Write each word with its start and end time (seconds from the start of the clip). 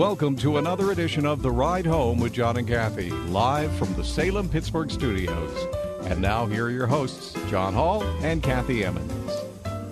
Welcome 0.00 0.34
to 0.36 0.56
another 0.56 0.92
edition 0.92 1.26
of 1.26 1.42
The 1.42 1.50
Ride 1.50 1.84
Home 1.84 2.20
with 2.20 2.32
John 2.32 2.56
and 2.56 2.66
Kathy, 2.66 3.10
live 3.10 3.70
from 3.76 3.92
the 3.96 4.02
Salem 4.02 4.48
Pittsburgh 4.48 4.90
studios. 4.90 5.66
And 6.04 6.22
now, 6.22 6.46
here 6.46 6.64
are 6.64 6.70
your 6.70 6.86
hosts, 6.86 7.36
John 7.50 7.74
Hall 7.74 8.02
and 8.22 8.42
Kathy 8.42 8.82
Emmons. 8.82 9.30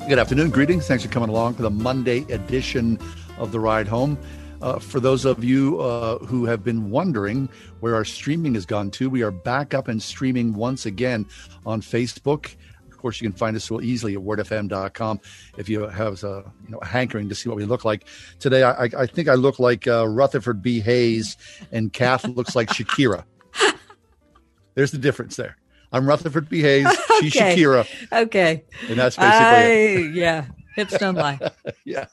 Good 0.08 0.18
afternoon. 0.18 0.48
Greetings. 0.48 0.86
Thanks 0.86 1.04
for 1.04 1.10
coming 1.10 1.28
along 1.28 1.56
for 1.56 1.62
the 1.62 1.68
Monday 1.68 2.20
edition 2.32 2.98
of 3.36 3.52
The 3.52 3.60
Ride 3.60 3.86
Home. 3.86 4.18
Uh, 4.62 4.78
for 4.78 4.98
those 4.98 5.26
of 5.26 5.44
you 5.44 5.78
uh, 5.82 6.16
who 6.20 6.46
have 6.46 6.64
been 6.64 6.88
wondering 6.90 7.46
where 7.80 7.94
our 7.94 8.06
streaming 8.06 8.54
has 8.54 8.64
gone 8.64 8.90
to, 8.92 9.10
we 9.10 9.20
are 9.20 9.30
back 9.30 9.74
up 9.74 9.88
and 9.88 10.02
streaming 10.02 10.54
once 10.54 10.86
again 10.86 11.26
on 11.66 11.82
Facebook 11.82 12.56
of 12.98 13.02
course, 13.02 13.20
you 13.20 13.30
can 13.30 13.38
find 13.38 13.56
us 13.56 13.62
so 13.62 13.80
easily 13.80 14.14
at 14.14 14.20
wordfm.com 14.20 15.20
if 15.56 15.68
you 15.68 15.82
have 15.82 16.24
a 16.24 16.42
you 16.64 16.70
know, 16.70 16.78
a 16.78 16.84
hankering 16.84 17.28
to 17.28 17.34
see 17.36 17.48
what 17.48 17.54
we 17.54 17.64
look 17.64 17.84
like. 17.84 18.04
Today, 18.40 18.64
I, 18.64 18.88
I 18.98 19.06
think 19.06 19.28
I 19.28 19.34
look 19.34 19.60
like 19.60 19.86
uh, 19.86 20.08
Rutherford 20.08 20.62
B. 20.62 20.80
Hayes, 20.80 21.36
and 21.70 21.92
Kath 21.92 22.26
looks 22.26 22.56
like 22.56 22.70
Shakira. 22.70 23.22
There's 24.74 24.90
the 24.90 24.98
difference 24.98 25.36
there. 25.36 25.56
I'm 25.92 26.08
Rutherford 26.08 26.48
B. 26.48 26.60
Hayes. 26.60 26.88
She's 27.20 27.36
Okay. 27.36 27.56
Shakira. 27.56 27.86
Okay. 28.12 28.64
And 28.88 28.98
that's 28.98 29.14
basically 29.14 29.36
I, 29.36 29.62
it. 29.62 30.14
yeah. 30.14 30.46
Hips 30.74 30.98
don't 30.98 31.14
lie. 31.14 31.38
yeah. 31.84 32.06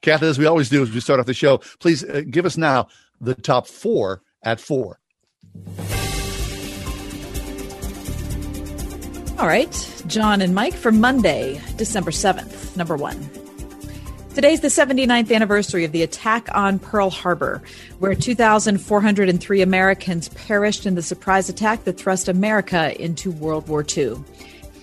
Kath, 0.00 0.24
as 0.24 0.40
we 0.40 0.46
always 0.46 0.68
do 0.68 0.82
as 0.82 0.90
we 0.90 0.98
start 0.98 1.20
off 1.20 1.26
the 1.26 1.34
show, 1.34 1.58
please 1.78 2.02
uh, 2.02 2.22
give 2.28 2.46
us 2.46 2.56
now 2.56 2.88
the 3.20 3.36
top 3.36 3.68
four 3.68 4.22
at 4.42 4.58
four. 4.58 4.98
All 9.38 9.46
right. 9.46 10.02
John 10.06 10.40
and 10.40 10.54
Mike 10.54 10.72
for 10.72 10.90
Monday, 10.90 11.60
December 11.76 12.10
7th. 12.10 12.74
Number 12.74 12.96
one. 12.96 13.28
Today's 14.34 14.60
the 14.60 14.68
79th 14.68 15.30
anniversary 15.30 15.84
of 15.84 15.92
the 15.92 16.02
attack 16.02 16.48
on 16.54 16.78
Pearl 16.78 17.10
Harbor, 17.10 17.62
where 17.98 18.14
2,403 18.14 19.60
Americans 19.60 20.30
perished 20.30 20.86
in 20.86 20.94
the 20.94 21.02
surprise 21.02 21.50
attack 21.50 21.84
that 21.84 21.98
thrust 21.98 22.28
America 22.28 22.98
into 22.98 23.30
World 23.30 23.68
War 23.68 23.84
II. 23.96 24.16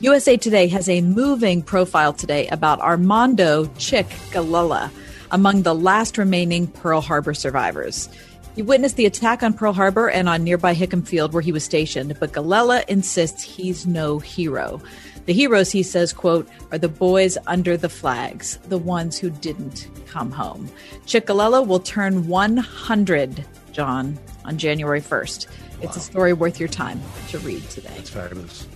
USA 0.01 0.37
Today 0.37 0.67
has 0.67 0.87
a 0.87 1.01
moving 1.01 1.63
profile 1.63 2.13
today 2.13 2.47
about 2.49 2.79
Armando 2.79 3.65
Chick 3.79 4.07
Galella, 4.29 4.91
among 5.31 5.63
the 5.63 5.73
last 5.73 6.19
remaining 6.19 6.67
Pearl 6.67 7.01
Harbor 7.01 7.33
survivors. 7.33 8.07
He 8.55 8.61
witnessed 8.61 8.97
the 8.97 9.07
attack 9.07 9.41
on 9.41 9.53
Pearl 9.53 9.73
Harbor 9.73 10.09
and 10.09 10.29
on 10.29 10.43
nearby 10.43 10.75
Hickam 10.75 11.07
Field 11.07 11.33
where 11.33 11.41
he 11.41 11.51
was 11.51 11.63
stationed, 11.63 12.17
but 12.19 12.33
Galella 12.33 12.87
insists 12.87 13.41
he's 13.41 13.87
no 13.87 14.19
hero. 14.19 14.79
The 15.25 15.33
heroes, 15.33 15.71
he 15.71 15.83
says, 15.83 16.13
quote, 16.13 16.47
are 16.71 16.77
the 16.77 16.89
boys 16.89 17.37
under 17.47 17.77
the 17.77 17.89
flags, 17.89 18.57
the 18.67 18.77
ones 18.77 19.17
who 19.17 19.29
didn't 19.29 19.87
come 20.05 20.31
home. 20.31 20.69
Chick 21.05 21.25
Galella 21.25 21.65
will 21.65 21.79
turn 21.79 22.27
100, 22.27 23.45
John, 23.71 24.19
on 24.45 24.57
January 24.57 25.01
1st. 25.01 25.47
It's 25.81 25.97
a 25.97 26.01
story 26.01 26.33
worth 26.33 26.59
your 26.59 26.69
time 26.69 27.01
to 27.29 27.39
read 27.39 27.67
today. 27.69 27.97
Fabulous. 28.03 28.67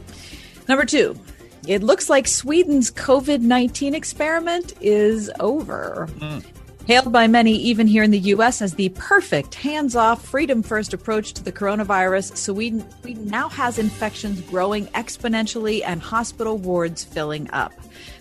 Number 0.67 0.85
two, 0.85 1.19
it 1.67 1.83
looks 1.83 2.09
like 2.09 2.27
Sweden's 2.27 2.89
COVID 2.91 3.41
19 3.41 3.93
experiment 3.93 4.73
is 4.81 5.29
over. 5.39 6.07
Hmm. 6.19 6.39
Hailed 6.87 7.11
by 7.11 7.27
many, 7.27 7.51
even 7.51 7.85
here 7.85 8.01
in 8.01 8.11
the 8.11 8.19
U.S., 8.19 8.61
as 8.61 8.75
the 8.75 8.87
perfect 8.87 9.55
hands 9.55 9.93
off, 9.93 10.23
freedom 10.23 10.63
first 10.63 10.93
approach 10.93 11.33
to 11.33 11.43
the 11.43 11.51
coronavirus, 11.51 12.37
Sweden, 12.37 12.89
Sweden 13.01 13.27
now 13.27 13.49
has 13.49 13.77
infections 13.77 14.39
growing 14.39 14.85
exponentially 14.87 15.81
and 15.85 16.01
hospital 16.01 16.57
wards 16.57 17.03
filling 17.03 17.49
up. 17.51 17.73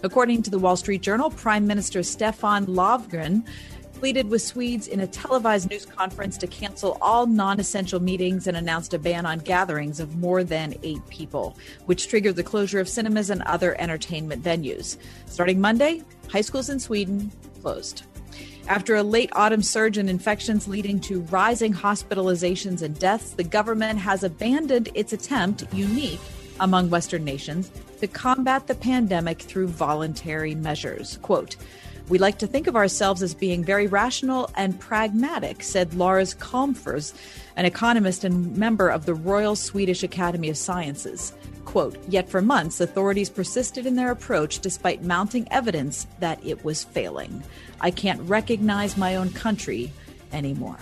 According 0.03 0.43
to 0.43 0.51
the 0.51 0.59
Wall 0.59 0.75
Street 0.75 1.01
Journal, 1.01 1.31
Prime 1.31 1.65
Minister 1.65 2.03
Stefan 2.03 2.67
Löfven 2.67 3.47
pleaded 3.95 4.29
with 4.29 4.43
Swedes 4.43 4.89
in 4.89 4.99
a 4.99 5.07
televised 5.07 5.71
news 5.71 5.87
conference 5.87 6.37
to 6.39 6.49
cancel 6.49 6.99
all 7.01 7.29
non 7.29 7.61
essential 7.61 8.03
meetings 8.03 8.49
and 8.49 8.57
announced 8.57 8.95
a 8.95 8.99
ban 8.99 9.27
on 9.27 9.39
gatherings 9.39 10.01
of 10.01 10.17
more 10.17 10.43
than 10.43 10.75
eight 10.83 11.07
people, 11.09 11.57
which 11.85 12.09
triggered 12.09 12.35
the 12.35 12.43
closure 12.43 12.81
of 12.81 12.89
cinemas 12.89 13.31
and 13.31 13.43
other 13.43 13.81
entertainment 13.81 14.43
venues. 14.43 14.97
Starting 15.27 15.61
Monday, 15.61 16.03
high 16.29 16.41
schools 16.41 16.69
in 16.69 16.81
Sweden 16.81 17.31
closed. 17.63 18.03
After 18.69 18.97
a 18.97 19.03
late 19.05 19.31
autumn 19.33 19.63
surge 19.63 19.97
in 19.97 20.09
infections 20.09 20.67
leading 20.67 20.99
to 21.01 21.21
rising 21.23 21.73
hospitalizations 21.73 22.83
and 22.83 22.99
deaths, 22.99 23.31
the 23.31 23.45
government 23.45 24.01
has 24.01 24.25
abandoned 24.25 24.89
its 24.93 25.13
attempt, 25.13 25.73
unique 25.73 26.21
among 26.59 26.91
Western 26.91 27.25
nations, 27.25 27.71
to 28.01 28.09
combat 28.09 28.67
the 28.67 28.75
pandemic 28.75 29.41
through 29.41 29.69
voluntary 29.69 30.57
measures. 30.57 31.19
Quote, 31.23 31.55
we 32.09 32.19
like 32.19 32.39
to 32.39 32.47
think 32.47 32.67
of 32.67 32.75
ourselves 32.75 33.23
as 33.23 33.35
being 33.35 33.65
very 33.65 33.87
rational 33.87 34.51
and 34.57 34.79
pragmatic, 34.81 35.63
said 35.63 35.95
Lars 35.95 36.35
Calmfors, 36.35 37.15
an 37.57 37.67
economist 37.67 38.25
and 38.25 38.57
member 38.57 38.89
of 38.89 39.07
the 39.07 39.15
Royal 39.15 39.55
Swedish 39.55 40.03
Academy 40.03 40.49
of 40.49 40.57
Sciences. 40.57 41.33
Quote, 41.65 41.99
yet 42.09 42.29
for 42.29 42.41
months, 42.43 42.81
authorities 42.81 43.31
persisted 43.31 43.87
in 43.87 43.97
their 43.97 44.11
approach 44.11 44.61
despite 44.61 45.03
mounting 45.03 45.47
evidence 45.51 46.07
that 46.21 46.45
it 46.45 46.65
was 46.65 46.85
failing. 46.85 47.43
I 47.81 47.91
can't 47.91 48.21
recognize 48.23 48.97
my 48.97 49.17
own 49.17 49.31
country 49.31 49.93
anymore. 50.33 50.79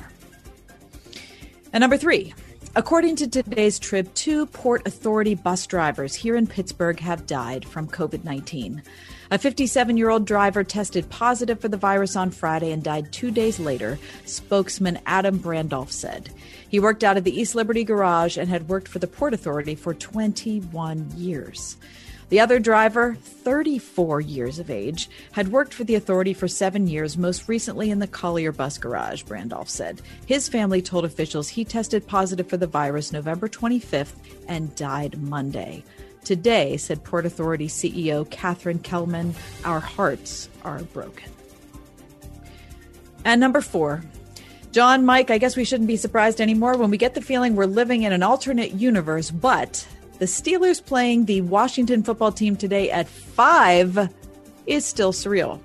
And 1.72 1.80
number 1.80 1.96
three, 1.96 2.34
according 2.76 3.16
to 3.16 3.28
today's 3.28 3.78
Trib, 3.78 4.12
two 4.14 4.46
Port 4.46 4.86
Authority 4.86 5.34
bus 5.34 5.66
drivers 5.66 6.14
here 6.14 6.36
in 6.36 6.46
Pittsburgh 6.46 7.00
have 7.00 7.26
died 7.26 7.64
from 7.64 7.88
COVID 7.88 8.24
19. 8.24 8.82
A 9.30 9.38
57 9.38 9.96
year 9.96 10.10
old 10.10 10.26
driver 10.26 10.62
tested 10.62 11.08
positive 11.10 11.58
for 11.58 11.68
the 11.68 11.76
virus 11.76 12.14
on 12.14 12.30
Friday 12.30 12.70
and 12.70 12.82
died 12.82 13.12
two 13.12 13.30
days 13.30 13.58
later, 13.58 13.98
spokesman 14.26 15.00
Adam 15.06 15.38
Brandolph 15.38 15.90
said. 15.90 16.30
He 16.68 16.78
worked 16.78 17.02
out 17.02 17.16
of 17.16 17.24
the 17.24 17.36
East 17.36 17.54
Liberty 17.54 17.84
garage 17.84 18.36
and 18.36 18.48
had 18.48 18.68
worked 18.68 18.86
for 18.86 18.98
the 18.98 19.06
Port 19.06 19.34
Authority 19.34 19.74
for 19.74 19.94
21 19.94 21.10
years. 21.16 21.76
The 22.30 22.40
other 22.40 22.58
driver, 22.58 23.14
34 23.14 24.20
years 24.20 24.58
of 24.58 24.70
age, 24.70 25.10
had 25.32 25.48
worked 25.48 25.74
for 25.74 25.84
the 25.84 25.94
authority 25.94 26.32
for 26.32 26.48
seven 26.48 26.86
years, 26.86 27.18
most 27.18 27.48
recently 27.48 27.90
in 27.90 27.98
the 27.98 28.06
Collier 28.06 28.52
bus 28.52 28.78
garage, 28.78 29.24
Brandolph 29.24 29.68
said. 29.68 30.00
His 30.26 30.48
family 30.48 30.80
told 30.80 31.04
officials 31.04 31.48
he 31.48 31.64
tested 31.64 32.06
positive 32.06 32.48
for 32.48 32.56
the 32.56 32.66
virus 32.66 33.12
November 33.12 33.48
25th 33.48 34.14
and 34.48 34.74
died 34.74 35.20
Monday. 35.22 35.84
Today, 36.24 36.78
said 36.78 37.04
Port 37.04 37.26
Authority 37.26 37.68
CEO 37.68 38.28
Catherine 38.30 38.78
Kelleman, 38.78 39.34
our 39.64 39.80
hearts 39.80 40.48
are 40.64 40.82
broken. 40.82 41.30
And 43.26 43.40
number 43.40 43.60
four, 43.60 44.02
John, 44.72 45.04
Mike, 45.04 45.30
I 45.30 45.38
guess 45.38 45.56
we 45.56 45.64
shouldn't 45.64 45.86
be 45.86 45.96
surprised 45.96 46.40
anymore 46.40 46.76
when 46.76 46.90
we 46.90 46.96
get 46.96 47.14
the 47.14 47.20
feeling 47.20 47.54
we're 47.54 47.66
living 47.66 48.02
in 48.02 48.12
an 48.12 48.22
alternate 48.22 48.72
universe, 48.72 49.30
but 49.30 49.86
the 50.18 50.26
Steelers 50.26 50.84
playing 50.84 51.24
the 51.24 51.40
Washington 51.42 52.02
football 52.02 52.32
team 52.32 52.56
today 52.56 52.90
at 52.90 53.08
five 53.08 54.08
is 54.66 54.84
still 54.84 55.12
surreal. 55.12 55.60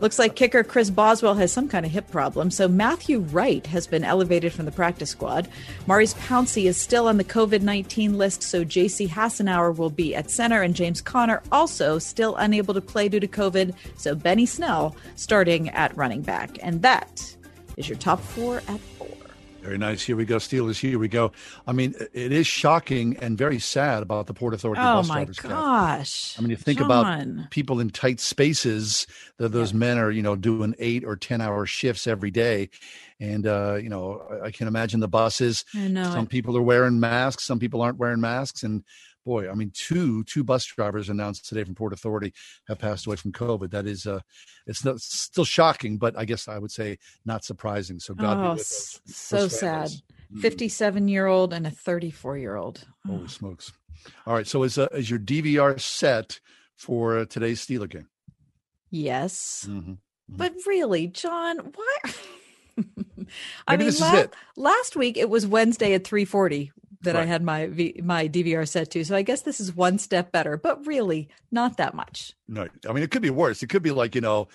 Looks 0.00 0.18
like 0.18 0.34
kicker 0.34 0.64
Chris 0.64 0.90
Boswell 0.90 1.34
has 1.34 1.52
some 1.52 1.68
kind 1.68 1.86
of 1.86 1.92
hip 1.92 2.10
problem, 2.10 2.50
so 2.50 2.66
Matthew 2.66 3.20
Wright 3.20 3.64
has 3.68 3.86
been 3.86 4.02
elevated 4.02 4.52
from 4.52 4.64
the 4.64 4.72
practice 4.72 5.10
squad. 5.10 5.48
Maurkice 5.86 6.14
Pouncey 6.14 6.64
is 6.64 6.76
still 6.76 7.06
on 7.06 7.18
the 7.18 7.24
COVID 7.24 7.62
19 7.62 8.18
list, 8.18 8.42
so 8.42 8.64
JC 8.64 9.08
Hassenauer 9.08 9.76
will 9.76 9.90
be 9.90 10.12
at 10.16 10.28
center, 10.28 10.62
and 10.62 10.74
James 10.74 11.00
Conner 11.00 11.40
also 11.52 12.00
still 12.00 12.34
unable 12.34 12.74
to 12.74 12.80
play 12.80 13.08
due 13.08 13.20
to 13.20 13.28
COVID, 13.28 13.74
so 13.96 14.16
Benny 14.16 14.44
Snell 14.44 14.96
starting 15.14 15.68
at 15.68 15.96
running 15.96 16.22
back. 16.22 16.58
And 16.62 16.82
that 16.82 17.36
is 17.76 17.88
your 17.88 17.98
top 17.98 18.18
four 18.18 18.56
at 18.66 18.80
four. 18.80 19.21
Very 19.62 19.78
nice. 19.78 20.02
Here 20.02 20.16
we 20.16 20.24
go, 20.24 20.36
Steelers. 20.38 20.80
Here 20.80 20.98
we 20.98 21.06
go. 21.06 21.30
I 21.68 21.72
mean, 21.72 21.94
it 22.12 22.32
is 22.32 22.48
shocking 22.48 23.16
and 23.18 23.38
very 23.38 23.60
sad 23.60 24.02
about 24.02 24.26
the 24.26 24.34
Port 24.34 24.54
Authority 24.54 24.80
Oh 24.82 24.96
bus 24.96 25.08
my 25.08 25.24
gosh. 25.24 26.36
I 26.36 26.40
mean, 26.42 26.50
you 26.50 26.56
think 26.56 26.80
John. 26.80 26.86
about 26.86 27.50
people 27.50 27.78
in 27.78 27.90
tight 27.90 28.18
spaces 28.18 29.06
that 29.38 29.50
those 29.52 29.72
men 29.72 29.98
are, 29.98 30.10
you 30.10 30.20
know, 30.22 30.34
doing 30.34 30.74
eight 30.80 31.04
or 31.04 31.14
10 31.14 31.40
hour 31.40 31.64
shifts 31.64 32.08
every 32.08 32.32
day. 32.32 32.70
And, 33.20 33.46
uh, 33.46 33.74
you 33.80 33.88
know, 33.88 34.20
I- 34.42 34.46
I 34.46 34.50
can 34.50 34.66
imagine 34.66 34.98
the 34.98 35.06
buses. 35.06 35.64
I 35.76 35.86
know 35.86 36.04
Some 36.10 36.24
it. 36.24 36.28
people 36.30 36.56
are 36.56 36.62
wearing 36.62 36.98
masks, 36.98 37.44
some 37.44 37.60
people 37.60 37.82
aren't 37.82 37.98
wearing 37.98 38.20
masks. 38.20 38.64
And 38.64 38.82
boy, 39.24 39.50
I 39.50 39.54
mean, 39.54 39.72
two 39.74 40.24
two 40.24 40.44
bus 40.44 40.64
drivers 40.64 41.08
announced 41.08 41.48
today 41.48 41.64
from 41.64 41.74
Port 41.74 41.92
Authority 41.92 42.32
have 42.68 42.78
passed 42.78 43.06
away 43.06 43.16
from 43.16 43.32
COVID. 43.32 43.70
That 43.70 43.86
is, 43.86 44.06
uh, 44.06 44.20
it's 44.66 44.84
not, 44.84 45.00
still 45.00 45.44
shocking, 45.44 45.98
but 45.98 46.16
I 46.18 46.24
guess 46.24 46.48
I 46.48 46.58
would 46.58 46.70
say 46.70 46.98
not 47.24 47.44
surprising. 47.44 47.98
So 47.98 48.14
God, 48.14 48.58
oh, 48.58 48.62
so 48.62 49.48
sad. 49.48 49.90
Mm. 50.32 50.40
Fifty-seven 50.40 51.08
year 51.08 51.26
old 51.26 51.52
and 51.52 51.66
a 51.66 51.70
thirty-four 51.70 52.38
year 52.38 52.56
old. 52.56 52.86
Holy 53.06 53.28
smokes! 53.28 53.72
All 54.26 54.34
right, 54.34 54.46
so 54.46 54.62
is 54.62 54.78
uh, 54.78 54.88
is 54.92 55.10
your 55.10 55.18
DVR 55.18 55.80
set 55.80 56.40
for 56.76 57.18
uh, 57.18 57.24
today's 57.26 57.64
Steeler 57.64 57.88
game? 57.88 58.08
Yes, 58.90 59.66
mm-hmm. 59.68 59.92
Mm-hmm. 59.92 59.94
but 60.28 60.54
really, 60.66 61.06
John, 61.06 61.58
why? 61.74 62.12
I 63.66 63.76
Maybe 63.76 63.90
mean, 63.90 64.00
last, 64.00 64.28
last 64.56 64.96
week 64.96 65.16
it 65.16 65.28
was 65.28 65.46
Wednesday 65.46 65.94
at 65.94 66.04
three 66.04 66.24
forty 66.24 66.72
that 67.02 67.14
right. 67.14 67.22
I 67.22 67.26
had 67.26 67.42
my 67.42 67.66
v, 67.66 68.00
my 68.02 68.28
DVR 68.28 68.66
set 68.68 68.90
to. 68.92 69.04
So 69.04 69.16
I 69.16 69.22
guess 69.22 69.42
this 69.42 69.60
is 69.60 69.74
one 69.74 69.98
step 69.98 70.32
better, 70.32 70.56
but 70.56 70.86
really 70.86 71.28
not 71.50 71.76
that 71.76 71.94
much. 71.94 72.34
No, 72.48 72.68
I 72.88 72.92
mean 72.92 73.02
it 73.02 73.10
could 73.10 73.22
be 73.22 73.30
worse. 73.30 73.62
It 73.62 73.68
could 73.68 73.82
be 73.82 73.90
like 73.90 74.14
you 74.14 74.20
know, 74.20 74.48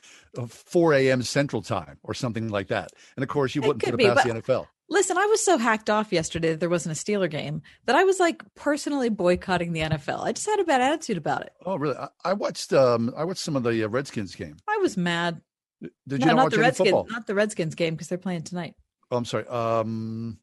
4 0.48 0.94
a.m. 0.94 1.22
Central 1.24 1.62
Time 1.62 1.98
or 2.04 2.14
something 2.14 2.50
like 2.50 2.68
that. 2.68 2.92
And 3.16 3.24
of 3.24 3.30
course, 3.30 3.56
you 3.56 3.62
wouldn't 3.62 3.84
put 3.84 4.00
it 4.00 4.00
past 4.00 4.28
the 4.28 4.34
NFL. 4.34 4.68
Listen, 4.90 5.18
I 5.18 5.26
was 5.26 5.44
so 5.44 5.58
hacked 5.58 5.90
off 5.90 6.14
yesterday 6.14 6.52
that 6.52 6.62
there 6.62 6.70
wasn't 6.70 6.98
a 6.98 7.04
Steeler 7.04 7.30
game 7.30 7.62
that 7.86 7.96
I 7.96 8.06
was 8.06 8.22
like 8.22 8.42
personally 8.56 9.10
boycotting 9.10 9.74
the 9.74 9.82
NFL. 9.82 10.24
I 10.24 10.32
just 10.32 10.48
had 10.48 10.60
a 10.60 10.64
bad 10.64 10.80
attitude 10.80 11.18
about 11.18 11.42
it. 11.42 11.52
Oh, 11.66 11.76
really? 11.76 11.98
I, 11.98 12.08
I 12.24 12.34
watched 12.34 12.72
um 12.72 13.14
I 13.18 13.26
watched 13.26 13.42
some 13.42 13.56
of 13.56 13.64
the 13.64 13.84
uh, 13.84 13.90
Redskins 13.90 14.36
game. 14.36 14.56
I 14.68 14.78
was 14.82 14.96
mad. 14.96 15.42
Did 15.82 15.92
you 16.08 16.18
no, 16.20 16.26
not, 16.28 16.36
not 16.36 16.52
the 16.52 16.60
Redskins? 16.60 16.90
Football? 16.90 17.08
Not 17.10 17.28
the 17.28 17.36
Redskins 17.36 17.76
game 17.76 17.96
because 17.96 18.08
they're 18.08 18.18
playing 18.18 18.44
tonight. 18.44 18.76
Oh, 19.12 19.18
I'm 19.18 19.26
sorry. 19.26 19.46
Um, 19.48 20.40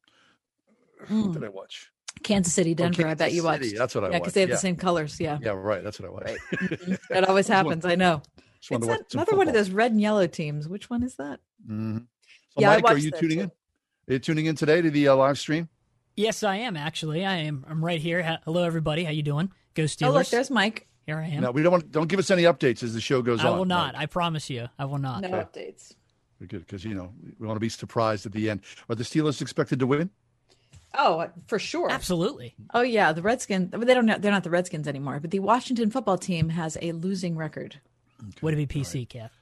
mm. 1.08 1.26
what 1.26 1.32
did 1.32 1.44
I 1.44 1.48
watch? 1.48 1.90
Kansas 2.24 2.52
City, 2.52 2.72
oh, 2.72 2.74
Denver. 2.74 3.06
Oh, 3.06 3.10
I 3.10 3.14
bet 3.14 3.32
you 3.32 3.42
City. 3.42 3.46
watched. 3.46 3.78
That's 3.78 3.94
what 3.94 4.04
I 4.04 4.10
yeah, 4.10 4.18
because 4.18 4.32
they 4.32 4.40
have 4.40 4.48
yeah. 4.48 4.56
the 4.56 4.60
same 4.60 4.76
colors. 4.76 5.20
Yeah. 5.20 5.38
Yeah, 5.40 5.50
right. 5.50 5.84
That's 5.84 6.00
what 6.00 6.08
I 6.08 6.12
watched. 6.12 6.24
Right. 6.90 6.98
That 7.10 7.28
always 7.28 7.46
happens. 7.46 7.84
I 7.84 7.94
know. 7.94 8.22
It's 8.70 9.14
another 9.14 9.36
one 9.36 9.46
of 9.46 9.54
those 9.54 9.70
red 9.70 9.92
and 9.92 10.00
yellow 10.00 10.26
teams. 10.26 10.68
Which 10.68 10.88
one 10.88 11.02
is 11.02 11.16
that? 11.16 11.40
Mm-hmm. 11.64 11.98
So 11.98 12.04
yeah, 12.56 12.76
Mike, 12.76 12.90
are 12.90 12.98
you 12.98 13.10
tuning 13.10 13.38
too. 13.38 13.44
in? 13.44 13.50
Are 14.08 14.12
you 14.14 14.18
tuning 14.18 14.46
in 14.46 14.56
today 14.56 14.80
to 14.80 14.90
the 14.90 15.08
uh, 15.08 15.16
live 15.16 15.38
stream? 15.38 15.68
Yes, 16.16 16.42
I 16.42 16.56
am 16.56 16.76
actually. 16.76 17.24
I 17.26 17.36
am. 17.36 17.64
I'm 17.68 17.84
right 17.84 18.00
here. 18.00 18.38
Hello, 18.44 18.62
everybody. 18.62 19.04
How 19.04 19.10
you 19.10 19.22
doing? 19.22 19.50
Go 19.74 19.84
Steelers. 19.84 20.06
Oh, 20.06 20.12
look, 20.12 20.28
there's 20.28 20.50
Mike. 20.50 20.86
Here 21.06 21.18
I 21.18 21.26
am. 21.26 21.42
No, 21.42 21.50
we 21.50 21.62
don't 21.62 21.72
want. 21.72 21.92
Don't 21.92 22.08
give 22.08 22.18
us 22.18 22.30
any 22.30 22.44
updates 22.44 22.82
as 22.82 22.94
the 22.94 23.00
show 23.00 23.20
goes 23.20 23.40
I 23.40 23.48
on. 23.48 23.54
I 23.54 23.58
will 23.58 23.64
not. 23.66 23.94
Mike. 23.94 24.02
I 24.02 24.06
promise 24.06 24.48
you. 24.48 24.68
I 24.78 24.86
will 24.86 24.98
not. 24.98 25.20
No 25.20 25.28
okay. 25.28 25.36
updates. 25.36 25.94
Good, 26.46 26.66
because 26.66 26.84
you 26.84 26.94
know 26.94 27.12
we 27.38 27.46
want 27.46 27.56
to 27.56 27.60
be 27.60 27.68
surprised 27.68 28.26
at 28.26 28.32
the 28.32 28.50
end. 28.50 28.60
Are 28.88 28.94
the 28.94 29.04
Steelers 29.04 29.40
expected 29.40 29.78
to 29.78 29.86
win? 29.86 30.10
Oh, 30.96 31.20
uh, 31.20 31.28
for 31.46 31.58
sure. 31.58 31.90
Absolutely. 31.90 32.54
Oh 32.72 32.82
yeah, 32.82 33.12
the 33.12 33.22
Redskins. 33.22 33.70
They 33.72 33.94
don't. 33.94 34.06
They're 34.06 34.32
not 34.32 34.44
the 34.44 34.50
Redskins 34.50 34.86
anymore. 34.86 35.20
But 35.20 35.30
the 35.30 35.40
Washington 35.40 35.90
football 35.90 36.18
team 36.18 36.48
has 36.50 36.78
a 36.80 36.92
losing 36.92 37.36
record. 37.36 37.80
Okay. 38.20 38.38
Would 38.42 38.54
it 38.54 38.56
be 38.56 38.66
PC, 38.66 39.00
right. 39.00 39.08
Kath? 39.08 39.32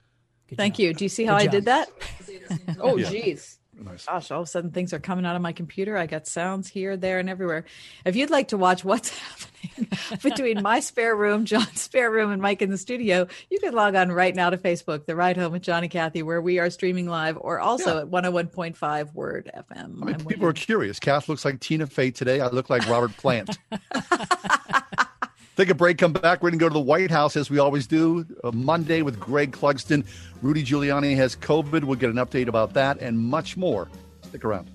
Thank 0.56 0.74
job. 0.74 0.80
you. 0.80 0.94
Do 0.94 1.04
you 1.04 1.08
see 1.08 1.24
how 1.24 1.38
Good 1.38 1.42
I 1.42 1.44
job. 1.44 1.52
did 1.52 1.64
that? 1.66 1.88
oh, 2.80 2.96
jeez. 2.96 3.58
Nice. 3.78 4.04
Gosh, 4.04 4.30
all 4.30 4.42
of 4.42 4.44
a 4.44 4.50
sudden 4.50 4.70
things 4.70 4.92
are 4.92 4.98
coming 4.98 5.24
out 5.24 5.34
of 5.34 5.40
my 5.40 5.52
computer. 5.52 5.96
I 5.96 6.06
got 6.06 6.26
sounds 6.26 6.68
here, 6.68 6.96
there, 6.96 7.18
and 7.18 7.30
everywhere. 7.30 7.64
If 8.04 8.16
you'd 8.16 8.30
like 8.30 8.48
to 8.48 8.58
watch 8.58 8.84
what's 8.84 9.08
happening 9.18 9.88
between 10.22 10.62
my 10.62 10.80
spare 10.80 11.16
room, 11.16 11.46
John's 11.46 11.80
spare 11.80 12.10
room, 12.10 12.30
and 12.30 12.42
Mike 12.42 12.60
in 12.60 12.70
the 12.70 12.76
studio, 12.76 13.26
you 13.48 13.58
can 13.60 13.72
log 13.72 13.94
on 13.94 14.12
right 14.12 14.34
now 14.34 14.50
to 14.50 14.58
Facebook, 14.58 15.06
The 15.06 15.16
Ride 15.16 15.38
Home 15.38 15.52
with 15.52 15.62
John 15.62 15.82
and 15.82 15.90
Kathy, 15.90 16.22
where 16.22 16.42
we 16.42 16.58
are 16.58 16.68
streaming 16.68 17.08
live, 17.08 17.38
or 17.40 17.60
also 17.60 17.96
yeah. 17.96 18.02
at 18.02 18.08
101.5 18.08 19.14
Word 19.14 19.50
FM. 19.56 20.02
I 20.02 20.04
mean, 20.04 20.24
people 20.26 20.46
are 20.46 20.52
curious. 20.52 21.00
Kath 21.00 21.28
looks 21.28 21.44
like 21.44 21.60
Tina 21.60 21.86
Fey 21.86 22.10
today. 22.10 22.40
I 22.40 22.48
look 22.48 22.68
like 22.68 22.86
Robert 22.88 23.16
Plant. 23.16 23.58
Take 25.56 25.68
a 25.68 25.74
break, 25.74 25.98
come 25.98 26.14
back. 26.14 26.42
We're 26.42 26.50
going 26.50 26.58
to 26.58 26.64
go 26.64 26.68
to 26.68 26.72
the 26.72 26.80
White 26.80 27.10
House 27.10 27.36
as 27.36 27.50
we 27.50 27.58
always 27.58 27.86
do. 27.86 28.24
Uh, 28.42 28.52
Monday 28.52 29.02
with 29.02 29.20
Greg 29.20 29.52
Clugston. 29.52 30.06
Rudy 30.40 30.64
Giuliani 30.64 31.14
has 31.16 31.36
COVID. 31.36 31.84
We'll 31.84 31.98
get 31.98 32.08
an 32.08 32.16
update 32.16 32.48
about 32.48 32.72
that 32.74 32.98
and 33.00 33.18
much 33.18 33.56
more. 33.56 33.88
Stick 34.22 34.44
around. 34.44 34.70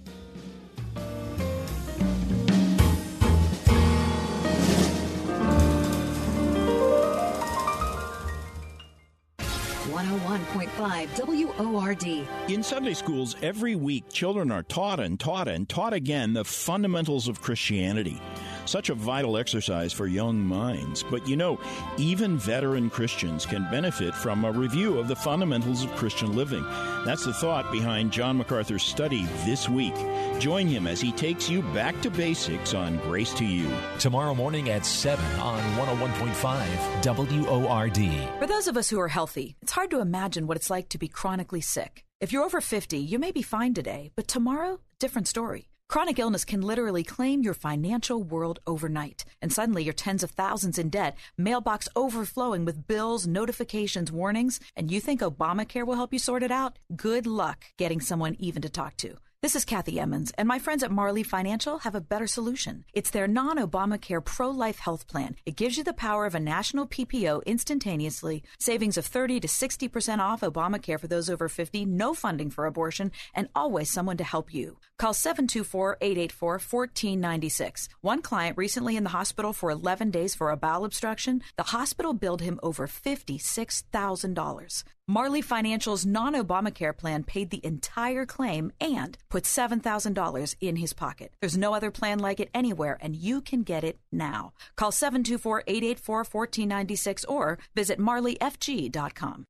WORD. 10.78 12.06
In 12.50 12.62
Sunday 12.62 12.94
schools, 12.94 13.36
every 13.42 13.76
week, 13.76 14.10
children 14.12 14.52
are 14.52 14.64
taught 14.64 15.00
and 15.00 15.20
taught 15.20 15.48
and 15.48 15.68
taught 15.68 15.94
again 15.94 16.34
the 16.34 16.46
fundamentals 16.46 17.28
of 17.28 17.42
Christianity. 17.42 18.22
Such 18.68 18.90
a 18.90 18.96
vital 18.96 19.38
exercise 19.38 19.94
for 19.94 20.08
young 20.08 20.46
minds. 20.46 21.02
But 21.02 21.26
you 21.26 21.38
know, 21.38 21.58
even 21.98 22.38
veteran 22.38 22.90
Christians 22.90 23.46
can 23.46 23.64
benefit 23.72 24.14
from 24.14 24.44
a 24.44 24.52
review 24.52 25.00
of 25.00 25.08
the 25.08 25.16
fundamentals 25.16 25.86
of 25.86 25.96
Christian 25.96 26.36
living. 26.36 26.64
That's 27.06 27.24
the 27.24 27.34
thought 27.34 27.72
behind 27.72 28.12
John 28.12 28.38
MacArthur's 28.38 28.84
study 28.84 29.26
this 29.46 29.70
week. 29.70 29.96
Join 30.40 30.68
him 30.68 30.86
as 30.86 31.00
he 31.00 31.14
takes 31.14 31.50
you 31.50 31.62
back 31.74 32.00
to 32.02 32.10
basics 32.10 32.74
on 32.74 32.98
Grace 32.98 33.34
to 33.36 33.46
You. 33.46 33.72
Tomorrow 34.00 34.36
morning 34.36 34.70
at 34.70 34.86
7 34.86 35.24
on 35.40 35.62
101.5 35.78 37.08
WORD. 37.48 38.40
For 38.40 38.48
those 38.48 38.68
of 38.68 38.76
us 38.76 38.90
who 38.90 39.00
are 39.00 39.08
healthy, 39.08 39.56
it's 39.62 39.72
hard 39.72 39.92
to 39.92 40.02
imagine 40.02 40.46
what 40.46 40.58
it's 40.58 40.70
like 40.70 40.90
to 40.90 40.98
be 40.98 41.08
chronically 41.08 41.62
sick. 41.62 42.04
If 42.20 42.34
you're 42.34 42.44
over 42.44 42.60
50, 42.60 42.98
you 42.98 43.18
may 43.18 43.32
be 43.32 43.42
fine 43.42 43.74
today, 43.74 44.12
but 44.18 44.28
tomorrow, 44.28 44.82
different 45.00 45.30
story. 45.30 45.70
Chronic 45.90 46.20
illness 46.20 46.44
can 46.44 46.60
literally 46.62 47.02
claim 47.02 47.44
your 47.44 47.54
financial 47.54 48.22
world 48.22 48.60
overnight, 48.68 49.24
and 49.42 49.54
suddenly 49.54 49.84
you're 49.84 49.94
tens 49.94 50.22
of 50.22 50.32
thousands 50.32 50.78
in 50.78 50.90
debt, 50.90 51.16
mailbox 51.38 51.88
overflowing 51.96 52.66
with 52.66 52.88
bills, 52.88 53.26
notifications, 53.26 54.12
warnings, 54.12 54.60
and 54.76 54.92
you 54.92 55.00
think 55.00 55.22
Obamacare 55.22 55.86
will 55.86 55.96
help 55.96 56.12
you 56.12 56.20
sort 56.20 56.44
it 56.44 56.52
out? 56.52 56.78
Good 56.94 57.26
luck 57.26 57.68
getting 57.78 58.02
someone 58.02 58.36
even 58.38 58.62
to 58.64 58.70
talk 58.70 58.98
to. 58.98 59.18
This 59.44 59.56
is 59.56 59.66
Kathy 59.66 60.00
Emmons, 60.00 60.32
and 60.36 60.48
my 60.48 60.58
friends 60.58 60.82
at 60.82 60.90
Marley 60.90 61.22
Financial 61.22 61.78
have 61.80 61.94
a 61.94 62.02
better 62.02 62.26
solution. 62.26 62.86
It's 62.92 63.12
their 63.12 63.28
non 63.28 63.60
Obamacare 63.60 64.26
pro 64.26 64.50
life 64.50 64.80
health 64.80 65.06
plan. 65.06 65.36
It 65.46 65.56
gives 65.56 65.78
you 65.78 65.84
the 65.84 65.94
power 65.94 66.26
of 66.26 66.34
a 66.34 66.40
national 66.40 66.88
PPO 66.88 67.46
instantaneously, 67.46 68.42
savings 68.58 68.98
of 68.98 69.06
30 69.06 69.42
to 69.42 69.48
60% 69.48 70.18
off 70.18 70.42
Obamacare 70.42 71.00
for 71.00 71.06
those 71.06 71.30
over 71.30 71.48
50, 71.48 71.86
no 71.86 72.16
funding 72.16 72.50
for 72.50 72.66
abortion, 72.66 73.12
and 73.36 73.48
always 73.54 73.92
someone 73.92 74.18
to 74.18 74.24
help 74.24 74.56
you. 74.56 74.80
Call 74.98 75.14
724 75.14 75.98
884 76.02 76.54
1496. 76.54 77.90
One 78.02 78.24
client 78.24 78.58
recently 78.58 78.98
in 78.98 79.04
the 79.04 79.12
hospital 79.12 79.54
for 79.54 79.70
11 79.70 80.10
days 80.10 80.34
for 80.34 80.50
a 80.50 80.58
bowel 80.58 80.84
obstruction, 80.84 81.44
the 81.58 81.78
hospital 81.78 82.14
billed 82.14 82.42
him 82.42 82.60
over 82.64 82.88
$56,000. 82.88 84.84
Marley 85.10 85.42
Financial's 85.42 86.06
non 86.06 86.34
Obamacare 86.34 86.96
plan 86.96 87.24
paid 87.24 87.50
the 87.50 87.66
entire 87.66 88.26
claim 88.26 88.74
and 88.82 89.18
put 89.30 89.46
$7,000 89.46 90.56
in 90.60 90.76
his 90.76 90.92
pocket. 90.92 91.32
There's 91.40 91.58
no 91.58 91.74
other 91.74 91.92
plan 91.92 92.20
like 92.20 92.42
it 92.42 92.50
anywhere, 92.54 92.98
and 93.00 93.16
you 93.16 93.40
can 93.40 93.64
get 93.64 93.86
it 93.86 94.00
now. 94.12 94.52
Call 94.76 94.92
724 94.92 95.64
884 95.66 96.18
1496 96.18 97.24
or 97.26 97.58
visit 97.74 98.00
marleyfg.com. 98.00 99.46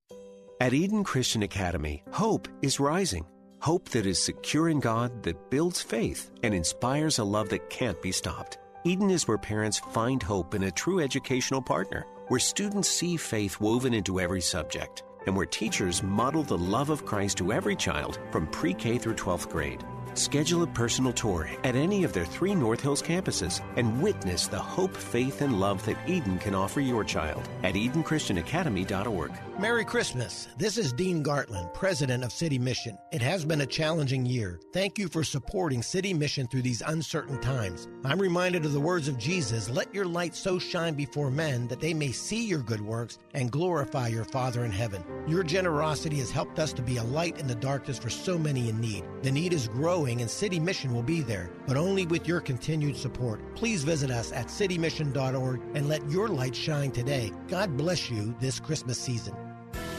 At 0.62 0.74
Eden 0.74 1.04
Christian 1.04 1.42
Academy, 1.42 2.04
hope 2.12 2.48
is 2.62 2.80
rising. 2.80 3.26
Hope 3.60 3.90
that 3.90 4.06
is 4.06 4.22
secure 4.22 4.70
in 4.70 4.80
God, 4.80 5.24
that 5.24 5.50
builds 5.50 5.82
faith, 5.82 6.30
and 6.44 6.54
inspires 6.54 7.18
a 7.18 7.24
love 7.24 7.50
that 7.50 7.72
can't 7.72 8.00
be 8.04 8.12
stopped. 8.12 8.60
Eden 8.84 9.10
is 9.10 9.28
where 9.28 9.40
parents 9.40 9.80
find 9.80 10.22
hope 10.22 10.54
in 10.54 10.64
a 10.64 10.72
true 10.72 11.00
educational 11.00 11.64
partner, 11.64 12.06
where 12.28 12.40
students 12.40 12.90
see 12.90 13.18
faith 13.18 13.60
woven 13.60 13.96
into 13.96 14.20
every 14.20 14.42
subject 14.42 15.02
and 15.28 15.36
where 15.36 15.46
teachers 15.46 16.02
model 16.02 16.42
the 16.42 16.58
love 16.58 16.90
of 16.90 17.06
Christ 17.06 17.38
to 17.38 17.54
every 17.54 17.76
child 17.76 18.20
from 18.32 18.48
pre 18.48 18.74
K 18.74 18.98
through 18.98 19.16
12th 19.16 19.50
grade. 19.50 19.84
Schedule 20.16 20.64
a 20.64 20.68
personal 20.68 21.14
tour 21.14 21.48
at 21.64 21.76
any 21.76 22.04
of 22.04 22.12
their 22.12 22.26
three 22.26 22.56
North 22.56 22.82
Hills 22.82 23.04
campuses 23.04 23.62
and 23.76 24.02
witness 24.02 24.48
the 24.48 24.58
hope, 24.58 24.98
faith, 24.98 25.42
and 25.42 25.60
love 25.60 25.86
that 25.86 25.98
Eden 26.08 26.40
can 26.40 26.56
offer 26.56 26.82
your 26.82 27.04
child 27.04 27.48
at 27.62 27.76
EdenChristianAcademy.org. 27.76 29.32
Merry 29.60 29.84
Christmas. 29.84 30.50
This 30.60 30.78
is 30.78 30.94
Dean 30.94 31.24
Gartland, 31.24 31.74
president 31.74 32.24
of 32.24 32.32
City 32.32 32.60
Mission. 32.60 32.96
It 33.12 33.24
has 33.24 33.44
been 33.44 33.62
a 33.62 33.66
challenging 33.66 34.24
year. 34.24 34.60
Thank 34.72 35.00
you 35.00 35.08
for 35.08 35.24
supporting 35.24 35.82
City 35.82 36.14
Mission 36.14 36.46
through 36.46 36.62
these 36.62 36.84
uncertain 36.86 37.42
times. 37.42 37.88
I'm 38.06 38.22
reminded 38.22 38.66
of 38.66 38.74
the 38.74 38.80
words 38.80 39.08
of 39.08 39.18
Jesus 39.18 39.68
Let 39.68 39.92
your 39.96 40.06
light 40.06 40.36
so 40.36 40.60
shine 40.60 40.94
before 40.94 41.32
men 41.32 41.68
that 41.70 41.80
they 41.80 41.96
may 41.96 42.12
see 42.12 42.46
your 42.46 42.60
good 42.60 42.82
works 42.82 43.18
and 43.34 43.50
glorify 43.50 44.10
your 44.10 44.26
Father 44.26 44.64
in 44.64 44.72
heaven. 44.72 45.04
Your 45.28 45.42
generosity 45.42 46.18
has 46.18 46.30
helped 46.30 46.60
us 46.60 46.72
to 46.74 46.84
be 46.84 46.98
a 46.98 47.04
light 47.04 47.40
in 47.40 47.48
the 47.48 47.56
darkness 47.56 47.98
for 47.98 48.12
so 48.12 48.38
many 48.38 48.70
in 48.70 48.80
need. 48.80 49.06
The 49.24 49.32
need 49.32 49.54
is 49.54 49.70
growing 49.70 50.22
and 50.22 50.30
City 50.30 50.60
Mission 50.60 50.94
will 50.94 51.02
be 51.02 51.22
there, 51.22 51.50
but 51.66 51.78
only 51.78 52.06
with 52.06 52.28
your 52.28 52.42
continued 52.42 52.96
support. 52.96 53.42
Please 53.56 53.84
visit 53.84 54.12
us 54.12 54.32
at 54.32 54.50
citymission.org 54.50 55.62
and 55.74 55.90
let 55.90 56.08
your 56.12 56.28
light 56.28 56.56
shine 56.56 56.92
today. 56.92 57.32
God 57.48 57.76
bless 57.76 58.12
you 58.12 58.36
this 58.40 58.60
Christmas 58.60 59.00
season. 59.00 59.36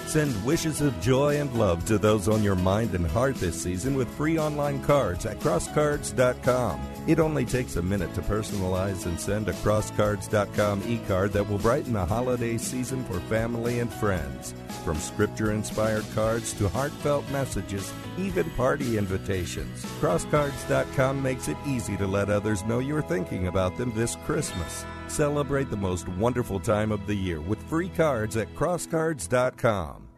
Send 0.09 0.43
wishes 0.43 0.81
of 0.81 0.99
joy 1.03 1.39
and 1.39 1.53
love 1.53 1.85
to 1.85 1.99
those 1.99 2.29
on 2.29 2.43
your 2.43 2.55
mind 2.55 2.95
and 2.95 3.07
heart 3.07 3.35
this 3.35 3.63
season 3.63 3.95
with 3.95 4.09
free 4.09 4.39
online 4.39 4.83
cards 4.83 5.27
at 5.27 5.39
crosscards.com. 5.39 6.81
It 7.07 7.21
only 7.21 7.45
takes 7.45 7.77
a 7.77 7.83
minute 7.83 8.15
to 8.15 8.23
personalize 8.23 9.05
and 9.05 9.21
send 9.21 9.51
a 9.51 9.53
crosscards.com 9.53 10.83
e 10.87 10.99
card 11.07 11.35
that 11.35 11.47
will 11.47 11.59
brighten 11.59 11.93
the 11.93 12.07
holiday 12.07 12.57
season 12.57 13.05
for 13.05 13.21
family 13.21 13.81
and 13.81 13.93
friends. 13.93 14.55
From 14.83 14.97
scripture 14.97 15.53
inspired 15.53 16.07
cards 16.15 16.55
to 16.55 16.71
heartfelt 16.71 17.29
messages, 17.31 17.93
even 18.17 18.49
party 18.53 18.97
invitations, 18.97 19.85
crosscards.com 20.01 21.23
makes 21.23 21.49
it 21.49 21.59
easy 21.67 21.99
to 21.99 22.07
let 22.07 22.31
others 22.31 22.65
know 22.65 22.79
you're 22.79 23.03
thinking 23.03 23.49
about 23.49 23.77
them 23.77 23.93
this 23.95 24.17
Christmas. 24.25 24.87
Celebrate 25.09 25.71
the 25.71 25.77
most 25.77 26.09
wonderful 26.11 26.61
time 26.61 26.93
of 26.93 27.07
the 27.07 27.15
year 27.15 27.41
with 27.41 27.63
free 27.65 27.89
cards 27.89 28.37
at 28.37 28.55
crosscards.com. 28.55 30.09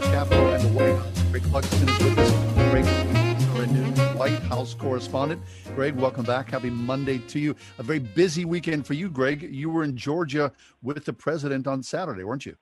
Capitol 0.00 0.48
and 0.48 0.64
the 0.64 0.72
White 0.72 0.96
House. 0.96 1.22
Greg 1.30 1.42
Clugston 1.42 1.88
is 1.88 2.04
with 2.04 2.18
us. 2.18 2.46
Greg, 2.70 2.86
our 3.56 3.66
new 3.66 4.18
White 4.18 4.38
House 4.44 4.74
correspondent. 4.74 5.42
Greg, 5.74 5.94
welcome 5.96 6.24
back. 6.24 6.50
Happy 6.50 6.70
Monday 6.70 7.18
to 7.18 7.38
you. 7.38 7.54
A 7.78 7.82
very 7.82 7.98
busy 7.98 8.44
weekend 8.44 8.86
for 8.86 8.94
you, 8.94 9.10
Greg. 9.10 9.42
You 9.42 9.68
were 9.68 9.84
in 9.84 9.96
Georgia 9.96 10.52
with 10.82 11.04
the 11.04 11.12
president 11.12 11.66
on 11.66 11.82
Saturday, 11.82 12.24
weren't 12.24 12.46
you? 12.46 12.56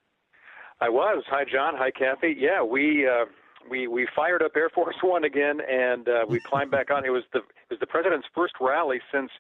I 0.81 0.89
was. 0.89 1.23
Hi, 1.29 1.45
John. 1.45 1.75
Hi, 1.77 1.91
Kathy. 1.91 2.35
Yeah, 2.37 2.63
we 2.63 3.07
uh, 3.07 3.27
we 3.71 3.87
we 3.87 4.06
fired 4.14 4.42
up 4.42 4.52
Air 4.56 4.68
Force 4.71 4.97
One 5.02 5.25
again, 5.25 5.61
and 5.61 6.09
uh, 6.09 6.25
we 6.28 6.40
climbed 6.40 6.71
back 6.71 6.90
on. 6.90 7.04
It 7.04 7.11
was 7.11 7.25
the 7.33 7.40
it 7.40 7.71
was 7.71 7.80
the 7.80 7.87
president's 7.87 8.26
first 8.35 8.54
rally 8.61 9.00
since 9.12 9.30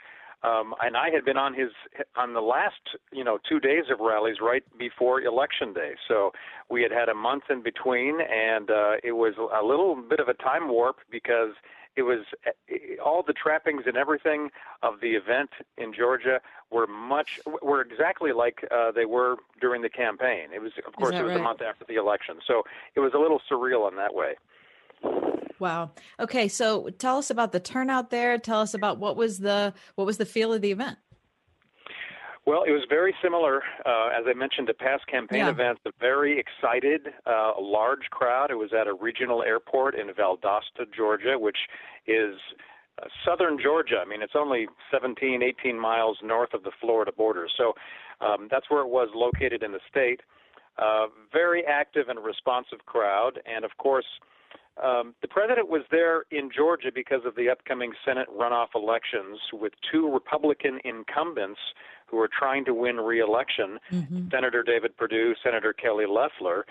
um, 0.44 0.74
and 0.82 0.96
I 0.96 1.10
had 1.10 1.24
been 1.24 1.38
on 1.38 1.54
his 1.54 1.70
on 2.16 2.34
the 2.34 2.40
last 2.40 2.98
you 3.12 3.24
know 3.24 3.38
two 3.48 3.60
days 3.60 3.84
of 3.90 4.00
rallies 4.00 4.36
right 4.42 4.62
before 4.78 5.22
election 5.22 5.72
day. 5.72 5.92
So 6.06 6.32
we 6.70 6.82
had 6.82 6.92
had 6.92 7.08
a 7.08 7.14
month 7.14 7.44
in 7.48 7.62
between, 7.62 8.18
and 8.20 8.70
uh, 8.70 8.94
it 9.02 9.12
was 9.12 9.34
a 9.38 9.64
little 9.64 9.96
bit 9.96 10.20
of 10.20 10.28
a 10.28 10.34
time 10.34 10.68
warp 10.68 10.96
because 11.10 11.52
it 11.96 12.02
was 12.02 12.24
all 13.04 13.22
the 13.22 13.32
trappings 13.32 13.84
and 13.86 13.96
everything 13.96 14.50
of 14.82 15.00
the 15.00 15.14
event 15.14 15.50
in 15.78 15.92
Georgia 15.92 16.40
were 16.70 16.86
much 16.86 17.40
were 17.62 17.80
exactly 17.80 18.32
like 18.32 18.66
uh, 18.70 18.90
they 18.90 19.04
were 19.04 19.36
during 19.60 19.82
the 19.82 19.88
campaign. 19.88 20.48
It 20.54 20.60
was, 20.60 20.72
of 20.86 20.94
course, 20.94 21.14
it 21.14 21.22
was 21.22 21.30
right? 21.30 21.40
a 21.40 21.42
month 21.42 21.62
after 21.62 21.84
the 21.86 21.94
election, 21.94 22.36
so 22.46 22.64
it 22.94 23.00
was 23.00 23.12
a 23.14 23.18
little 23.18 23.40
surreal 23.50 23.88
in 23.90 23.96
that 23.96 24.14
way. 24.14 24.34
Wow. 25.60 25.92
Okay, 26.18 26.48
so 26.48 26.88
tell 26.98 27.18
us 27.18 27.30
about 27.30 27.52
the 27.52 27.60
turnout 27.60 28.10
there. 28.10 28.38
Tell 28.38 28.60
us 28.60 28.74
about 28.74 28.98
what 28.98 29.16
was 29.16 29.38
the 29.38 29.72
what 29.94 30.06
was 30.06 30.18
the 30.18 30.26
feel 30.26 30.52
of 30.52 30.62
the 30.62 30.72
event. 30.72 30.98
Well, 32.46 32.64
it 32.64 32.72
was 32.72 32.82
very 32.90 33.14
similar, 33.22 33.62
uh, 33.86 34.08
as 34.08 34.24
I 34.28 34.34
mentioned, 34.34 34.66
to 34.66 34.74
past 34.74 35.06
campaign 35.06 35.40
Yeah. 35.40 35.50
events. 35.50 35.80
A 35.86 35.92
very 35.98 36.38
excited, 36.38 37.14
uh, 37.24 37.54
large 37.58 38.10
crowd. 38.10 38.50
It 38.50 38.56
was 38.56 38.72
at 38.74 38.86
a 38.86 38.92
regional 38.92 39.42
airport 39.42 39.94
in 39.94 40.08
Valdosta, 40.12 40.90
Georgia, 40.92 41.38
which 41.38 41.68
is 42.06 42.38
uh, 43.02 43.08
southern 43.24 43.58
Georgia. 43.58 43.98
I 43.98 44.04
mean, 44.04 44.22
it's 44.22 44.36
only 44.36 44.68
17, 44.90 45.42
18 45.42 45.78
miles 45.78 46.18
north 46.22 46.52
of 46.54 46.62
the 46.64 46.70
Florida 46.80 47.12
border. 47.12 47.48
So 47.56 47.74
um, 48.20 48.46
that's 48.50 48.68
where 48.70 48.82
it 48.82 48.88
was 48.88 49.08
located 49.14 49.62
in 49.62 49.72
the 49.72 49.80
state. 49.88 50.20
Uh, 50.78 51.06
very 51.32 51.64
active 51.64 52.08
and 52.08 52.22
responsive 52.22 52.84
crowd. 52.84 53.40
And 53.46 53.64
of 53.64 53.76
course, 53.78 54.06
um, 54.82 55.14
the 55.22 55.28
president 55.28 55.68
was 55.68 55.82
there 55.90 56.24
in 56.30 56.50
Georgia 56.54 56.90
because 56.92 57.20
of 57.24 57.36
the 57.36 57.48
upcoming 57.48 57.92
Senate 58.04 58.28
runoff 58.28 58.74
elections 58.74 59.38
with 59.52 59.72
two 59.90 60.12
Republican 60.12 60.80
incumbents 60.84 61.60
who 62.06 62.18
are 62.18 62.28
trying 62.28 62.64
to 62.64 62.74
win 62.74 62.96
re-election, 62.96 63.78
Senator 64.30 64.62
David 64.62 64.96
Perdue, 64.96 65.34
Senator 65.42 65.72
Kelly 65.72 66.06
Loeffler. 66.06 66.66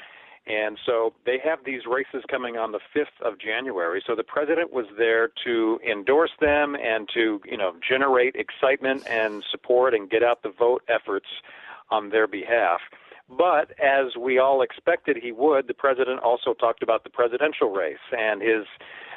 And 0.45 0.77
so 0.86 1.13
they 1.25 1.39
have 1.43 1.60
these 1.65 1.86
races 1.89 2.24
coming 2.29 2.57
on 2.57 2.74
the 2.74 2.79
5th 2.93 3.25
of 3.25 3.39
January. 3.39 4.03
So 4.05 4.13
the 4.13 4.24
president 4.24 4.74
was 4.74 4.86
there 4.98 5.29
to 5.45 5.79
endorse 5.89 6.31
them 6.41 6.75
and 6.75 7.07
to, 7.13 7.39
you 7.45 7.57
know, 7.57 7.75
generate 7.88 8.36
excitement 8.36 9.07
and 9.07 9.43
support 9.50 9.93
and 9.93 10.10
get 10.10 10.22
out 10.22 10.43
the 10.43 10.51
vote 10.51 10.83
efforts 10.89 11.27
on 11.89 12.10
their 12.10 12.27
behalf. 12.27 12.81
But 13.30 13.72
as 13.80 14.15
we 14.20 14.38
all 14.38 14.62
expected 14.62 15.18
he 15.22 15.32
would, 15.32 15.68
the 15.68 15.74
president 15.74 16.20
also 16.20 16.53
talked 16.53 16.84
about 16.84 17.03
the 17.03 17.10
presidential 17.10 17.70
race 17.70 18.03
and 18.12 18.42
his 18.42 18.65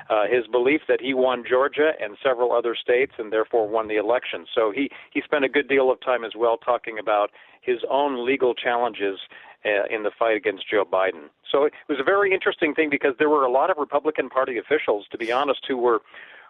uh, 0.08 0.26
his 0.30 0.46
belief 0.46 0.82
that 0.86 1.00
he 1.00 1.14
won 1.14 1.42
Georgia 1.48 1.90
and 2.00 2.16
several 2.22 2.52
other 2.52 2.76
states 2.76 3.12
and 3.18 3.32
therefore 3.32 3.66
won 3.66 3.88
the 3.88 3.96
election. 3.96 4.46
So 4.54 4.70
he 4.70 4.90
he 5.10 5.20
spent 5.22 5.44
a 5.44 5.48
good 5.48 5.68
deal 5.68 5.90
of 5.90 6.00
time 6.00 6.24
as 6.24 6.32
well 6.36 6.56
talking 6.56 6.98
about 6.98 7.30
his 7.60 7.78
own 7.90 8.24
legal 8.24 8.54
challenges 8.54 9.18
uh, 9.64 9.86
in 9.90 10.04
the 10.04 10.12
fight 10.16 10.36
against 10.36 10.70
Joe 10.70 10.84
Biden. 10.84 11.28
So 11.50 11.64
it 11.64 11.72
was 11.88 11.98
a 11.98 12.04
very 12.04 12.32
interesting 12.32 12.74
thing 12.74 12.88
because 12.88 13.14
there 13.18 13.28
were 13.28 13.44
a 13.44 13.50
lot 13.50 13.70
of 13.70 13.76
Republican 13.78 14.28
Party 14.28 14.58
officials, 14.58 15.06
to 15.10 15.18
be 15.18 15.32
honest, 15.32 15.64
who 15.66 15.76
were 15.76 16.00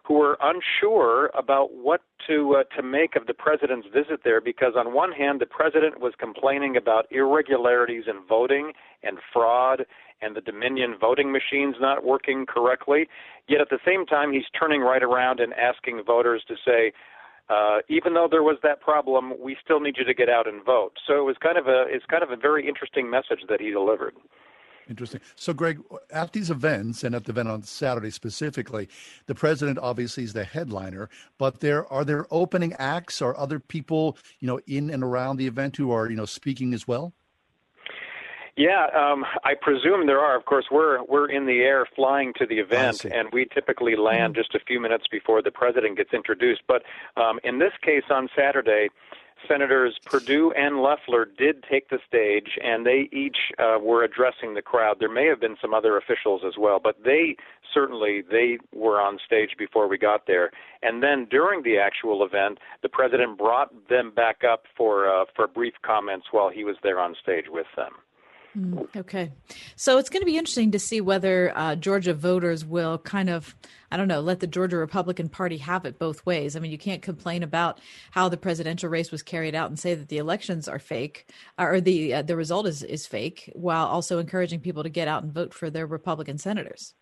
who 0.07 0.15
were 0.15 0.39
unsure 0.41 1.31
about 1.35 1.75
what 1.75 2.01
to 2.27 2.57
uh, 2.57 2.77
to 2.77 2.83
make 2.83 3.17
of 3.17 3.27
the 3.27 3.35
president's 3.35 3.89
visit 3.93 4.21
there 4.25 4.41
because 4.41 4.75
on 4.77 4.95
one 4.95 5.13
hand 5.13 5.41
the 5.41 5.47
president 5.47 6.01
was 6.01 6.13
complaining 6.19 6.77
about 6.77 7.07
irregularities 7.11 8.05
in 8.07 8.25
voting 8.29 8.73
and 9.03 9.19
fraud 9.33 9.85
and 10.23 10.37
the 10.37 10.41
Dominion 10.41 10.95
voting 11.01 11.33
machines 11.33 11.77
not 11.81 12.05
working 12.05 12.47
correctly 12.47 13.09
yet 13.49 13.61
at 13.61 13.69
the 13.71 13.81
same 13.85 14.07
time 14.07 14.33
he's 14.33 14.49
turning 14.59 14.81
right 14.81 15.03
around 15.03 15.41
and 15.41 15.53
asking 15.55 16.03
voters 16.07 16.43
to 16.47 16.55
say 16.65 16.93
uh, 17.49 17.79
even 17.89 18.15
though 18.15 18.27
there 18.29 18.43
was 18.43 18.57
that 18.65 18.81
problem, 18.81 19.33
we 19.41 19.57
still 19.63 19.79
need 19.79 19.95
you 19.97 20.05
to 20.05 20.15
get 20.15 20.29
out 20.29 20.49
and 20.49 20.65
vote. 20.65 20.95
So 21.07 21.21
it 21.21 21.23
was 21.23 21.37
kind 21.41 21.57
of 21.57 21.69
a 21.69 21.85
it's 21.89 22.05
kind 22.07 22.25
of 22.25 22.31
a 22.31 22.37
very 22.37 22.67
interesting 22.67 23.09
message 23.09 23.47
that 23.49 23.61
he 23.61 23.71
delivered. 23.71 24.15
Interesting. 24.89 25.21
So, 25.35 25.53
Greg, 25.53 25.81
at 26.11 26.33
these 26.33 26.51
events 26.51 27.03
and 27.03 27.15
at 27.15 27.25
the 27.25 27.33
event 27.33 27.49
on 27.49 27.63
Saturday 27.63 28.11
specifically, 28.11 28.89
the 29.27 29.35
president 29.35 29.79
obviously 29.79 30.23
is 30.23 30.33
the 30.33 30.45
headliner, 30.45 31.09
but 31.39 31.61
there 31.61 31.91
are 31.93 32.05
there 32.05 32.27
opening 32.31 32.73
acts 32.79 33.21
or 33.21 33.37
other 33.39 33.59
people, 33.59 34.17
you 34.39 34.47
know, 34.47 34.61
in 34.67 34.91
and 34.91 35.03
around 35.03 35.39
the 35.39 35.47
event 35.47 35.77
who 35.77 35.91
are, 35.91 36.09
you 36.09 36.17
know, 36.17 36.25
speaking 36.25 36.73
as 36.73 36.87
well? 36.87 37.13
Yeah, 38.57 38.87
um, 38.97 39.27
I 39.45 39.53
presume 39.61 40.07
there 40.07 40.21
are. 40.21 40.35
Of 40.35 40.47
course, 40.47 40.65
we're 40.71 41.05
we're 41.05 41.29
in 41.29 41.45
the 41.45 41.59
air 41.59 41.85
flying 41.95 42.33
to 42.39 42.47
the 42.47 42.59
event, 42.59 43.05
and 43.05 43.29
we 43.31 43.47
typically 43.53 43.97
land 43.97 44.35
just 44.35 44.55
a 44.55 44.61
few 44.61 44.81
minutes 44.81 45.05
before 45.11 45.43
the 45.43 45.51
president 45.51 45.99
gets 45.99 46.15
introduced. 46.15 46.63
But 46.67 46.83
um, 47.19 47.39
in 47.45 47.59
this 47.59 47.73
case, 47.83 48.05
on 48.09 48.31
Saturday, 48.35 48.89
Senators 49.49 49.99
Perdue 50.05 50.53
and 50.53 50.79
Loeffler 50.79 51.25
did 51.25 51.65
take 51.71 51.89
the 51.89 51.99
stage, 52.07 52.59
and 52.63 52.87
they 52.87 53.09
each 53.13 53.37
uh, 53.59 53.79
were 53.81 54.05
addressing 54.05 54.55
the 54.55 54.63
crowd. 54.63 54.97
There 55.01 55.13
may 55.13 55.27
have 55.27 55.41
been 55.41 55.57
some 55.61 55.75
other 55.75 55.97
officials 55.97 56.43
as 56.47 56.55
well, 56.59 56.81
but 56.83 57.03
they 57.05 57.37
certainly 57.73 58.23
they 58.23 58.59
were 58.73 59.01
on 59.01 59.19
stage 59.25 59.51
before 59.59 59.89
we 59.89 59.99
got 59.99 60.27
there. 60.27 60.51
And 60.83 61.03
then 61.03 61.27
during 61.31 61.63
the 61.63 61.79
actual 61.79 62.25
event, 62.25 62.59
the 62.83 62.89
president 62.89 63.39
brought 63.39 63.89
them 63.89 64.11
back 64.11 64.43
up 64.45 64.65
for 64.77 65.09
uh, 65.09 65.25
for 65.35 65.47
brief 65.47 65.75
comments 65.83 66.27
while 66.31 66.51
he 66.51 66.65
was 66.65 66.77
there 66.83 67.01
on 67.01 67.15
stage 67.21 67.47
with 67.49 67.67
them. 67.77 67.93
Mm, 68.57 68.89
Okay. 68.97 69.33
So 69.77 69.99
it's 69.99 70.09
going 70.09 70.23
to 70.23 70.27
be 70.27 70.39
interesting 70.39 70.71
to 70.71 70.79
see 70.79 71.01
whether 71.01 71.53
uh, 71.57 71.77
Georgia 71.77 72.15
voters 72.15 72.65
will 72.65 72.99
kind 72.99 73.29
of, 73.29 73.55
I 73.91 73.97
don't 73.97 74.09
know, 74.09 74.21
let 74.21 74.41
the 74.41 74.47
Georgia 74.47 74.79
Republican 74.79 75.29
Party 75.29 75.59
have 75.59 75.85
it 75.85 75.99
both 75.99 76.25
ways. 76.25 76.57
I 76.57 76.61
mean, 76.61 76.71
you 76.71 76.79
can't 76.79 77.03
complain 77.03 77.43
about 77.43 77.81
how 78.13 78.29
the 78.29 78.37
presidential 78.37 78.89
race 78.89 79.11
was 79.11 79.23
carried 79.23 79.55
out 79.55 79.69
and 79.69 79.79
say 79.79 79.95
that 79.95 80.09
the 80.09 80.19
elections 80.19 80.69
are 80.69 80.79
fake 80.79 81.27
or 81.59 81.81
the 81.81 82.15
uh, 82.15 82.23
the 82.23 82.37
result 82.37 82.67
is, 82.67 82.83
is 82.83 83.07
fake 83.07 83.51
while 83.55 83.87
also 83.87 84.19
encouraging 84.19 84.61
people 84.61 84.83
to 84.83 84.89
get 84.89 85.09
out 85.09 85.23
and 85.23 85.33
vote 85.33 85.53
for 85.53 85.69
their 85.69 85.87
Republican 85.87 86.39
senators. 86.39 86.95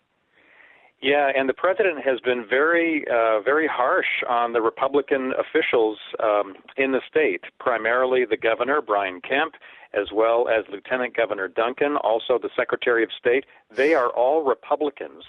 Yeah, 1.01 1.29
and 1.35 1.47
the 1.47 1.53
president 1.53 2.03
has 2.03 2.19
been 2.21 2.45
very, 2.49 3.05
uh, 3.07 3.41
very 3.41 3.67
harsh 3.67 4.23
on 4.27 4.53
the 4.53 4.61
Republican 4.61 5.33
officials 5.37 5.99
um, 6.23 6.55
in 6.77 6.93
the 6.93 7.01
state, 7.07 7.41
primarily 7.59 8.25
the 8.25 8.37
governor, 8.37 8.81
Brian 8.81 9.21
Kemp, 9.21 9.53
as 9.95 10.11
well 10.11 10.47
as 10.47 10.65
Lieutenant 10.71 11.15
Governor 11.15 11.47
Duncan, 11.47 11.97
also 11.97 12.37
the 12.37 12.49
Secretary 12.55 13.03
of 13.03 13.09
State. 13.17 13.45
They 13.75 13.93
are 13.93 14.09
all 14.09 14.43
Republicans, 14.43 15.23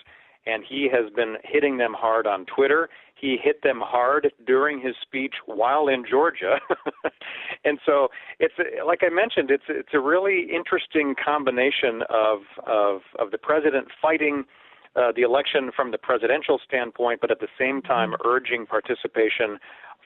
and 0.46 0.64
he 0.68 0.88
has 0.92 1.12
been 1.12 1.36
hitting 1.44 1.78
them 1.78 1.94
hard 1.94 2.26
on 2.26 2.46
Twitter. 2.46 2.88
He 3.14 3.38
hit 3.42 3.62
them 3.62 3.80
hard 3.82 4.32
during 4.46 4.80
his 4.80 4.94
speech 5.00 5.34
while 5.46 5.88
in 5.88 6.04
Georgia. 6.08 6.60
and 7.64 7.78
so 7.84 8.08
it's 8.38 8.54
like 8.86 9.00
I 9.02 9.08
mentioned, 9.08 9.50
it's 9.50 9.64
it's 9.68 9.94
a 9.94 10.00
really 10.00 10.48
interesting 10.54 11.14
combination 11.22 12.02
of 12.10 12.40
of 12.66 13.00
of 13.18 13.30
the 13.30 13.38
president 13.38 13.88
fighting 14.00 14.44
uh, 14.96 15.12
the 15.14 15.22
election 15.22 15.70
from 15.74 15.90
the 15.90 15.98
presidential 15.98 16.58
standpoint, 16.66 17.20
but 17.20 17.30
at 17.30 17.40
the 17.40 17.48
same 17.58 17.82
time 17.82 18.14
urging 18.24 18.64
participation 18.66 19.58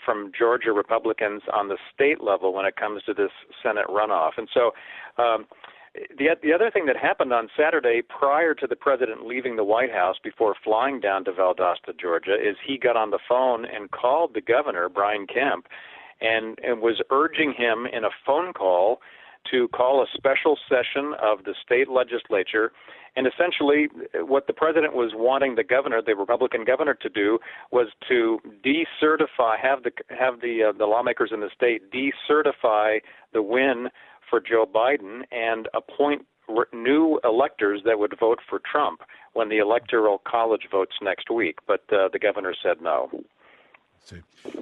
from 0.04 0.32
Georgia 0.36 0.72
Republicans 0.72 1.42
on 1.52 1.68
the 1.68 1.76
state 1.92 2.22
level 2.22 2.52
when 2.52 2.66
it 2.66 2.76
comes 2.76 3.02
to 3.04 3.14
this 3.14 3.30
Senate 3.62 3.86
runoff. 3.88 4.32
And 4.36 4.48
so, 4.52 4.72
um, 5.22 5.46
the 5.94 6.28
the 6.40 6.52
other 6.52 6.70
thing 6.70 6.86
that 6.86 6.96
happened 6.96 7.32
on 7.32 7.48
Saturday, 7.56 8.00
prior 8.02 8.54
to 8.54 8.66
the 8.66 8.76
president 8.76 9.26
leaving 9.26 9.56
the 9.56 9.64
White 9.64 9.92
House 9.92 10.16
before 10.22 10.54
flying 10.62 11.00
down 11.00 11.24
to 11.24 11.32
Valdosta, 11.32 11.98
Georgia, 12.00 12.34
is 12.34 12.56
he 12.64 12.78
got 12.78 12.96
on 12.96 13.10
the 13.10 13.18
phone 13.28 13.64
and 13.64 13.90
called 13.90 14.34
the 14.34 14.40
governor, 14.40 14.88
Brian 14.88 15.26
Kemp, 15.26 15.66
and 16.20 16.58
and 16.62 16.80
was 16.80 17.02
urging 17.10 17.52
him 17.52 17.86
in 17.92 18.04
a 18.04 18.10
phone 18.24 18.52
call 18.52 19.00
to 19.50 19.68
call 19.68 20.02
a 20.02 20.06
special 20.16 20.58
session 20.68 21.14
of 21.22 21.44
the 21.44 21.54
state 21.64 21.88
legislature. 21.88 22.72
And 23.16 23.26
essentially, 23.26 23.88
what 24.14 24.46
the 24.46 24.52
president 24.52 24.94
was 24.94 25.12
wanting 25.14 25.56
the 25.56 25.64
governor, 25.64 26.00
the 26.00 26.14
Republican 26.14 26.64
governor, 26.64 26.94
to 26.94 27.08
do 27.08 27.38
was 27.72 27.88
to 28.08 28.38
decertify, 28.64 29.58
have 29.60 29.82
the 29.82 29.90
have 30.16 30.40
the 30.40 30.70
uh, 30.70 30.72
the 30.78 30.86
lawmakers 30.86 31.30
in 31.32 31.40
the 31.40 31.50
state 31.54 31.90
decertify 31.90 33.00
the 33.32 33.42
win 33.42 33.88
for 34.28 34.40
Joe 34.40 34.64
Biden 34.64 35.22
and 35.32 35.68
appoint 35.74 36.26
new 36.72 37.20
electors 37.24 37.82
that 37.84 37.98
would 37.98 38.14
vote 38.18 38.38
for 38.48 38.60
Trump 38.70 39.00
when 39.32 39.48
the 39.48 39.58
electoral 39.58 40.20
college 40.26 40.68
votes 40.70 40.94
next 41.02 41.30
week. 41.30 41.58
But 41.66 41.82
uh, 41.92 42.08
the 42.12 42.18
governor 42.18 42.54
said 42.62 42.80
no. 42.80 43.10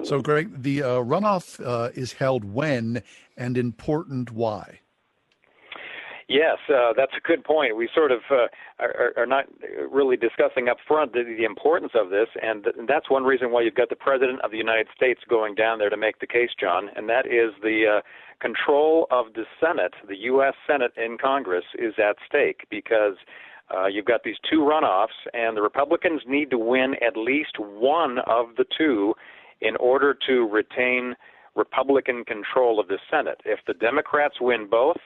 So, 0.03 0.21
Greg, 0.21 0.61
the 0.61 0.83
uh, 0.83 0.87
runoff 0.99 1.63
uh, 1.65 1.91
is 1.95 2.13
held 2.13 2.43
when 2.43 3.01
and 3.39 3.57
important 3.57 4.31
why? 4.31 4.81
Yes, 6.27 6.57
uh, 6.69 6.93
that's 6.95 7.13
a 7.17 7.27
good 7.27 7.43
point. 7.43 7.75
We 7.75 7.89
sort 7.95 8.11
of 8.11 8.19
uh, 8.29 8.45
are, 8.77 9.13
are, 9.17 9.25
not 9.25 9.45
really 9.91 10.15
discussing 10.15 10.69
up 10.69 10.77
front 10.87 11.13
the, 11.13 11.23
the 11.23 11.43
importance 11.43 11.93
of 11.95 12.11
this, 12.11 12.27
and 12.39 12.67
that's 12.87 13.09
one 13.09 13.23
reason 13.23 13.51
why 13.51 13.63
you've 13.63 13.73
got 13.73 13.89
the 13.89 13.95
President 13.95 14.39
of 14.41 14.51
the 14.51 14.57
United 14.57 14.85
States 14.95 15.21
going 15.27 15.55
down 15.55 15.79
there 15.79 15.89
to 15.89 15.97
make 15.97 16.19
the 16.19 16.27
case, 16.27 16.51
John, 16.59 16.89
and 16.95 17.09
that 17.09 17.25
is 17.25 17.55
the 17.63 17.97
uh, 17.97 18.01
control 18.39 19.07
of 19.09 19.33
the 19.33 19.45
Senate, 19.59 19.95
the 20.07 20.17
U.S. 20.17 20.53
Senate 20.67 20.91
in 20.97 21.17
Congress, 21.19 21.65
is 21.79 21.95
at 21.97 22.17
stake 22.27 22.67
because 22.69 23.15
uh, 23.75 23.87
you've 23.87 24.05
got 24.05 24.21
these 24.23 24.37
two 24.47 24.59
runoffs, 24.59 25.17
and 25.33 25.57
the 25.57 25.63
Republicans 25.63 26.21
need 26.27 26.51
to 26.51 26.59
win 26.59 26.93
at 27.05 27.17
least 27.17 27.57
one 27.57 28.19
of 28.27 28.55
the 28.55 28.65
two 28.77 29.15
in 29.61 29.75
order 29.77 30.15
to 30.27 30.47
retain 30.47 31.15
Republican 31.55 32.23
control 32.25 32.79
of 32.79 32.87
the 32.87 32.99
Senate. 33.09 33.41
If 33.45 33.59
the 33.67 33.73
Democrats 33.73 34.35
win 34.39 34.67
both, 34.69 34.97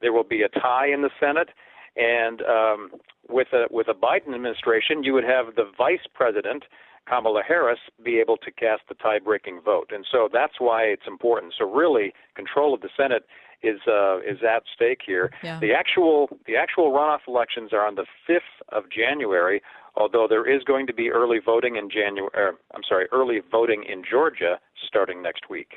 there 0.00 0.12
will 0.12 0.24
be 0.24 0.42
a 0.42 0.48
tie 0.48 0.88
in 0.92 1.02
the 1.02 1.10
Senate, 1.20 1.50
and 1.96 2.42
um, 2.42 2.90
with 3.28 3.48
a 3.52 3.66
with 3.70 3.88
a 3.88 3.94
Biden 3.94 4.34
administration, 4.34 5.02
you 5.02 5.12
would 5.14 5.24
have 5.24 5.54
the 5.56 5.70
vice 5.76 6.06
president 6.12 6.64
Kamala 7.08 7.42
Harris 7.46 7.80
be 8.04 8.18
able 8.18 8.36
to 8.38 8.50
cast 8.50 8.82
the 8.88 8.94
tie-breaking 8.94 9.60
vote, 9.64 9.90
and 9.92 10.06
so 10.10 10.28
that's 10.32 10.54
why 10.58 10.84
it's 10.84 11.06
important. 11.06 11.54
So 11.58 11.68
really, 11.68 12.12
control 12.34 12.74
of 12.74 12.80
the 12.80 12.90
Senate 12.96 13.26
is 13.62 13.80
uh, 13.86 14.18
is 14.18 14.38
at 14.42 14.62
stake 14.74 15.00
here. 15.04 15.32
Yeah. 15.42 15.58
The 15.60 15.72
actual 15.72 16.28
the 16.46 16.56
actual 16.56 16.92
runoff 16.92 17.20
elections 17.28 17.72
are 17.72 17.86
on 17.86 17.94
the 17.94 18.06
5th 18.28 18.38
of 18.70 18.84
January, 18.90 19.62
although 19.96 20.26
there 20.28 20.48
is 20.48 20.62
going 20.64 20.86
to 20.86 20.94
be 20.94 21.10
early 21.10 21.38
voting 21.44 21.76
in 21.76 21.90
January. 21.90 22.30
Er, 22.36 22.54
I'm 22.74 22.82
sorry, 22.88 23.06
early 23.12 23.40
voting 23.50 23.84
in 23.88 24.02
Georgia 24.08 24.58
starting 24.86 25.22
next 25.22 25.48
week. 25.48 25.74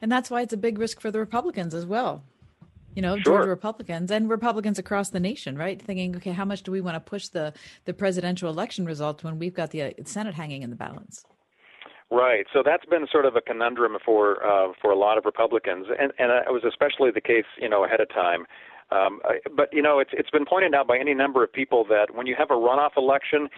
And 0.00 0.10
that's 0.10 0.30
why 0.30 0.42
it's 0.42 0.52
a 0.52 0.56
big 0.56 0.78
risk 0.78 1.00
for 1.00 1.10
the 1.10 1.18
Republicans 1.18 1.74
as 1.74 1.86
well. 1.86 2.22
You 2.94 3.02
know, 3.02 3.16
Sure. 3.16 3.36
Georgia 3.36 3.48
Republicans 3.50 4.10
and 4.10 4.28
Republicans 4.28 4.78
across 4.78 5.10
the 5.10 5.20
nation, 5.20 5.56
right? 5.56 5.80
Thinking, 5.80 6.16
okay, 6.16 6.32
how 6.32 6.44
much 6.44 6.62
do 6.62 6.72
we 6.72 6.80
want 6.80 6.96
to 6.96 7.00
push 7.00 7.28
the 7.28 7.52
the 7.84 7.94
presidential 7.94 8.50
election 8.50 8.86
results 8.86 9.22
when 9.22 9.38
we've 9.38 9.54
got 9.54 9.70
the 9.70 9.82
uh, 9.82 9.90
Senate 10.04 10.34
hanging 10.34 10.62
in 10.62 10.70
the 10.70 10.76
balance? 10.76 11.24
Right. 12.10 12.46
So 12.52 12.62
that's 12.64 12.86
been 12.86 13.06
sort 13.12 13.26
of 13.26 13.36
a 13.36 13.40
conundrum 13.40 13.98
for 14.04 14.44
uh, 14.44 14.72
for 14.80 14.90
a 14.90 14.96
lot 14.96 15.18
of 15.18 15.24
Republicans, 15.26 15.86
and 15.90 16.12
and 16.18 16.32
it 16.32 16.52
was 16.52 16.64
especially 16.66 17.10
the 17.10 17.20
case, 17.20 17.44
you 17.60 17.68
know, 17.68 17.84
ahead 17.84 18.00
of 18.00 18.08
time. 18.08 18.46
Um, 18.90 19.20
but 19.54 19.68
you 19.72 19.82
know, 19.82 19.98
it's 19.98 20.10
it's 20.14 20.30
been 20.30 20.46
pointed 20.46 20.74
out 20.74 20.88
by 20.88 20.98
any 20.98 21.14
number 21.14 21.44
of 21.44 21.52
people 21.52 21.84
that 21.90 22.14
when 22.14 22.26
you 22.26 22.34
have 22.38 22.50
a 22.50 22.54
runoff 22.54 22.96
election, 22.96 23.48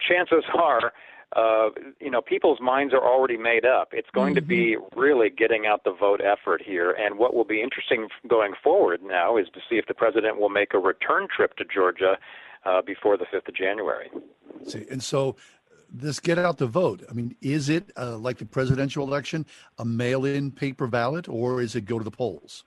chances 0.00 0.44
are, 0.54 0.92
uh, 1.36 1.68
you 2.00 2.10
know, 2.10 2.22
people's 2.22 2.60
minds 2.60 2.94
are 2.94 3.04
already 3.04 3.36
made 3.36 3.66
up. 3.66 3.88
It's 3.92 4.08
going 4.14 4.34
to 4.34 4.40
be 4.40 4.76
really 4.96 5.28
getting 5.28 5.66
out 5.66 5.84
the 5.84 5.92
vote 5.92 6.20
effort 6.22 6.62
here, 6.64 6.92
and 6.92 7.18
what 7.18 7.34
will 7.34 7.44
be 7.44 7.60
interesting 7.62 8.08
going 8.26 8.54
forward 8.62 9.02
now 9.02 9.36
is 9.36 9.46
to 9.52 9.60
see 9.68 9.76
if 9.76 9.86
the 9.86 9.94
president 9.94 10.40
will 10.40 10.48
make 10.48 10.72
a 10.72 10.78
return 10.78 11.28
trip 11.34 11.54
to 11.56 11.64
Georgia 11.64 12.16
uh, 12.64 12.80
before 12.82 13.18
the 13.18 13.26
fifth 13.30 13.46
of 13.48 13.54
January. 13.54 14.10
See, 14.66 14.86
and 14.90 15.02
so 15.02 15.36
this 15.92 16.18
get 16.18 16.38
out 16.38 16.56
the 16.58 16.66
vote. 16.66 17.04
I 17.10 17.12
mean, 17.12 17.36
is 17.42 17.68
it 17.68 17.90
uh, 17.96 18.16
like 18.16 18.38
the 18.38 18.46
presidential 18.46 19.06
election, 19.06 19.44
a 19.78 19.84
mail-in 19.84 20.50
paper 20.50 20.86
ballot, 20.86 21.28
or 21.28 21.60
is 21.60 21.76
it 21.76 21.82
go 21.82 21.98
to 21.98 22.04
the 22.04 22.10
polls? 22.10 22.64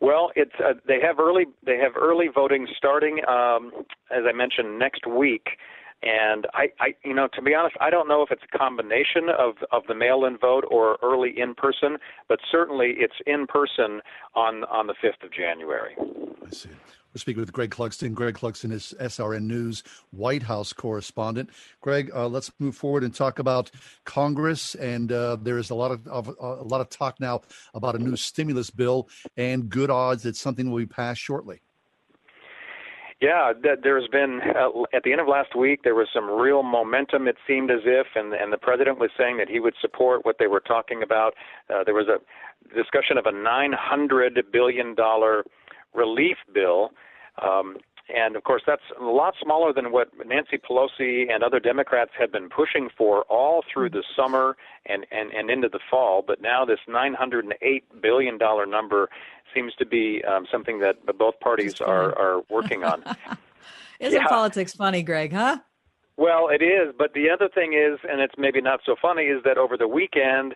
Well, 0.00 0.30
it's 0.36 0.54
uh, 0.64 0.74
they 0.86 1.00
have 1.00 1.18
early 1.18 1.46
they 1.64 1.78
have 1.78 1.92
early 1.96 2.28
voting 2.32 2.68
starting 2.76 3.20
um, 3.26 3.72
as 4.10 4.24
I 4.28 4.32
mentioned 4.32 4.78
next 4.78 5.06
week, 5.06 5.48
and 6.02 6.46
I, 6.54 6.68
I 6.80 6.94
you 7.04 7.14
know 7.14 7.28
to 7.34 7.42
be 7.42 7.54
honest 7.54 7.76
I 7.80 7.90
don't 7.90 8.08
know 8.08 8.22
if 8.22 8.30
it's 8.30 8.42
a 8.52 8.58
combination 8.58 9.28
of 9.36 9.56
of 9.72 9.82
the 9.88 9.94
mail-in 9.94 10.38
vote 10.38 10.64
or 10.70 10.98
early 11.02 11.38
in 11.38 11.54
person, 11.54 11.98
but 12.28 12.38
certainly 12.50 12.94
it's 12.98 13.14
in 13.26 13.46
person 13.46 14.00
on 14.34 14.64
on 14.64 14.86
the 14.86 14.94
fifth 15.00 15.22
of 15.22 15.32
January. 15.32 15.96
I 16.46 16.50
see. 16.50 16.70
We're 17.14 17.20
speaking 17.20 17.40
with 17.40 17.52
Greg 17.52 17.70
Clugston. 17.70 18.12
Greg 18.12 18.34
Clugston 18.34 18.70
is 18.70 18.94
SRN 19.00 19.44
News 19.44 19.82
White 20.10 20.42
House 20.42 20.74
correspondent. 20.74 21.48
Greg, 21.80 22.10
uh, 22.14 22.28
let's 22.28 22.52
move 22.58 22.76
forward 22.76 23.02
and 23.02 23.14
talk 23.14 23.38
about 23.38 23.70
Congress. 24.04 24.74
And 24.74 25.10
uh, 25.10 25.38
there 25.40 25.56
is 25.56 25.70
a 25.70 25.74
lot 25.74 25.90
of, 25.90 26.06
of 26.06 26.28
a 26.38 26.64
lot 26.64 26.82
of 26.82 26.90
talk 26.90 27.18
now 27.18 27.40
about 27.72 27.94
a 27.94 27.98
new 27.98 28.14
stimulus 28.14 28.68
bill, 28.68 29.08
and 29.38 29.70
good 29.70 29.90
odds 29.90 30.24
that 30.24 30.36
something 30.36 30.70
will 30.70 30.78
be 30.78 30.86
passed 30.86 31.20
shortly. 31.20 31.62
Yeah, 33.20 33.52
th- 33.60 33.80
there's 33.82 34.06
been 34.08 34.40
uh, 34.54 34.82
at 34.94 35.02
the 35.02 35.10
end 35.10 35.20
of 35.20 35.26
last 35.26 35.56
week 35.56 35.80
there 35.82 35.94
was 35.96 36.06
some 36.14 36.30
real 36.30 36.62
momentum. 36.62 37.26
It 37.26 37.36
seemed 37.46 37.70
as 37.70 37.80
if, 37.84 38.06
and 38.14 38.32
and 38.32 38.52
the 38.52 38.58
president 38.58 38.98
was 39.00 39.10
saying 39.18 39.38
that 39.38 39.48
he 39.48 39.58
would 39.58 39.74
support 39.80 40.24
what 40.24 40.36
they 40.38 40.46
were 40.46 40.60
talking 40.60 41.02
about. 41.02 41.34
Uh, 41.68 41.82
there 41.82 41.94
was 41.94 42.06
a 42.06 42.18
discussion 42.76 43.18
of 43.18 43.26
a 43.26 43.32
900 43.32 44.40
billion 44.52 44.94
dollar 44.94 45.44
relief 45.94 46.36
bill. 46.54 46.90
Um, 47.42 47.76
and 48.14 48.36
of 48.36 48.44
course, 48.44 48.62
that's 48.66 48.82
a 49.00 49.04
lot 49.04 49.34
smaller 49.42 49.72
than 49.72 49.92
what 49.92 50.08
Nancy 50.26 50.58
Pelosi 50.58 51.30
and 51.32 51.42
other 51.42 51.60
Democrats 51.60 52.12
had 52.18 52.32
been 52.32 52.48
pushing 52.48 52.88
for 52.96 53.22
all 53.24 53.62
through 53.72 53.90
the 53.90 54.02
summer 54.16 54.56
and, 54.86 55.06
and, 55.10 55.30
and 55.32 55.50
into 55.50 55.68
the 55.68 55.80
fall. 55.90 56.22
But 56.26 56.40
now 56.40 56.64
this 56.64 56.78
$908 56.88 57.50
billion 58.00 58.38
number 58.38 59.08
seems 59.54 59.74
to 59.74 59.86
be 59.86 60.22
um, 60.24 60.46
something 60.50 60.80
that 60.80 60.96
both 61.18 61.38
parties 61.40 61.80
are, 61.80 62.16
are 62.18 62.42
working 62.50 62.84
on. 62.84 63.04
Isn't 64.00 64.20
Yeah. 64.22 64.28
politics 64.28 64.72
funny, 64.74 65.02
Greg? 65.02 65.32
Huh? 65.32 65.58
Well, 66.16 66.48
it 66.48 66.62
is, 66.62 66.92
but 66.98 67.12
the 67.14 67.30
other 67.30 67.48
thing 67.48 67.74
is, 67.74 67.98
and 68.08 68.20
it's 68.20 68.34
maybe 68.36 68.60
not 68.60 68.80
so 68.84 68.96
funny, 69.00 69.24
is 69.24 69.42
that 69.44 69.56
over 69.56 69.76
the 69.76 69.86
weekend, 69.86 70.54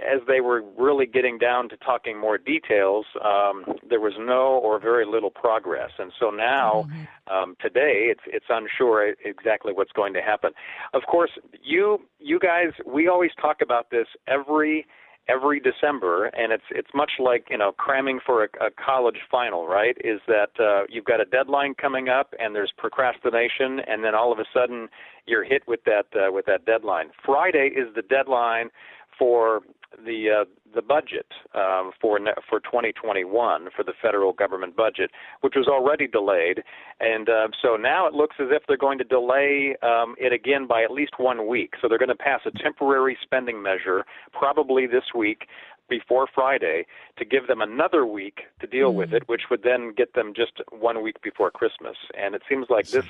as 0.00 0.20
they 0.26 0.40
were 0.40 0.62
really 0.76 1.06
getting 1.06 1.38
down 1.38 1.68
to 1.68 1.76
talking 1.78 2.18
more 2.18 2.38
details, 2.38 3.06
um, 3.24 3.64
there 3.88 4.00
was 4.00 4.14
no 4.18 4.58
or 4.58 4.78
very 4.78 5.06
little 5.06 5.30
progress, 5.30 5.90
and 5.98 6.12
so 6.18 6.30
now 6.30 6.88
um, 7.30 7.56
today 7.60 8.06
it's 8.10 8.22
it's 8.26 8.46
unsure 8.48 9.14
exactly 9.24 9.72
what's 9.72 9.92
going 9.92 10.14
to 10.14 10.22
happen. 10.22 10.52
Of 10.92 11.02
course, 11.10 11.30
you 11.62 12.00
you 12.18 12.38
guys, 12.38 12.72
we 12.86 13.08
always 13.08 13.30
talk 13.40 13.58
about 13.62 13.90
this 13.90 14.06
every 14.26 14.86
every 15.28 15.60
December, 15.60 16.26
and 16.26 16.52
it's 16.52 16.64
it's 16.70 16.90
much 16.94 17.12
like 17.18 17.46
you 17.50 17.58
know 17.58 17.72
cramming 17.72 18.20
for 18.24 18.44
a, 18.44 18.66
a 18.66 18.70
college 18.70 19.18
final, 19.30 19.66
right? 19.66 19.96
Is 20.04 20.20
that 20.26 20.50
uh, 20.58 20.84
you've 20.88 21.04
got 21.04 21.20
a 21.20 21.24
deadline 21.24 21.74
coming 21.74 22.08
up, 22.08 22.34
and 22.38 22.54
there's 22.54 22.72
procrastination, 22.76 23.80
and 23.86 24.04
then 24.04 24.14
all 24.14 24.32
of 24.32 24.38
a 24.38 24.44
sudden 24.52 24.88
you're 25.26 25.44
hit 25.44 25.62
with 25.66 25.80
that 25.84 26.06
uh, 26.14 26.32
with 26.32 26.46
that 26.46 26.64
deadline. 26.66 27.10
Friday 27.24 27.70
is 27.74 27.94
the 27.94 28.02
deadline 28.02 28.70
for 29.18 29.60
the 30.04 30.42
uh, 30.42 30.44
the 30.74 30.82
budget 30.82 31.26
um, 31.54 31.92
for 32.00 32.18
ne- 32.18 32.32
for 32.48 32.60
2021 32.60 33.68
for 33.74 33.84
the 33.84 33.92
federal 34.00 34.32
government 34.32 34.76
budget, 34.76 35.10
which 35.40 35.54
was 35.56 35.68
already 35.68 36.06
delayed, 36.06 36.62
and 37.00 37.28
uh, 37.28 37.48
so 37.60 37.76
now 37.76 38.06
it 38.06 38.14
looks 38.14 38.36
as 38.40 38.48
if 38.50 38.62
they're 38.66 38.76
going 38.76 38.98
to 38.98 39.04
delay 39.04 39.76
um, 39.82 40.14
it 40.18 40.32
again 40.32 40.66
by 40.66 40.82
at 40.82 40.90
least 40.90 41.12
one 41.18 41.46
week. 41.46 41.74
So 41.80 41.88
they're 41.88 41.98
going 41.98 42.08
to 42.08 42.14
pass 42.14 42.40
a 42.46 42.50
temporary 42.50 43.16
spending 43.22 43.62
measure 43.62 44.04
probably 44.32 44.86
this 44.86 45.04
week 45.14 45.46
before 45.88 46.26
Friday 46.34 46.86
to 47.18 47.24
give 47.24 47.46
them 47.46 47.60
another 47.60 48.06
week 48.06 48.40
to 48.60 48.66
deal 48.66 48.94
with 48.94 49.12
it, 49.12 49.28
which 49.28 49.42
would 49.50 49.62
then 49.62 49.92
get 49.94 50.14
them 50.14 50.32
just 50.34 50.62
one 50.70 51.02
week 51.02 51.20
before 51.22 51.50
Christmas. 51.50 51.96
And 52.16 52.34
it 52.34 52.42
seems 52.48 52.66
like 52.70 52.88
this 52.88 53.04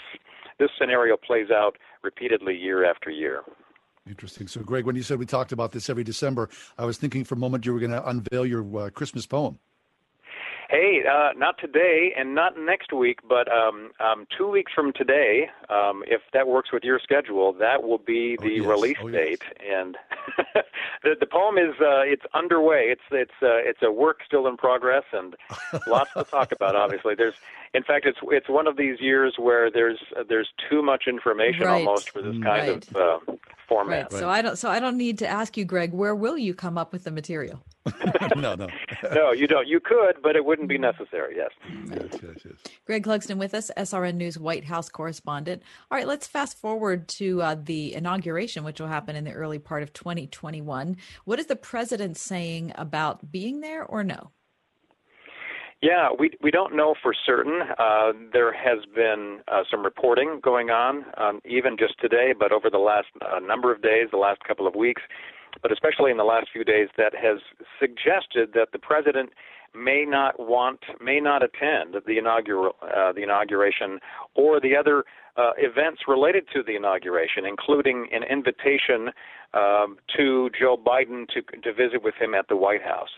this 0.59 0.71
scenario 0.79 1.17
plays 1.17 1.51
out 1.51 1.77
repeatedly 2.03 2.57
year 2.57 2.85
after 2.89 3.11
year. 3.11 3.43
Interesting. 4.09 4.49
So, 4.49 4.61
Greg, 4.61 4.85
when 4.85 4.97
you 4.97 5.03
said 5.03 5.19
we 5.19 5.27
talked 5.27 5.53
about 5.53 5.73
this 5.73 5.89
every 5.89 6.05
December, 6.05 6.51
I 6.77 6.85
was 6.85 6.99
thinking 6.99 7.25
for 7.25 7.37
a 7.37 7.39
moment 7.39 7.65
you 7.65 7.73
were 7.73 7.81
going 7.81 7.93
to 7.93 8.07
unveil 8.07 8.45
your 8.45 8.79
uh, 8.79 8.91
Christmas 8.91 9.25
poem. 9.27 9.59
Hey, 10.69 11.03
uh, 11.09 11.31
not 11.37 11.57
today 11.59 12.13
and 12.17 12.35
not 12.35 12.59
next 12.59 12.93
week, 12.93 13.21
but 13.29 13.51
um, 13.53 13.91
um, 14.01 14.27
two 14.37 14.49
weeks 14.51 14.73
from 14.75 14.93
today, 14.93 15.49
um, 15.69 16.03
if 16.07 16.23
that 16.33 16.49
works 16.49 16.73
with 16.73 16.83
your 16.83 16.99
schedule, 16.99 17.53
that 17.55 17.83
will 17.83 17.99
be 17.99 18.37
the 18.43 18.61
release 18.61 18.97
date. 19.13 19.43
And 19.65 19.97
the, 21.03 21.17
the 21.21 21.27
poem 21.27 21.59
is 21.59 21.75
uh, 21.81 22.01
it's 22.01 22.25
underway. 22.35 22.89
It's 22.91 23.03
it's 23.11 23.35
uh, 23.43 23.61
it's 23.61 23.81
a 23.83 23.93
work 23.93 24.21
still 24.27 24.47
in 24.47 24.57
progress, 24.57 25.05
and 25.13 25.37
lots 25.87 26.13
to 26.15 26.25
talk 26.25 26.51
about. 26.51 26.75
Obviously, 26.75 27.15
there's 27.15 27.35
in 27.75 27.83
fact, 27.83 28.07
it's 28.07 28.19
it's 28.25 28.49
one 28.49 28.67
of 28.67 28.77
these 28.77 29.01
years 29.01 29.35
where 29.39 29.71
there's 29.71 29.99
there's 30.29 30.49
too 30.71 30.83
much 30.83 31.05
information 31.09 31.65
Right. 31.67 31.87
almost 31.87 32.11
for 32.11 32.23
this 32.23 32.33
kind 32.43 32.45
Right. 32.47 32.89
of 32.89 32.97
uh, 32.97 33.33
format. 33.69 34.13
Right. 34.13 34.21
So 34.21 34.31
I 34.31 34.41
don't. 34.43 34.57
So 34.57 34.71
I 34.71 34.79
don't 34.81 34.97
need 34.97 35.19
to 35.19 35.27
ask 35.27 35.57
you, 35.57 35.65
Greg. 35.65 35.93
Where 35.93 36.15
will 36.15 36.39
you 36.39 36.55
come 36.55 36.79
up 36.79 36.93
with 36.93 37.05
the 37.05 37.11
material? 37.11 37.63
no, 38.37 38.55
no. 38.55 38.69
no, 39.13 39.33
you 39.33 39.47
don't. 39.47 39.67
You 39.69 39.81
could, 39.81 40.17
but 40.23 40.37
it 40.37 40.45
wouldn't 40.45 40.69
be 40.69 40.79
necessary. 40.79 41.37
Yes. 41.37 41.51
Greg 42.87 43.05
Clugston 43.05 43.37
with 43.39 43.55
us, 43.55 43.71
SRN 43.77 44.15
News 44.15 44.39
White 44.39 44.65
House 44.65 44.89
correspondent. 44.89 45.63
All 45.91 45.99
right, 45.99 46.07
let's 46.07 46.27
fast 46.27 46.59
forward 46.59 47.09
to 47.09 47.43
uh, 47.43 47.57
the 47.63 47.95
inauguration, 47.95 48.65
which 48.65 48.81
will 48.81 48.89
happen 48.89 49.17
in 49.17 49.25
the 49.25 49.33
early 49.33 49.59
part 49.59 49.83
of 49.83 49.93
2021. 49.93 50.97
What 51.25 51.39
is 51.39 51.47
the 51.47 51.57
president 51.57 52.17
saying 52.17 52.73
about 52.77 53.31
being 53.31 53.61
there 53.61 53.85
or 53.85 54.05
no? 54.05 54.31
Yeah, 55.85 56.09
we 56.19 56.31
we 56.43 56.51
don't 56.51 56.75
know 56.75 56.95
for 57.03 57.13
certain. 57.27 57.61
Uh, 57.79 58.13
there 58.33 58.55
has 58.55 58.87
been 58.95 59.41
uh, 59.49 59.65
some 59.71 59.85
reporting 59.85 60.41
going 60.43 60.71
on, 60.71 61.05
um, 61.19 61.43
even 61.45 61.77
just 61.79 62.01
today, 62.01 62.33
but 62.33 62.53
over 62.53 62.71
the 62.71 62.79
last 62.79 63.09
uh, 63.21 63.39
number 63.39 63.71
of 63.71 63.83
days, 63.83 64.09
the 64.11 64.17
last 64.17 64.41
couple 64.49 64.67
of 64.67 64.75
weeks, 64.75 65.03
but 65.61 65.71
especially 65.71 66.11
in 66.11 66.17
the 66.17 66.25
last 66.25 66.47
few 66.51 66.65
days, 66.65 66.89
that 66.97 67.13
has 67.15 67.37
suggested 67.79 68.55
that 68.55 68.69
the 68.73 68.79
president 68.79 69.29
may 69.75 70.07
not 70.09 70.41
want, 70.41 70.81
may 71.03 71.21
not 71.21 71.43
attend 71.43 71.97
the 72.07 72.17
inaugural 72.17 72.77
uh, 72.81 73.13
the 73.13 73.23
inauguration 73.23 74.01
or 74.35 74.61
the 74.61 74.75
other 74.75 75.05
uh, 75.37 75.51
events 75.59 76.01
related 76.09 76.45
to 76.55 76.63
the 76.63 76.77
inauguration, 76.77 77.45
including 77.45 78.09
an 78.11 78.23
invitation 78.23 79.11
um, 79.53 79.99
to 80.17 80.49
Joe 80.59 80.79
Biden 80.79 81.29
to 81.29 81.43
to 81.61 81.75
visit 81.75 82.03
with 82.03 82.15
him 82.19 82.33
at 82.33 82.49
the 82.49 82.57
White 82.57 82.83
House. 82.83 83.11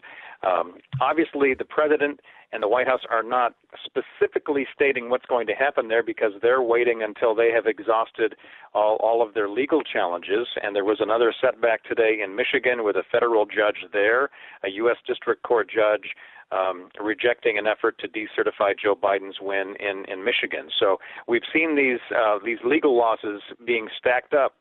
Um, 0.43 0.75
obviously, 1.01 1.55
the 1.55 1.65
president 1.65 2.21
and 2.53 2.63
the 2.63 2.69
White 2.69 2.87
House 2.87 3.01
are 3.11 3.23
not 3.23 3.55
specifically 3.85 4.67
stating 4.75 5.11
what's 5.11 5.27
going 5.27 5.47
to 5.47 5.53
happen 5.53 5.89
there 5.89 6.03
because 6.03 6.33
they're 6.43 6.63
waiting 6.63 7.03
until 7.03 7.35
they 7.35 7.51
have 7.51 7.67
exhausted 7.67 8.37
all, 8.73 8.97
all 8.97 9.27
of 9.27 9.35
their 9.35 9.49
legal 9.49 9.83
challenges. 9.83 10.47
And 10.63 10.75
there 10.75 10.85
was 10.85 10.99
another 11.01 11.35
setback 11.41 11.85
today 11.85 12.19
in 12.23 12.37
Michigan 12.37 12.85
with 12.85 12.97
a 12.97 13.03
federal 13.11 13.47
judge 13.47 13.85
there, 13.93 14.31
a 14.65 14.71
U.S. 14.71 14.97
District 15.07 15.43
Court 15.43 15.69
judge. 15.71 16.15
Um, 16.53 16.91
rejecting 17.03 17.59
an 17.59 17.67
effort 17.67 17.99
to 17.99 18.07
decertify 18.07 18.79
Joe 18.81 18.95
Biden's 18.95 19.39
win 19.41 19.75
in, 19.81 20.05
in 20.07 20.25
Michigan. 20.25 20.69
So 20.79 20.99
we've 21.27 21.43
seen 21.53 21.75
these 21.75 21.99
uh, 22.17 22.39
these 22.45 22.59
legal 22.65 22.97
losses 22.97 23.43
being 23.67 23.89
stacked 23.99 24.33
up 24.33 24.55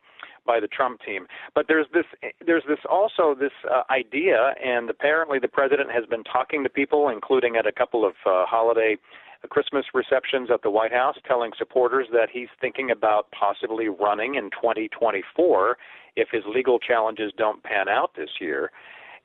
by 0.46 0.60
the 0.60 0.68
Trump 0.68 1.02
team. 1.02 1.28
But 1.54 1.66
there's 1.68 1.88
this 1.94 2.06
there's 2.46 2.64
this 2.68 2.80
also 2.90 3.36
this 3.36 3.52
uh, 3.70 3.84
idea, 3.92 4.54
and 4.64 4.90
apparently 4.90 5.40
the 5.40 5.48
president 5.48 5.92
has 5.92 6.06
been 6.06 6.24
talking 6.24 6.64
to 6.64 6.70
people, 6.70 7.10
including 7.10 7.56
at 7.56 7.66
a 7.66 7.72
couple 7.72 8.06
of 8.06 8.14
uh, 8.26 8.46
holiday 8.46 8.98
Christmas 9.50 9.86
receptions 9.94 10.50
at 10.52 10.62
the 10.64 10.70
White 10.70 10.94
House, 10.94 11.16
telling 11.28 11.52
supporters 11.58 12.08
that 12.12 12.30
he's 12.32 12.48
thinking 12.60 12.92
about 12.92 13.28
possibly 13.32 13.88
running 13.88 14.36
in 14.36 14.50
2024 14.52 15.78
if 16.16 16.30
his 16.32 16.44
legal 16.48 16.80
challenges 16.80 17.32
don't 17.38 17.64
pan 17.64 17.88
out 17.90 18.12
this 18.16 18.30
year. 18.40 18.72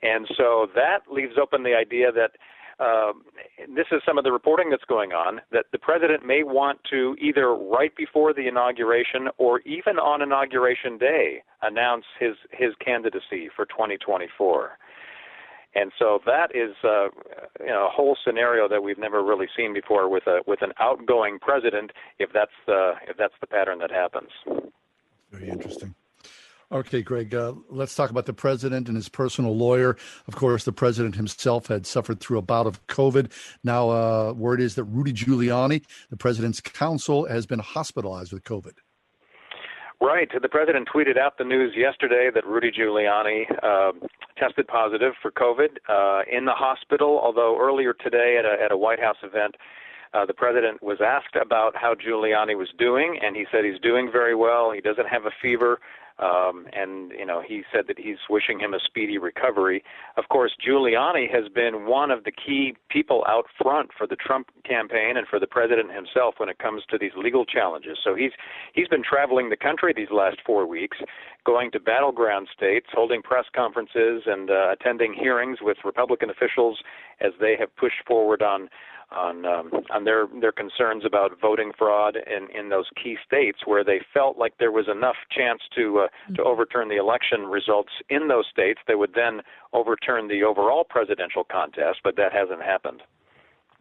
And 0.03 0.27
so 0.35 0.67
that 0.75 1.11
leaves 1.11 1.33
open 1.41 1.63
the 1.63 1.75
idea 1.75 2.11
that 2.11 2.31
um, 2.81 3.21
this 3.75 3.85
is 3.91 4.01
some 4.05 4.17
of 4.17 4.23
the 4.23 4.31
reporting 4.31 4.71
that's 4.71 4.85
going 4.85 5.11
on 5.11 5.39
that 5.51 5.65
the 5.71 5.77
president 5.77 6.25
may 6.25 6.41
want 6.41 6.79
to 6.89 7.15
either 7.21 7.53
right 7.53 7.95
before 7.95 8.33
the 8.33 8.47
inauguration 8.47 9.29
or 9.37 9.59
even 9.61 9.99
on 9.99 10.21
inauguration 10.21 10.97
day 10.97 11.43
announce 11.61 12.05
his 12.19 12.35
his 12.51 12.73
candidacy 12.83 13.49
for 13.55 13.65
2024. 13.65 14.77
And 15.73 15.91
so 15.97 16.19
that 16.25 16.53
is 16.55 16.75
uh, 16.83 17.07
you 17.59 17.67
know, 17.67 17.87
a 17.87 17.89
whole 17.89 18.17
scenario 18.25 18.67
that 18.67 18.83
we've 18.83 18.97
never 18.97 19.23
really 19.23 19.47
seen 19.55 19.73
before 19.73 20.09
with 20.09 20.25
a 20.25 20.39
with 20.47 20.61
an 20.63 20.73
outgoing 20.79 21.37
president. 21.39 21.91
If 22.17 22.31
that's 22.33 22.51
the 22.65 22.93
if 23.07 23.15
that's 23.15 23.35
the 23.39 23.47
pattern 23.47 23.77
that 23.79 23.91
happens. 23.91 24.29
Very 25.31 25.49
interesting. 25.49 25.93
Okay, 26.71 27.01
Greg, 27.01 27.35
uh, 27.35 27.51
let's 27.69 27.95
talk 27.95 28.11
about 28.11 28.25
the 28.25 28.33
president 28.33 28.87
and 28.87 28.95
his 28.95 29.09
personal 29.09 29.57
lawyer. 29.57 29.97
Of 30.27 30.37
course, 30.37 30.63
the 30.63 30.71
president 30.71 31.15
himself 31.15 31.67
had 31.67 31.85
suffered 31.85 32.21
through 32.21 32.37
a 32.37 32.41
bout 32.41 32.65
of 32.65 32.85
COVID. 32.87 33.29
Now, 33.61 33.89
uh, 33.89 34.33
word 34.33 34.61
is 34.61 34.75
that 34.75 34.85
Rudy 34.85 35.11
Giuliani, 35.11 35.83
the 36.09 36.15
president's 36.15 36.61
counsel, 36.61 37.27
has 37.27 37.45
been 37.45 37.59
hospitalized 37.59 38.31
with 38.31 38.45
COVID. 38.45 38.71
Right. 39.99 40.29
The 40.41 40.49
president 40.49 40.87
tweeted 40.87 41.17
out 41.17 41.37
the 41.37 41.43
news 41.43 41.73
yesterday 41.75 42.31
that 42.33 42.47
Rudy 42.47 42.71
Giuliani 42.71 43.45
uh, 43.61 43.91
tested 44.37 44.65
positive 44.67 45.13
for 45.21 45.29
COVID 45.29 45.77
uh, 45.89 46.23
in 46.31 46.45
the 46.45 46.53
hospital, 46.53 47.19
although 47.21 47.59
earlier 47.59 47.93
today 47.93 48.37
at 48.39 48.45
a, 48.45 48.63
at 48.63 48.71
a 48.71 48.77
White 48.77 48.99
House 48.99 49.17
event, 49.23 49.55
uh, 50.13 50.25
the 50.25 50.33
president 50.33 50.81
was 50.81 50.99
asked 51.05 51.35
about 51.35 51.75
how 51.75 51.95
Giuliani 51.95 52.57
was 52.57 52.69
doing, 52.77 53.19
and 53.21 53.35
he 53.35 53.45
said 53.51 53.63
he's 53.63 53.79
doing 53.79 54.09
very 54.11 54.35
well. 54.35 54.71
He 54.71 54.81
doesn't 54.81 55.07
have 55.07 55.25
a 55.25 55.31
fever, 55.41 55.79
um, 56.21 56.67
and 56.73 57.11
you 57.11 57.25
know 57.25 57.41
he 57.45 57.63
said 57.73 57.85
that 57.87 57.97
he's 57.97 58.17
wishing 58.29 58.59
him 58.59 58.73
a 58.73 58.79
speedy 58.79 59.17
recovery. 59.17 59.83
Of 60.17 60.29
course, 60.29 60.51
Giuliani 60.65 61.29
has 61.33 61.49
been 61.53 61.85
one 61.85 62.11
of 62.11 62.23
the 62.23 62.31
key 62.31 62.75
people 62.89 63.23
out 63.27 63.45
front 63.61 63.89
for 63.97 64.05
the 64.05 64.15
Trump 64.15 64.47
campaign 64.63 65.17
and 65.17 65.27
for 65.27 65.39
the 65.39 65.47
president 65.47 65.93
himself 65.93 66.35
when 66.37 66.49
it 66.49 66.59
comes 66.59 66.83
to 66.89 66.97
these 66.97 67.11
legal 67.17 67.45
challenges. 67.45 67.97
So 68.03 68.15
he's 68.15 68.31
he's 68.73 68.87
been 68.87 69.03
traveling 69.03 69.49
the 69.49 69.57
country 69.57 69.93
these 69.95 70.11
last 70.11 70.37
four 70.45 70.65
weeks, 70.67 70.97
going 71.45 71.71
to 71.71 71.79
battleground 71.79 72.47
states, 72.55 72.87
holding 72.93 73.21
press 73.21 73.45
conferences, 73.55 74.23
and 74.25 74.51
uh, 74.51 74.73
attending 74.73 75.13
hearings 75.13 75.59
with 75.61 75.77
Republican 75.83 76.29
officials 76.29 76.79
as 77.19 77.31
they 77.39 77.55
have 77.59 77.75
pushed 77.75 78.05
forward 78.07 78.41
on 78.41 78.69
on 79.11 79.45
um, 79.45 79.71
on 79.89 80.03
their 80.03 80.27
their 80.39 80.51
concerns 80.51 81.03
about 81.05 81.39
voting 81.39 81.71
fraud 81.77 82.15
in 82.15 82.47
in 82.57 82.69
those 82.69 82.85
key 83.01 83.17
states 83.25 83.59
where 83.65 83.83
they 83.83 83.99
felt 84.13 84.37
like 84.37 84.53
there 84.57 84.71
was 84.71 84.87
enough 84.87 85.17
chance 85.29 85.61
to 85.75 85.99
uh, 85.99 86.33
to 86.35 86.43
overturn 86.43 86.89
the 86.89 86.97
election 86.97 87.41
results 87.41 87.91
in 88.09 88.27
those 88.27 88.45
states 88.51 88.79
they 88.87 88.95
would 88.95 89.13
then 89.13 89.41
overturn 89.73 90.27
the 90.27 90.43
overall 90.43 90.83
presidential 90.83 91.43
contest, 91.43 91.99
but 92.03 92.15
that 92.15 92.33
hasn't 92.33 92.61
happened. 92.61 93.01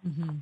hmm 0.02 0.38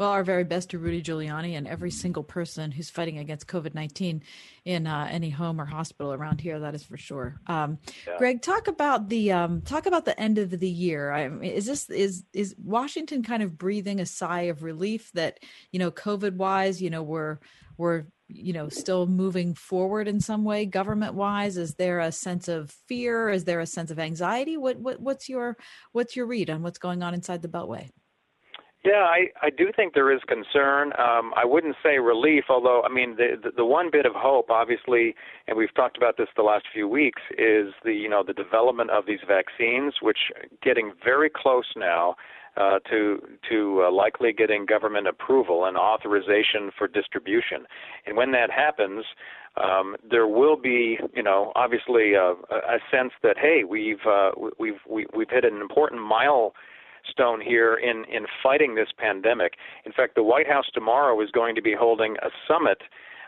Well, 0.00 0.12
our 0.12 0.24
very 0.24 0.44
best 0.44 0.70
to 0.70 0.78
Rudy 0.78 1.02
Giuliani 1.02 1.58
and 1.58 1.68
every 1.68 1.90
single 1.90 2.22
person 2.22 2.72
who's 2.72 2.88
fighting 2.88 3.18
against 3.18 3.46
COVID 3.46 3.74
nineteen 3.74 4.22
in 4.64 4.86
uh, 4.86 5.06
any 5.10 5.28
home 5.28 5.60
or 5.60 5.66
hospital 5.66 6.14
around 6.14 6.40
here. 6.40 6.58
That 6.58 6.74
is 6.74 6.82
for 6.82 6.96
sure. 6.96 7.38
Um, 7.46 7.76
Yeah. 8.06 8.16
Greg, 8.16 8.40
talk 8.40 8.66
about 8.66 9.10
the 9.10 9.32
um, 9.32 9.60
talk 9.60 9.84
about 9.84 10.06
the 10.06 10.18
end 10.18 10.38
of 10.38 10.58
the 10.58 10.70
year. 10.70 11.12
I 11.12 11.28
mean, 11.28 11.50
is 11.50 11.66
this 11.66 11.90
is 11.90 12.24
is 12.32 12.54
Washington 12.56 13.22
kind 13.22 13.42
of 13.42 13.58
breathing 13.58 14.00
a 14.00 14.06
sigh 14.06 14.44
of 14.44 14.62
relief 14.62 15.12
that 15.12 15.38
you 15.70 15.78
know 15.78 15.90
COVID 15.90 16.32
wise, 16.36 16.80
you 16.80 16.88
know, 16.88 17.02
we're 17.02 17.36
we're 17.76 18.06
you 18.26 18.54
know 18.54 18.70
still 18.70 19.06
moving 19.06 19.52
forward 19.52 20.08
in 20.08 20.18
some 20.18 20.44
way 20.44 20.64
government 20.64 21.12
wise 21.12 21.58
is 21.58 21.74
there 21.74 21.98
a 21.98 22.12
sense 22.12 22.48
of 22.48 22.70
fear 22.86 23.28
is 23.28 23.44
there 23.44 23.58
a 23.58 23.66
sense 23.66 23.90
of 23.90 23.98
anxiety 23.98 24.56
what, 24.56 24.78
what 24.78 25.00
what's 25.00 25.28
your 25.28 25.56
what's 25.90 26.14
your 26.14 26.26
read 26.26 26.48
on 26.48 26.62
what's 26.62 26.78
going 26.78 27.02
on 27.02 27.12
inside 27.12 27.42
the 27.42 27.48
beltway 27.48 27.90
Yeah, 28.82 29.04
I, 29.04 29.26
I 29.42 29.50
do 29.50 29.70
think 29.76 29.92
there 29.92 30.10
is 30.10 30.22
concern. 30.26 30.92
Um, 30.98 31.32
I 31.36 31.44
wouldn't 31.44 31.76
say 31.82 31.98
relief, 31.98 32.44
although 32.48 32.82
I 32.82 32.88
mean 32.88 33.16
the, 33.16 33.36
the 33.42 33.50
the 33.58 33.64
one 33.64 33.90
bit 33.90 34.06
of 34.06 34.12
hope, 34.14 34.50
obviously, 34.50 35.14
and 35.46 35.56
we've 35.56 35.74
talked 35.74 35.98
about 35.98 36.16
this 36.16 36.28
the 36.34 36.42
last 36.42 36.64
few 36.72 36.88
weeks, 36.88 37.20
is 37.36 37.74
the 37.84 37.92
you 37.92 38.08
know 38.08 38.22
the 38.26 38.32
development 38.32 38.88
of 38.90 39.04
these 39.04 39.20
vaccines, 39.28 39.94
which 40.00 40.32
getting 40.62 40.92
very 41.04 41.28
close 41.28 41.66
now 41.76 42.16
uh, 42.56 42.78
to 42.90 43.20
to 43.50 43.84
uh, 43.86 43.92
likely 43.92 44.32
getting 44.32 44.64
government 44.64 45.06
approval 45.06 45.66
and 45.66 45.76
authorization 45.76 46.70
for 46.76 46.88
distribution. 46.88 47.66
And 48.06 48.16
when 48.16 48.32
that 48.32 48.50
happens, 48.50 49.04
um, 49.62 49.96
there 50.08 50.26
will 50.26 50.56
be, 50.56 50.98
you 51.14 51.22
know, 51.22 51.52
obviously 51.54 52.14
a, 52.14 52.32
a 52.50 52.78
sense 52.90 53.12
that 53.22 53.36
hey, 53.38 53.62
we've 53.68 54.06
uh, 54.08 54.30
we've 54.58 54.80
we, 54.88 55.06
we've 55.14 55.30
hit 55.30 55.44
an 55.44 55.60
important 55.60 56.00
milestone 57.00 57.40
here 57.40 57.76
in 57.76 58.04
in 58.04 58.26
fighting 58.42 58.74
this 58.74 58.88
pandemic. 58.96 59.54
In 59.84 59.92
fact, 59.92 60.14
the 60.14 60.22
White 60.22 60.48
House 60.48 60.66
tomorrow 60.72 61.20
is 61.20 61.30
going 61.30 61.54
to 61.54 61.62
be 61.62 61.74
holding 61.78 62.16
a 62.22 62.30
summit. 62.46 62.78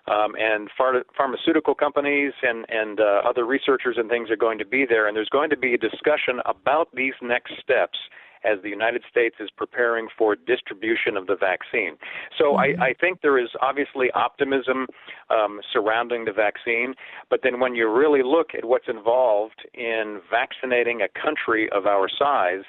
Um, 0.08 0.34
and 0.36 0.68
phar- 0.76 1.04
pharmaceutical 1.16 1.76
companies 1.76 2.32
and, 2.42 2.66
and 2.68 2.98
uh, 2.98 3.22
other 3.24 3.46
researchers 3.46 3.94
and 3.96 4.10
things 4.10 4.30
are 4.30 4.36
going 4.36 4.58
to 4.58 4.64
be 4.66 4.84
there, 4.84 5.06
and 5.06 5.16
there's 5.16 5.28
going 5.28 5.48
to 5.50 5.56
be 5.56 5.74
a 5.74 5.78
discussion 5.78 6.40
about 6.44 6.88
these 6.92 7.12
next 7.22 7.52
steps 7.62 7.96
as 8.42 8.58
the 8.64 8.68
United 8.68 9.04
States 9.08 9.36
is 9.38 9.48
preparing 9.56 10.08
for 10.18 10.34
distribution 10.34 11.16
of 11.16 11.28
the 11.28 11.36
vaccine. 11.36 11.96
So 12.36 12.56
I, 12.56 12.74
I 12.80 12.94
think 13.00 13.20
there 13.20 13.38
is 13.38 13.50
obviously 13.60 14.10
optimism 14.16 14.88
um, 15.30 15.60
surrounding 15.72 16.24
the 16.24 16.32
vaccine, 16.32 16.94
but 17.30 17.38
then 17.44 17.60
when 17.60 17.76
you 17.76 17.88
really 17.88 18.24
look 18.24 18.56
at 18.58 18.64
what's 18.64 18.88
involved 18.88 19.68
in 19.72 20.20
vaccinating 20.28 21.00
a 21.02 21.08
country 21.08 21.70
of 21.70 21.86
our 21.86 22.08
size, 22.08 22.64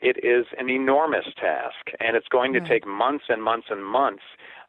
it 0.00 0.18
is 0.24 0.46
an 0.58 0.70
enormous 0.70 1.26
task, 1.40 1.90
and 2.00 2.16
it's 2.16 2.28
going 2.28 2.52
to 2.52 2.60
take 2.60 2.86
months 2.86 3.24
and 3.28 3.42
months 3.42 3.66
and 3.70 3.84
months 3.84 4.22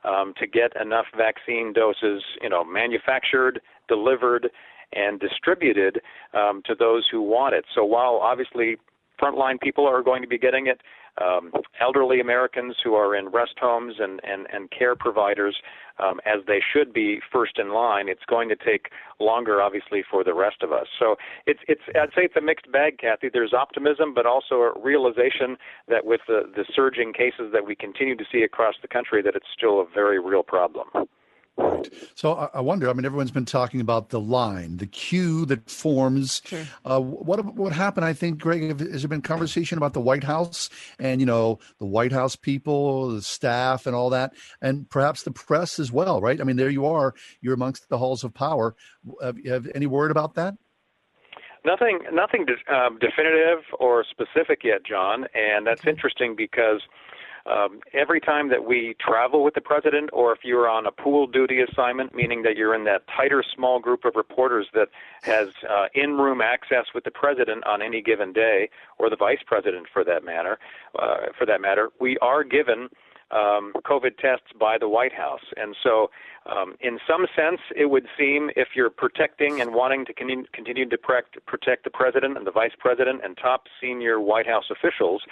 um, 0.04 0.34
to 0.40 0.48
get 0.48 0.72
enough 0.82 1.06
vaccine 1.16 1.74
doses, 1.74 2.24
you 2.42 2.50
know, 2.50 2.64
manufactured, 2.64 3.62
delivered, 3.88 4.50
and 4.94 5.20
distributed 5.20 6.02
um, 6.34 6.62
to 6.66 6.74
those 6.74 7.08
who 7.12 7.22
want 7.22 7.54
it. 7.54 7.66
So 7.76 7.86
while 7.86 8.20
obviously 8.24 8.78
frontline 9.22 9.60
people 9.60 9.88
are 9.88 10.02
going 10.02 10.22
to 10.22 10.28
be 10.28 10.38
getting 10.38 10.68
it. 10.68 10.82
Um, 11.22 11.52
elderly 11.82 12.22
Americans 12.22 12.78
who 12.82 12.94
are 12.94 13.14
in 13.14 13.28
rest 13.28 13.56
homes 13.60 13.96
and, 14.00 14.22
and, 14.24 14.48
and 14.54 14.72
care 14.72 14.96
providers, 14.96 15.58
um, 16.00 16.20
as 16.26 16.46
they 16.48 16.60
should 16.74 16.94
be 16.94 17.20
first 17.32 17.58
in 17.58 17.74
line. 17.74 18.10
It's 18.10 18.26
going 18.28 18.50
to 18.50 18.56
take 18.56 18.90
longer, 19.20 19.62
obviously, 19.62 20.04
for 20.10 20.24
the 20.24 20.34
rest 20.34 20.64
of 20.64 20.72
us. 20.72 20.88
So 20.98 21.16
it's, 21.46 21.60
it's 21.68 21.82
I'd 21.90 22.10
say 22.10 22.24
it's 22.24 22.36
a 22.36 22.42
mixed 22.42 22.72
bag, 22.72 22.98
Kathy. 22.98 23.30
There's 23.32 23.54
optimism, 23.54 24.14
but 24.14 24.26
also 24.26 24.56
a 24.56 24.80
realization 24.80 25.58
that 25.88 26.06
with 26.06 26.22
the, 26.28 26.42
the 26.56 26.66
surging 26.74 27.14
cases 27.14 27.52
that 27.54 27.66
we 27.66 27.76
continue 27.76 28.16
to 28.16 28.26
see 28.32 28.42
across 28.44 28.76
the 28.82 28.88
country, 28.88 29.22
that 29.22 29.36
it's 29.36 29.48
still 29.56 29.82
a 29.82 29.86
very 29.94 30.20
real 30.20 30.44
problem. 30.44 30.88
Right. 31.60 31.90
So 32.16 32.34
I, 32.34 32.50
I, 32.56 32.62
wonder. 32.62 32.90
I 32.90 32.94
mean, 32.94 33.06
everyone's 33.06 33.32
been 33.32 33.46
talking 33.46 33.82
about 33.82 34.10
the 34.10 34.20
line, 34.20 34.78
the 34.78 34.88
queue 34.88 35.46
that 35.48 35.70
forms. 35.70 36.42
Sure. 36.46 36.66
Uh, 36.86 37.00
what 37.02 37.44
what 37.56 37.74
happened? 37.74 38.06
I 38.06 38.14
think, 38.14 38.40
Greg, 38.40 38.80
has 38.80 39.02
there 39.02 39.10
been 39.10 39.22
conversation 39.22 39.78
about 39.78 39.94
the 39.94 40.00
White 40.00 40.24
House 40.24 40.70
and 41.00 41.20
you 41.20 41.26
know 41.26 41.60
the 41.80 41.86
White 41.86 42.12
House 42.12 42.36
people, 42.36 43.10
the 43.10 43.22
staff, 43.22 43.86
and 43.86 43.96
all 43.96 44.10
that, 44.12 44.34
and 44.62 44.90
perhaps 44.90 45.24
the 45.24 45.32
press 45.32 45.80
as 45.80 45.92
well, 45.92 46.22
right? 46.22 46.40
I 46.40 46.44
mean, 46.46 46.56
there 46.56 46.70
you 46.70 46.86
are. 46.86 47.14
You're 47.42 47.56
amongst 47.56 47.90
the 47.90 47.98
halls 47.98 48.24
of 48.24 48.34
power. 48.34 48.76
Have 49.22 49.38
you 49.38 49.52
have 49.52 49.68
any 49.76 49.86
word 49.86 50.12
about 50.12 50.36
that? 50.36 50.56
Nothing, 51.66 52.00
nothing 52.14 52.46
de- 52.46 52.74
um, 52.74 52.98
definitive 53.00 53.66
or 53.80 54.06
specific 54.10 54.64
yet, 54.64 54.86
John, 54.86 55.26
and 55.34 55.68
that's 55.68 55.86
interesting 55.86 56.34
because 56.36 56.82
um, 57.50 57.80
every 57.94 58.20
time 58.20 58.50
that 58.50 58.66
we 58.66 58.96
travel 59.00 59.44
with 59.44 59.54
the 59.54 59.62
president, 59.62 60.10
or 60.14 60.32
if 60.32 60.40
you're 60.44 60.70
on 60.70 60.86
a 60.86 60.92
pool 60.92 61.28
duty 61.28 61.60
assignment, 61.62 62.14
meaning 62.14 62.44
that 62.44 62.56
you're 62.56 62.76
in 62.76 62.84
that 62.86 63.04
tighter 63.16 63.44
small 63.56 63.80
group 63.80 64.06
of 64.06 64.16
reporters 64.16 64.68
that 64.74 64.90
has 65.24 65.50
uh, 65.70 65.88
in-room 65.96 66.42
access 66.42 66.86
with 66.94 67.04
the 67.04 67.12
president 67.12 67.66
on 67.66 67.82
any 67.82 68.02
given 68.02 68.32
day, 68.32 68.70
or 68.98 69.10
the 69.10 69.16
vice 69.16 69.44
president 69.46 69.88
for 69.92 70.04
that 70.04 70.24
matter, 70.24 70.60
uh, 70.98 71.28
for 71.38 71.46
that 71.46 71.62
matter, 71.62 71.90
we 72.00 72.18
are 72.20 72.44
given 72.44 72.90
um, 73.32 73.74
COVID 73.86 74.18
tests 74.18 74.48
by 74.60 74.78
the 74.78 74.90
White 74.90 75.14
House. 75.14 75.44
And 75.56 75.76
so, 75.84 76.10
um, 76.46 76.76
in 76.82 77.00
some 77.08 77.28
sense, 77.36 77.62
it 77.76 77.86
would 77.86 78.08
seem 78.18 78.50
if 78.56 78.70
you're 78.76 78.90
protecting 78.90 79.62
and 79.62 79.74
wanting 79.74 80.06
to 80.06 80.14
continue, 80.14 80.46
continue 80.52 80.88
to 80.90 80.98
protect 80.98 81.84
the 81.84 81.90
president 81.92 82.38
and 82.38 82.48
the 82.48 82.52
vice 82.52 82.72
president 82.78 83.22
and 83.24 83.38
top 83.38 83.66
senior 83.80 84.20
White 84.20 84.48
House 84.48 84.66
officials, 84.72 85.24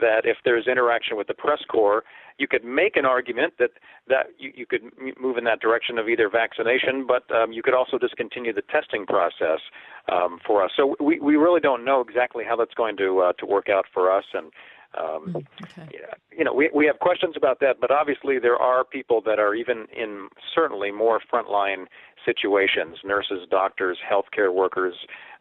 that 0.00 0.22
if 0.24 0.38
there's 0.44 0.66
interaction 0.66 1.16
with 1.16 1.26
the 1.26 1.34
press 1.34 1.60
corps, 1.68 2.04
you 2.38 2.48
could 2.48 2.64
make 2.64 2.96
an 2.96 3.04
argument 3.04 3.54
that 3.58 3.70
that 4.08 4.26
you, 4.38 4.52
you 4.54 4.66
could 4.66 4.82
move 5.20 5.38
in 5.38 5.44
that 5.44 5.60
direction 5.60 5.98
of 5.98 6.08
either 6.08 6.28
vaccination, 6.28 7.06
but 7.06 7.24
um, 7.34 7.52
you 7.52 7.62
could 7.62 7.74
also 7.74 7.96
discontinue 7.96 8.52
the 8.52 8.62
testing 8.62 9.06
process 9.06 9.60
um, 10.12 10.40
for 10.44 10.64
us. 10.64 10.72
So 10.76 10.96
we 11.00 11.20
we 11.20 11.36
really 11.36 11.60
don't 11.60 11.84
know 11.84 12.00
exactly 12.00 12.44
how 12.46 12.56
that's 12.56 12.74
going 12.74 12.96
to 12.98 13.20
uh, 13.20 13.32
to 13.34 13.46
work 13.46 13.68
out 13.68 13.86
for 13.92 14.10
us, 14.10 14.24
and 14.34 14.50
um, 14.98 15.36
okay. 15.62 15.98
You 16.36 16.44
know, 16.44 16.52
we 16.52 16.70
we 16.74 16.86
have 16.86 16.98
questions 16.98 17.34
about 17.36 17.60
that, 17.60 17.80
but 17.80 17.90
obviously 17.90 18.38
there 18.38 18.56
are 18.56 18.84
people 18.84 19.20
that 19.22 19.38
are 19.38 19.54
even 19.54 19.86
in 19.96 20.28
certainly 20.54 20.90
more 20.90 21.20
frontline 21.32 21.86
situations: 22.24 22.98
nurses, 23.04 23.46
doctors, 23.50 23.98
healthcare 24.08 24.52
workers, 24.52 24.94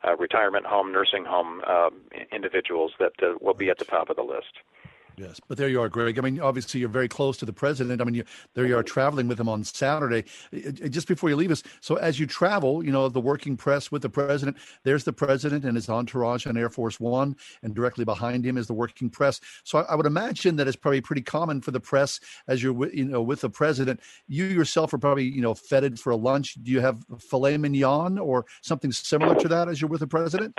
uh, 0.07 0.15
retirement 0.17 0.65
home, 0.65 0.91
nursing 0.91 1.25
home 1.25 1.61
um, 1.61 2.01
individuals 2.31 2.91
that 2.99 3.13
uh, 3.21 3.33
will 3.41 3.53
be 3.53 3.69
at 3.69 3.79
the 3.79 3.85
top 3.85 4.09
of 4.09 4.15
the 4.15 4.23
list. 4.23 4.59
Yes, 5.15 5.39
but 5.47 5.57
there 5.57 5.69
you 5.69 5.79
are, 5.79 5.89
Greg. 5.89 6.17
I 6.17 6.21
mean, 6.21 6.39
obviously, 6.39 6.79
you're 6.79 6.89
very 6.89 7.07
close 7.07 7.37
to 7.37 7.45
the 7.45 7.53
president. 7.53 8.01
I 8.01 8.03
mean, 8.03 8.15
you, 8.15 8.23
there 8.55 8.65
you 8.65 8.75
are 8.75 8.83
traveling 8.83 9.27
with 9.27 9.39
him 9.39 9.47
on 9.47 9.63
Saturday. 9.63 10.23
Just 10.89 11.07
before 11.07 11.29
you 11.29 11.35
leave 11.35 11.51
us, 11.51 11.61
so 11.81 11.95
as 11.95 12.19
you 12.19 12.25
travel, 12.25 12.83
you 12.83 12.91
know, 12.91 13.07
the 13.09 13.21
working 13.21 13.55
press 13.55 13.91
with 13.91 14.01
the 14.01 14.09
president, 14.09 14.57
there's 14.83 15.03
the 15.03 15.13
president 15.13 15.65
and 15.65 15.75
his 15.75 15.87
entourage 15.87 16.47
on 16.47 16.57
Air 16.57 16.69
Force 16.69 16.99
One, 16.99 17.35
and 17.61 17.75
directly 17.75 18.05
behind 18.05 18.43
him 18.43 18.57
is 18.57 18.65
the 18.65 18.73
working 18.73 19.09
press. 19.09 19.39
So 19.63 19.79
I, 19.79 19.81
I 19.83 19.95
would 19.95 20.07
imagine 20.07 20.55
that 20.55 20.67
it's 20.67 20.75
probably 20.75 21.01
pretty 21.01 21.21
common 21.21 21.61
for 21.61 21.69
the 21.71 21.79
press 21.79 22.19
as 22.47 22.63
you're, 22.63 22.89
you 22.89 23.05
know, 23.05 23.21
with 23.21 23.41
the 23.41 23.49
president. 23.49 23.99
You 24.27 24.45
yourself 24.45 24.93
are 24.93 24.97
probably, 24.97 25.25
you 25.25 25.41
know, 25.41 25.53
feted 25.53 25.99
for 25.99 26.09
a 26.09 26.15
lunch. 26.15 26.55
Do 26.63 26.71
you 26.71 26.79
have 26.79 27.03
filet 27.19 27.57
mignon 27.57 28.17
or 28.17 28.45
something 28.61 28.91
similar 28.91 29.35
to 29.35 29.47
that 29.49 29.69
as 29.69 29.79
you're 29.79 29.89
with 29.89 29.99
the 29.99 30.07
president? 30.07 30.57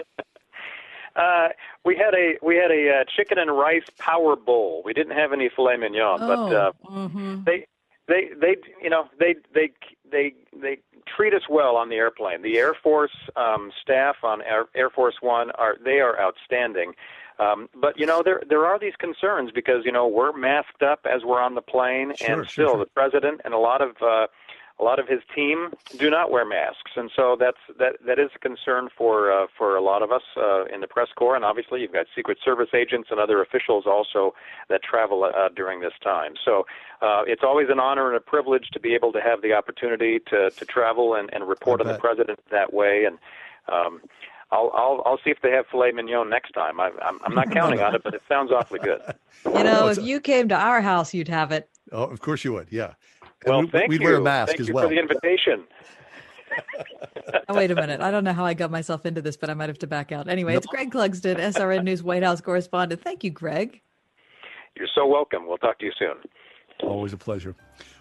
Uh, 1.16 1.48
we 1.84 1.96
had 1.96 2.14
a 2.14 2.36
we 2.42 2.56
had 2.56 2.70
a 2.70 3.00
uh, 3.00 3.04
chicken 3.04 3.38
and 3.38 3.56
rice 3.56 3.86
power 3.98 4.34
bowl. 4.36 4.82
We 4.84 4.92
didn't 4.92 5.16
have 5.16 5.32
any 5.32 5.48
filet 5.48 5.76
mignon, 5.76 6.18
oh, 6.20 6.26
but 6.26 6.56
uh, 6.56 6.72
mm-hmm. 6.90 7.44
they 7.44 7.66
they 8.08 8.30
they 8.40 8.56
you 8.82 8.90
know 8.90 9.08
they 9.18 9.36
they 9.54 9.70
they 10.10 10.34
they 10.60 10.78
treat 11.06 11.34
us 11.34 11.42
well 11.48 11.76
on 11.76 11.88
the 11.88 11.96
airplane. 11.96 12.42
The 12.42 12.58
Air 12.58 12.74
Force 12.74 13.14
um, 13.36 13.70
staff 13.80 14.16
on 14.22 14.42
Air, 14.42 14.66
Air 14.74 14.90
Force 14.90 15.16
One 15.20 15.50
are 15.52 15.76
they 15.82 16.00
are 16.00 16.20
outstanding. 16.20 16.94
Um, 17.38 17.68
but 17.74 17.98
you 17.98 18.06
know 18.06 18.22
there 18.24 18.42
there 18.48 18.64
are 18.66 18.78
these 18.78 18.94
concerns 18.96 19.50
because 19.52 19.84
you 19.84 19.92
know 19.92 20.06
we're 20.06 20.32
masked 20.36 20.82
up 20.82 21.00
as 21.04 21.22
we're 21.24 21.40
on 21.40 21.54
the 21.54 21.62
plane, 21.62 22.14
sure, 22.16 22.40
and 22.40 22.48
still 22.48 22.68
sure. 22.70 22.78
the 22.78 22.86
president 22.86 23.40
and 23.44 23.54
a 23.54 23.58
lot 23.58 23.82
of 23.82 23.96
uh, 24.02 24.26
a 24.80 24.82
lot 24.82 24.98
of 24.98 25.06
his 25.06 25.20
team 25.34 25.70
do 25.98 26.10
not 26.10 26.30
wear 26.30 26.44
masks, 26.44 26.92
and 26.96 27.10
so 27.14 27.36
that's 27.38 27.58
that 27.78 27.96
that 28.06 28.18
is 28.18 28.30
a 28.34 28.38
concern 28.40 28.88
for 28.96 29.30
uh, 29.30 29.46
for 29.56 29.76
a 29.76 29.80
lot 29.80 30.02
of 30.02 30.10
us 30.10 30.22
uh, 30.36 30.64
in 30.64 30.80
the 30.80 30.88
press 30.88 31.08
corps, 31.14 31.36
and 31.36 31.44
obviously 31.44 31.80
you've 31.80 31.92
got 31.92 32.06
Secret 32.14 32.38
Service 32.44 32.70
agents 32.74 33.08
and 33.10 33.20
other 33.20 33.40
officials 33.40 33.84
also 33.86 34.34
that 34.68 34.82
travel 34.82 35.24
uh, 35.24 35.48
during 35.54 35.80
this 35.80 35.92
time. 36.02 36.32
So 36.44 36.66
uh, 37.02 37.22
it's 37.26 37.42
always 37.44 37.68
an 37.70 37.78
honor 37.78 38.08
and 38.08 38.16
a 38.16 38.20
privilege 38.20 38.68
to 38.72 38.80
be 38.80 38.94
able 38.94 39.12
to 39.12 39.20
have 39.20 39.42
the 39.42 39.52
opportunity 39.52 40.18
to 40.30 40.50
to 40.50 40.64
travel 40.64 41.14
and, 41.14 41.32
and 41.32 41.46
report 41.46 41.80
on 41.80 41.86
the 41.86 41.98
president 41.98 42.40
that 42.50 42.72
way, 42.72 43.04
and. 43.04 43.18
Um, 43.66 44.02
I'll, 44.50 44.70
I'll 44.74 45.02
I'll 45.06 45.18
see 45.24 45.30
if 45.30 45.38
they 45.42 45.50
have 45.50 45.66
filet 45.66 45.90
mignon 45.90 46.28
next 46.28 46.52
time. 46.52 46.78
I, 46.78 46.90
I'm 47.02 47.18
I'm 47.24 47.34
not 47.34 47.50
counting 47.50 47.80
on 47.80 47.94
it, 47.94 48.02
but 48.04 48.14
it 48.14 48.22
sounds 48.28 48.52
awfully 48.52 48.78
good. 48.78 49.00
You 49.46 49.64
know, 49.64 49.88
if 49.88 50.02
you 50.02 50.20
came 50.20 50.48
to 50.50 50.54
our 50.54 50.80
house, 50.80 51.12
you'd 51.12 51.28
have 51.28 51.50
it. 51.50 51.68
Oh, 51.90 52.04
of 52.04 52.20
course 52.20 52.44
you 52.44 52.52
would. 52.52 52.68
Yeah. 52.70 52.94
Well, 53.46 53.62
we, 53.62 53.66
thank 53.68 53.88
we'd 53.88 54.00
you. 54.00 54.06
wear 54.06 54.16
a 54.16 54.22
mask 54.22 54.48
thank 54.48 54.60
as 54.60 54.68
you 54.68 54.74
well. 54.74 54.84
for 54.84 54.94
the 54.94 55.00
invitation. 55.00 55.64
oh, 57.48 57.54
wait 57.54 57.70
a 57.70 57.74
minute. 57.74 58.00
I 58.00 58.10
don't 58.10 58.24
know 58.24 58.32
how 58.32 58.44
I 58.44 58.54
got 58.54 58.70
myself 58.70 59.06
into 59.06 59.20
this, 59.20 59.36
but 59.36 59.50
I 59.50 59.54
might 59.54 59.68
have 59.68 59.78
to 59.80 59.86
back 59.86 60.12
out. 60.12 60.28
Anyway, 60.28 60.54
it's 60.56 60.66
Greg 60.66 60.92
Clugston, 60.92 61.36
SRN 61.36 61.84
News 61.84 62.02
White 62.02 62.22
House 62.22 62.40
correspondent. 62.40 63.02
Thank 63.02 63.24
you, 63.24 63.30
Greg. 63.30 63.80
You're 64.76 64.88
so 64.94 65.06
welcome. 65.06 65.46
We'll 65.46 65.58
talk 65.58 65.78
to 65.80 65.84
you 65.84 65.92
soon. 65.98 66.16
Always 66.86 67.12
a 67.12 67.16
pleasure. 67.16 67.54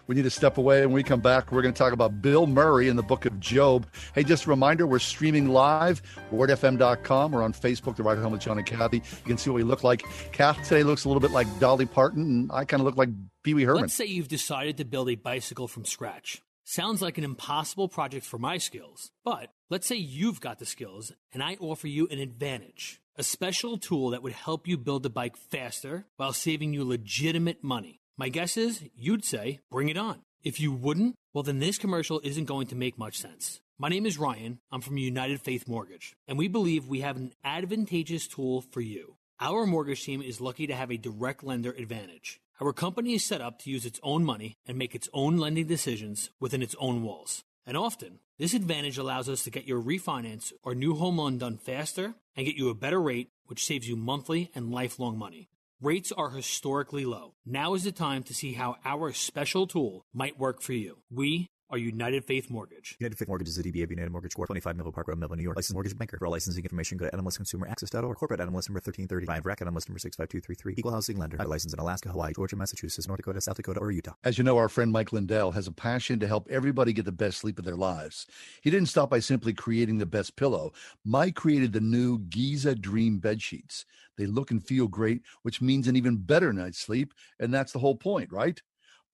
We 0.06 0.14
need 0.14 0.22
to 0.22 0.30
step 0.30 0.58
away. 0.58 0.82
And 0.82 0.88
when 0.88 0.96
we 0.96 1.02
come 1.02 1.20
back, 1.20 1.50
we're 1.50 1.62
going 1.62 1.72
to 1.72 1.78
talk 1.78 1.92
about 1.92 2.20
Bill 2.20 2.46
Murray 2.46 2.88
in 2.88 2.96
the 2.96 3.02
book 3.02 3.24
of 3.24 3.40
Job. 3.40 3.86
Hey, 4.14 4.22
just 4.22 4.44
a 4.46 4.50
reminder, 4.50 4.86
we're 4.86 4.98
streaming 4.98 5.48
live, 5.48 6.02
wordfm.com. 6.30 7.32
We're 7.32 7.42
on 7.42 7.52
Facebook, 7.52 7.96
The 7.96 8.02
Ride 8.02 8.18
Home 8.18 8.32
with 8.32 8.42
John 8.42 8.58
and 8.58 8.66
Kathy. 8.66 8.98
You 8.98 9.26
can 9.26 9.38
see 9.38 9.50
what 9.50 9.56
we 9.56 9.62
look 9.62 9.82
like. 9.82 10.04
Kath 10.32 10.62
today 10.62 10.82
looks 10.82 11.04
a 11.04 11.08
little 11.08 11.20
bit 11.20 11.30
like 11.30 11.46
Dolly 11.58 11.86
Parton, 11.86 12.22
and 12.22 12.52
I 12.52 12.64
kind 12.64 12.80
of 12.80 12.84
look 12.84 12.96
like 12.96 13.08
Pee 13.42 13.54
Wee 13.54 13.64
Herman. 13.64 13.82
Let's 13.82 13.94
say 13.94 14.04
you've 14.04 14.28
decided 14.28 14.76
to 14.76 14.84
build 14.84 15.08
a 15.08 15.14
bicycle 15.14 15.68
from 15.68 15.84
scratch. 15.84 16.42
Sounds 16.66 17.02
like 17.02 17.18
an 17.18 17.24
impossible 17.24 17.88
project 17.88 18.24
for 18.24 18.38
my 18.38 18.56
skills, 18.56 19.10
but 19.22 19.50
let's 19.68 19.86
say 19.86 19.96
you've 19.96 20.40
got 20.40 20.58
the 20.58 20.64
skills 20.64 21.12
and 21.30 21.42
I 21.42 21.58
offer 21.60 21.88
you 21.88 22.08
an 22.10 22.18
advantage. 22.18 23.02
A 23.16 23.22
special 23.22 23.76
tool 23.76 24.10
that 24.10 24.22
would 24.22 24.32
help 24.32 24.66
you 24.66 24.78
build 24.78 25.02
the 25.02 25.10
bike 25.10 25.36
faster 25.36 26.06
while 26.16 26.32
saving 26.32 26.72
you 26.72 26.82
legitimate 26.82 27.62
money. 27.62 28.00
My 28.16 28.28
guess 28.28 28.56
is 28.56 28.84
you'd 28.94 29.24
say, 29.24 29.58
bring 29.72 29.88
it 29.88 29.96
on. 29.96 30.20
If 30.44 30.60
you 30.60 30.72
wouldn't, 30.72 31.16
well, 31.32 31.42
then 31.42 31.58
this 31.58 31.78
commercial 31.78 32.20
isn't 32.22 32.44
going 32.44 32.68
to 32.68 32.76
make 32.76 32.96
much 32.96 33.18
sense. 33.18 33.60
My 33.76 33.88
name 33.88 34.06
is 34.06 34.18
Ryan. 34.18 34.60
I'm 34.70 34.82
from 34.82 34.98
United 34.98 35.40
Faith 35.40 35.66
Mortgage, 35.66 36.14
and 36.28 36.38
we 36.38 36.46
believe 36.46 36.86
we 36.86 37.00
have 37.00 37.16
an 37.16 37.32
advantageous 37.42 38.28
tool 38.28 38.60
for 38.60 38.80
you. 38.80 39.16
Our 39.40 39.66
mortgage 39.66 40.04
team 40.04 40.22
is 40.22 40.40
lucky 40.40 40.68
to 40.68 40.76
have 40.76 40.92
a 40.92 40.96
direct 40.96 41.42
lender 41.42 41.72
advantage. 41.72 42.40
Our 42.60 42.72
company 42.72 43.14
is 43.14 43.24
set 43.24 43.40
up 43.40 43.58
to 43.60 43.70
use 43.70 43.84
its 43.84 43.98
own 44.04 44.24
money 44.24 44.54
and 44.64 44.78
make 44.78 44.94
its 44.94 45.08
own 45.12 45.38
lending 45.38 45.66
decisions 45.66 46.30
within 46.38 46.62
its 46.62 46.76
own 46.78 47.02
walls. 47.02 47.42
And 47.66 47.76
often, 47.76 48.20
this 48.38 48.54
advantage 48.54 48.96
allows 48.96 49.28
us 49.28 49.42
to 49.42 49.50
get 49.50 49.66
your 49.66 49.82
refinance 49.82 50.52
or 50.62 50.76
new 50.76 50.94
home 50.94 51.18
loan 51.18 51.38
done 51.38 51.56
faster 51.56 52.14
and 52.36 52.46
get 52.46 52.54
you 52.54 52.68
a 52.68 52.74
better 52.74 53.02
rate, 53.02 53.30
which 53.46 53.64
saves 53.64 53.88
you 53.88 53.96
monthly 53.96 54.52
and 54.54 54.70
lifelong 54.70 55.18
money. 55.18 55.48
Rates 55.80 56.12
are 56.12 56.30
historically 56.30 57.04
low. 57.04 57.34
Now 57.44 57.74
is 57.74 57.84
the 57.84 57.92
time 57.92 58.22
to 58.24 58.34
see 58.34 58.54
how 58.54 58.76
our 58.84 59.12
special 59.12 59.66
tool 59.66 60.06
might 60.14 60.38
work 60.38 60.62
for 60.62 60.72
you. 60.72 60.98
We 61.10 61.48
are 61.70 61.78
United 61.78 62.24
Faith 62.24 62.50
Mortgage. 62.50 62.96
United 63.00 63.18
Faith 63.18 63.28
Mortgage 63.28 63.48
is 63.48 63.58
a 63.58 63.62
DBA 63.62 63.84
of 63.84 63.90
United 63.90 64.10
Mortgage 64.10 64.34
Corp. 64.34 64.46
25 64.48 64.76
Melville 64.76 64.92
Park 64.92 65.08
Road, 65.08 65.18
Melville, 65.18 65.36
New 65.36 65.42
York. 65.42 65.56
Licensed 65.56 65.74
mortgage 65.74 65.96
banker. 65.96 66.18
For 66.18 66.26
all 66.26 66.32
licensing 66.32 66.62
information, 66.62 66.98
go 66.98 67.08
to 67.08 67.16
NMLSConsumerAccess.org. 67.16 68.16
Corporate 68.16 68.40
NMLS 68.40 68.68
number 68.68 68.80
1335. 68.80 69.46
RAC 69.46 69.60
NMLS 69.60 69.88
number 69.88 69.98
65233. 69.98 70.74
Equal 70.76 70.92
housing 70.92 71.18
lender. 71.18 71.38
Licensed 71.38 71.74
in 71.74 71.80
Alaska, 71.80 72.10
Hawaii, 72.10 72.32
Georgia, 72.34 72.56
Massachusetts, 72.56 73.08
North 73.08 73.18
Dakota, 73.18 73.40
South 73.40 73.56
Dakota, 73.56 73.80
or 73.80 73.90
Utah. 73.90 74.14
As 74.24 74.38
you 74.38 74.44
know, 74.44 74.56
our 74.58 74.68
friend 74.68 74.92
Mike 74.92 75.12
Lindell 75.12 75.52
has 75.52 75.66
a 75.66 75.72
passion 75.72 76.20
to 76.20 76.26
help 76.26 76.46
everybody 76.50 76.92
get 76.92 77.06
the 77.06 77.12
best 77.12 77.38
sleep 77.38 77.58
of 77.58 77.64
their 77.64 77.76
lives. 77.76 78.26
He 78.62 78.70
didn't 78.70 78.88
stop 78.88 79.10
by 79.10 79.20
simply 79.20 79.54
creating 79.54 79.98
the 79.98 80.06
best 80.06 80.36
pillow. 80.36 80.72
Mike 81.04 81.34
created 81.34 81.72
the 81.72 81.80
new 81.80 82.18
Giza 82.18 82.74
Dream 82.74 83.18
bed 83.18 83.40
sheets. 83.40 83.86
They 84.16 84.26
look 84.26 84.50
and 84.50 84.64
feel 84.64 84.86
great, 84.86 85.22
which 85.42 85.60
means 85.60 85.88
an 85.88 85.96
even 85.96 86.16
better 86.16 86.52
night's 86.52 86.78
sleep. 86.78 87.14
And 87.40 87.52
that's 87.52 87.72
the 87.72 87.78
whole 87.78 87.96
point, 87.96 88.30
right? 88.32 88.60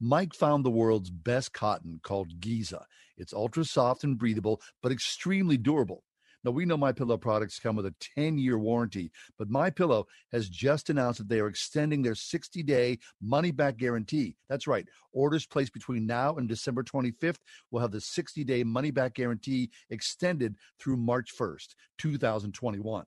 Mike 0.00 0.32
found 0.32 0.64
the 0.64 0.70
world's 0.70 1.10
best 1.10 1.52
cotton 1.52 2.00
called 2.02 2.40
Giza. 2.40 2.86
It's 3.18 3.34
ultra 3.34 3.64
soft 3.64 4.02
and 4.02 4.16
breathable, 4.18 4.62
but 4.82 4.92
extremely 4.92 5.58
durable. 5.58 6.04
Now 6.42 6.52
we 6.52 6.64
know 6.64 6.78
My 6.78 6.92
Pillow 6.92 7.18
products 7.18 7.58
come 7.58 7.76
with 7.76 7.84
a 7.84 7.94
10-year 8.18 8.58
warranty, 8.58 9.12
but 9.38 9.50
My 9.50 9.68
Pillow 9.68 10.06
has 10.32 10.48
just 10.48 10.88
announced 10.88 11.18
that 11.18 11.28
they 11.28 11.38
are 11.38 11.48
extending 11.48 12.00
their 12.00 12.14
60-day 12.14 12.98
money-back 13.20 13.76
guarantee. 13.76 14.36
That's 14.48 14.66
right. 14.66 14.86
Orders 15.12 15.44
placed 15.44 15.74
between 15.74 16.06
now 16.06 16.36
and 16.36 16.48
December 16.48 16.82
25th 16.82 17.40
will 17.70 17.80
have 17.80 17.90
the 17.90 17.98
60-day 17.98 18.64
money-back 18.64 19.12
guarantee 19.12 19.70
extended 19.90 20.56
through 20.78 20.96
March 20.96 21.30
1st, 21.38 21.74
2021. 21.98 23.04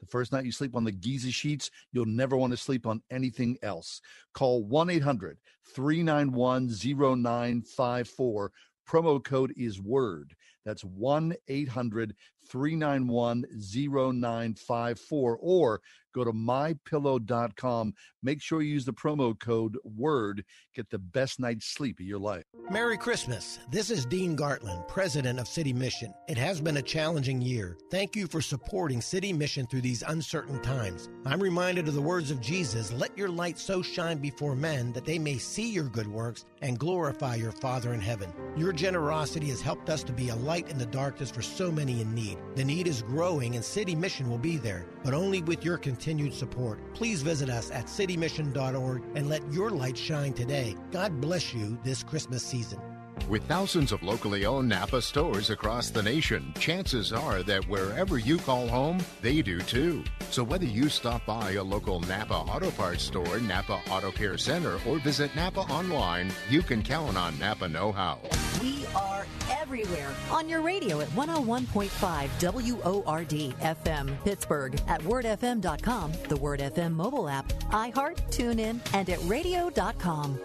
The 0.00 0.06
first 0.06 0.32
night 0.32 0.44
you 0.44 0.52
sleep 0.52 0.76
on 0.76 0.84
the 0.84 0.92
Giza 0.92 1.30
sheets, 1.30 1.70
you'll 1.92 2.06
never 2.06 2.36
want 2.36 2.52
to 2.52 2.56
sleep 2.56 2.86
on 2.86 3.02
anything 3.10 3.58
else. 3.62 4.00
Call 4.32 4.64
1 4.64 4.90
800 4.90 5.38
391 5.74 6.68
0954. 6.68 8.52
Promo 8.88 9.22
code 9.22 9.52
is 9.56 9.80
WORD. 9.80 10.34
That's 10.64 10.84
1 10.84 11.34
800 11.48 12.14
391 12.48 13.44
0954. 13.52 15.38
Or 15.40 15.80
go 16.14 16.24
to 16.24 16.32
mypillow.com. 16.32 17.94
Make 18.22 18.42
sure 18.42 18.62
you 18.62 18.72
use 18.72 18.84
the 18.84 18.92
promo 18.92 19.38
code 19.38 19.76
WORD. 19.84 20.44
Get 20.74 20.90
the 20.90 20.98
best 20.98 21.38
night's 21.38 21.66
sleep 21.66 22.00
of 22.00 22.06
your 22.06 22.18
life. 22.18 22.44
Merry 22.70 22.96
Christmas. 22.98 23.58
This 23.70 23.90
is 23.90 24.04
Dean 24.04 24.36
Gartland, 24.36 24.86
president 24.88 25.38
of 25.38 25.48
City 25.48 25.72
Mission. 25.72 26.12
It 26.28 26.36
has 26.36 26.60
been 26.60 26.78
a 26.78 26.82
challenging 26.82 27.40
year. 27.40 27.76
Thank 27.90 28.16
you 28.16 28.26
for 28.26 28.40
supporting 28.40 29.00
City 29.00 29.32
Mission 29.32 29.66
through 29.66 29.82
these 29.82 30.02
uncertain 30.06 30.60
times. 30.60 31.08
I'm 31.24 31.42
reminded 31.42 31.88
of 31.88 31.94
the 31.94 32.02
words 32.02 32.30
of 32.30 32.40
Jesus 32.40 32.92
let 32.92 33.16
your 33.16 33.28
light 33.28 33.58
so 33.58 33.82
shine 33.82 34.18
before 34.18 34.56
men 34.56 34.92
that 34.92 35.04
they 35.04 35.18
may 35.18 35.38
see 35.38 35.70
your 35.70 35.84
good 35.84 36.08
works 36.08 36.44
and 36.62 36.78
glorify 36.78 37.36
your 37.36 37.52
Father 37.52 37.94
in 37.94 38.00
heaven. 38.00 38.32
Your 38.56 38.72
generosity 38.72 39.48
has 39.48 39.60
helped 39.60 39.88
us 39.88 40.02
to 40.04 40.12
be 40.12 40.30
a 40.30 40.36
light 40.36 40.68
in 40.68 40.78
the 40.78 40.86
darkness 40.86 41.30
for 41.30 41.42
so 41.42 41.70
many 41.70 42.00
in 42.00 42.14
need. 42.14 42.37
The 42.54 42.64
need 42.64 42.86
is 42.86 43.02
growing, 43.02 43.54
and 43.54 43.64
City 43.64 43.94
Mission 43.94 44.28
will 44.28 44.38
be 44.38 44.56
there, 44.56 44.86
but 45.04 45.14
only 45.14 45.42
with 45.42 45.64
your 45.64 45.78
continued 45.78 46.34
support. 46.34 46.80
Please 46.94 47.22
visit 47.22 47.48
us 47.48 47.70
at 47.70 47.86
citymission.org 47.86 49.02
and 49.14 49.28
let 49.28 49.52
your 49.52 49.70
light 49.70 49.96
shine 49.96 50.32
today. 50.32 50.74
God 50.90 51.20
bless 51.20 51.54
you 51.54 51.78
this 51.84 52.02
Christmas 52.02 52.42
season. 52.42 52.80
With 53.26 53.44
thousands 53.44 53.92
of 53.92 54.02
locally 54.02 54.46
owned 54.46 54.68
Napa 54.68 55.02
stores 55.02 55.50
across 55.50 55.90
the 55.90 56.02
nation, 56.02 56.52
chances 56.58 57.12
are 57.12 57.42
that 57.42 57.64
wherever 57.68 58.18
you 58.18 58.38
call 58.38 58.68
home, 58.68 58.98
they 59.20 59.42
do 59.42 59.60
too. 59.60 60.04
So 60.30 60.42
whether 60.42 60.64
you 60.64 60.88
stop 60.88 61.24
by 61.26 61.52
a 61.52 61.62
local 61.62 62.00
Napa 62.00 62.34
Auto 62.34 62.70
Parts 62.70 63.02
store, 63.02 63.38
Napa 63.40 63.80
Auto 63.90 64.10
Care 64.10 64.38
Center, 64.38 64.78
or 64.86 64.98
visit 64.98 65.34
Napa 65.36 65.60
online, 65.60 66.30
you 66.48 66.62
can 66.62 66.82
count 66.82 67.16
on 67.16 67.38
Napa 67.38 67.68
Know 67.68 67.92
How. 67.92 68.18
We 68.60 68.86
are 68.94 69.26
everywhere 69.50 70.10
on 70.30 70.48
your 70.48 70.62
radio 70.62 71.00
at 71.00 71.08
101.5 71.08 72.94
WORD 72.94 73.54
FM 73.60 74.24
Pittsburgh, 74.24 74.80
at 74.88 75.00
wordfm.com, 75.02 76.12
the 76.28 76.36
Word 76.36 76.60
FM 76.60 76.92
mobile 76.92 77.28
app, 77.28 77.48
iHeart, 77.70 78.16
TuneIn, 78.30 78.80
and 78.94 79.10
at 79.10 79.18
radio.com. 79.24 80.40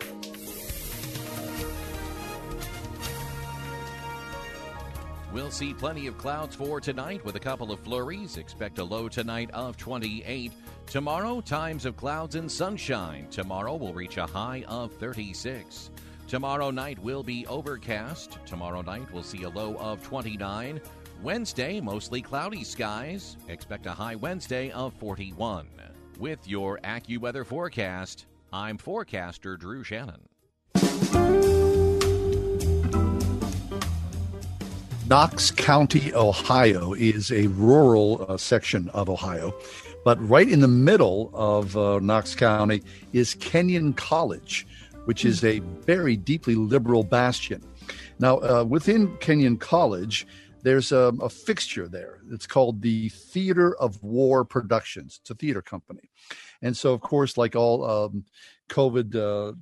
We'll 5.33 5.49
see 5.49 5.73
plenty 5.73 6.05
of 6.05 6.15
clouds 6.19 6.55
for 6.55 6.79
tonight 6.79 7.25
with 7.25 7.35
a 7.35 7.39
couple 7.39 7.71
of 7.71 7.79
flurries. 7.79 8.37
Expect 8.37 8.77
a 8.77 8.83
low 8.83 9.09
tonight 9.09 9.49
of 9.51 9.77
28. 9.77 10.53
Tomorrow, 10.85 11.41
times 11.41 11.85
of 11.85 11.97
clouds 11.97 12.35
and 12.35 12.51
sunshine. 12.51 13.27
Tomorrow 13.31 13.77
will 13.77 13.95
reach 13.95 14.17
a 14.17 14.27
high 14.27 14.63
of 14.67 14.93
36. 14.93 15.89
Tomorrow 16.27 16.69
night 16.69 16.99
will 16.99 17.23
be 17.23 17.47
overcast. 17.47 18.37
Tomorrow 18.45 18.83
night 18.83 19.11
we'll 19.11 19.23
see 19.23 19.41
a 19.41 19.49
low 19.49 19.75
of 19.77 20.03
29. 20.03 20.79
Wednesday, 21.23 21.81
mostly 21.81 22.21
cloudy 22.21 22.63
skies. 22.63 23.35
Expect 23.47 23.87
a 23.87 23.91
high 23.91 24.15
Wednesday 24.15 24.69
of 24.69 24.93
41. 24.93 25.67
With 26.19 26.47
your 26.47 26.79
AccuWeather 26.83 27.43
forecast, 27.43 28.27
I'm 28.51 28.77
forecaster 28.77 29.57
Drew 29.57 29.83
Shannon. 29.83 30.29
Knox 35.09 35.51
County, 35.51 36.13
Ohio 36.13 36.93
is 36.93 37.29
a 37.29 37.47
rural 37.47 38.25
uh, 38.29 38.37
section 38.37 38.87
of 38.89 39.09
Ohio, 39.09 39.53
but 40.05 40.17
right 40.29 40.47
in 40.47 40.61
the 40.61 40.67
middle 40.67 41.29
of 41.33 41.75
uh, 41.75 41.99
Knox 41.99 42.35
County 42.35 42.81
is 43.11 43.33
Kenyon 43.35 43.93
College, 43.93 44.65
which 45.03 45.25
is 45.25 45.43
a 45.43 45.59
very 45.59 46.15
deeply 46.15 46.55
liberal 46.55 47.03
bastion. 47.03 47.61
Now, 48.19 48.37
uh, 48.37 48.63
within 48.63 49.17
Kenyon 49.17 49.57
College, 49.57 50.25
there's 50.61 50.93
a, 50.93 51.13
a, 51.21 51.27
fixture 51.27 51.89
there. 51.89 52.21
It's 52.31 52.47
called 52.47 52.81
the 52.81 53.09
Theater 53.09 53.75
of 53.75 54.01
War 54.01 54.45
Productions. 54.45 55.19
It's 55.21 55.29
a 55.29 55.35
theater 55.35 55.61
company. 55.61 56.09
And 56.61 56.77
so, 56.77 56.93
of 56.93 57.01
course, 57.01 57.37
like 57.37 57.57
all 57.57 57.83
um, 57.83 58.23
COVID 58.69 59.15
uh, 59.15 59.53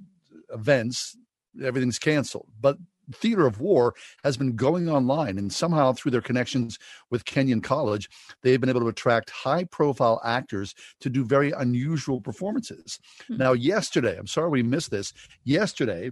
events, 0.54 1.18
everything's 1.64 1.98
canceled. 1.98 2.50
But 2.60 2.78
theater 3.14 3.46
of 3.46 3.60
war 3.60 3.94
has 4.24 4.38
been 4.38 4.56
going 4.56 4.90
online 4.90 5.38
and 5.38 5.52
somehow 5.52 5.92
through 5.92 6.12
their 6.12 6.22
connections 6.22 6.78
with 7.10 7.26
kenyon 7.26 7.62
college 7.62 8.10
they've 8.42 8.62
been 8.62 8.70
able 8.70 8.82
to 8.82 8.88
attract 8.88 9.30
high 9.30 9.64
profile 9.66 10.22
actors 10.24 10.74
to 11.00 11.10
do 11.10 11.26
very 11.26 11.52
unusual 11.52 12.22
performances 12.22 13.00
hmm. 13.28 13.38
now 13.38 13.54
yesterday 13.54 14.18
i'm 14.18 14.28
sorry 14.28 14.50
we 14.50 14.64
missed 14.64 14.92
this 14.92 15.14
yesterday 15.44 16.12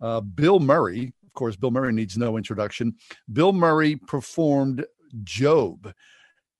uh, 0.00 0.20
bill 0.20 0.60
murray 0.60 1.12
of 1.24 1.32
course 1.34 1.56
bill 1.56 1.70
murray 1.70 1.92
needs 1.92 2.16
no 2.16 2.36
introduction 2.36 2.94
bill 3.32 3.52
murray 3.52 3.96
performed 3.96 4.84
job 5.24 5.92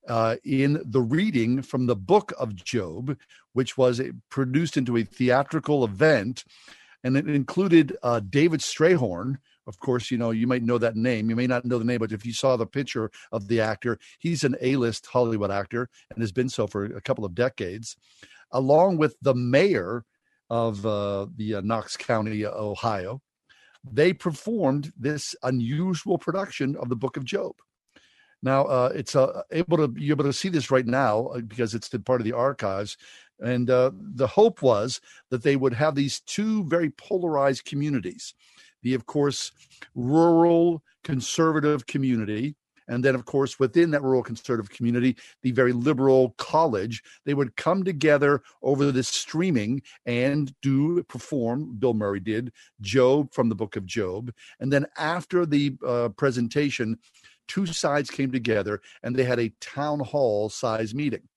uh, 0.09 0.37
in 0.45 0.83
the 0.85 1.01
reading 1.01 1.63
from 1.63 1.87
the 1.87 1.97
book 1.97 2.33
of 2.39 2.57
Job, 2.57 3.17
which 3.53 3.77
was 3.77 4.01
a, 4.01 4.13
produced 4.29 4.77
into 4.77 4.97
a 4.97 5.05
theatrical 5.05 5.85
event. 5.85 6.45
And 7.05 7.17
it 7.17 7.29
included 7.29 7.97
uh, 8.03 8.21
David 8.21 8.61
Strathairn, 8.61 9.37
of 9.71 9.79
course, 9.79 10.11
you 10.11 10.19
know, 10.19 10.33
you 10.33 10.49
might 10.49 10.65
know 10.65 10.79
that 10.79 10.97
name. 10.97 11.31
You 11.31 11.37
may 11.37 11.47
not 11.47 11.65
know 11.65 11.79
the 11.79 11.85
name, 11.85 12.01
but 12.01 12.11
if 12.11 12.27
you 12.27 12.33
saw 12.33 12.57
the 12.57 12.67
picture 12.67 13.09
of 13.31 13.47
the 13.47 13.61
actor, 13.61 14.01
he's 14.19 14.43
an 14.43 14.57
A 14.61 14.75
list 14.75 15.07
Hollywood 15.07 15.53
actor 15.53 15.89
and 16.11 16.21
has 16.21 16.33
been 16.33 16.49
so 16.49 16.67
for 16.67 16.85
a 16.87 17.01
couple 17.01 17.25
of 17.25 17.37
decades, 17.37 17.97
along 18.51 18.97
with 18.97 19.15
the 19.23 19.33
mayor 19.33 20.05
of 20.51 20.85
uh, 20.85 21.27
the 21.37 21.55
uh, 21.55 21.61
Knox 21.61 21.97
County, 21.97 22.45
Ohio. 22.45 23.23
They 23.89 24.13
performed 24.13 24.93
this 24.99 25.37
unusual 25.45 26.19
production 26.19 26.75
of 26.75 26.89
the 26.89 26.97
Book 26.97 27.17
of 27.17 27.25
Job. 27.25 27.53
Now 28.43 28.65
uh, 28.65 28.91
it's 28.93 29.15
uh, 29.15 29.43
able 29.53 29.77
to 29.77 29.95
you're 29.97 30.15
able 30.15 30.25
to 30.25 30.33
see 30.33 30.49
this 30.49 30.73
right 30.73 30.87
now 30.87 31.27
uh, 31.27 31.43
because 31.43 31.75
it's 31.75 31.89
part 32.05 32.21
of 32.21 32.25
the 32.25 32.33
archives, 32.33 32.97
and 33.39 33.71
uh, 33.71 33.93
the 33.95 34.27
hope 34.27 34.63
was 34.63 35.01
that 35.31 35.45
they 35.45 35.55
would 35.55 35.75
have 35.75 35.95
these 35.95 36.21
two 36.21 36.65
very 36.65 36.91
polarized 36.91 37.65
communities 37.65 38.35
the, 38.83 38.95
of 38.95 39.07
course, 39.07 39.53
rural 39.95 40.83
conservative 41.05 41.87
community. 41.87 42.55
And 42.89 43.05
then, 43.05 43.15
of 43.15 43.25
course, 43.25 43.61
within 43.61 43.93
that 43.93 44.03
rural 44.03 44.23
conservative 44.23 44.69
community, 44.69 45.17
the 45.43 45.53
very 45.53 45.73
liberal 45.73 46.35
college, 46.39 47.05
they 47.25 47.35
would 47.35 47.55
come 47.55 47.85
together 47.85 48.43
over 48.63 48.91
this 48.91 49.07
streaming 49.07 49.83
and 50.07 50.53
do 50.61 51.01
perform, 51.05 51.77
Bill 51.79 51.95
Murray 51.95 52.19
did, 52.19 52.53
Job 52.81 53.33
from 53.33 53.49
the 53.49 53.55
book 53.55 53.77
of 53.77 53.87
Job. 53.87 54.33
And 54.59 54.73
then 54.73 54.87
after 54.99 55.47
the 55.47 55.77
uh, 55.87 56.09
presentation, 56.09 56.99
two 57.47 57.65
sides 57.67 58.11
came 58.11 58.33
together 58.33 58.81
and 59.05 59.15
they 59.15 59.25
had 59.25 59.39
a 59.39 59.53
town 59.61 60.01
hall 60.01 60.49
size 60.49 60.93
meeting. 60.93 61.29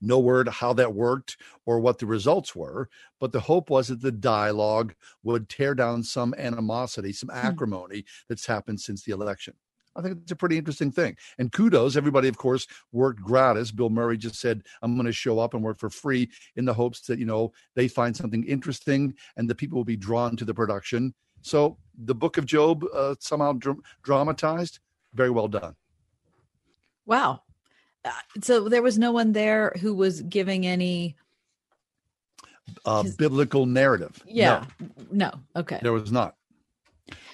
No 0.00 0.18
word 0.18 0.48
how 0.48 0.72
that 0.74 0.94
worked 0.94 1.36
or 1.66 1.80
what 1.80 1.98
the 1.98 2.06
results 2.06 2.54
were, 2.54 2.88
but 3.18 3.32
the 3.32 3.40
hope 3.40 3.70
was 3.70 3.88
that 3.88 4.00
the 4.00 4.12
dialogue 4.12 4.94
would 5.22 5.48
tear 5.48 5.74
down 5.74 6.02
some 6.02 6.34
animosity, 6.36 7.12
some 7.12 7.28
hmm. 7.28 7.36
acrimony 7.36 8.04
that's 8.28 8.46
happened 8.46 8.80
since 8.80 9.02
the 9.02 9.12
election. 9.12 9.54
I 9.96 10.02
think 10.02 10.18
it's 10.22 10.32
a 10.32 10.36
pretty 10.36 10.56
interesting 10.56 10.92
thing. 10.92 11.16
And 11.38 11.50
kudos, 11.50 11.96
everybody, 11.96 12.28
of 12.28 12.36
course, 12.36 12.66
worked 12.92 13.20
gratis. 13.20 13.72
Bill 13.72 13.90
Murray 13.90 14.16
just 14.16 14.36
said, 14.36 14.62
I'm 14.82 14.94
going 14.94 15.06
to 15.06 15.12
show 15.12 15.38
up 15.40 15.54
and 15.54 15.62
work 15.62 15.78
for 15.78 15.90
free 15.90 16.30
in 16.56 16.64
the 16.64 16.74
hopes 16.74 17.00
that, 17.02 17.18
you 17.18 17.26
know, 17.26 17.52
they 17.74 17.88
find 17.88 18.16
something 18.16 18.44
interesting 18.44 19.14
and 19.36 19.50
the 19.50 19.54
people 19.54 19.76
will 19.76 19.84
be 19.84 19.96
drawn 19.96 20.36
to 20.36 20.44
the 20.44 20.54
production. 20.54 21.12
So 21.42 21.76
the 22.04 22.14
book 22.14 22.38
of 22.38 22.46
Job, 22.46 22.84
uh, 22.94 23.16
somehow 23.18 23.54
dr- 23.54 23.80
dramatized, 24.02 24.78
very 25.14 25.30
well 25.30 25.48
done. 25.48 25.74
Wow. 27.06 27.42
Uh, 28.04 28.10
so 28.42 28.68
there 28.68 28.82
was 28.82 28.98
no 28.98 29.12
one 29.12 29.32
there 29.32 29.74
who 29.80 29.94
was 29.94 30.22
giving 30.22 30.66
any 30.66 31.16
uh, 32.84 33.04
biblical 33.18 33.66
narrative. 33.66 34.22
Yeah. 34.26 34.64
No. 35.10 35.30
no. 35.54 35.60
Okay. 35.60 35.78
There 35.82 35.92
was 35.92 36.10
not. 36.10 36.36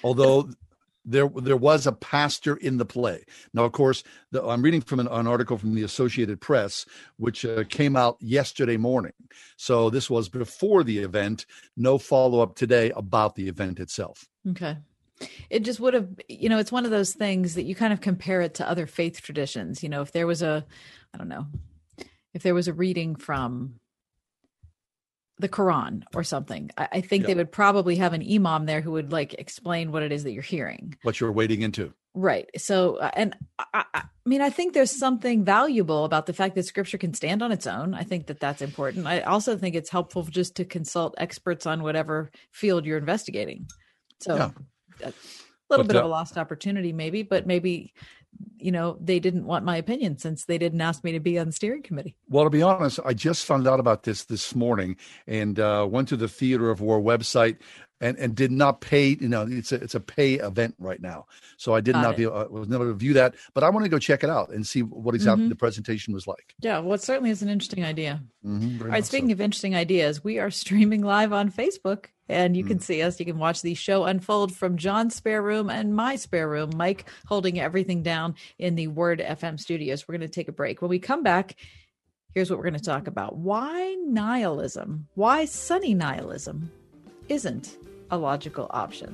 Although 0.03 0.49
there 1.07 1.29
there 1.29 1.57
was 1.57 1.87
a 1.87 1.91
pastor 1.91 2.57
in 2.57 2.77
the 2.77 2.85
play. 2.85 3.23
Now, 3.53 3.63
of 3.63 3.71
course, 3.71 4.03
the, 4.31 4.43
I'm 4.43 4.61
reading 4.61 4.81
from 4.81 4.99
an, 4.99 5.07
an, 5.07 5.25
article 5.25 5.57
from 5.57 5.73
the 5.73 5.83
Associated 5.83 6.41
Press, 6.41 6.85
which 7.15 7.45
uh, 7.45 7.63
came 7.69 7.95
out 7.95 8.17
yesterday 8.19 8.77
morning. 8.77 9.13
So 9.55 9.89
this 9.89 10.09
was 10.09 10.27
before 10.27 10.83
the 10.83 10.99
event. 10.99 11.45
No 11.77 11.97
follow 11.97 12.41
up 12.41 12.55
today 12.55 12.91
about 12.95 13.35
the 13.35 13.47
event 13.47 13.79
itself. 13.79 14.27
Okay. 14.49 14.77
It 15.49 15.61
just 15.63 15.79
would 15.79 15.93
have 15.93 16.07
you 16.27 16.49
know 16.49 16.59
it's 16.59 16.71
one 16.71 16.85
of 16.85 16.91
those 16.91 17.13
things 17.13 17.55
that 17.55 17.63
you 17.63 17.75
kind 17.75 17.93
of 17.93 18.01
compare 18.01 18.41
it 18.41 18.53
to 18.55 18.69
other 18.69 18.85
faith 18.87 19.21
traditions 19.21 19.81
you 19.83 19.89
know 19.89 20.01
if 20.01 20.11
there 20.11 20.27
was 20.27 20.41
a 20.41 20.65
i 21.13 21.17
don't 21.17 21.27
know 21.29 21.45
if 22.33 22.43
there 22.43 22.53
was 22.53 22.67
a 22.67 22.73
reading 22.73 23.15
from 23.15 23.75
the 25.39 25.49
quran 25.49 26.03
or 26.15 26.23
something 26.23 26.69
i, 26.77 26.87
I 26.93 27.01
think 27.01 27.23
Yeah. 27.23 27.27
they 27.27 27.35
would 27.35 27.51
probably 27.51 27.95
have 27.97 28.13
an 28.13 28.23
imam 28.27 28.65
there 28.65 28.81
who 28.81 28.91
would 28.91 29.11
like 29.11 29.33
explain 29.35 29.91
what 29.91 30.03
it 30.03 30.11
is 30.11 30.23
that 30.23 30.31
you're 30.31 30.41
hearing 30.43 30.95
What 31.03 31.19
you're 31.19 31.31
wading 31.31 31.61
into. 31.61 31.93
right 32.15 32.49
so 32.57 32.95
uh, 32.97 33.11
and 33.13 33.35
I, 33.59 33.65
I 33.73 33.83
I 33.93 34.29
mean 34.29 34.41
i 34.41 34.49
think 34.49 34.73
there's 34.73 34.97
something 34.97 35.43
valuable 35.45 36.05
about 36.05 36.25
the 36.25 36.33
fact 36.33 36.55
that 36.55 36.65
scripture 36.65 36.97
can 36.97 37.13
stand 37.13 37.41
on 37.43 37.51
its 37.51 37.65
own 37.67 37.93
i 37.93 38.03
think 38.03 38.27
that 38.27 38.39
that's 38.39 38.61
important 38.61 39.05
i 39.07 39.21
also 39.21 39.55
think 39.57 39.75
it's 39.75 39.89
helpful 39.91 40.23
just 40.23 40.55
to 40.55 40.65
consult 40.65 41.15
experts 41.17 41.65
on 41.65 41.81
whatever 41.83 42.29
field 42.51 42.85
you're 42.85 42.97
investigating 42.97 43.67
so 44.19 44.35
Yeah. 44.35 44.49
A 45.03 45.13
little 45.69 45.83
But, 45.83 45.87
bit 45.87 45.95
of 45.97 46.05
a 46.05 46.07
lost 46.07 46.37
opportunity 46.37 46.93
maybe 46.93 47.23
but 47.23 47.45
maybe 47.45 47.93
you 48.57 48.71
know 48.71 48.97
they 49.01 49.19
didn't 49.19 49.45
want 49.45 49.65
my 49.65 49.77
opinion 49.77 50.17
since 50.17 50.45
they 50.45 50.57
didn't 50.57 50.81
ask 50.81 51.03
me 51.03 51.11
to 51.13 51.19
be 51.19 51.39
on 51.39 51.47
the 51.47 51.51
steering 51.53 51.81
committee 51.81 52.15
Well, 52.29 52.43
to 52.43 52.49
be 52.49 52.61
honest, 52.61 52.99
I 53.03 53.13
just 53.13 53.45
found 53.45 53.67
out 53.67 53.79
about 53.79 54.03
this 54.03 54.25
this 54.25 54.53
morning 54.55 54.97
and 55.25 55.59
uh, 55.59 55.87
went 55.89 56.07
to 56.09 56.17
the 56.17 56.27
Theater 56.27 56.69
of 56.69 56.79
War 56.81 57.01
website 57.01 57.57
and, 57.99 58.15
and 58.19 58.35
did 58.35 58.51
not 58.51 58.79
pay. 58.81 59.17
You 59.19 59.27
know, 59.29 59.47
it's 59.49 59.71
a 59.71 59.75
it's 59.75 59.95
a 59.95 59.99
pay 59.99 60.35
event 60.35 60.75
right 60.77 61.01
now, 61.01 61.25
so 61.57 61.73
I 61.73 61.81
did 61.81 61.93
Got 61.93 62.01
not 62.01 62.13
it. 62.13 62.17
be 62.17 62.25
uh, 62.27 62.45
was 62.49 62.67
never 62.69 62.85
to 62.85 62.93
view 62.93 63.13
that. 63.13 63.33
But 63.55 63.63
I 63.63 63.69
want 63.71 63.85
to 63.85 63.89
go 63.89 63.97
check 63.97 64.23
it 64.23 64.29
out 64.29 64.49
and 64.49 64.65
see 64.67 64.83
what 64.83 65.15
exactly 65.15 65.45
Mhm. 65.45 65.49
the 65.49 65.55
presentation 65.55 66.13
was 66.13 66.27
like. 66.27 66.53
yeah 66.61 66.77
well 66.79 66.93
it 66.93 67.01
certainly 67.01 67.31
is 67.31 67.41
an 67.41 67.49
interesting 67.49 67.83
idea 67.83 68.21
Mhm, 68.45 68.79
All 68.81 68.85
right, 68.87 68.91
much 68.97 69.03
so. 69.05 69.07
speaking 69.07 69.31
of 69.31 69.41
interesting 69.41 69.73
ideas, 69.75 70.23
we 70.23 70.37
are 70.37 70.51
streaming 70.63 71.01
live 71.01 71.33
on 71.33 71.49
Facebook 71.51 72.05
and 72.29 72.55
you 72.57 72.63
Mm. 72.63 72.67
can 72.67 72.79
see 72.79 73.01
us. 73.01 73.19
You 73.19 73.25
can 73.25 73.37
watch 73.39 73.61
the 73.61 73.73
show 73.73 74.05
unfold 74.05 74.55
from 74.55 74.77
John's 74.77 75.15
spare 75.15 75.41
room 75.41 75.69
and 75.69 75.95
my 75.95 76.15
spare 76.15 76.47
room, 76.49 76.71
Mike 76.75 77.05
holding 77.25 77.59
everything 77.59 78.03
down 78.03 78.35
in 78.59 78.75
the 78.75 78.87
Word 78.87 79.19
FM 79.19 79.59
studios. 79.59 80.07
We're 80.07 80.17
going 80.17 80.27
to 80.29 80.33
take 80.33 80.47
a 80.47 80.51
break. 80.53 80.81
When 80.81 80.89
we 80.89 80.99
come 80.99 81.23
back, 81.23 81.55
here's 82.33 82.49
what 82.49 82.57
we're 82.59 82.69
going 82.69 82.73
to 82.75 82.79
talk 82.83 83.07
about 83.07 83.37
why 83.37 83.95
nihilism, 84.05 85.07
why 85.15 85.45
sunny 85.45 85.93
nihilism 85.93 86.71
isn't 87.29 87.77
a 88.11 88.17
logical 88.17 88.67
option. 88.69 89.13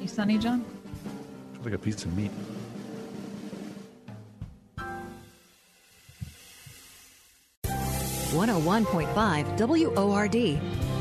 You 0.00 0.08
sunny, 0.08 0.38
John? 0.38 0.64
It's 1.54 1.64
like 1.64 1.74
a 1.74 1.78
piece 1.78 2.04
of 2.04 2.16
meat. 2.16 2.30
One 8.32 8.48
hundred 8.48 8.64
one 8.64 8.84
point 8.86 9.08
five 9.10 9.46
WORD. 9.58 10.60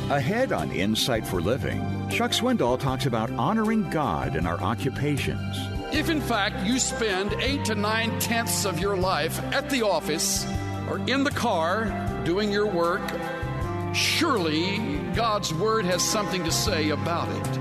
Ahead 0.09 0.51
on 0.51 0.71
Insight 0.71 1.25
for 1.25 1.39
Living, 1.41 1.79
Chuck 2.09 2.31
Swindoll 2.31 2.77
talks 2.77 3.05
about 3.05 3.31
honoring 3.31 3.89
God 3.89 4.35
in 4.35 4.45
our 4.45 4.59
occupations. 4.61 5.57
If 5.93 6.09
in 6.09 6.19
fact 6.19 6.65
you 6.65 6.79
spend 6.79 7.33
eight 7.41 7.63
to 7.65 7.75
nine 7.75 8.19
tenths 8.19 8.65
of 8.65 8.79
your 8.79 8.97
life 8.97 9.41
at 9.53 9.69
the 9.69 9.83
office 9.83 10.45
or 10.89 10.99
in 11.07 11.23
the 11.23 11.31
car 11.31 11.85
doing 12.25 12.51
your 12.51 12.67
work, 12.67 13.01
surely 13.93 14.99
God's 15.15 15.53
Word 15.53 15.85
has 15.85 16.03
something 16.03 16.43
to 16.43 16.51
say 16.51 16.89
about 16.89 17.29
it. 17.29 17.57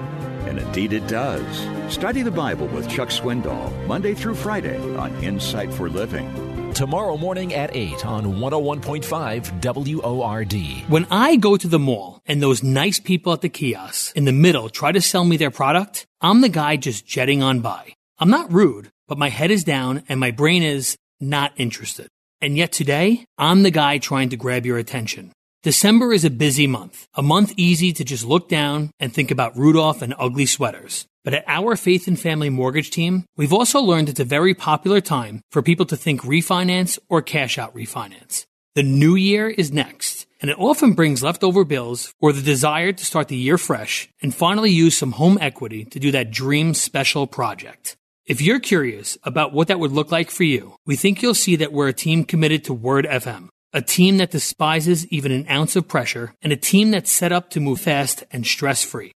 And 0.48 0.58
indeed 0.58 0.92
it 0.92 1.06
does. 1.06 1.44
Study 1.92 2.22
the 2.22 2.30
Bible 2.30 2.66
with 2.68 2.88
Chuck 2.88 3.10
Swindoll, 3.10 3.86
Monday 3.86 4.14
through 4.14 4.34
Friday 4.34 4.78
on 4.96 5.14
Insight 5.22 5.72
for 5.72 5.88
Living. 5.88 6.49
Tomorrow 6.74 7.16
morning 7.18 7.52
at 7.52 7.74
8 7.76 8.06
on 8.06 8.24
101.5 8.36 10.02
WORD. 10.02 10.90
When 10.90 11.06
I 11.10 11.36
go 11.36 11.56
to 11.56 11.68
the 11.68 11.78
mall 11.78 12.22
and 12.26 12.42
those 12.42 12.62
nice 12.62 12.98
people 12.98 13.32
at 13.32 13.42
the 13.42 13.48
kiosks 13.48 14.12
in 14.12 14.24
the 14.24 14.32
middle 14.32 14.68
try 14.68 14.92
to 14.92 15.00
sell 15.00 15.24
me 15.24 15.36
their 15.36 15.50
product, 15.50 16.06
I'm 16.20 16.40
the 16.40 16.48
guy 16.48 16.76
just 16.76 17.06
jetting 17.06 17.42
on 17.42 17.60
by. 17.60 17.92
I'm 18.18 18.30
not 18.30 18.52
rude, 18.52 18.90
but 19.08 19.18
my 19.18 19.28
head 19.28 19.50
is 19.50 19.64
down 19.64 20.02
and 20.08 20.18
my 20.18 20.30
brain 20.30 20.62
is 20.62 20.96
not 21.20 21.52
interested. 21.56 22.08
And 22.40 22.56
yet 22.56 22.72
today, 22.72 23.26
I'm 23.36 23.62
the 23.62 23.70
guy 23.70 23.98
trying 23.98 24.30
to 24.30 24.36
grab 24.36 24.64
your 24.64 24.78
attention. 24.78 25.32
December 25.62 26.14
is 26.14 26.24
a 26.24 26.30
busy 26.30 26.66
month, 26.66 27.06
a 27.14 27.22
month 27.22 27.52
easy 27.58 27.92
to 27.92 28.02
just 28.04 28.24
look 28.24 28.48
down 28.48 28.90
and 28.98 29.12
think 29.12 29.30
about 29.30 29.58
Rudolph 29.58 30.00
and 30.00 30.14
ugly 30.18 30.46
sweaters. 30.46 31.04
But 31.22 31.34
at 31.34 31.44
our 31.46 31.76
Faith 31.76 32.08
and 32.08 32.18
Family 32.18 32.48
Mortgage 32.48 32.90
team, 32.90 33.26
we've 33.36 33.52
also 33.52 33.80
learned 33.80 34.08
it's 34.08 34.20
a 34.20 34.24
very 34.24 34.54
popular 34.54 35.00
time 35.00 35.42
for 35.50 35.60
people 35.60 35.84
to 35.86 35.96
think 35.96 36.22
refinance 36.22 36.98
or 37.08 37.20
cash 37.20 37.58
out 37.58 37.74
refinance. 37.74 38.46
The 38.74 38.82
new 38.82 39.16
year 39.16 39.48
is 39.48 39.72
next, 39.72 40.26
and 40.40 40.50
it 40.50 40.58
often 40.58 40.94
brings 40.94 41.22
leftover 41.22 41.64
bills 41.64 42.14
or 42.20 42.32
the 42.32 42.40
desire 42.40 42.92
to 42.92 43.04
start 43.04 43.28
the 43.28 43.36
year 43.36 43.58
fresh 43.58 44.08
and 44.22 44.34
finally 44.34 44.70
use 44.70 44.96
some 44.96 45.12
home 45.12 45.36
equity 45.40 45.84
to 45.86 45.98
do 45.98 46.10
that 46.12 46.30
dream 46.30 46.72
special 46.72 47.26
project. 47.26 47.96
If 48.24 48.40
you're 48.40 48.60
curious 48.60 49.18
about 49.24 49.52
what 49.52 49.68
that 49.68 49.80
would 49.80 49.92
look 49.92 50.12
like 50.12 50.30
for 50.30 50.44
you, 50.44 50.76
we 50.86 50.96
think 50.96 51.20
you'll 51.20 51.34
see 51.34 51.56
that 51.56 51.72
we're 51.72 51.88
a 51.88 51.92
team 51.92 52.24
committed 52.24 52.64
to 52.64 52.72
Word 52.72 53.04
FM, 53.04 53.48
a 53.72 53.82
team 53.82 54.18
that 54.18 54.30
despises 54.30 55.06
even 55.08 55.32
an 55.32 55.48
ounce 55.50 55.76
of 55.76 55.88
pressure, 55.88 56.32
and 56.40 56.52
a 56.52 56.56
team 56.56 56.92
that's 56.92 57.12
set 57.12 57.32
up 57.32 57.50
to 57.50 57.60
move 57.60 57.80
fast 57.80 58.24
and 58.30 58.46
stress 58.46 58.84
free. 58.84 59.12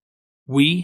We 0.48 0.84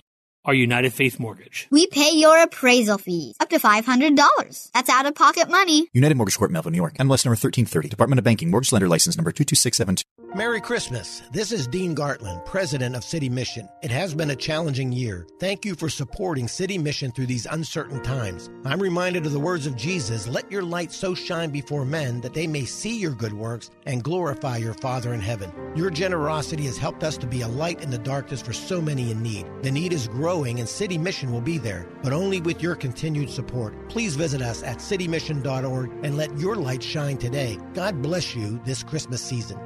are 0.49 0.53
United 0.53 0.91
Faith 0.93 1.19
Mortgage. 1.19 1.67
We 1.69 1.85
pay 1.85 2.11
your 2.15 2.41
appraisal 2.41 2.97
fees 2.97 3.35
up 3.39 3.49
to 3.49 3.59
$500. 3.59 4.71
That's 4.73 4.89
out 4.89 5.05
of 5.05 5.13
pocket 5.13 5.47
money. 5.47 5.87
United 5.93 6.15
Mortgage 6.17 6.37
Corp, 6.37 6.49
Melville, 6.49 6.71
New 6.71 6.77
York. 6.77 6.95
MLS 6.95 7.23
number 7.23 7.37
1330. 7.37 7.89
Department 7.89 8.17
of 8.17 8.25
Banking. 8.25 8.49
Mortgage 8.49 8.71
Lender 8.71 8.89
License 8.89 9.15
number 9.15 9.31
22672. 9.31 10.03
Merry 10.35 10.61
Christmas. 10.61 11.23
This 11.31 11.51
is 11.51 11.67
Dean 11.67 11.95
Gartland, 11.95 12.45
President 12.45 12.95
of 12.95 13.03
City 13.03 13.29
Mission. 13.29 13.67
It 13.81 13.89
has 13.89 14.13
been 14.13 14.29
a 14.29 14.35
challenging 14.35 14.91
year. 14.91 15.27
Thank 15.39 15.65
you 15.65 15.73
for 15.73 15.89
supporting 15.89 16.47
City 16.47 16.77
Mission 16.77 17.11
through 17.11 17.25
these 17.25 17.47
uncertain 17.47 18.01
times. 18.03 18.47
I'm 18.63 18.79
reminded 18.79 19.25
of 19.25 19.31
the 19.31 19.39
words 19.39 19.65
of 19.65 19.75
Jesus 19.75 20.27
Let 20.27 20.51
your 20.51 20.61
light 20.61 20.91
so 20.91 21.15
shine 21.15 21.49
before 21.49 21.83
men 21.83 22.21
that 22.21 22.35
they 22.35 22.45
may 22.45 22.65
see 22.65 22.99
your 22.99 23.13
good 23.13 23.33
works 23.33 23.71
and 23.87 24.03
glorify 24.03 24.57
your 24.57 24.75
Father 24.75 25.13
in 25.15 25.19
heaven. 25.19 25.51
Your 25.75 25.89
generosity 25.89 26.65
has 26.65 26.77
helped 26.77 27.03
us 27.03 27.17
to 27.17 27.27
be 27.27 27.41
a 27.41 27.47
light 27.47 27.81
in 27.83 27.89
the 27.89 27.97
darkness 27.97 28.41
for 28.41 28.53
so 28.53 28.79
many 28.79 29.09
in 29.09 29.23
need. 29.23 29.47
The 29.63 29.71
need 29.71 29.93
is 29.93 30.07
growing 30.07 30.38
and 30.47 30.69
City 30.69 30.97
Mission 30.97 31.31
will 31.31 31.41
be 31.41 31.57
there, 31.57 31.85
but 32.01 32.13
only 32.13 32.39
with 32.39 32.63
your 32.63 32.75
continued 32.75 33.29
support. 33.29 33.73
Please 33.89 34.15
visit 34.15 34.41
us 34.41 34.63
at 34.63 34.77
citymission.org 34.77 35.91
and 36.03 36.15
let 36.15 36.35
your 36.37 36.55
light 36.55 36.81
shine 36.81 37.17
today. 37.17 37.57
God 37.73 38.01
bless 38.01 38.35
you 38.35 38.61
this 38.63 38.81
Christmas 38.81 39.21
season. 39.21 39.59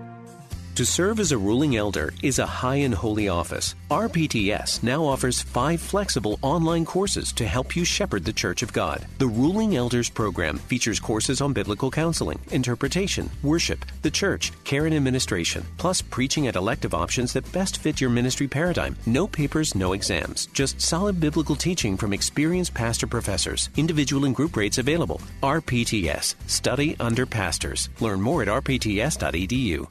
To 0.76 0.86
serve 0.86 1.20
as 1.20 1.32
a 1.32 1.38
ruling 1.38 1.76
elder 1.76 2.12
is 2.24 2.40
a 2.40 2.48
high 2.48 2.78
and 2.78 2.96
holy 2.96 3.30
office. 3.30 3.76
RPTS 3.94 4.82
now 4.82 5.06
offers 5.06 5.44
five 5.44 5.80
flexible 5.80 6.40
online 6.42 6.84
courses 6.84 7.32
to 7.34 7.46
help 7.46 7.76
you 7.76 7.86
shepherd 7.86 8.26
the 8.26 8.34
Church 8.34 8.64
of 8.64 8.74
God. 8.74 9.06
The 9.20 9.28
Ruling 9.28 9.76
Elders 9.76 10.10
program 10.10 10.58
features 10.58 11.00
courses 11.00 11.42
on 11.42 11.54
biblical 11.54 11.92
counseling, 11.92 12.40
interpretation, 12.50 13.30
worship, 13.44 13.86
the 14.02 14.10
church, 14.10 14.52
care 14.64 14.88
and 14.88 14.96
administration, 14.96 15.64
plus 15.78 16.02
preaching 16.02 16.48
at 16.48 16.56
elective 16.56 16.96
options 16.96 17.34
that 17.34 17.52
best 17.52 17.78
fit 17.78 18.02
your 18.02 18.10
ministry 18.10 18.48
paradigm. 18.48 18.98
No 19.06 19.28
papers, 19.28 19.76
no 19.76 19.94
exams, 19.94 20.48
just 20.54 20.82
solid 20.82 21.20
biblical 21.20 21.56
teaching 21.56 21.96
from 21.96 22.14
experienced 22.14 22.74
pastor 22.74 23.06
professors. 23.06 23.70
Individual 23.78 24.26
and 24.26 24.36
group 24.36 24.58
rates 24.58 24.80
available. 24.80 25.22
RPTS, 25.44 26.34
study 26.48 26.96
under 27.00 27.28
pastors. 27.28 27.90
Learn 28.00 28.20
more 28.20 28.42
at 28.42 28.48
rpts.edu. 28.48 29.86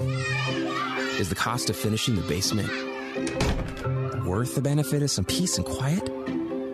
Is 1.20 1.28
the 1.28 1.36
cost 1.36 1.70
of 1.70 1.76
finishing 1.76 2.16
the 2.16 2.22
basement 2.22 2.91
worth 4.42 4.54
the 4.54 4.62
benefit 4.62 5.02
of 5.02 5.10
some 5.10 5.24
peace 5.24 5.56
and 5.56 5.66
quiet? 5.66 6.08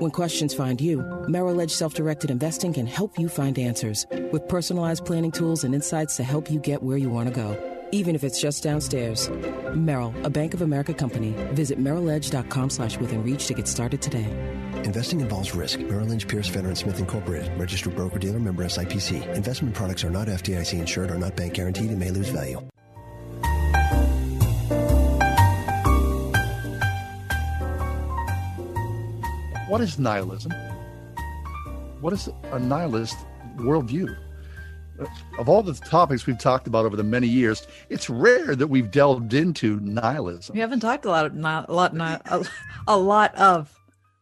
When 0.01 0.11
questions 0.11 0.55
find 0.55 0.81
you, 0.81 1.03
Merrill 1.29 1.61
Edge 1.61 1.73
Self 1.73 1.93
Directed 1.93 2.31
Investing 2.31 2.73
can 2.73 2.87
help 2.87 3.19
you 3.19 3.29
find 3.29 3.59
answers 3.59 4.07
with 4.33 4.49
personalized 4.49 5.05
planning 5.05 5.33
tools 5.33 5.65
and 5.65 5.75
insights 5.75 6.17
to 6.17 6.23
help 6.23 6.51
you 6.51 6.61
get 6.61 6.83
where 6.83 6.97
you 6.97 7.11
want 7.11 7.29
to 7.29 7.35
go, 7.35 7.57
even 7.91 8.15
if 8.15 8.23
it's 8.25 8.41
just 8.41 8.63
downstairs. 8.63 9.29
Merrill, 9.75 10.15
a 10.25 10.31
Bank 10.31 10.55
of 10.55 10.63
America 10.63 10.95
company. 10.95 11.35
Visit 11.53 11.79
merrilledge.com 11.79 12.71
slash 12.71 12.97
within 12.99 13.23
reach 13.23 13.47
to 13.49 13.55
get 13.55 13.67
started 13.67 14.01
today. 14.01 14.27
Investing 14.85 15.21
involves 15.21 15.55
risk. 15.55 15.81
Merrill 15.81 16.07
Lynch, 16.07 16.29
Pierce, 16.29 16.49
Fenner, 16.49 16.69
and 16.69 16.79
Smith 16.79 17.01
Incorporated. 17.01 17.53
Registered 17.59 17.97
broker-dealer 17.97 18.39
member 18.39 18.65
SIPC. 18.65 19.35
Investment 19.35 19.75
products 19.75 20.05
are 20.05 20.11
not 20.11 20.29
FDIC 20.29 20.79
insured, 20.79 21.11
are 21.11 21.19
not 21.19 21.37
bank 21.37 21.55
guaranteed, 21.55 21.91
and 21.91 21.99
may 21.99 22.11
lose 22.11 22.29
value. 22.29 22.61
What 29.69 29.83
is 29.83 29.99
nihilism? 29.99 30.51
What 32.01 32.14
is 32.14 32.31
a 32.53 32.59
nihilist 32.59 33.19
worldview? 33.57 34.16
Of 35.39 35.47
all 35.47 35.62
the 35.62 35.75
topics 35.75 36.27
we've 36.27 36.39
talked 36.39 36.66
about 36.66 36.87
over 36.87 36.97
the 36.97 37.05
many 37.05 37.27
years, 37.29 37.66
it's 37.91 38.09
rare 38.09 38.57
that 38.57 38.69
we've 38.69 38.91
delved 38.91 39.35
into 39.35 39.79
nihilism. 39.81 40.55
We 40.55 40.61
haven't 40.61 40.81
talked 40.81 41.05
a 41.05 41.11
lot 41.11 41.27
of 41.27 41.35
ni- 41.35 41.43
a 41.43 41.66
lot 41.69 41.95
ni- 41.95 42.01
a, 42.01 42.47
a 42.87 42.97
lot 42.97 43.35
of 43.35 43.79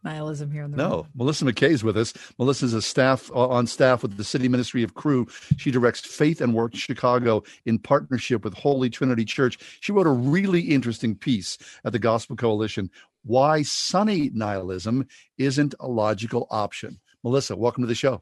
nihilism 0.07 0.51
here 0.51 0.63
in 0.63 0.71
the 0.71 0.77
no. 0.77 0.89
room. 0.89 1.07
Malissa 1.17 1.43
Mackey 1.43 1.67
is 1.67 1.83
with 1.83 1.97
us. 1.97 2.13
Malissa's 2.39 2.73
a 2.73 2.81
staff 2.81 3.29
uh, 3.33 3.47
on 3.47 3.67
staff 3.67 4.01
with 4.01 4.17
the 4.17 4.23
City 4.23 4.47
Ministry 4.47 4.83
of 4.83 4.93
Cru 4.93 5.27
She 5.57 5.71
directs 5.71 5.99
Faith 6.01 6.41
and 6.41 6.53
Work 6.53 6.75
Chicago 6.75 7.43
in 7.65 7.79
partnership 7.79 8.43
with 8.43 8.53
Holy 8.53 8.89
Trinity 8.89 9.25
Church. 9.25 9.57
She 9.81 9.91
wrote 9.91 10.07
a 10.07 10.11
really 10.11 10.61
interesting 10.61 11.15
piece 11.15 11.57
at 11.83 11.91
the 11.91 11.99
Gospel 11.99 12.35
Coalition 12.35 12.89
why 13.27 13.61
sunny 13.61 14.31
nihilism 14.33 15.05
isn't 15.37 15.75
a 15.79 15.87
logical 15.87 16.47
option. 16.49 16.99
Malissa, 17.23 17.55
welcome 17.57 17.83
to 17.83 17.87
the 17.87 17.95
show. 17.95 18.21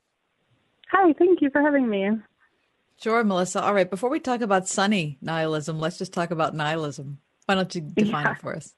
Hi, 0.92 1.14
thank 1.14 1.42
you 1.42 1.50
for 1.50 1.62
having 1.62 1.90
me. 1.90 2.10
Sure, 3.02 3.24
Malissa. 3.24 3.62
All 3.62 3.74
right, 3.74 3.90
before 3.90 4.10
we 4.10 4.20
talk 4.20 4.42
about 4.42 4.68
sunny 4.68 5.18
nihilism, 5.22 5.80
let's 5.80 5.98
just 5.98 6.14
talk 6.14 6.32
about 6.32 6.56
nihilism. 6.56 7.20
Why 7.46 7.56
don't 7.56 7.74
you 7.76 7.82
define 7.82 8.26
yeah. 8.26 8.32
it 8.32 8.42
for 8.42 8.56
us? 8.56 8.74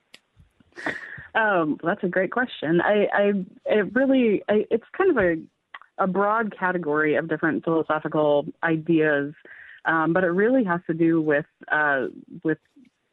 Um, 1.35 1.77
that's 1.83 2.03
a 2.03 2.07
great 2.07 2.31
question. 2.31 2.81
I, 2.81 3.07
I 3.13 3.31
it 3.65 3.93
really, 3.93 4.43
I, 4.49 4.65
it's 4.71 4.83
kind 4.97 5.11
of 5.11 5.17
a, 5.17 6.03
a 6.03 6.07
broad 6.07 6.57
category 6.57 7.15
of 7.15 7.29
different 7.29 7.63
philosophical 7.63 8.45
ideas, 8.63 9.33
um, 9.85 10.13
but 10.13 10.23
it 10.23 10.29
really 10.29 10.63
has 10.63 10.81
to 10.87 10.93
do 10.93 11.21
with 11.21 11.45
uh, 11.71 12.07
with 12.43 12.57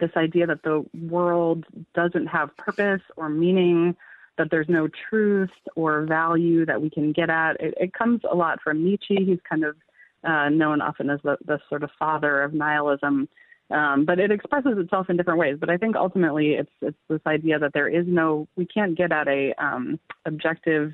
this 0.05 0.17
idea 0.17 0.47
that 0.47 0.63
the 0.63 0.85
world 1.09 1.65
doesn't 1.95 2.27
have 2.27 2.57
purpose 2.57 3.03
or 3.17 3.29
meaning, 3.29 3.97
that 4.37 4.49
there's 4.51 4.69
no 4.69 4.89
truth 5.09 5.51
or 5.77 6.03
value 6.03 6.67
that 6.67 6.83
we 6.83 6.91
can 6.91 7.13
get 7.13 7.31
at. 7.31 7.53
It, 7.61 7.75
it 7.79 7.93
comes 7.93 8.21
a 8.31 8.35
lot 8.35 8.61
from 8.63 8.85
Nietzsche. 8.85 9.17
He's 9.25 9.39
kind 9.49 9.65
of 9.65 9.77
uh, 10.25 10.49
known 10.49 10.81
often 10.81 11.11
as 11.11 11.21
the, 11.23 11.37
the 11.45 11.59
sort 11.69 11.83
of 11.83 11.91
father 11.99 12.43
of 12.43 12.53
nihilism. 12.53 13.29
Um, 13.71 14.05
but 14.05 14.19
it 14.19 14.31
expresses 14.31 14.77
itself 14.77 15.09
in 15.09 15.17
different 15.17 15.39
ways. 15.39 15.57
But 15.59 15.71
I 15.71 15.79
think 15.79 15.97
ultimately 15.97 16.53
it's 16.53 16.71
it's 16.83 16.99
this 17.09 17.21
idea 17.27 17.59
that 17.59 17.73
there 17.73 17.89
is 17.89 18.07
no 18.07 18.47
we 18.57 18.67
can't 18.67 18.97
get 18.97 19.11
at 19.11 19.27
a 19.27 19.55
um, 19.55 19.99
objective, 20.27 20.93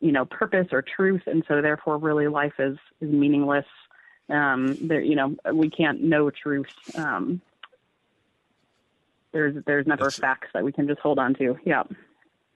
you 0.00 0.12
know, 0.12 0.24
purpose 0.24 0.68
or 0.72 0.82
truth, 0.82 1.22
and 1.26 1.44
so 1.46 1.60
therefore 1.60 1.98
really 1.98 2.28
life 2.28 2.54
is 2.58 2.78
is 3.00 3.10
meaningless. 3.10 3.66
Um, 4.30 4.76
there, 4.88 5.00
you 5.00 5.16
know, 5.16 5.36
we 5.52 5.68
can't 5.68 6.02
know 6.02 6.30
truth. 6.30 6.72
Um, 6.94 7.42
there's 9.32 9.62
there's 9.66 9.86
never 9.86 10.04
That's, 10.04 10.18
facts 10.18 10.48
that 10.54 10.64
we 10.64 10.72
can 10.72 10.86
just 10.86 11.00
hold 11.00 11.18
on 11.18 11.34
to. 11.34 11.56
Yeah. 11.64 11.84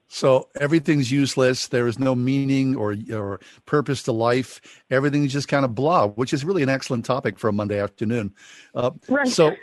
So 0.07 0.49
everything's 0.59 1.11
useless. 1.11 1.67
There 1.67 1.87
is 1.87 1.97
no 1.97 2.13
meaning 2.13 2.75
or 2.75 2.95
or 3.11 3.39
purpose 3.65 4.03
to 4.03 4.11
life. 4.11 4.61
Everything's 4.91 5.33
just 5.33 5.47
kind 5.47 5.65
of 5.65 5.73
blah, 5.73 6.07
which 6.07 6.33
is 6.33 6.45
really 6.45 6.63
an 6.63 6.69
excellent 6.69 7.05
topic 7.05 7.39
for 7.39 7.47
a 7.47 7.53
Monday 7.53 7.79
afternoon. 7.79 8.33
Uh, 8.75 8.91
right. 9.09 9.27
So, 9.27 9.55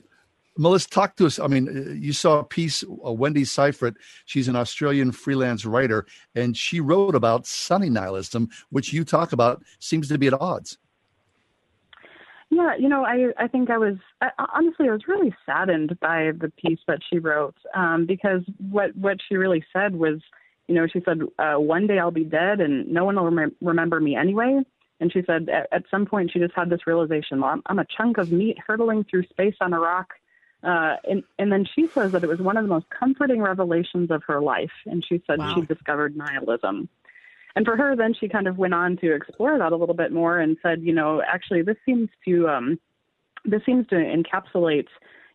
Malissa, 0.58 0.90
talk 0.90 1.16
to 1.16 1.26
us. 1.26 1.38
I 1.38 1.46
mean, 1.46 1.98
you 2.00 2.12
saw 2.12 2.40
a 2.40 2.44
piece, 2.44 2.82
uh, 2.82 3.12
Wendy 3.12 3.44
Syfret. 3.44 3.94
She's 4.24 4.48
an 4.48 4.56
Australian 4.56 5.12
freelance 5.12 5.64
writer, 5.64 6.06
and 6.34 6.56
she 6.56 6.80
wrote 6.80 7.14
about 7.14 7.46
sunny 7.46 7.88
nihilism, 7.88 8.48
which 8.70 8.92
you 8.92 9.04
talk 9.04 9.32
about 9.32 9.62
seems 9.78 10.08
to 10.08 10.18
be 10.18 10.26
at 10.26 10.34
odds. 10.34 10.78
Yeah, 12.54 12.74
you 12.78 12.90
know, 12.90 13.02
I 13.02 13.32
I 13.42 13.48
think 13.48 13.70
I 13.70 13.78
was 13.78 13.94
I, 14.20 14.28
honestly 14.54 14.86
I 14.86 14.92
was 14.92 15.08
really 15.08 15.34
saddened 15.46 15.98
by 16.00 16.32
the 16.38 16.52
piece 16.62 16.80
that 16.86 16.98
she 17.08 17.18
wrote 17.18 17.56
um, 17.74 18.04
because 18.04 18.42
what 18.70 18.94
what 18.94 19.16
she 19.26 19.36
really 19.36 19.64
said 19.72 19.96
was, 19.96 20.20
you 20.68 20.74
know, 20.74 20.86
she 20.86 21.00
said 21.02 21.20
uh, 21.38 21.54
one 21.54 21.86
day 21.86 21.98
I'll 21.98 22.10
be 22.10 22.24
dead 22.24 22.60
and 22.60 22.86
no 22.88 23.06
one 23.06 23.16
will 23.16 23.30
rem- 23.30 23.56
remember 23.62 24.00
me 24.00 24.16
anyway. 24.16 24.60
And 25.00 25.10
she 25.10 25.22
said 25.26 25.48
at, 25.48 25.66
at 25.72 25.84
some 25.90 26.04
point 26.04 26.30
she 26.30 26.40
just 26.40 26.52
had 26.54 26.68
this 26.68 26.86
realization: 26.86 27.40
well, 27.40 27.52
I'm, 27.52 27.62
I'm 27.64 27.78
a 27.78 27.86
chunk 27.96 28.18
of 28.18 28.30
meat 28.30 28.58
hurtling 28.66 29.04
through 29.04 29.22
space 29.28 29.56
on 29.62 29.72
a 29.72 29.80
rock. 29.80 30.10
Uh, 30.62 30.96
and 31.04 31.24
and 31.38 31.50
then 31.50 31.64
she 31.74 31.88
says 31.94 32.12
that 32.12 32.22
it 32.22 32.28
was 32.28 32.38
one 32.38 32.58
of 32.58 32.64
the 32.64 32.68
most 32.68 32.86
comforting 32.90 33.40
revelations 33.40 34.10
of 34.10 34.22
her 34.24 34.42
life. 34.42 34.70
And 34.84 35.02
she 35.08 35.22
said 35.26 35.38
wow. 35.38 35.54
she 35.54 35.62
discovered 35.62 36.18
nihilism. 36.18 36.90
And 37.54 37.66
for 37.66 37.76
her, 37.76 37.94
then 37.96 38.14
she 38.18 38.28
kind 38.28 38.46
of 38.46 38.58
went 38.58 38.74
on 38.74 38.96
to 38.98 39.14
explore 39.14 39.58
that 39.58 39.72
a 39.72 39.76
little 39.76 39.94
bit 39.94 40.12
more 40.12 40.38
and 40.38 40.56
said, 40.62 40.82
you 40.82 40.92
know, 40.92 41.22
actually, 41.26 41.62
this 41.62 41.76
seems 41.84 42.08
to 42.26 42.48
um, 42.48 42.80
this 43.44 43.62
seems 43.66 43.86
to 43.88 43.96
encapsulate, 43.96 44.88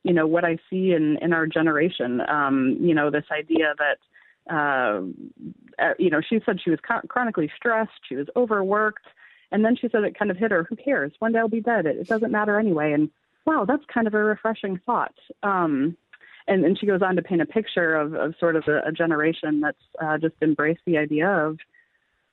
you 0.03 0.13
know, 0.13 0.27
what 0.27 0.45
I 0.45 0.57
see 0.69 0.93
in 0.93 1.17
in 1.21 1.33
our 1.33 1.45
generation. 1.47 2.21
Um, 2.27 2.77
you 2.79 2.93
know, 2.93 3.09
this 3.09 3.25
idea 3.31 3.73
that. 3.77 3.97
Uh, 4.49 5.01
uh 5.77 5.93
you 5.99 6.09
know, 6.09 6.21
she 6.21 6.39
said 6.45 6.57
she 6.63 6.69
was 6.69 6.79
chronically 7.09 7.51
stressed, 7.57 7.91
she 8.07 8.15
was 8.15 8.27
overworked, 8.37 9.05
and 9.51 9.63
then 9.63 9.75
she 9.75 9.89
said 9.89 10.05
it 10.05 10.17
kind 10.17 10.31
of 10.31 10.37
hit 10.37 10.51
her. 10.51 10.63
Who 10.63 10.77
cares? 10.77 11.11
One 11.19 11.33
day 11.33 11.39
I'll 11.39 11.49
be 11.49 11.59
dead. 11.59 11.85
It, 11.85 11.97
it 11.97 12.07
doesn't 12.07 12.31
matter 12.31 12.57
anyway. 12.57 12.93
And 12.93 13.09
wow, 13.45 13.65
that's 13.65 13.83
kind 13.93 14.07
of 14.07 14.13
a 14.13 14.23
refreshing 14.23 14.79
thought. 14.85 15.15
Um, 15.43 15.97
and, 16.47 16.65
and 16.65 16.79
she 16.79 16.85
goes 16.85 17.01
on 17.01 17.15
to 17.15 17.21
paint 17.21 17.41
a 17.41 17.45
picture 17.45 17.95
of, 17.95 18.13
of 18.13 18.35
sort 18.39 18.55
of 18.55 18.63
a, 18.67 18.87
a 18.87 18.91
generation 18.91 19.61
that's 19.61 19.77
uh, 20.01 20.17
just 20.17 20.35
embraced 20.41 20.81
the 20.85 20.97
idea 20.97 21.27
of 21.27 21.57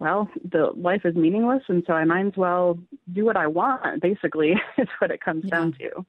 well, 0.05 0.29
the 0.45 0.71
life 0.77 1.07
is 1.07 1.15
meaningless, 1.15 1.63
and 1.69 1.83
so 1.87 1.95
I 1.95 2.05
might 2.05 2.27
as 2.27 2.37
well 2.37 2.79
do 3.11 3.25
what 3.25 3.39
I 3.39 3.47
want. 3.47 4.03
Basically, 4.03 4.53
is 4.79 4.89
what 4.99 5.11
it 5.11 5.23
comes 5.23 5.45
yeah. 5.47 5.51
down 5.51 5.73
to. 5.81 6.05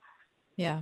Yeah. 0.58 0.82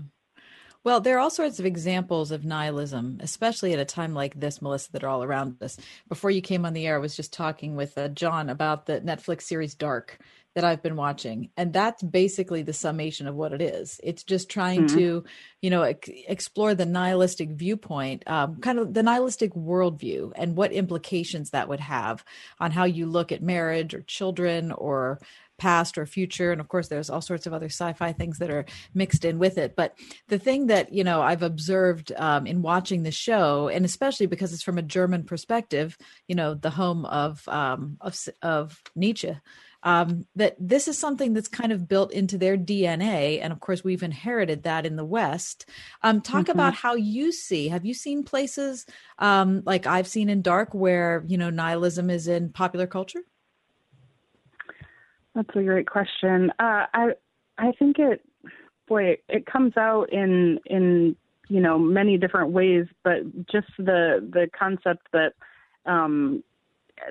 Well, 0.83 0.99
there 0.99 1.15
are 1.15 1.19
all 1.19 1.29
sorts 1.29 1.59
of 1.59 1.65
examples 1.65 2.31
of 2.31 2.43
nihilism, 2.43 3.19
especially 3.21 3.71
at 3.71 3.79
a 3.79 3.85
time 3.85 4.15
like 4.15 4.39
this, 4.39 4.59
Malissa, 4.63 4.91
that 4.91 5.03
are 5.03 5.09
all 5.09 5.23
around 5.23 5.61
us. 5.61 5.77
Before 6.09 6.31
you 6.31 6.41
came 6.41 6.65
on 6.65 6.73
the 6.73 6.87
air, 6.87 6.95
I 6.95 6.99
was 6.99 7.15
just 7.15 7.31
talking 7.31 7.75
with 7.75 7.97
uh, 7.99 8.07
John 8.09 8.49
about 8.49 8.87
the 8.87 8.99
Netflix 8.99 9.43
series 9.43 9.75
Dark, 9.75 10.17
that 10.55 10.63
I've 10.63 10.83
been 10.83 10.95
watching. 10.95 11.49
And 11.57 11.73
that's 11.73 12.03
basically 12.03 12.61
the 12.61 12.73
summation 12.73 13.27
of 13.27 13.35
what 13.35 13.53
it 13.53 13.61
is. 13.61 13.99
It's 14.03 14.23
just 14.23 14.49
trying 14.49 14.85
mm-hmm. 14.85 14.97
to, 14.97 15.23
you 15.61 15.69
know, 15.69 15.81
ex- 15.81 16.09
explore 16.27 16.75
the 16.75 16.85
nihilistic 16.85 17.49
viewpoint, 17.49 18.27
um, 18.27 18.57
kind 18.57 18.79
of 18.79 18.93
the 18.93 19.03
nihilistic 19.03 19.53
worldview 19.53 20.31
and 20.35 20.55
what 20.55 20.71
implications 20.71 21.51
that 21.51 21.69
would 21.69 21.79
have 21.79 22.23
on 22.59 22.71
how 22.71 22.83
you 22.83 23.07
look 23.07 23.31
at 23.31 23.41
marriage 23.41 23.93
or 23.93 24.01
children 24.01 24.71
or 24.71 25.19
past 25.57 25.97
or 25.97 26.05
future 26.05 26.51
and 26.51 26.59
of 26.59 26.67
course 26.67 26.87
there's 26.87 27.09
all 27.09 27.21
sorts 27.21 27.45
of 27.45 27.53
other 27.53 27.67
sci-fi 27.67 28.11
things 28.11 28.39
that 28.39 28.49
are 28.49 28.65
mixed 28.93 29.23
in 29.23 29.37
with 29.37 29.57
it 29.57 29.75
but 29.75 29.95
the 30.27 30.39
thing 30.39 30.67
that 30.67 30.91
you 30.91 31.03
know 31.03 31.21
i've 31.21 31.43
observed 31.43 32.11
um, 32.17 32.47
in 32.47 32.61
watching 32.61 33.03
the 33.03 33.11
show 33.11 33.69
and 33.69 33.85
especially 33.85 34.25
because 34.25 34.51
it's 34.51 34.63
from 34.63 34.79
a 34.79 34.81
german 34.81 35.23
perspective 35.23 35.97
you 36.27 36.35
know 36.35 36.55
the 36.55 36.71
home 36.71 37.05
of 37.05 37.47
um, 37.47 37.97
of, 38.01 38.17
of 38.41 38.81
nietzsche 38.95 39.37
um, 39.83 40.25
that 40.35 40.55
this 40.59 40.87
is 40.87 40.97
something 40.97 41.33
that's 41.33 41.49
kind 41.49 41.71
of 41.71 41.87
built 41.87 42.11
into 42.11 42.37
their 42.37 42.57
DNA. 42.57 43.39
And 43.41 43.53
of 43.53 43.59
course, 43.59 43.83
we've 43.83 44.01
inherited 44.01 44.63
that 44.63 44.85
in 44.85 44.95
the 44.95 45.05
West. 45.05 45.65
Um, 46.01 46.21
talk 46.21 46.43
mm-hmm. 46.43 46.51
about 46.51 46.73
how 46.73 46.95
you 46.95 47.31
see, 47.31 47.67
have 47.67 47.85
you 47.85 47.93
seen 47.93 48.23
places 48.23 48.85
um, 49.19 49.61
like 49.65 49.85
I've 49.85 50.07
seen 50.07 50.29
in 50.29 50.41
Dark 50.41 50.73
where, 50.73 51.23
you 51.27 51.37
know, 51.37 51.49
nihilism 51.49 52.09
is 52.09 52.27
in 52.27 52.49
popular 52.49 52.87
culture? 52.87 53.21
That's 55.35 55.49
a 55.55 55.63
great 55.63 55.89
question. 55.89 56.51
Uh, 56.59 56.85
I, 56.93 57.09
I 57.57 57.71
think 57.77 57.99
it, 57.99 58.21
boy, 58.87 59.17
it 59.27 59.45
comes 59.45 59.75
out 59.77 60.13
in, 60.13 60.59
in, 60.65 61.15
you 61.49 61.59
know, 61.59 61.77
many 61.77 62.17
different 62.17 62.51
ways, 62.51 62.85
but 63.03 63.23
just 63.51 63.67
the, 63.77 64.25
the 64.31 64.47
concept 64.57 65.07
that, 65.11 65.33
um, 65.85 66.43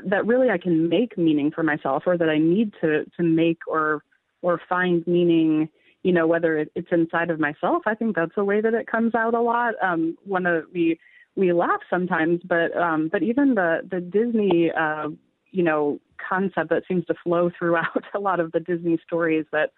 that 0.07 0.27
really 0.27 0.51
I 0.51 0.59
can 0.59 0.89
make 0.89 1.17
meaning 1.19 1.51
for 1.51 1.63
myself 1.63 2.05
or 2.07 2.17
that 2.17 2.29
I 2.29 2.39
need 2.39 2.73
to 2.81 3.05
to 3.17 3.23
make 3.23 3.59
or 3.67 4.03
or 4.43 4.61
find 4.69 5.07
meaning 5.07 5.69
you 6.03 6.13
know 6.13 6.27
whether 6.27 6.59
it's 6.59 6.89
inside 6.91 7.31
of 7.31 7.41
myself. 7.41 7.83
I 7.87 7.95
think 7.95 8.17
that's 8.17 8.37
a 8.37 8.45
way 8.45 8.61
that 8.61 8.75
it 8.75 8.87
comes 8.87 9.15
out 9.15 9.35
a 9.35 9.41
lot. 9.41 9.75
Um 9.83 10.17
one 10.25 10.47
of 10.47 10.65
we 10.73 10.99
we 11.37 11.53
laugh 11.53 11.81
sometimes 11.89 12.41
but 12.45 12.77
um 12.77 13.09
but 13.11 13.23
even 13.23 13.55
the 13.55 13.81
the 13.91 14.01
Disney 14.01 14.71
uh 14.71 15.09
you 15.51 15.63
know 15.63 16.01
concept 16.29 16.71
that 16.71 16.85
seems 16.89 17.05
to 17.07 17.15
flow 17.23 17.51
throughout 17.59 18.05
a 18.15 18.19
lot 18.19 18.41
of 18.41 18.53
the 18.53 18.61
Disney 18.61 18.99
stories 19.05 19.47
that 19.53 19.71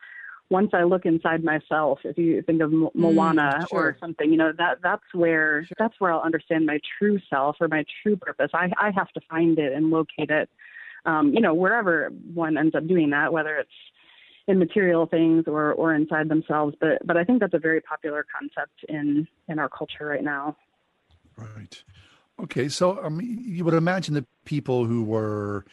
once 0.51 0.71
I 0.75 0.83
look 0.83 1.07
inside 1.07 1.43
myself, 1.43 2.01
if 2.05 2.19
you 2.19 2.43
think 2.43 2.61
of 2.61 2.71
Mo- 2.71 2.93
mm, 2.95 3.01
Moana 3.01 3.61
mm, 3.61 3.69
sure. 3.69 3.79
or 3.81 3.97
something, 3.99 4.31
you 4.31 4.37
know 4.37 4.53
that 4.57 4.79
that's 4.83 5.03
where 5.13 5.65
sure. 5.65 5.77
that's 5.79 5.95
where 5.99 6.13
I'll 6.13 6.21
understand 6.21 6.67
my 6.67 6.79
true 6.99 7.19
self 7.31 7.57
or 7.61 7.69
my 7.69 7.85
true 8.03 8.17
purpose. 8.17 8.51
I 8.53 8.71
I 8.79 8.91
have 8.95 9.11
to 9.13 9.21
find 9.29 9.59
it 9.59 9.73
and 9.73 9.91
locate 9.91 10.31
it. 10.31 10.49
Um, 11.07 11.33
you 11.35 11.41
know, 11.41 11.55
wherever 11.55 12.11
one 12.33 12.57
ends 12.57 12.75
up 12.75 12.87
doing 12.87 13.11
that, 13.11 13.33
whether 13.33 13.57
it's 13.57 13.71
in 14.47 14.59
material 14.59 15.07
things 15.07 15.45
or 15.47 15.73
or 15.73 15.95
inside 15.95 16.29
themselves. 16.29 16.77
But 16.81 17.07
but 17.07 17.17
I 17.17 17.25
think 17.25 17.41
that's 17.41 17.55
a 17.55 17.59
very 17.59 17.81
popular 17.81 18.25
concept 18.39 18.85
in 18.89 19.27
in 19.49 19.59
our 19.59 19.69
culture 19.69 20.07
right 20.07 20.25
now. 20.25 20.57
Right. 21.37 21.83
Okay. 22.43 22.69
So 22.69 23.03
um, 23.03 23.21
you 23.21 23.65
would 23.65 23.75
imagine 23.75 24.15
that 24.15 24.27
people 24.45 24.85
who 24.85 25.03
were 25.03 25.65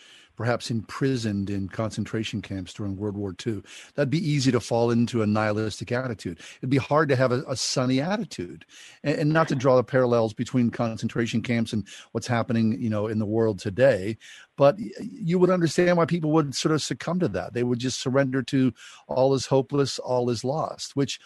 perhaps 0.42 0.72
imprisoned 0.72 1.52
in 1.52 1.70
concentration 1.70 2.42
camps 2.42 2.74
during 2.74 2.98
World 2.98 3.16
War 3.16 3.36
II. 3.46 3.62
That'd 3.94 4.10
be 4.10 4.28
easy 4.28 4.52
to 4.52 4.60
fall 4.60 4.90
into 4.90 5.22
a 5.22 5.28
nihilistic 5.28 5.92
attitude. 5.92 6.40
It'd 6.58 6.68
be 6.72 6.78
hard 6.78 7.10
to 7.10 7.16
have 7.16 7.32
a, 7.32 7.44
a 7.48 7.56
sunny 7.56 8.02
attitude, 8.02 8.66
and, 9.04 9.20
and, 9.20 9.32
not 9.32 9.50
to 9.50 9.56
draw 9.56 9.76
the 9.76 9.84
parallels 9.84 10.34
between 10.34 10.72
concentration 10.72 11.44
camps 11.44 11.74
and 11.74 11.86
what's 12.12 12.26
happening, 12.26 12.76
you 12.82 12.90
know, 12.90 13.06
in 13.06 13.20
the 13.20 13.26
world 13.28 13.60
today. 13.60 14.18
But 14.58 14.78
you 14.98 15.38
would 15.38 15.52
understand 15.52 15.98
why 15.98 16.06
people 16.06 16.32
would 16.32 16.56
sort 16.56 16.74
of 16.74 16.82
succumb 16.82 17.20
to 17.20 17.28
that. 17.28 17.54
They 17.54 17.62
would 17.62 17.78
just 17.78 18.02
surrender 18.02 18.42
to 18.42 18.74
all 19.08 19.36
is 19.36 19.46
hopeless, 19.46 20.00
all 20.00 20.32
is 20.32 20.44
lost. 20.44 20.96
Which, 20.96 21.20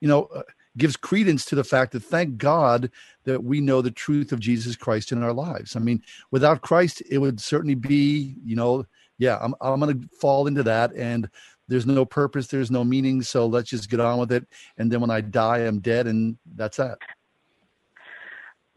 you 0.00 0.06
know, 0.06 0.28
uh, 0.32 0.42
gives 0.78 0.96
credence 0.96 1.44
to 1.46 1.54
the 1.54 1.64
fact 1.64 1.92
that 1.92 2.02
thank 2.02 2.36
God 2.36 2.90
that 3.24 3.44
we 3.44 3.60
know 3.60 3.82
the 3.82 3.90
truth 3.90 4.32
of 4.32 4.40
Jesus 4.40 4.76
Christ 4.76 5.12
in 5.12 5.22
our 5.22 5.32
lives. 5.32 5.76
I 5.76 5.80
mean, 5.80 6.02
without 6.30 6.62
Christ, 6.62 7.02
it 7.10 7.18
would 7.18 7.40
certainly 7.40 7.74
be, 7.74 8.36
you 8.44 8.56
know, 8.56 8.86
yeah, 9.18 9.38
I'm 9.40 9.54
I'm 9.60 9.80
going 9.80 10.00
to 10.00 10.08
fall 10.16 10.46
into 10.46 10.62
that 10.62 10.92
and 10.94 11.28
there's 11.68 11.86
no 11.86 12.04
purpose, 12.04 12.48
there's 12.48 12.70
no 12.70 12.82
meaning, 12.82 13.22
so 13.22 13.46
let's 13.46 13.70
just 13.70 13.90
get 13.90 14.00
on 14.00 14.18
with 14.18 14.32
it 14.32 14.46
and 14.78 14.90
then 14.90 15.00
when 15.00 15.10
I 15.10 15.20
die 15.20 15.58
I'm 15.58 15.80
dead 15.80 16.06
and 16.06 16.38
that's 16.54 16.78
that. 16.78 16.98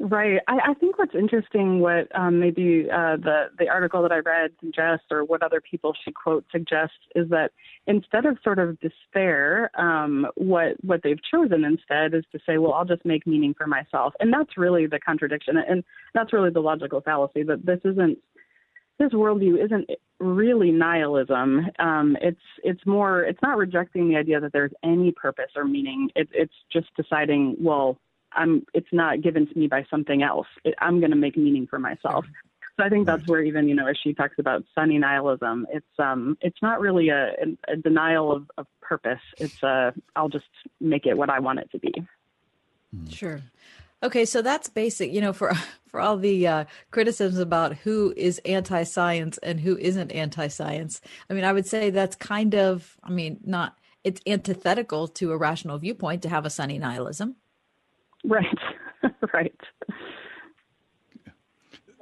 Right. 0.05 0.41
I, 0.49 0.71
I 0.71 0.73
think 0.73 0.99
what's 0.99 1.15
interesting, 1.15 1.79
what 1.79 2.13
um, 2.13 2.37
maybe 2.37 2.87
uh, 2.91 3.15
the 3.15 3.45
the 3.57 3.69
article 3.69 4.01
that 4.01 4.11
I 4.11 4.17
read 4.17 4.51
suggests, 4.59 5.05
or 5.09 5.23
what 5.23 5.41
other 5.41 5.61
people 5.61 5.93
she 6.03 6.11
quotes 6.11 6.45
suggests, 6.51 6.97
is 7.15 7.29
that 7.29 7.51
instead 7.87 8.25
of 8.25 8.37
sort 8.43 8.59
of 8.59 8.77
despair, 8.81 9.71
um, 9.79 10.27
what 10.35 10.73
what 10.83 11.03
they've 11.03 11.23
chosen 11.31 11.63
instead 11.63 12.13
is 12.13 12.25
to 12.33 12.39
say, 12.45 12.57
well, 12.57 12.73
I'll 12.73 12.83
just 12.83 13.05
make 13.05 13.25
meaning 13.25 13.53
for 13.57 13.65
myself, 13.65 14.13
and 14.19 14.33
that's 14.33 14.57
really 14.57 14.87
the 14.87 14.99
contradiction, 14.99 15.55
and 15.55 15.85
that's 16.13 16.33
really 16.33 16.49
the 16.49 16.59
logical 16.59 16.99
fallacy 16.99 17.43
that 17.43 17.65
this 17.65 17.79
isn't 17.85 18.17
this 18.99 19.13
worldview 19.13 19.63
isn't 19.63 19.89
really 20.19 20.71
nihilism. 20.71 21.67
Um, 21.79 22.17
it's 22.21 22.41
it's 22.65 22.85
more 22.85 23.21
it's 23.21 23.41
not 23.41 23.55
rejecting 23.55 24.09
the 24.09 24.17
idea 24.17 24.41
that 24.41 24.51
there's 24.51 24.73
any 24.83 25.13
purpose 25.13 25.51
or 25.55 25.63
meaning. 25.63 26.09
It, 26.13 26.27
it's 26.33 26.53
just 26.73 26.87
deciding, 26.97 27.55
well, 27.57 27.97
I'm 28.35 28.65
it's 28.73 28.91
not 28.91 29.21
given 29.21 29.47
to 29.47 29.57
me 29.57 29.67
by 29.67 29.85
something 29.89 30.23
else. 30.23 30.47
It, 30.63 30.75
I'm 30.79 30.99
going 30.99 31.11
to 31.11 31.17
make 31.17 31.37
meaning 31.37 31.67
for 31.67 31.79
myself. 31.79 32.25
So 32.77 32.83
I 32.83 32.89
think 32.89 33.05
that's 33.05 33.27
where 33.27 33.41
even 33.41 33.67
you 33.69 33.75
know 33.75 33.87
as 33.87 33.97
she 34.03 34.13
talks 34.13 34.39
about 34.39 34.63
sunny 34.73 34.97
nihilism, 34.97 35.67
it's 35.71 35.85
um 35.99 36.37
it's 36.41 36.61
not 36.61 36.79
really 36.79 37.09
a, 37.09 37.33
a 37.67 37.75
denial 37.75 38.31
of, 38.31 38.49
of 38.57 38.67
purpose. 38.81 39.21
It's 39.37 39.63
uh 39.63 39.91
I'll 40.15 40.29
just 40.29 40.45
make 40.79 41.05
it 41.05 41.17
what 41.17 41.29
I 41.29 41.39
want 41.39 41.59
it 41.59 41.69
to 41.71 41.79
be. 41.79 41.93
Sure. 43.09 43.41
Okay, 44.01 44.25
so 44.25 44.41
that's 44.41 44.69
basic. 44.69 45.13
You 45.13 45.21
know, 45.21 45.33
for 45.33 45.53
for 45.87 45.99
all 46.01 46.17
the 46.17 46.47
uh, 46.47 46.65
criticisms 46.91 47.39
about 47.39 47.75
who 47.77 48.13
is 48.17 48.39
anti-science 48.45 49.37
and 49.39 49.59
who 49.59 49.77
isn't 49.77 50.11
anti-science, 50.11 51.01
I 51.29 51.33
mean, 51.33 51.43
I 51.43 51.53
would 51.53 51.67
say 51.67 51.91
that's 51.91 52.15
kind 52.15 52.55
of, 52.55 52.97
I 53.03 53.11
mean, 53.11 53.39
not 53.45 53.77
it's 54.03 54.19
antithetical 54.27 55.07
to 55.07 55.31
a 55.31 55.37
rational 55.37 55.77
viewpoint 55.77 56.23
to 56.23 56.29
have 56.29 56.45
a 56.45 56.49
sunny 56.49 56.77
nihilism. 56.77 57.37
Right. 58.23 58.59
right. 59.33 59.59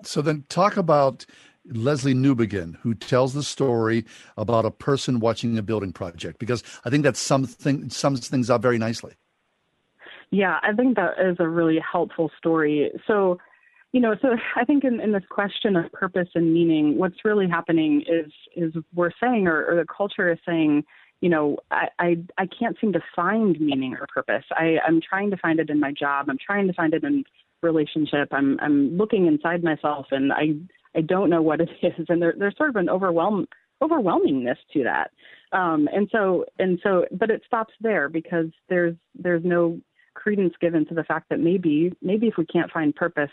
So 0.03 0.21
then 0.21 0.45
talk 0.49 0.77
about 0.77 1.25
Lesslie 1.67 2.15
Newbigin, 2.15 2.77
who 2.77 2.93
tells 2.93 3.33
the 3.33 3.43
story 3.43 4.05
about 4.37 4.65
a 4.65 4.71
person 4.71 5.19
watching 5.19 5.57
a 5.57 5.61
building 5.61 5.93
project, 5.93 6.39
because 6.39 6.63
I 6.85 6.89
think 6.89 7.03
that 7.03 7.17
something 7.17 7.89
sums 7.89 8.27
things 8.27 8.49
up 8.49 8.61
very 8.61 8.77
nicely. 8.77 9.13
Yeah, 10.31 10.59
I 10.63 10.73
think 10.73 10.95
that 10.95 11.19
is 11.19 11.37
a 11.39 11.47
really 11.47 11.79
helpful 11.79 12.31
story. 12.37 12.91
So, 13.05 13.37
you 13.91 13.99
know, 13.99 14.15
so 14.21 14.37
I 14.55 14.63
think 14.63 14.83
in, 14.85 14.99
in 15.01 15.11
this 15.11 15.23
question 15.29 15.75
of 15.75 15.91
purpose 15.91 16.29
and 16.35 16.53
meaning, 16.53 16.97
what's 16.97 17.25
really 17.25 17.47
happening 17.47 18.03
is 18.07 18.31
is 18.55 18.73
we're 18.93 19.11
saying, 19.21 19.47
or, 19.47 19.65
or 19.65 19.75
the 19.75 19.85
culture 19.85 20.31
is 20.31 20.39
saying, 20.47 20.83
you 21.21 21.29
know, 21.29 21.57
I, 21.69 21.87
I 21.99 22.17
I 22.37 22.47
can't 22.47 22.77
seem 22.81 22.93
to 22.93 23.03
find 23.15 23.59
meaning 23.59 23.93
or 23.93 24.07
purpose. 24.13 24.43
I, 24.51 24.77
I'm 24.85 24.99
trying 25.01 25.29
to 25.31 25.37
find 25.37 25.59
it 25.59 25.69
in 25.69 25.79
my 25.79 25.91
job. 25.91 26.27
I'm 26.29 26.37
trying 26.43 26.67
to 26.67 26.73
find 26.73 26.93
it 26.93 27.03
in 27.03 27.23
relationship. 27.61 28.29
I'm 28.31 28.59
I'm 28.59 28.97
looking 28.97 29.27
inside 29.27 29.63
myself 29.63 30.07
and 30.11 30.33
I 30.33 30.55
I 30.95 31.01
don't 31.01 31.29
know 31.29 31.41
what 31.41 31.61
it 31.61 31.69
is. 31.81 32.05
And 32.09 32.21
there, 32.21 32.33
there's 32.37 32.57
sort 32.57 32.69
of 32.69 32.75
an 32.75 32.89
overwhelm 32.89 33.47
overwhelmingness 33.81 34.57
to 34.73 34.83
that. 34.83 35.11
Um, 35.55 35.87
and 35.93 36.09
so 36.11 36.45
and 36.59 36.79
so 36.83 37.05
but 37.11 37.29
it 37.29 37.43
stops 37.45 37.73
there 37.81 38.09
because 38.09 38.47
there's 38.67 38.95
there's 39.15 39.43
no 39.45 39.79
credence 40.15 40.53
given 40.59 40.85
to 40.87 40.93
the 40.95 41.03
fact 41.03 41.29
that 41.29 41.39
maybe 41.39 41.93
maybe 42.01 42.27
if 42.27 42.33
we 42.37 42.45
can't 42.45 42.71
find 42.71 42.95
purpose 42.95 43.31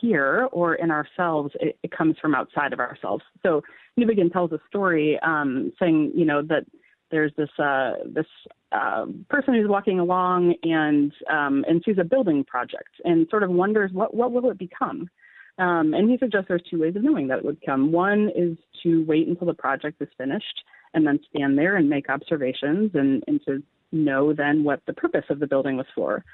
here 0.00 0.48
or 0.52 0.74
in 0.74 0.90
ourselves, 0.90 1.54
it, 1.60 1.78
it 1.82 1.90
comes 1.90 2.16
from 2.20 2.34
outside 2.34 2.72
of 2.72 2.80
ourselves. 2.80 3.22
So 3.42 3.62
Newbigin 3.98 4.32
tells 4.32 4.52
a 4.52 4.60
story 4.68 5.18
um, 5.24 5.72
saying, 5.78 6.12
you 6.14 6.24
know, 6.24 6.42
that 6.42 6.64
there's 7.10 7.32
this 7.36 7.50
uh, 7.58 7.92
this 8.06 8.26
uh, 8.72 9.06
person 9.30 9.54
who's 9.54 9.68
walking 9.68 9.98
along 9.98 10.54
and 10.62 11.12
um, 11.30 11.64
and 11.68 11.82
sees 11.84 11.96
a 11.98 12.04
building 12.04 12.44
project 12.44 12.90
and 13.04 13.26
sort 13.30 13.42
of 13.42 13.50
wonders 13.50 13.90
what 13.92 14.14
what 14.14 14.32
will 14.32 14.50
it 14.50 14.58
become. 14.58 15.08
Um, 15.58 15.92
and 15.92 16.08
he 16.08 16.18
suggests 16.18 16.46
there's 16.48 16.62
two 16.70 16.80
ways 16.80 16.94
of 16.94 17.02
knowing 17.02 17.28
that 17.28 17.38
it 17.38 17.44
would 17.44 17.64
come. 17.64 17.90
One 17.90 18.30
is 18.36 18.56
to 18.84 19.04
wait 19.06 19.26
until 19.26 19.48
the 19.48 19.54
project 19.54 20.00
is 20.00 20.08
finished 20.16 20.62
and 20.94 21.04
then 21.06 21.18
stand 21.30 21.58
there 21.58 21.76
and 21.76 21.90
make 21.90 22.08
observations 22.08 22.92
and, 22.94 23.24
and 23.26 23.40
to 23.46 23.62
know 23.90 24.32
then 24.32 24.62
what 24.62 24.82
the 24.86 24.92
purpose 24.92 25.24
of 25.30 25.40
the 25.40 25.48
building 25.48 25.76
was 25.76 25.86
for. 25.96 26.24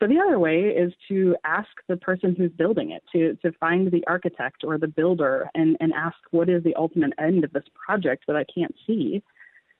But 0.00 0.10
the 0.10 0.18
other 0.18 0.38
way 0.38 0.60
is 0.60 0.92
to 1.08 1.36
ask 1.44 1.68
the 1.88 1.96
person 1.96 2.34
who's 2.36 2.52
building 2.52 2.92
it, 2.92 3.02
to, 3.12 3.34
to 3.42 3.56
find 3.58 3.90
the 3.90 4.04
architect 4.06 4.62
or 4.64 4.78
the 4.78 4.86
builder 4.86 5.50
and, 5.54 5.76
and 5.80 5.92
ask 5.92 6.16
what 6.30 6.48
is 6.48 6.62
the 6.62 6.74
ultimate 6.76 7.12
end 7.18 7.42
of 7.42 7.52
this 7.52 7.64
project 7.74 8.24
that 8.28 8.36
I 8.36 8.44
can't 8.44 8.74
see. 8.86 9.22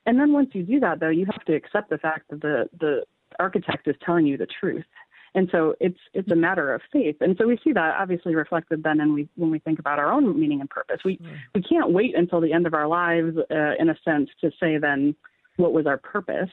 And 0.05 0.19
then 0.19 0.33
once 0.33 0.49
you 0.53 0.63
do 0.63 0.79
that, 0.81 0.99
though, 0.99 1.09
you 1.09 1.25
have 1.25 1.45
to 1.45 1.53
accept 1.53 1.89
the 1.89 1.97
fact 1.97 2.29
that 2.29 2.41
the, 2.41 2.69
the 2.79 3.05
architect 3.39 3.87
is 3.87 3.95
telling 4.05 4.25
you 4.25 4.37
the 4.37 4.47
truth. 4.59 4.85
And 5.35 5.47
so 5.51 5.75
it's 5.79 5.99
it's 6.13 6.31
a 6.31 6.35
matter 6.35 6.73
of 6.73 6.81
faith. 6.91 7.17
And 7.21 7.35
so 7.37 7.47
we 7.47 7.59
see 7.63 7.71
that 7.73 7.95
obviously 7.99 8.35
reflected 8.35 8.81
then 8.83 8.99
and 8.99 9.13
we, 9.13 9.29
when 9.35 9.51
we 9.51 9.59
think 9.59 9.77
about 9.77 9.99
our 9.99 10.11
own 10.11 10.39
meaning 10.39 10.59
and 10.59 10.69
purpose. 10.69 11.01
We, 11.05 11.17
mm. 11.17 11.37
we 11.53 11.61
can't 11.61 11.91
wait 11.91 12.17
until 12.17 12.41
the 12.41 12.51
end 12.51 12.65
of 12.65 12.73
our 12.73 12.87
lives, 12.87 13.37
uh, 13.37 13.73
in 13.79 13.89
a 13.89 13.95
sense, 14.03 14.29
to 14.41 14.51
say 14.59 14.79
then 14.79 15.15
what 15.57 15.71
was 15.71 15.85
our 15.85 15.97
purpose 15.97 16.49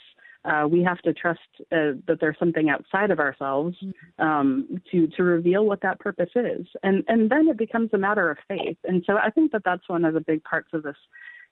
uh, 0.46 0.66
we 0.66 0.82
have 0.82 0.98
to 1.02 1.12
trust 1.12 1.40
uh, 1.72 1.92
that 2.06 2.18
there's 2.20 2.38
something 2.38 2.70
outside 2.70 3.10
of 3.10 3.18
ourselves 3.18 3.76
mm-hmm. 3.82 4.24
um, 4.24 4.80
to 4.90 5.06
to 5.08 5.22
reveal 5.22 5.64
what 5.64 5.80
that 5.82 5.98
purpose 5.98 6.30
is, 6.34 6.66
and 6.82 7.04
and 7.08 7.30
then 7.30 7.48
it 7.48 7.56
becomes 7.56 7.90
a 7.92 7.98
matter 7.98 8.30
of 8.30 8.38
faith. 8.48 8.76
And 8.84 9.02
so 9.06 9.16
I 9.16 9.30
think 9.30 9.52
that 9.52 9.62
that's 9.64 9.88
one 9.88 10.04
of 10.04 10.14
the 10.14 10.20
big 10.20 10.44
parts 10.44 10.68
of 10.72 10.82
this 10.82 10.96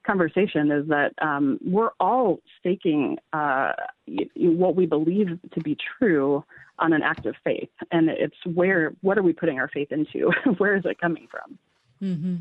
conversation 0.06 0.70
is 0.70 0.86
that 0.88 1.12
um, 1.20 1.58
we're 1.64 1.90
all 1.98 2.38
staking 2.60 3.18
uh, 3.32 3.72
what 4.36 4.76
we 4.76 4.86
believe 4.86 5.38
to 5.54 5.60
be 5.60 5.76
true 5.98 6.44
on 6.78 6.92
an 6.92 7.02
act 7.02 7.26
of 7.26 7.34
faith, 7.42 7.70
and 7.90 8.08
it's 8.08 8.36
where 8.44 8.92
what 9.00 9.18
are 9.18 9.22
we 9.22 9.32
putting 9.32 9.58
our 9.58 9.68
faith 9.68 9.90
into? 9.90 10.30
where 10.58 10.76
is 10.76 10.84
it 10.84 11.00
coming 11.00 11.26
from? 11.30 11.58
Mm-hmm 12.02 12.34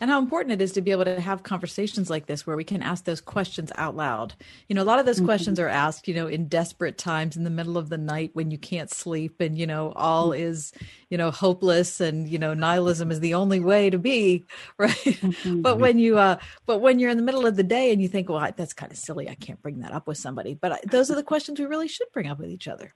and 0.00 0.10
how 0.10 0.18
important 0.18 0.52
it 0.52 0.62
is 0.62 0.72
to 0.72 0.80
be 0.80 0.90
able 0.90 1.04
to 1.04 1.20
have 1.20 1.42
conversations 1.42 2.10
like 2.10 2.26
this 2.26 2.46
where 2.46 2.56
we 2.56 2.64
can 2.64 2.82
ask 2.82 3.04
those 3.04 3.20
questions 3.20 3.72
out 3.76 3.96
loud. 3.96 4.34
You 4.68 4.74
know, 4.74 4.82
a 4.82 4.84
lot 4.84 4.98
of 4.98 5.06
those 5.06 5.16
mm-hmm. 5.16 5.26
questions 5.26 5.58
are 5.58 5.68
asked, 5.68 6.08
you 6.08 6.14
know, 6.14 6.26
in 6.26 6.48
desperate 6.48 6.98
times 6.98 7.36
in 7.36 7.44
the 7.44 7.50
middle 7.50 7.78
of 7.78 7.88
the 7.88 7.98
night 7.98 8.30
when 8.34 8.50
you 8.50 8.58
can't 8.58 8.90
sleep 8.90 9.40
and, 9.40 9.56
you 9.56 9.66
know, 9.66 9.92
all 9.96 10.30
mm-hmm. 10.30 10.42
is, 10.42 10.72
you 11.10 11.18
know, 11.18 11.30
hopeless 11.30 12.00
and, 12.00 12.28
you 12.28 12.38
know, 12.38 12.54
nihilism 12.54 13.10
is 13.10 13.20
the 13.20 13.34
only 13.34 13.60
way 13.60 13.90
to 13.90 13.98
be, 13.98 14.44
right? 14.78 14.90
Mm-hmm. 14.90 15.62
but 15.62 15.78
when 15.78 15.98
you, 15.98 16.18
uh, 16.18 16.36
but 16.66 16.78
when 16.78 16.98
you're 16.98 17.10
in 17.10 17.16
the 17.16 17.22
middle 17.22 17.46
of 17.46 17.56
the 17.56 17.62
day 17.62 17.92
and 17.92 18.00
you 18.00 18.08
think, 18.08 18.28
well, 18.28 18.50
that's 18.56 18.74
kind 18.74 18.92
of 18.92 18.98
silly, 18.98 19.28
I 19.28 19.34
can't 19.34 19.62
bring 19.62 19.80
that 19.80 19.92
up 19.92 20.06
with 20.06 20.18
somebody. 20.18 20.54
But 20.54 20.80
those 20.90 21.10
are 21.10 21.14
the 21.16 21.22
questions 21.22 21.58
we 21.58 21.66
really 21.66 21.88
should 21.88 22.08
bring 22.12 22.28
up 22.28 22.38
with 22.38 22.50
each 22.50 22.68
other. 22.68 22.94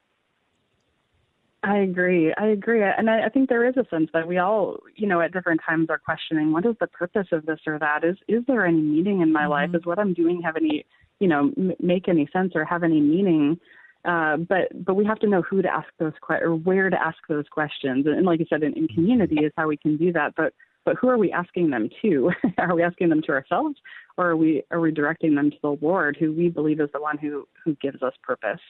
I 1.62 1.78
agree. 1.78 2.32
I 2.38 2.46
agree. 2.46 2.82
And 2.82 3.10
I, 3.10 3.26
I 3.26 3.28
think 3.28 3.48
there 3.48 3.66
is 3.66 3.76
a 3.76 3.86
sense 3.90 4.08
that 4.14 4.26
we 4.26 4.38
all, 4.38 4.78
you 4.96 5.06
know, 5.06 5.20
at 5.20 5.32
different 5.32 5.60
times 5.66 5.88
are 5.90 5.98
questioning 5.98 6.52
what 6.52 6.64
is 6.64 6.74
the 6.80 6.86
purpose 6.86 7.26
of 7.32 7.44
this 7.44 7.60
or 7.66 7.78
that? 7.78 8.02
Is 8.02 8.16
is 8.28 8.42
there 8.46 8.64
any 8.64 8.80
meaning 8.80 9.20
in 9.20 9.30
my 9.32 9.42
mm-hmm. 9.42 9.50
life? 9.50 9.70
Is 9.74 9.84
what 9.84 9.98
I'm 9.98 10.14
doing 10.14 10.40
have 10.42 10.56
any, 10.56 10.86
you 11.18 11.28
know, 11.28 11.52
m- 11.58 11.74
make 11.78 12.08
any 12.08 12.28
sense 12.32 12.52
or 12.54 12.64
have 12.64 12.82
any 12.82 13.00
meaning? 13.00 13.58
Uh, 14.06 14.38
but 14.38 14.68
but 14.86 14.94
we 14.94 15.04
have 15.04 15.18
to 15.18 15.26
know 15.26 15.42
who 15.42 15.60
to 15.60 15.68
ask 15.68 15.88
those 15.98 16.14
que- 16.26 16.40
or 16.40 16.54
where 16.54 16.88
to 16.88 17.00
ask 17.00 17.18
those 17.28 17.44
questions. 17.50 18.06
And, 18.06 18.16
and 18.16 18.24
like 18.24 18.40
you 18.40 18.46
said, 18.48 18.62
in, 18.62 18.72
in 18.72 18.88
community 18.88 19.44
is 19.44 19.52
how 19.54 19.68
we 19.68 19.76
can 19.76 19.98
do 19.98 20.12
that. 20.12 20.32
But 20.36 20.54
but 20.86 20.96
who 20.96 21.10
are 21.10 21.18
we 21.18 21.30
asking 21.30 21.68
them 21.68 21.90
to? 22.00 22.30
are 22.58 22.74
we 22.74 22.82
asking 22.82 23.10
them 23.10 23.20
to 23.26 23.32
ourselves, 23.32 23.76
or 24.16 24.30
are 24.30 24.36
we 24.36 24.62
are 24.70 24.80
we 24.80 24.92
directing 24.92 25.34
them 25.34 25.50
to 25.50 25.56
the 25.62 25.76
Lord, 25.82 26.16
who 26.18 26.32
we 26.32 26.48
believe 26.48 26.80
is 26.80 26.88
the 26.94 27.02
one 27.02 27.18
who 27.18 27.46
who 27.62 27.74
gives 27.82 28.02
us 28.02 28.14
purpose? 28.22 28.60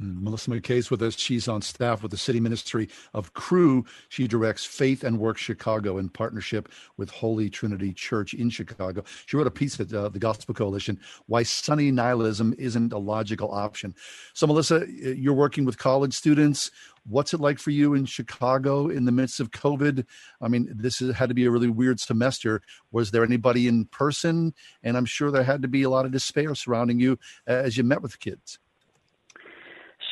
Mm, 0.00 0.48
Mackey 0.48 0.76
is 0.76 0.90
with 0.92 1.02
us. 1.02 1.18
She's 1.18 1.48
on 1.48 1.60
staff 1.60 2.02
with 2.02 2.12
the 2.12 2.16
City 2.16 2.38
Ministry 2.38 2.88
of 3.14 3.32
Cru. 3.32 3.84
She 4.08 4.28
directs 4.28 4.64
Faith 4.64 5.02
and 5.02 5.18
Work 5.18 5.38
Chicago 5.38 5.98
in 5.98 6.08
partnership 6.08 6.68
with 6.96 7.10
Holy 7.10 7.50
Trinity 7.50 7.92
Church 7.92 8.32
in 8.32 8.48
Chicago. 8.48 9.02
She 9.26 9.36
wrote 9.36 9.48
a 9.48 9.52
piece 9.52 9.80
at 9.80 9.92
uh, 9.92 10.08
the 10.08 10.20
Gospel 10.20 10.54
Coalition, 10.54 11.00
Why 11.26 11.42
Sunny 11.42 11.90
Nihilism 11.90 12.54
Isn't 12.58 12.92
a 12.92 12.98
Logical 12.98 13.50
Option. 13.50 13.92
So, 14.34 14.46
Malissa, 14.46 14.86
you're 14.88 15.34
working 15.34 15.64
with 15.64 15.78
college 15.78 16.14
students. 16.14 16.70
What's 17.04 17.34
it 17.34 17.40
like 17.40 17.58
for 17.58 17.70
you 17.70 17.94
in 17.94 18.04
Chicago 18.04 18.88
in 18.88 19.04
the 19.04 19.12
midst 19.12 19.40
of 19.40 19.50
COVID? 19.50 20.04
I 20.40 20.46
mean, 20.46 20.72
this 20.72 21.00
had 21.00 21.28
to 21.30 21.34
be 21.34 21.46
a 21.46 21.50
really 21.50 21.70
weird 21.70 21.98
semester. 21.98 22.62
Was 22.92 23.10
there 23.10 23.24
anybody 23.24 23.66
in 23.66 23.86
person? 23.86 24.54
And 24.84 24.96
I'm 24.96 25.06
sure 25.06 25.32
there 25.32 25.42
had 25.42 25.62
to 25.62 25.68
be 25.68 25.82
a 25.82 25.90
lot 25.90 26.04
of 26.04 26.12
despair 26.12 26.54
surrounding 26.54 27.00
you 27.00 27.18
as 27.48 27.76
you 27.76 27.82
met 27.82 28.02
with 28.02 28.20
kids. 28.20 28.60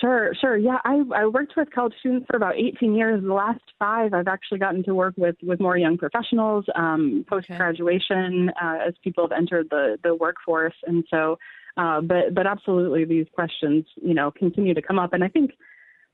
Sure, 0.01 0.35
sure. 0.41 0.57
Yeah, 0.57 0.79
I, 0.85 1.03
I 1.15 1.27
worked 1.27 1.55
with 1.57 1.71
college 1.71 1.95
students 2.01 2.27
for 2.29 2.37
about 2.37 2.57
18 2.57 2.95
years. 2.95 3.23
The 3.23 3.33
last 3.33 3.63
five, 3.79 4.13
I've 4.13 4.29
actually 4.29 4.59
gotten 4.59 4.83
to 4.85 4.95
work 4.95 5.15
with, 5.17 5.37
with 5.43 5.59
more 5.59 5.79
young 5.79 5.97
professionals 5.97 6.67
um, 6.75 7.25
post 7.29 7.49
graduation 7.49 8.51
uh, 8.63 8.79
as 8.87 8.95
people 9.03 9.25
have 9.25 9.33
entered 9.33 9.69
the, 9.71 9.99
the 10.03 10.15
workforce. 10.15 10.75
And 10.87 11.05
so 11.11 11.39
Uh, 11.77 12.01
but 12.01 12.35
but 12.35 12.47
absolutely, 12.47 13.05
these 13.05 13.27
questions, 13.35 13.85
you 13.97 14.15
know, 14.15 14.31
continue 14.31 14.75
to 14.75 14.83
come 14.83 14.99
up, 14.99 15.13
and 15.13 15.23
I 15.23 15.29
think 15.29 15.53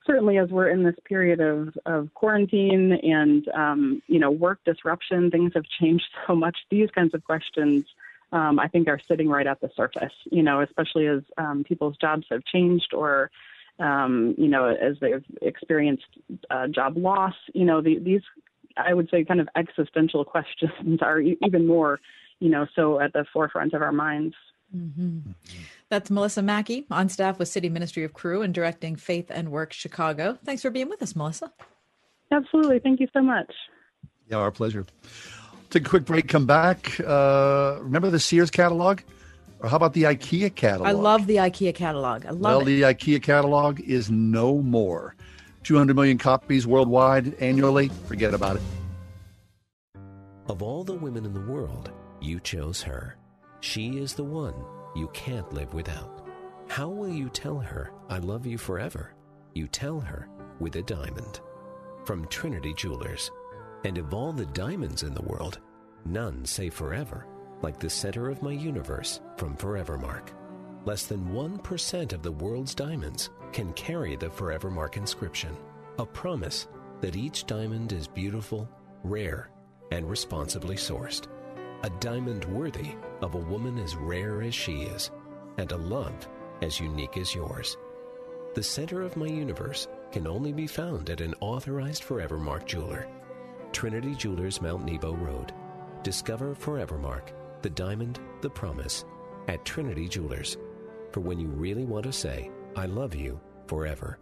certainly 0.05 0.39
as 0.39 0.49
we're 0.51 0.69
in 0.69 0.83
this 0.83 0.97
period 1.05 1.41
of, 1.41 1.79
of 1.87 2.13
quarantine 2.15 2.93
and 2.93 3.47
um, 3.49 4.03
you 4.09 4.19
know 4.19 4.31
work 4.31 4.59
disruption, 4.65 5.31
things 5.31 5.53
have 5.55 5.65
changed 5.81 6.09
so 6.27 6.35
much. 6.35 6.57
These 6.71 6.91
kinds 6.91 7.15
of 7.15 7.23
questions, 7.25 7.85
um, 8.33 8.59
I 8.59 8.67
think, 8.67 8.89
are 8.89 8.99
sitting 9.07 9.29
right 9.29 9.47
at 9.47 9.61
the 9.61 9.71
surface. 9.77 10.13
You 10.31 10.43
know, 10.43 10.61
especially 10.61 11.07
as 11.07 11.23
um, 11.39 11.63
people's 11.63 11.97
jobs 11.97 12.27
have 12.31 12.45
changed 12.45 12.93
or 12.93 13.31
um, 13.79 14.35
you 14.39 14.49
know 14.49 14.67
as 14.67 14.97
they've 15.01 15.25
experienced 15.41 16.07
uh, 16.51 16.69
job 16.69 16.97
loss. 16.97 17.35
You 17.55 17.65
know, 17.65 17.81
the, 17.81 17.99
these 17.99 18.23
I 18.77 18.95
would 18.95 19.09
say 19.11 19.25
kind 19.25 19.41
of 19.41 19.49
existential 19.57 20.25
questions 20.35 21.01
are 21.01 21.21
e- 21.21 21.39
even 21.45 21.67
more 21.67 22.01
you 22.41 22.49
know 22.49 22.67
so 22.75 23.01
at 23.01 23.13
the 23.13 23.25
forefront 23.33 23.75
of 23.75 23.83
our 23.83 23.93
minds. 23.93 24.35
Mm-hmm. 24.75 25.33
That's 25.91 26.11
Malissa 26.11 26.43
Mackey, 26.43 26.87
on 26.91 27.11
staff 27.11 27.39
with 27.39 27.49
City 27.49 27.69
Ministry 27.69 28.05
of 28.05 28.15
Cru 28.15 28.41
and 28.41 28.55
directing 28.55 28.97
Faith 28.97 29.31
and 29.31 29.51
Work 29.51 29.75
Chicago. 29.75 30.39
Thanks 30.45 30.63
for 30.63 30.71
being 30.71 30.89
with 30.89 31.03
us, 31.03 31.13
Malissa. 31.13 31.53
Absolutely. 32.31 32.79
Thank 32.79 32.99
you 32.99 33.09
so 33.13 33.21
much. 33.21 33.53
Yeah, 34.31 34.39
our 34.39 34.51
pleasure. 34.51 34.87
Take 35.69 35.87
a 35.87 35.89
quick 35.91 36.05
break, 36.05 36.29
come 36.29 36.47
back. 36.47 36.99
Uh, 37.01 37.77
remember 37.81 38.11
the 38.11 38.21
Sears 38.21 38.51
catalog? 38.51 39.01
Or 39.63 39.69
how 39.69 39.77
about 39.77 39.93
the 39.93 40.03
IKEA 40.03 40.55
catalog? 40.55 40.89
I 40.89 40.93
love 40.93 41.27
the 41.29 41.37
IKEA 41.37 41.75
catalog. 41.75 42.27
I 42.27 42.31
love 42.31 42.41
well, 42.41 42.61
it. 42.63 42.65
the 42.65 42.83
IKEA 42.83 43.23
catalog 43.23 43.81
is 43.81 44.11
no 44.11 44.59
more. 44.59 45.15
200 45.63 45.95
million 45.95 46.19
copies 46.19 46.67
worldwide 46.67 47.35
annually. 47.41 47.89
Forget 48.09 48.35
about 48.35 48.57
it. 48.57 48.63
Of 50.49 50.63
all 50.63 50.83
the 50.83 50.95
women 50.95 51.25
in 51.25 51.33
the 51.33 51.41
world, 51.41 51.93
you 52.21 52.41
chose 52.41 52.83
her. 52.83 53.17
She 53.61 53.99
is 53.99 54.15
the 54.15 54.25
one 54.25 54.55
you 54.97 55.09
can't 55.13 55.53
live 55.53 55.73
without. 55.73 56.27
How 56.69 56.89
will 56.89 57.09
you 57.09 57.29
tell 57.29 57.61
her, 57.61 57.93
I 58.09 58.19
love 58.19 58.45
you 58.45 58.59
forever? 58.59 59.15
You 59.55 59.69
tell 59.69 60.01
her 60.01 60.29
with 60.59 60.75
a 60.75 60.83
diamond. 60.83 61.41
From 62.05 62.27
Trinity 62.27 62.75
Jewelers. 62.75 63.31
And 63.85 63.97
of 63.99 64.13
all 64.13 64.33
the 64.33 64.47
diamonds 64.47 65.05
in 65.05 65.15
the 65.15 65.23
world, 65.23 65.61
none 66.05 66.45
say 66.45 66.69
forever, 66.69 67.27
like 67.63 67.79
the 67.79 67.89
center 67.89 68.29
of 68.29 68.43
my 68.43 68.53
universe 68.53 69.21
from 69.37 69.57
Forevermark. 69.57 70.29
Less 70.85 71.07
than 71.07 71.33
1% 71.33 72.13
of 72.13 72.23
the 72.23 72.33
world's 72.33 72.75
diamonds 72.75 73.31
can 73.53 73.73
carry 73.75 74.17
the 74.17 74.29
Forevermark 74.29 74.97
inscription, 74.97 75.57
a 75.99 76.05
promise 76.05 76.67
that 77.01 77.17
each 77.17 77.47
diamond 77.47 77.93
is 77.93 78.09
beautiful, 78.09 78.69
rare, 79.05 79.51
and 79.93 80.09
responsibly 80.09 80.77
sourced. 80.77 81.27
A 81.85 81.91
diamond 82.01 82.45
worthy 82.47 82.95
of 83.21 83.35
a 83.35 83.39
woman 83.39 83.79
as 83.79 83.97
rare 83.97 84.43
as 84.43 84.55
she 84.55 84.83
is, 84.83 85.11
and 85.59 85.71
a 85.71 85.77
love 85.77 86.29
as 86.63 86.81
unique 86.81 87.17
as 87.17 87.35
yours. 87.35 87.77
The 88.55 88.63
center 88.63 89.03
of 89.03 89.17
my 89.17 89.27
universe 89.27 89.89
can 90.11 90.27
only 90.27 90.53
be 90.53 90.67
found 90.67 91.11
at 91.11 91.21
an 91.21 91.35
authorized 91.41 92.03
Forevermark 92.05 92.67
jeweler. 92.67 93.09
Trinity 93.73 94.15
Jewelers, 94.15 94.61
Mount 94.61 94.85
Nebo 94.85 95.15
Road. 95.15 95.53
Discover 96.03 96.55
Forevermark, 96.55 97.31
the 97.63 97.71
diamond, 97.71 98.21
the 98.41 98.51
promise, 98.51 99.05
at 99.49 99.65
Trinity 99.65 100.09
Jewelers. 100.09 100.57
For 101.13 101.21
when 101.21 101.39
you 101.39 101.49
really 101.49 101.85
want 101.85 102.05
to 102.05 102.13
say, 102.13 102.51
I 102.77 102.87
love 102.87 103.15
you 103.15 103.41
forever. 103.67 104.19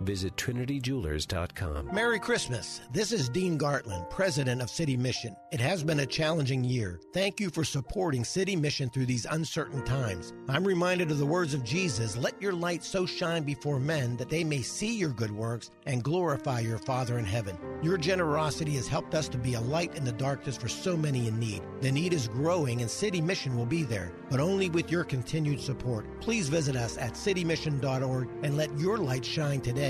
Visit 0.00 0.34
TrinityJewelers.com. 0.36 1.94
Merry 1.94 2.18
Christmas. 2.18 2.80
This 2.92 3.12
is 3.12 3.28
Dean 3.28 3.58
Gartland, 3.58 4.08
president 4.08 4.62
of 4.62 4.70
City 4.70 4.96
Mission. 4.96 5.36
It 5.52 5.60
has 5.60 5.82
been 5.82 6.00
a 6.00 6.06
challenging 6.06 6.64
year. 6.64 7.00
Thank 7.12 7.38
you 7.38 7.50
for 7.50 7.64
supporting 7.64 8.24
City 8.24 8.56
Mission 8.56 8.88
through 8.88 9.06
these 9.06 9.26
uncertain 9.30 9.84
times. 9.84 10.32
I'm 10.48 10.64
reminded 10.64 11.10
of 11.10 11.18
the 11.18 11.26
words 11.26 11.52
of 11.54 11.64
Jesus 11.64 12.16
let 12.16 12.40
your 12.40 12.52
light 12.52 12.82
so 12.82 13.04
shine 13.04 13.42
before 13.42 13.78
men 13.78 14.16
that 14.16 14.30
they 14.30 14.44
may 14.44 14.62
see 14.62 14.96
your 14.96 15.10
good 15.10 15.32
works 15.32 15.70
and 15.86 16.02
glorify 16.02 16.60
your 16.60 16.78
Father 16.78 17.18
in 17.18 17.24
heaven. 17.24 17.58
Your 17.82 17.98
generosity 17.98 18.76
has 18.76 18.88
helped 18.88 19.14
us 19.14 19.28
to 19.28 19.38
be 19.38 19.54
a 19.54 19.60
light 19.60 19.96
in 19.96 20.04
the 20.04 20.12
darkness 20.12 20.56
for 20.56 20.68
so 20.68 20.96
many 20.96 21.28
in 21.28 21.38
need. 21.38 21.62
The 21.80 21.92
need 21.92 22.12
is 22.12 22.28
growing, 22.28 22.80
and 22.80 22.90
City 22.90 23.20
Mission 23.20 23.56
will 23.56 23.66
be 23.66 23.82
there, 23.82 24.12
but 24.30 24.40
only 24.40 24.70
with 24.70 24.90
your 24.90 25.04
continued 25.04 25.60
support. 25.60 26.06
Please 26.20 26.48
visit 26.48 26.76
us 26.76 26.96
at 26.98 27.14
citymission.org 27.14 28.28
and 28.42 28.56
let 28.56 28.78
your 28.78 28.98
light 28.98 29.24
shine 29.24 29.60
today. 29.60 29.89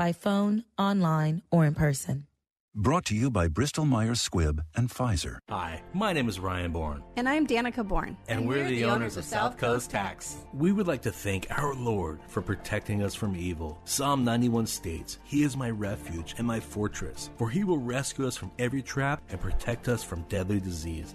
by 0.00 0.12
phone, 0.12 0.64
online, 0.78 1.42
or 1.52 1.66
in 1.66 1.74
person. 1.74 2.26
Brought 2.74 3.04
to 3.06 3.14
you 3.14 3.30
by 3.30 3.48
Bristol 3.48 3.84
Myers 3.84 4.26
Squibb 4.26 4.60
and 4.74 4.88
Pfizer. 4.88 5.36
Hi, 5.50 5.82
my 5.92 6.14
name 6.14 6.26
is 6.26 6.40
Ryan 6.40 6.72
Bourne. 6.72 7.02
And 7.16 7.28
I'm 7.28 7.46
Danica 7.46 7.86
Bourne. 7.86 8.16
And, 8.26 8.40
and 8.40 8.48
we're, 8.48 8.62
we're, 8.62 8.70
the, 8.70 8.76
the 8.76 8.84
owners 8.84 9.18
of 9.18 9.24
South 9.24 9.58
Coast 9.58 9.90
Tax. 9.90 10.38
We 10.54 10.72
would 10.72 10.86
like 10.86 11.02
to 11.02 11.10
thank 11.10 11.48
our 11.50 11.74
Lord 11.74 12.20
for 12.28 12.40
protecting 12.40 13.02
us 13.02 13.14
from 13.14 13.36
evil. 13.36 13.78
Psalm 13.84 14.24
91 14.24 14.68
states, 14.68 15.18
He 15.24 15.42
is 15.42 15.54
my 15.54 15.68
refuge 15.68 16.36
and 16.38 16.46
my 16.46 16.60
fortress, 16.60 17.28
for 17.36 17.50
He 17.50 17.64
will 17.64 17.78
rescue 17.78 18.26
us 18.26 18.38
from 18.38 18.52
every 18.58 18.80
trap 18.80 19.20
and 19.28 19.38
protect 19.38 19.86
us 19.88 20.02
from 20.02 20.22
deadly 20.30 20.60
disease. 20.60 21.14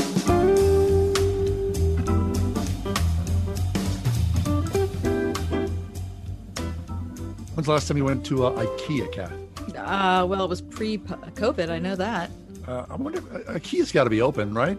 When's 7.53 7.65
the 7.65 7.71
last 7.73 7.87
time 7.87 7.97
you 7.97 8.05
went 8.05 8.25
to 8.27 8.45
uh, 8.45 8.63
IKEA, 8.65 9.11
Kat? 9.11 9.31
Uh, 9.77 10.25
well, 10.25 10.43
it 10.43 10.49
was 10.49 10.61
pre-COVID. 10.61 11.69
I 11.69 11.79
know 11.79 11.95
that. 11.95 12.31
Uh, 12.67 12.85
I 12.89 12.95
wonder. 12.95 13.19
If, 13.19 13.49
uh, 13.49 13.53
IKEA's 13.53 13.91
got 13.91 14.05
to 14.05 14.09
be 14.09 14.21
open, 14.21 14.53
right? 14.53 14.77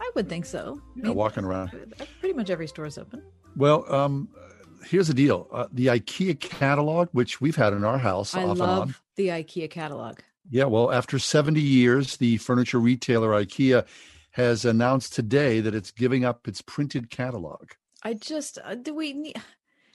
I 0.00 0.10
would 0.14 0.28
think 0.28 0.44
so. 0.44 0.80
Yeah, 0.94 1.04
I 1.04 1.06
mean, 1.08 1.16
walking 1.16 1.44
around. 1.44 1.70
Pretty 2.20 2.34
much 2.34 2.50
every 2.50 2.66
store 2.66 2.86
is 2.86 2.98
open. 2.98 3.22
Well, 3.56 3.92
um, 3.92 4.28
here's 4.84 5.08
the 5.08 5.14
deal: 5.14 5.48
uh, 5.52 5.66
the 5.72 5.86
IKEA 5.86 6.38
catalog, 6.38 7.08
which 7.12 7.40
we've 7.40 7.56
had 7.56 7.72
in 7.72 7.84
our 7.84 7.98
house 7.98 8.34
I 8.34 8.44
off 8.44 8.58
love 8.58 8.60
and 8.60 8.90
on. 8.90 8.94
the 9.16 9.28
IKEA 9.28 9.70
catalog. 9.70 10.18
Yeah, 10.50 10.64
well, 10.64 10.90
after 10.90 11.18
70 11.18 11.60
years, 11.60 12.16
the 12.16 12.36
furniture 12.38 12.80
retailer 12.80 13.30
IKEA 13.30 13.86
has 14.32 14.64
announced 14.64 15.14
today 15.14 15.60
that 15.60 15.74
it's 15.74 15.90
giving 15.90 16.24
up 16.24 16.46
its 16.46 16.62
printed 16.62 17.10
catalog. 17.10 17.70
I 18.02 18.14
just 18.14 18.58
uh, 18.64 18.74
do 18.76 18.94
we 18.94 19.12
need 19.12 19.36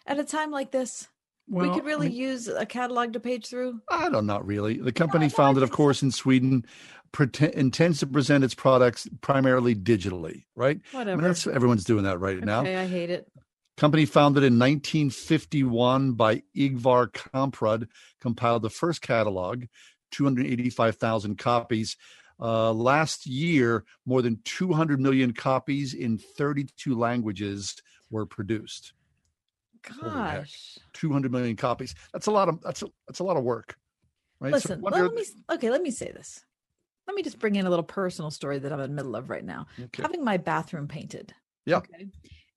at 0.05 0.19
a 0.19 0.23
time 0.23 0.51
like 0.51 0.71
this. 0.71 1.07
Well, 1.47 1.69
we 1.69 1.75
could 1.75 1.85
really 1.85 2.07
I 2.07 2.09
mean- 2.09 2.17
use 2.17 2.47
a 2.47 2.65
catalog 2.65 3.13
to 3.13 3.19
page 3.19 3.47
through. 3.47 3.81
I 3.89 4.09
don't, 4.09 4.25
not 4.25 4.45
really. 4.45 4.77
The 4.79 4.91
company, 4.91 5.29
founded, 5.29 5.61
of 5.63 5.71
course, 5.71 6.01
in 6.01 6.11
Sweden, 6.11 6.65
pretend, 7.11 7.53
intends 7.53 7.99
to 7.99 8.07
present 8.07 8.43
its 8.43 8.55
products 8.55 9.07
primarily 9.21 9.75
digitally. 9.75 10.45
Right? 10.55 10.79
I 10.93 10.97
Whatever. 10.97 11.21
mean, 11.21 11.27
that's 11.27 11.45
everyone's 11.45 11.83
doing 11.83 12.03
that 12.05 12.19
right 12.19 12.43
now. 12.43 12.61
Okay, 12.61 12.75
I 12.75 12.87
hate 12.87 13.11
it. 13.11 13.31
Company 13.77 14.05
founded 14.05 14.43
in 14.43 14.57
1951 14.57 16.13
by 16.13 16.41
Ingvar 16.55 17.11
Kamprad, 17.11 17.87
compiled 18.21 18.61
the 18.61 18.69
first 18.69 19.01
catalog, 19.01 19.65
285,000 20.11 21.37
copies. 21.37 21.97
Uh, 22.39 22.73
last 22.73 23.25
year, 23.25 23.85
more 24.05 24.21
than 24.21 24.39
200 24.43 24.99
million 24.99 25.31
copies 25.33 25.93
in 25.93 26.17
32 26.17 26.97
languages 26.97 27.75
were 28.09 28.25
produced. 28.25 28.93
gosh. 30.01 30.77
200 30.93 31.31
million 31.31 31.55
copies. 31.55 31.95
That's 32.11 32.27
a 32.27 32.31
lot 32.31 32.49
of 32.49 32.61
that's 32.61 32.81
a, 32.81 32.87
that's 33.07 33.19
a 33.19 33.23
lot 33.23 33.37
of 33.37 33.43
work. 33.43 33.77
Right? 34.39 34.51
Listen, 34.51 34.81
wonder- 34.81 35.03
let 35.03 35.13
me 35.13 35.23
okay, 35.51 35.69
let 35.69 35.81
me 35.81 35.91
say 35.91 36.11
this. 36.11 36.43
Let 37.07 37.15
me 37.15 37.21
just 37.21 37.39
bring 37.39 37.55
in 37.55 37.67
a 37.67 37.69
little 37.69 37.83
personal 37.83 38.31
story 38.31 38.57
that 38.59 38.73
I'm 38.73 38.79
in 38.79 38.89
the 38.89 38.95
middle 38.95 39.15
of 39.15 39.29
right 39.29 39.45
now. 39.45 39.67
Okay. 39.79 40.01
Having 40.01 40.23
my 40.23 40.37
bathroom 40.37 40.87
painted. 40.87 41.33
Yeah. 41.65 41.81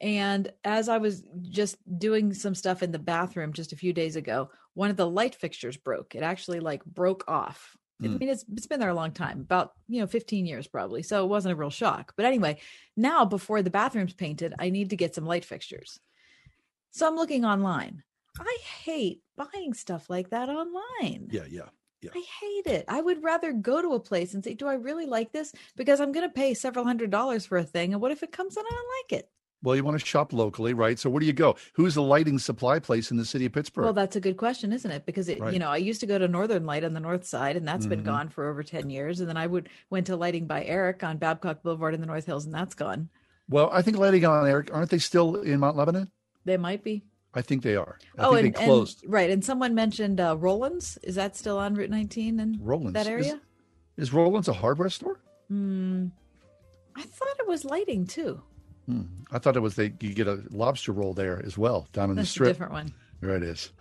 And 0.01 0.51
as 0.65 0.89
I 0.89 0.99
was 0.99 1.23
just 1.43 1.77
doing 1.99 2.33
some 2.33 2.55
stuff 2.55 2.83
in 2.83 2.93
the 2.93 2.99
bathroom 2.99 3.53
just 3.53 3.73
a 3.73 3.77
few 3.77 3.93
days 3.93 4.17
ago, 4.17 4.51
one 4.75 4.91
of 4.91 4.97
the 4.97 5.09
light 5.09 5.35
fixtures 5.35 5.77
broke. 5.77 6.15
It 6.15 6.23
actually 6.23 6.61
like 6.61 6.85
broke 6.85 7.25
off. 7.29 7.77
I 8.01 8.07
Mm. 8.07 8.21
mean, 8.21 8.29
it's 8.29 8.45
it's 8.53 8.67
been 8.67 8.79
there 8.81 8.89
a 8.91 8.95
long 8.95 9.11
time, 9.13 9.41
about 9.41 9.73
you 9.89 10.01
know, 10.01 10.07
15 10.07 10.47
years 10.47 10.67
probably. 10.69 11.03
So 11.03 11.25
it 11.25 11.29
wasn't 11.29 11.53
a 11.53 11.57
real 11.57 11.71
shock. 11.71 12.15
But 12.17 12.27
anyway, 12.27 12.61
now 12.97 13.25
before 13.25 13.63
the 13.63 13.71
bathroom's 13.71 14.15
painted, 14.15 14.55
I 14.59 14.71
need 14.71 14.91
to 14.91 14.97
get 14.97 15.15
some 15.15 15.27
light 15.27 15.45
fixtures. 15.45 15.99
So 16.91 17.07
I'm 17.09 17.17
looking 17.17 17.45
online. 17.45 18.03
I 18.39 18.59
hate 18.85 19.23
buying 19.37 19.75
stuff 19.75 20.09
like 20.09 20.31
that 20.31 20.49
online. 20.49 21.29
Yeah, 21.33 21.45
yeah. 21.49 21.69
Yeah. 22.01 22.11
I 22.15 22.25
hate 22.41 22.73
it. 22.73 22.85
I 22.87 23.01
would 23.01 23.25
rather 23.25 23.53
go 23.53 23.83
to 23.83 23.95
a 23.95 24.01
place 24.01 24.33
and 24.33 24.45
say, 24.45 24.55
"Do 24.55 24.69
I 24.69 24.75
really 24.75 25.07
like 25.07 25.33
this?" 25.33 25.53
Because 25.75 26.01
I'm 26.01 26.13
going 26.13 26.29
to 26.29 26.33
pay 26.33 26.55
several 26.55 26.85
hundred 26.85 27.11
dollars 27.11 27.45
for 27.45 27.59
a 27.59 27.65
thing, 27.65 27.93
and 27.93 28.01
what 28.01 28.13
if 28.13 28.23
it 28.23 28.31
comes 28.31 28.57
and 28.57 28.65
I 28.65 28.73
don't 28.73 28.89
like 29.13 29.21
it? 29.21 29.31
Well, 29.63 29.75
you 29.75 29.83
want 29.83 29.99
to 29.99 30.07
shop 30.07 30.33
locally, 30.33 30.73
right? 30.73 30.99
So 30.99 31.11
where 31.11 31.19
do 31.19 31.27
you 31.27 31.33
go? 31.33 31.57
Who's 31.73 31.95
the 31.97 32.03
lighting 32.03 32.39
supply 32.39 32.79
place 32.79 33.11
in 33.11 33.17
the 33.17 33.25
city 33.25 33.47
of 33.47 33.53
Pittsburgh? 33.53 33.85
Well, 33.85 33.93
that's 33.93 34.15
a 34.15 34.21
good 34.21 34.37
question, 34.37 34.73
isn't 34.73 34.91
it? 34.91 35.05
Because 35.05 35.29
it, 35.29 35.41
Right. 35.41 35.53
you 35.53 35.59
know, 35.59 35.69
I 35.69 35.79
used 35.79 35.99
to 36.01 36.07
go 36.07 36.17
to 36.17 36.29
Northern 36.29 36.65
Light 36.65 36.85
on 36.85 36.95
the 36.95 37.01
north 37.01 37.27
side, 37.27 37.57
and 37.57 37.67
that's 37.67 37.85
been 37.87 38.03
Mhm. 38.03 38.07
gone 38.07 38.29
for 38.29 38.49
over 38.49 38.63
ten 38.63 38.89
years. 38.89 39.19
And 39.19 39.29
then 39.29 39.37
I 39.37 39.49
would 39.49 39.69
went 39.91 40.07
to 40.07 40.17
Lighting 40.17 40.47
by 40.47 40.65
Eric 40.65 41.03
on 41.03 41.17
Babcock 41.19 41.63
Boulevard 41.65 41.95
in 41.95 42.01
the 42.01 42.07
North 42.07 42.27
Hills, 42.27 42.45
and 42.45 42.55
that's 42.55 42.75
gone. 42.75 43.09
well, 43.49 43.69
I 43.73 43.83
think 43.83 43.97
Lighting 43.97 44.25
on 44.27 44.47
Eric, 44.47 44.71
aren't 44.73 44.91
they 44.91 44.99
still 44.99 45.37
in 45.37 45.59
Mount 45.61 45.77
Lebanon? 45.77 46.11
They 46.45 46.57
might 46.57 46.85
be. 46.85 47.03
I 47.35 47.43
think 47.43 47.63
they 47.63 47.77
are. 47.77 47.99
I 48.17 48.27
oh, 48.27 48.35
think 48.35 48.47
and, 48.47 48.55
they 48.55 48.65
closed. 48.67 49.03
and 49.03 49.13
right, 49.13 49.29
and 49.31 49.45
someone 49.45 49.75
mentioned 49.75 50.21
uh, 50.21 50.37
Roland's. 50.39 50.99
Is 51.03 51.17
that 51.17 51.35
still 51.37 51.59
on 51.59 51.75
Route 51.75 51.91
19 51.91 52.39
in 52.41 52.59
Roland's. 52.63 52.93
that 52.95 53.03
Is- 53.03 53.27
area? 53.27 53.41
Is 53.97 54.13
Roland's 54.13 54.47
a 54.49 54.53
hardware 54.53 54.89
store? 54.89 55.19
Hmm. 55.49 56.07
I 56.95 57.03
thought 57.03 57.37
it 57.41 57.49
was 57.49 57.65
lighting 57.65 58.07
too. 58.07 58.41
Hmm. 58.89 59.03
I 59.31 59.39
thought 59.39 59.57
it 59.57 59.61
was 59.61 59.75
they 59.75 59.93
you 60.01 60.15
get 60.15 60.27
a 60.27 60.43
lobster 60.51 60.93
roll 60.93 61.13
there 61.13 61.45
as 61.45 61.59
well 61.59 61.87
down 61.93 62.11
in 62.11 62.17
the 62.17 62.25
strip. 62.25 62.25
That's 62.25 62.31
a 62.31 62.33
strip. 62.33 62.49
different 62.49 62.73
one. 62.73 62.95
There 63.21 63.37
it 63.37 63.43
is. 63.43 63.73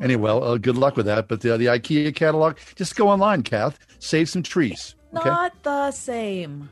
Anyway, 0.00 0.22
well, 0.22 0.44
uh, 0.44 0.58
good 0.58 0.76
luck 0.76 0.96
with 0.96 1.06
that. 1.06 1.26
But 1.26 1.40
the, 1.40 1.56
the 1.56 1.66
IKEA 1.66 2.14
catalog, 2.14 2.58
just 2.76 2.94
go 2.94 3.08
online, 3.08 3.42
Kath. 3.42 3.78
Save 3.98 4.28
some 4.28 4.42
trees. 4.42 4.94
Okay. 5.16 5.28
Not 5.28 5.62
the 5.62 5.90
same. 5.90 6.68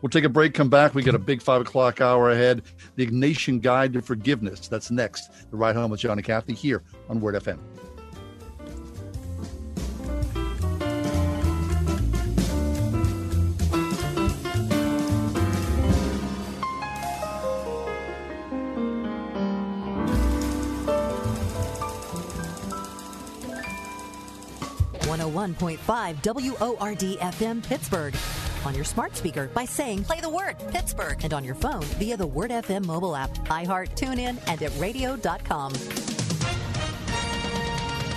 We'll 0.00 0.10
take 0.10 0.24
a 0.24 0.28
break, 0.28 0.54
come 0.54 0.68
back. 0.68 0.94
We 0.94 1.02
got 1.02 1.14
a 1.14 1.20
big 1.20 1.42
five 1.42 1.60
o'clock 1.60 2.00
hour 2.00 2.30
ahead. 2.30 2.62
The 2.96 3.06
Ignatian 3.06 3.60
Guide 3.60 3.92
to 3.94 4.02
Forgiveness. 4.02 4.68
That's 4.68 4.90
next. 4.90 5.50
The 5.50 5.56
Ride 5.56 5.76
Home 5.76 5.90
with 5.90 6.00
John 6.00 6.18
and 6.18 6.24
Kathy 6.24 6.54
here 6.54 6.82
on 7.08 7.20
Word 7.20 7.34
FM. 7.34 7.58
One 25.36 25.52
hundred 25.52 25.60
one 25.60 25.68
point 25.68 25.80
five 25.80 26.16
WORD 26.24 27.18
FM 27.20 27.62
Pittsburgh. 27.62 28.14
On 28.64 28.74
your 28.74 28.84
smart 28.84 29.14
speaker 29.14 29.48
by 29.48 29.66
saying 29.66 30.04
play 30.04 30.18
the 30.22 30.30
word 30.30 30.56
Pittsburgh 30.68 31.22
and 31.22 31.34
on 31.34 31.44
your 31.44 31.54
phone 31.54 31.82
via 31.98 32.16
the 32.16 32.26
Word 32.26 32.50
FM 32.50 32.86
mobile 32.86 33.14
app, 33.14 33.34
iHeart, 33.48 33.90
TuneIn, 33.96 34.38
and 34.46 34.62
at 34.62 34.72
radio.com. 34.78 35.72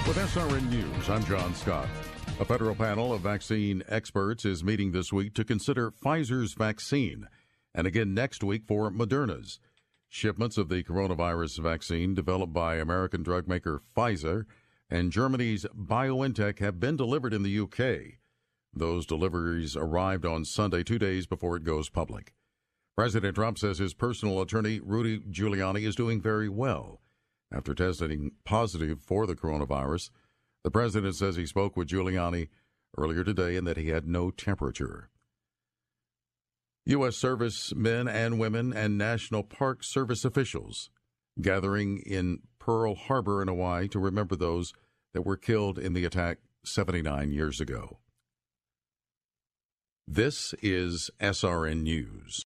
With 0.07 0.15
SRN 0.15 0.69
News, 0.69 1.09
I'm 1.09 1.25
John 1.25 1.53
Scott. 1.55 1.89
A 2.39 2.45
federal 2.45 2.73
panel 2.73 3.11
of 3.11 3.19
vaccine 3.19 3.83
experts 3.89 4.45
is 4.45 4.63
meeting 4.63 4.93
this 4.93 5.11
week 5.11 5.33
to 5.33 5.43
consider 5.43 5.91
Pfizer's 5.91 6.53
vaccine 6.53 7.27
and 7.75 7.85
again 7.85 8.13
next 8.13 8.45
week 8.45 8.63
for 8.65 8.89
Moderna's. 8.89 9.59
Shipments 10.07 10.57
of 10.57 10.69
the 10.69 10.83
coronavirus 10.83 11.59
vaccine 11.59 12.15
developed 12.15 12.53
by 12.53 12.77
American 12.77 13.23
drug 13.23 13.45
maker 13.45 13.81
Pfizer 13.93 14.45
and 14.89 15.11
Germany's 15.11 15.65
BioNTech 15.75 16.59
have 16.59 16.79
been 16.79 16.95
delivered 16.95 17.33
in 17.33 17.43
the 17.43 17.59
UK. 17.59 18.19
Those 18.73 19.05
deliveries 19.05 19.75
arrived 19.75 20.25
on 20.25 20.45
Sunday, 20.45 20.83
two 20.83 20.99
days 20.99 21.27
before 21.27 21.55
it 21.55 21.63
goes 21.63 21.89
public. 21.89 22.33
President 22.95 23.35
Trump 23.35 23.57
says 23.57 23.79
his 23.79 23.93
personal 23.93 24.41
attorney, 24.41 24.79
Rudy 24.79 25.19
Giuliani, 25.19 25.87
is 25.87 25.95
doing 25.95 26.21
very 26.21 26.49
well. 26.49 27.01
After 27.51 27.73
testing 27.73 28.31
positive 28.43 29.01
for 29.01 29.25
the 29.25 29.35
coronavirus, 29.35 30.09
the 30.63 30.71
president 30.71 31.15
says 31.15 31.35
he 31.35 31.45
spoke 31.45 31.77
with 31.77 31.87
Giuliani 31.87 32.49
earlier 32.97 33.23
today 33.23 33.55
and 33.55 33.65
that 33.65 33.77
he 33.77 33.89
had 33.89 34.07
no 34.07 34.31
temperature. 34.31 35.09
U.S. 36.85 37.15
servicemen 37.15 38.07
and 38.07 38.39
women 38.39 38.73
and 38.73 38.97
National 38.97 39.43
Park 39.43 39.83
Service 39.83 40.25
officials 40.25 40.89
gathering 41.41 41.99
in 41.99 42.39
Pearl 42.59 42.95
Harbor 42.95 43.41
in 43.41 43.47
Hawaii 43.47 43.87
to 43.89 43.99
remember 43.99 44.35
those 44.35 44.73
that 45.13 45.25
were 45.25 45.37
killed 45.37 45.79
in 45.79 45.93
the 45.93 46.05
attack 46.05 46.39
79 46.63 47.31
years 47.31 47.59
ago. 47.59 47.99
This 50.07 50.53
is 50.61 51.09
SRN 51.19 51.83
News. 51.83 52.45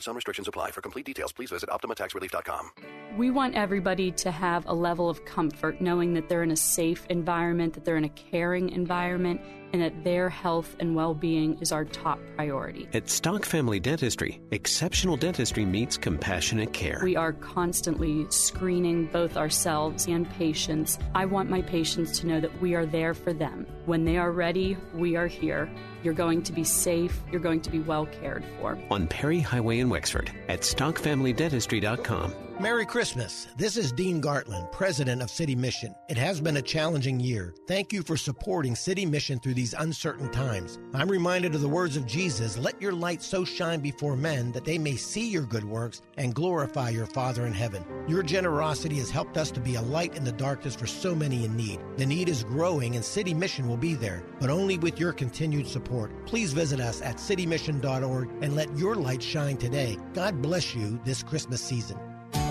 Some 0.00 0.16
restrictions 0.16 0.48
apply. 0.48 0.70
For 0.70 0.80
complete 0.80 1.06
details, 1.06 1.32
please 1.32 1.50
visit 1.50 1.68
OptimaTaxRelief.com. 1.70 2.70
We 3.16 3.30
want 3.30 3.54
everybody 3.54 4.12
to 4.12 4.30
have 4.30 4.66
a 4.66 4.74
level 4.74 5.08
of 5.08 5.24
comfort 5.24 5.80
knowing 5.80 6.14
that 6.14 6.28
they're 6.28 6.42
in 6.42 6.50
a 6.50 6.56
safe 6.56 7.06
environment, 7.10 7.74
that 7.74 7.84
they're 7.84 7.96
in 7.96 8.04
a 8.04 8.08
caring 8.10 8.70
environment, 8.70 9.40
and 9.72 9.82
that 9.82 10.04
their 10.04 10.28
health 10.28 10.76
and 10.80 10.94
well 10.94 11.14
being 11.14 11.58
is 11.60 11.72
our 11.72 11.84
top 11.84 12.18
priority. 12.36 12.88
At 12.92 13.08
Stock 13.08 13.44
Family 13.44 13.80
Dentistry, 13.80 14.40
exceptional 14.50 15.16
dentistry 15.16 15.64
meets 15.64 15.96
compassionate 15.96 16.72
care. 16.72 17.00
We 17.02 17.16
are 17.16 17.32
constantly 17.32 18.26
screening 18.30 19.06
both 19.06 19.36
ourselves 19.36 20.06
and 20.06 20.28
patients. 20.30 20.98
I 21.14 21.24
want 21.24 21.50
my 21.50 21.62
patients 21.62 22.18
to 22.20 22.26
know 22.26 22.40
that 22.40 22.60
we 22.60 22.74
are 22.74 22.86
there 22.86 23.14
for 23.14 23.32
them. 23.32 23.66
When 23.86 24.04
they 24.04 24.16
are 24.16 24.32
ready, 24.32 24.76
we 24.94 25.16
are 25.16 25.26
here. 25.26 25.70
You're 26.02 26.14
going 26.14 26.42
to 26.44 26.52
be 26.52 26.64
safe, 26.64 27.20
you're 27.30 27.40
going 27.40 27.60
to 27.62 27.70
be 27.70 27.80
well 27.80 28.06
cared 28.06 28.44
for. 28.58 28.78
On 28.90 29.06
Perry 29.08 29.40
Highway 29.40 29.80
in 29.80 29.88
Wexford 29.88 30.30
at 30.48 30.60
StockFamilyDentistry.com. 30.60 32.47
Merry 32.60 32.84
Christmas. 32.84 33.46
This 33.56 33.76
is 33.76 33.92
Dean 33.92 34.20
Gartland, 34.20 34.72
President 34.72 35.22
of 35.22 35.30
City 35.30 35.54
Mission. 35.54 35.94
It 36.08 36.16
has 36.16 36.40
been 36.40 36.56
a 36.56 36.62
challenging 36.62 37.20
year. 37.20 37.54
Thank 37.68 37.92
you 37.92 38.02
for 38.02 38.16
supporting 38.16 38.74
City 38.74 39.06
Mission 39.06 39.38
through 39.38 39.54
these 39.54 39.74
uncertain 39.78 40.28
times. 40.32 40.80
I'm 40.92 41.08
reminded 41.08 41.54
of 41.54 41.60
the 41.60 41.68
words 41.68 41.96
of 41.96 42.04
Jesus 42.04 42.58
Let 42.58 42.82
your 42.82 42.90
light 42.90 43.22
so 43.22 43.44
shine 43.44 43.78
before 43.78 44.16
men 44.16 44.50
that 44.50 44.64
they 44.64 44.76
may 44.76 44.96
see 44.96 45.28
your 45.28 45.44
good 45.44 45.62
works 45.62 46.02
and 46.16 46.34
glorify 46.34 46.88
your 46.88 47.06
Father 47.06 47.46
in 47.46 47.52
heaven. 47.52 47.84
Your 48.08 48.24
generosity 48.24 48.96
has 48.96 49.08
helped 49.08 49.36
us 49.36 49.52
to 49.52 49.60
be 49.60 49.76
a 49.76 49.82
light 49.82 50.16
in 50.16 50.24
the 50.24 50.32
darkness 50.32 50.74
for 50.74 50.88
so 50.88 51.14
many 51.14 51.44
in 51.44 51.54
need. 51.54 51.78
The 51.96 52.06
need 52.06 52.28
is 52.28 52.42
growing, 52.42 52.96
and 52.96 53.04
City 53.04 53.34
Mission 53.34 53.68
will 53.68 53.76
be 53.76 53.94
there, 53.94 54.24
but 54.40 54.50
only 54.50 54.78
with 54.78 54.98
your 54.98 55.12
continued 55.12 55.68
support. 55.68 56.26
Please 56.26 56.52
visit 56.52 56.80
us 56.80 57.02
at 57.02 57.18
citymission.org 57.18 58.30
and 58.42 58.56
let 58.56 58.76
your 58.76 58.96
light 58.96 59.22
shine 59.22 59.58
today. 59.58 59.96
God 60.12 60.42
bless 60.42 60.74
you 60.74 61.00
this 61.04 61.22
Christmas 61.22 61.62
season. 61.62 62.00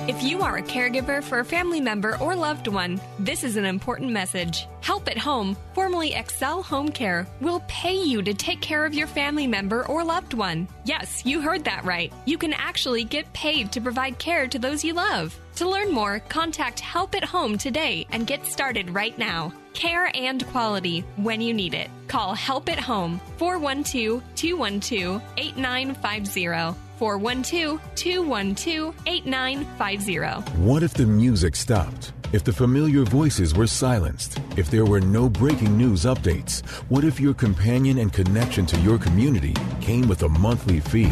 If 0.08 0.24
you 0.24 0.42
are 0.42 0.56
a 0.56 0.62
caregiver 0.62 1.22
for 1.22 1.40
a 1.40 1.46
family 1.46 1.82
member 1.82 2.18
or 2.20 2.34
loved 2.34 2.70
one, 2.70 3.02
this 3.20 3.44
is 3.44 3.58
an 3.58 3.66
important 3.66 4.10
message. 4.10 4.66
Help 4.80 5.10
at 5.10 5.18
Home, 5.18 5.58
formerly 5.74 6.14
Excel 6.14 6.64
Home 6.64 6.88
Care, 6.88 7.28
will 7.42 7.62
pay 7.68 7.94
you 7.94 8.22
to 8.22 8.34
take 8.34 8.62
care 8.62 8.86
of 8.86 8.94
your 8.94 9.06
family 9.06 9.48
member 9.48 9.86
or 9.88 10.06
loved 10.06 10.34
one. 10.34 10.70
Yes, 10.86 11.26
you 11.26 11.42
heard 11.42 11.66
that 11.66 11.84
right. 11.84 12.14
You 12.24 12.38
can 12.38 12.54
actually 12.54 13.04
get 13.04 13.34
paid 13.34 13.74
to 13.74 13.82
provide 13.82 14.18
care 14.18 14.48
to 14.48 14.58
those 14.58 14.82
you 14.82 14.94
love. 14.94 15.38
To 15.58 15.68
learn 15.68 15.92
more, 15.92 16.20
contact 16.30 16.80
Help 16.80 17.14
at 17.14 17.26
Home 17.26 17.58
today 17.58 18.08
and 18.10 18.26
get 18.26 18.46
started 18.46 18.90
right 18.92 19.18
now. 19.18 19.52
Care 19.74 20.10
and 20.16 20.48
quality 20.48 21.02
when 21.18 21.42
you 21.42 21.54
need 21.54 21.74
it. 21.74 21.90
Call 22.08 22.34
Help 22.34 22.70
at 22.70 22.80
Home 22.80 23.20
412 23.40 24.24
212 24.36 25.22
8950. 25.36 26.87
412 26.98 27.80
212 27.96 28.96
8950. 29.06 30.18
What 30.62 30.84
if 30.84 30.94
the 30.94 31.06
music 31.06 31.56
stopped? 31.56 32.14
If 32.34 32.44
the 32.44 32.52
familiar 32.52 33.04
voices 33.04 33.56
were 33.56 33.68
silenced? 33.68 34.40
If 34.58 34.70
there 34.70 34.86
were 34.86 35.00
no 35.00 35.30
breaking 35.30 35.78
news 35.78 36.04
updates? 36.04 36.66
What 36.90 37.06
if 37.06 37.20
your 37.20 37.34
companion 37.34 38.00
and 38.00 38.12
connection 38.12 38.66
to 38.66 38.80
your 38.82 38.98
community 38.98 39.54
came 39.80 40.08
with 40.10 40.24
a 40.24 40.30
monthly 40.30 40.80
fee? 40.82 41.12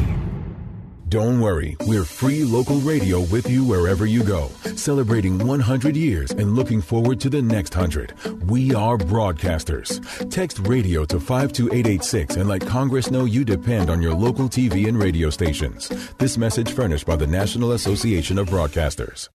Don't 1.08 1.40
worry, 1.40 1.78
we're 1.86 2.04
free 2.04 2.44
local 2.44 2.78
radio 2.78 3.22
with 3.26 3.48
you 3.48 3.64
wherever 3.64 4.08
you 4.08 4.24
go, 4.24 4.50
celebrating 4.76 5.38
100 5.38 5.96
years 5.96 6.32
and 6.32 6.56
looking 6.56 6.82
forward 6.82 7.20
to 7.20 7.30
the 7.30 7.44
next 7.44 7.76
100. 7.76 8.50
We 8.50 8.74
are 8.74 8.98
broadcasters. 8.98 10.02
Text 10.32 10.68
radio 10.68 11.06
to 11.06 11.20
52886 11.20 12.38
and 12.38 12.50
let 12.50 12.62
Congress 12.62 13.12
know 13.12 13.26
you 13.26 13.46
depend 13.46 13.92
on 13.92 14.02
your 14.02 14.16
local 14.16 14.50
TV 14.50 14.88
and 14.88 14.98
radio 14.98 15.30
stations. 15.30 15.90
This 16.18 16.40
message 16.40 16.72
furnished 16.72 17.06
by 17.06 17.18
the 17.18 17.28
National 17.28 17.74
Association 17.74 18.40
of 18.40 18.48
Broadcasters. 18.48 19.30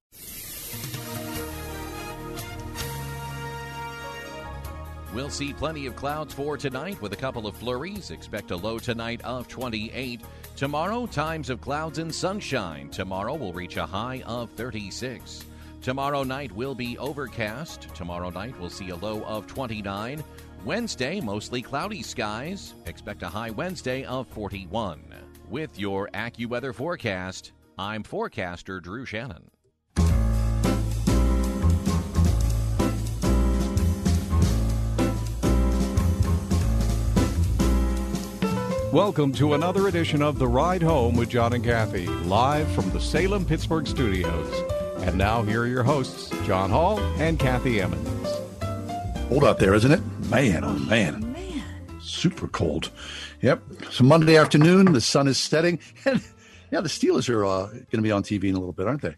We'll 5.13 5.29
see 5.29 5.53
plenty 5.53 5.87
of 5.87 5.97
clouds 5.97 6.33
for 6.33 6.57
tonight 6.57 7.03
with 7.03 7.13
a 7.13 7.17
couple 7.17 7.49
of 7.49 7.57
flurries. 7.57 8.13
Expect 8.13 8.53
a 8.53 8.57
low 8.57 8.79
tonight 8.79 9.21
of 9.25 9.49
28. 9.49 10.21
Tomorrow, 10.55 11.07
times 11.07 11.51
of 11.51 11.61
clouds 11.61 11.99
and 11.99 12.15
sunshine. 12.15 12.89
Tomorrow 12.91 13.35
will 13.35 13.53
reach 13.53 13.77
a 13.77 13.87
high 13.87 14.23
of 14.25 14.51
36. 14.53 15.47
Tomorrow 15.83 16.23
night 16.23 16.53
will 16.53 16.77
be 16.77 16.97
overcast. 16.99 17.89
Tomorrow 17.93 18.31
night 18.31 18.55
we'll 18.61 18.71
see 18.71 18.91
a 18.91 18.97
low 18.97 19.25
of 19.25 19.49
29. 19.49 20.23
Wednesday, 20.65 21.21
mostly 21.21 21.61
cloudy 21.61 22.03
skies. 22.03 22.75
Expect 22.87 23.25
a 23.25 23.29
high 23.29 23.51
Wednesday 23.51 24.05
of 24.05 24.29
41. 24.29 25.03
With 25.49 25.77
your 25.77 26.09
AccuWeather 26.15 26.73
forecast, 26.73 27.51
I'm 27.77 28.05
forecaster 28.05 28.79
Drew 28.79 29.05
Shannon. 29.05 29.51
Welcome 38.93 39.33
to 39.35 39.55
another 39.55 39.87
edition 39.87 40.21
of 40.21 40.41
The 40.41 40.49
Ride 40.49 40.83
Home 40.83 41.15
with 41.15 41.29
John 41.29 41.53
and 41.53 41.63
Kathy, 41.63 42.09
live 42.09 42.69
from 42.73 42.91
the 42.91 43.01
Salem 43.01 43.45
Pittsburgh 43.45 43.87
studios. 43.87 44.53
And 45.05 45.17
now, 45.17 45.45
here 45.45 45.63
are 45.63 45.67
your 45.69 45.85
hosts, 45.85 46.31
John 46.45 46.71
Hall 46.71 46.99
and 47.21 47.39
Kathy 47.39 47.81
Emmons. 47.81 48.29
Cold 49.29 49.45
out 49.45 49.61
there, 49.61 49.75
isn't 49.75 49.93
it? 49.93 50.01
Man, 50.29 50.65
oh 50.65 50.73
man. 50.73 51.33
man. 51.33 51.63
Super 52.01 52.49
cold. 52.49 52.91
Yep. 53.43 53.63
So 53.93 54.03
Monday 54.03 54.37
afternoon, 54.37 54.93
the 54.93 55.01
sun 55.01 55.29
is 55.29 55.39
setting. 55.39 55.79
And 56.05 56.21
yeah, 56.73 56.81
the 56.81 56.89
Steelers 56.89 57.29
are 57.29 57.45
uh, 57.45 57.67
going 57.69 57.87
to 57.91 58.03
be 58.03 58.11
on 58.11 58.25
TV 58.25 58.45
in 58.49 58.57
a 58.57 58.59
little 58.59 58.73
bit, 58.73 58.89
aren't 58.89 59.03
they? 59.03 59.15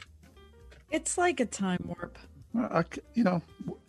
It's 0.91 1.17
like 1.17 1.41
a 1.41 1.47
time 1.47 1.83
warp. 1.87 2.19
Uh, 2.59 2.83
you 3.15 3.25
know, 3.25 3.41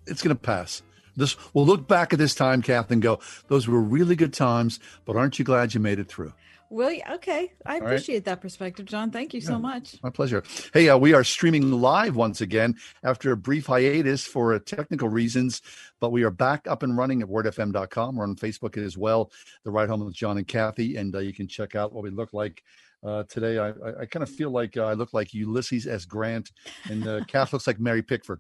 it's 0.08 0.22
going 0.22 0.34
to 0.34 0.42
pass. 0.42 0.82
This 1.16 1.36
we'll 1.54 1.66
look 1.66 1.88
back 1.88 2.14
at 2.14 2.20
this 2.20 2.36
time, 2.36 2.62
Kath, 2.62 2.92
and 2.92 3.02
go, 3.02 3.20
those 3.48 3.68
were 3.68 3.82
really 3.82 4.16
good 4.16 4.34
times, 4.34 4.80
but 5.06 5.16
aren't 5.16 5.40
you 5.40 5.46
glad 5.46 5.74
you 5.74 5.80
made 5.80 6.00
it 6.00 6.08
through? 6.08 6.34
Well, 6.74 6.92
okay. 7.12 7.54
I 7.68 7.74
right. 7.74 7.84
appreciate 7.84 8.26
that 8.26 8.42
perspective, 8.42 8.88
John. 8.88 9.12
Thank 9.12 9.36
you 9.36 9.42
so 9.42 9.60
much. 9.60 10.00
My 10.02 10.10
pleasure. 10.10 10.42
Hey, 10.74 10.90
uh, 10.90 10.98
we 10.98 11.14
are 11.14 11.24
streaming 11.24 11.72
live 11.72 12.16
once 12.16 12.42
again 12.42 12.78
after 13.04 13.32
a 13.32 13.38
brief 13.38 13.68
hiatus 13.68 14.26
for 14.26 14.56
uh, 14.56 14.60
technical 14.66 15.08
reasons, 15.08 15.62
but 16.00 16.12
we 16.12 16.24
are 16.24 16.32
back 16.32 16.68
up 16.68 16.82
and 16.82 16.98
running 16.98 17.22
at 17.22 17.28
wordfm.com. 17.28 18.16
We're 18.16 18.24
on 18.24 18.36
Facebook 18.36 18.76
as 18.76 18.98
well, 18.98 19.32
The 19.64 19.70
Ride 19.70 19.88
Home 19.90 20.04
with 20.04 20.16
John 20.16 20.40
and 20.40 20.48
Kathy, 20.48 20.96
and 20.96 21.14
uh, 21.16 21.20
you 21.20 21.32
can 21.32 21.48
check 21.48 21.76
out 21.76 21.94
what 21.94 22.04
we 22.04 22.10
look 22.10 22.34
like 22.34 22.64
uh, 23.04 23.22
today. 23.30 23.60
I, 23.60 23.70
I, 23.70 24.00
I 24.02 24.06
kind 24.08 24.24
of 24.24 24.30
feel 24.30 24.50
like 24.50 24.76
uh, 24.76 24.86
I 24.86 24.94
look 24.94 25.14
like 25.14 25.32
Ulysses 25.32 25.86
S. 25.86 26.06
Grant, 26.06 26.52
and 26.86 27.08
uh, 27.08 27.24
Kath 27.28 27.54
looks 27.54 27.68
like 27.68 27.80
Mary 27.80 28.02
Pickford. 28.02 28.40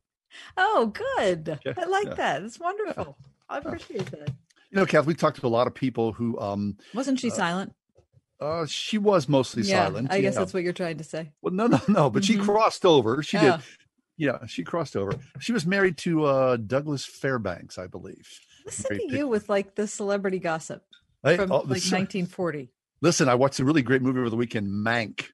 Oh, 0.58 0.88
good. 1.18 1.60
Yeah, 1.66 1.74
I 1.78 1.86
like 1.86 2.08
yeah. 2.08 2.14
that. 2.16 2.44
It's 2.44 2.60
wonderful. 2.60 3.18
I 3.50 3.58
appreciate 3.60 4.06
that. 4.12 4.30
You 4.72 4.78
know, 4.78 4.86
Kath, 4.86 5.06
we 5.06 5.14
talked 5.14 5.40
to 5.40 5.46
a 5.46 5.50
lot 5.50 5.68
of 5.68 5.74
people 5.76 6.12
who. 6.14 6.40
um 6.40 6.78
Wasn't 6.94 7.20
she 7.20 7.30
uh, 7.32 7.34
silent? 7.36 7.74
Uh, 8.40 8.66
she 8.66 8.98
was 8.98 9.30
mostly 9.30 9.64
yeah, 9.64 9.86
silent. 9.86 10.10
I 10.12 10.20
guess 10.20 10.34
yeah. 10.34 10.40
that's 10.40 10.54
what 10.54 10.64
you're 10.64 10.74
trying 10.74 10.98
to 10.98 11.04
say. 11.04 11.32
Well, 11.42 11.54
no, 11.54 11.68
no, 11.68 11.80
no. 11.88 12.10
But 12.10 12.26
she 12.26 12.36
Mhm. 12.36 12.44
crossed 12.44 12.86
over. 12.86 13.22
She 13.24 13.38
Yeah. 13.38 13.58
did. 13.58 13.66
Yeah, 14.18 14.46
she 14.48 14.64
crossed 14.64 14.96
over. 14.96 15.14
She 15.40 15.54
was 15.54 15.66
married 15.66 15.98
to 16.00 16.26
uh, 16.26 16.58
Douglas 16.58 17.04
Fairbanks, 17.06 17.78
I 17.78 17.88
believe. 17.88 18.28
Listen 18.66 18.86
Mary 18.90 19.00
to 19.02 19.08
Pick- 19.08 19.18
you 19.18 19.28
with 19.28 19.50
like 19.50 19.76
the 19.76 19.88
celebrity 19.88 20.40
gossip 20.40 20.84
Hey, 21.24 21.36
from 21.38 21.52
oh, 21.52 21.58
like 21.60 21.68
this- 21.82 21.92
1940. 21.92 22.70
Listen, 23.02 23.28
I 23.28 23.36
watched 23.36 23.60
a 23.60 23.66
really 23.66 23.82
great 23.82 24.02
movie 24.02 24.20
over 24.20 24.30
the 24.30 24.36
weekend, 24.38 24.68
Mank, 24.68 25.26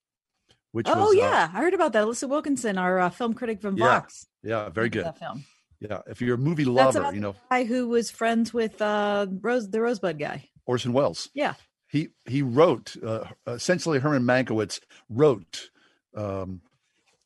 which 0.72 0.88
Oh 0.89 1.00
was 1.10 1.16
uh, 1.16 1.20
yeah, 1.20 1.50
I 1.54 1.60
heard 1.62 1.74
about 1.74 1.93
that. 1.93 2.06
Alissa 2.06 2.28
Wilkinson, 2.30 2.78
our 2.78 3.00
uh, 3.00 3.10
film 3.10 3.34
critic 3.34 3.62
from 3.62 3.78
yeah, 3.78 3.86
Vox. 4.00 4.26
Yeah, 4.44 4.70
very 4.70 4.90
good. 4.90 5.06
That 5.06 5.20
film. 5.20 5.46
Yeah, 5.80 6.02
if 6.08 6.22
you're 6.22 6.36
a 6.36 6.38
movie 6.38 6.66
lover, 6.66 7.12
you 7.14 7.22
know 7.22 7.32
the 7.32 7.38
guy 7.50 7.64
who 7.64 7.88
was 7.88 8.12
friends 8.12 8.54
with 8.54 8.82
uh, 8.82 9.28
Rose, 9.42 9.70
the 9.70 9.82
Rosebud 9.82 10.20
guy. 10.20 10.50
Orson 10.66 10.94
Welles. 10.94 11.30
Yeah. 11.34 11.54
He 11.88 12.10
he 12.28 12.42
wrote 12.42 12.96
uh, 13.04 13.26
essentially 13.48 14.00
Herman 14.00 14.24
Mankiewicz 14.24 14.80
wrote 15.10 15.70
um, 16.16 16.62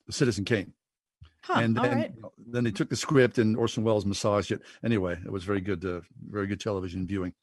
Citizen 0.10 0.46
Kane. 0.46 0.74
Huh, 1.44 1.60
and 1.60 1.76
then, 1.76 1.98
right. 1.98 2.14
then 2.48 2.64
they 2.64 2.72
took 2.72 2.90
the 2.90 2.96
script 2.96 3.38
and 3.38 3.58
Orson 3.58 3.84
Welles 3.84 4.06
massaged 4.06 4.52
it. 4.52 4.62
Anyway, 4.84 5.20
it 5.26 5.32
was 5.32 5.44
very 5.44 5.60
good, 5.60 5.84
uh, 5.84 6.00
very 6.30 6.48
good 6.48 6.62
television 6.62 7.06
viewing. 7.06 7.34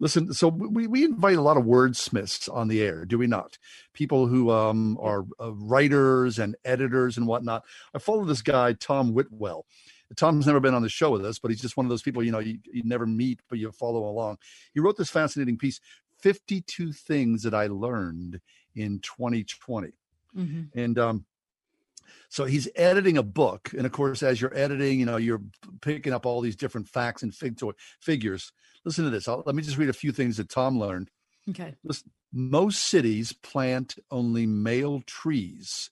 Listen, 0.00 0.34
so 0.34 0.48
we, 0.48 0.86
we 0.86 1.04
invite 1.04 1.36
a 1.36 1.42
lot 1.42 1.56
of 1.56 1.64
wordsmiths 1.64 2.52
on 2.52 2.68
the 2.68 2.82
air, 2.82 3.06
do 3.06 3.16
we 3.16 3.26
not? 3.26 3.56
People 3.94 4.26
who 4.26 4.50
um, 4.50 4.98
are 5.00 5.24
uh, 5.40 5.52
writers 5.52 6.38
and 6.38 6.56
editors 6.64 7.16
and 7.16 7.26
whatnot. 7.26 7.64
I 7.94 7.98
follow 8.00 8.24
this 8.24 8.42
guy, 8.42 8.74
Tom 8.74 9.14
Whitwell. 9.14 9.64
Tom's 10.14 10.46
never 10.46 10.60
been 10.60 10.74
on 10.74 10.82
the 10.82 10.90
show 10.90 11.10
with 11.10 11.24
us, 11.24 11.38
but 11.38 11.50
he's 11.50 11.62
just 11.62 11.78
one 11.78 11.86
of 11.86 11.90
those 11.90 12.02
people, 12.02 12.22
you 12.22 12.32
know, 12.32 12.38
you, 12.38 12.58
you 12.70 12.82
never 12.84 13.06
meet, 13.06 13.40
but 13.48 13.58
you 13.58 13.72
follow 13.72 14.04
along. 14.04 14.36
He 14.74 14.80
wrote 14.80 14.98
this 14.98 15.08
fascinating 15.08 15.56
piece 15.56 15.80
52 16.18 16.92
Things 16.92 17.42
That 17.44 17.54
I 17.54 17.66
Learned 17.68 18.40
in 18.74 19.00
2020. 19.00 19.92
Mm-hmm. 20.36 20.78
And 20.78 20.98
um, 20.98 21.24
so 22.28 22.44
he's 22.44 22.68
editing 22.76 23.18
a 23.18 23.22
book, 23.22 23.70
and 23.76 23.84
of 23.86 23.92
course, 23.92 24.22
as 24.22 24.40
you're 24.40 24.56
editing, 24.56 25.00
you 25.00 25.06
know, 25.06 25.18
you're 25.18 25.42
picking 25.80 26.12
up 26.12 26.26
all 26.26 26.40
these 26.40 26.56
different 26.56 26.88
facts 26.88 27.22
and 27.22 27.34
fig- 27.34 27.60
figures. 28.00 28.52
Listen 28.84 29.04
to 29.04 29.10
this. 29.10 29.28
I'll, 29.28 29.42
let 29.46 29.54
me 29.54 29.62
just 29.62 29.78
read 29.78 29.88
a 29.90 29.94
few 29.94 30.12
things 30.12 30.38
that 30.38 30.48
Tom 30.48 30.78
learned. 30.78 31.10
Okay. 31.50 31.74
Listen, 31.84 32.10
most 32.32 32.82
cities 32.82 33.32
plant 33.32 33.96
only 34.10 34.46
male 34.46 35.02
trees 35.06 35.90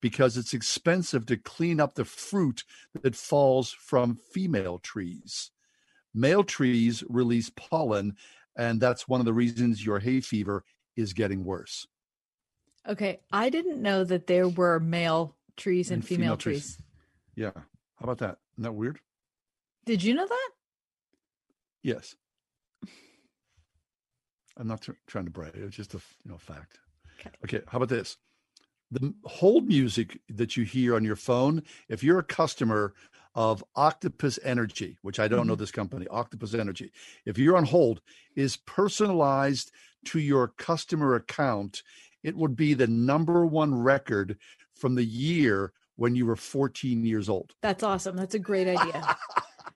because 0.00 0.36
it's 0.36 0.54
expensive 0.54 1.26
to 1.26 1.36
clean 1.36 1.80
up 1.80 1.94
the 1.94 2.04
fruit 2.04 2.64
that 3.02 3.14
falls 3.14 3.72
from 3.72 4.18
female 4.32 4.78
trees. 4.78 5.50
Male 6.14 6.44
trees 6.44 7.04
release 7.08 7.50
pollen, 7.50 8.16
and 8.56 8.80
that's 8.80 9.06
one 9.06 9.20
of 9.20 9.26
the 9.26 9.32
reasons 9.32 9.84
your 9.84 9.98
hay 9.98 10.20
fever 10.20 10.64
is 10.96 11.12
getting 11.12 11.44
worse. 11.44 11.86
Okay, 12.88 13.20
I 13.32 13.50
didn't 13.50 13.82
know 13.82 14.04
that 14.04 14.26
there 14.26 14.48
were 14.48 14.80
male 14.80 15.35
trees 15.56 15.90
and, 15.90 15.98
And 16.02 16.06
female, 16.08 16.18
female 16.24 16.36
trees. 16.36 16.76
trees. 16.76 16.78
Yeah. 17.34 17.50
How 17.54 18.04
about 18.04 18.18
that? 18.18 18.38
Isn't 18.54 18.64
that 18.64 18.72
weird? 18.72 19.00
Did 19.84 20.02
you 20.02 20.14
know 20.14 20.26
that? 20.26 20.50
Yes. 21.82 22.14
I'm 24.56 24.68
not 24.68 24.80
tr- 24.82 24.92
trying 25.06 25.26
to 25.26 25.30
brag. 25.30 25.52
It's 25.54 25.76
just 25.76 25.94
a 25.94 25.98
you 26.24 26.30
know 26.30 26.38
fact. 26.38 26.78
Okay. 27.44 27.60
How 27.68 27.76
about 27.78 27.88
this? 27.88 28.16
The 28.90 29.12
hold 29.24 29.66
music 29.66 30.20
that 30.28 30.56
you 30.56 30.64
hear 30.64 30.94
on 30.94 31.04
your 31.04 31.16
phone. 31.16 31.62
If 31.88 32.02
you're 32.04 32.18
a 32.20 32.24
customer 32.24 32.94
of 33.34 33.62
Octopus 33.74 34.38
Energy, 34.42 34.96
which 35.02 35.18
I 35.20 35.28
don't 35.28 35.46
know 35.46 35.54
Mhm. 35.56 35.58
this 35.58 35.70
company, 35.72 36.06
Octopus 36.08 36.54
Energy, 36.54 36.92
if 37.26 37.36
you're 37.36 37.56
on 37.56 37.64
hold, 37.64 38.00
is 38.34 38.56
personalized 38.56 39.72
to 40.06 40.18
your 40.20 40.48
customer 40.48 41.14
account. 41.14 41.82
It 42.22 42.36
would 42.36 42.56
be 42.56 42.74
the 42.74 42.86
number 42.86 43.44
one 43.44 43.74
record 43.74 44.38
from 44.76 44.94
the 44.94 45.04
year 45.04 45.72
when 45.96 46.14
you 46.14 46.26
were 46.26 46.36
14 46.36 47.04
years 47.04 47.28
old. 47.28 47.54
That's 47.62 47.82
awesome. 47.82 48.16
That's 48.16 48.34
a 48.34 48.38
great 48.38 48.68
idea. 48.76 49.16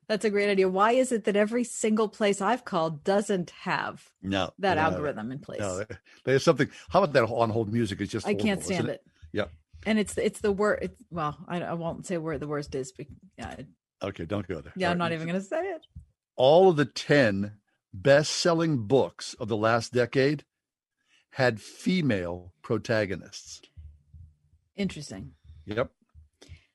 That's 0.07 0.25
a 0.25 0.31
great 0.31 0.49
idea. 0.51 0.69
Why 0.69 0.93
is 0.93 1.13
it 1.13 1.25
that 1.25 1.37
every 1.37 1.65
single 1.65 2.09
place 2.09 2.41
I've 2.41 2.65
called 2.65 3.05
doesn't 3.05 3.51
have 3.51 4.11
No, 4.23 4.47
that 4.47 4.55
they 4.59 4.69
don't 4.75 4.79
have 4.79 4.93
it. 4.93 4.97
algorithm 4.97 5.33
in 5.33 5.39
place? 5.39 5.61
No, 5.61 5.79
they- 5.79 5.97
they 6.25 6.33
have 6.33 6.43
something. 6.43 6.69
How 6.91 7.03
about 7.03 7.13
that 7.15 7.25
on 7.25 7.51
hold 7.51 7.73
music? 7.73 8.01
It's 8.01 8.13
just 8.13 8.27
I 8.27 8.35
can't 8.35 8.63
stand 8.63 8.81
isn't 8.87 8.91
it. 8.95 9.05
Yeah. 9.33 9.45
and 9.87 9.99
it's 9.99 10.19
it's 10.19 10.41
the 10.41 10.53
word. 10.53 10.81
It's, 10.83 11.03
well, 11.11 11.39
I, 11.49 11.63
I 11.63 11.73
won't 11.75 12.07
say 12.07 12.19
where 12.19 12.39
the 12.39 12.49
worst 12.49 12.75
is. 12.75 12.93
But 12.93 13.07
yeah, 13.39 13.55
Okay, 14.03 14.25
don't 14.25 14.47
go 14.49 14.61
there. 14.61 14.73
yeah, 14.77 14.89
All 14.89 14.93
I'm 14.93 14.99
right. 14.99 15.05
not 15.11 15.13
even 15.13 15.29
going 15.29 15.41
to 15.41 15.47
say 15.47 15.61
it. 15.61 15.83
All 16.37 16.71
of 16.71 16.77
the 16.77 16.85
10 16.87 17.53
best 17.95 18.33
selling 18.33 18.87
books 18.87 19.35
of 19.35 19.49
the 19.49 19.57
last 19.57 19.93
decade 19.93 20.45
had 21.33 21.61
female 21.61 22.53
protagonists. 22.63 23.61
Interesting. 24.77 25.33
Yep. 25.67 25.91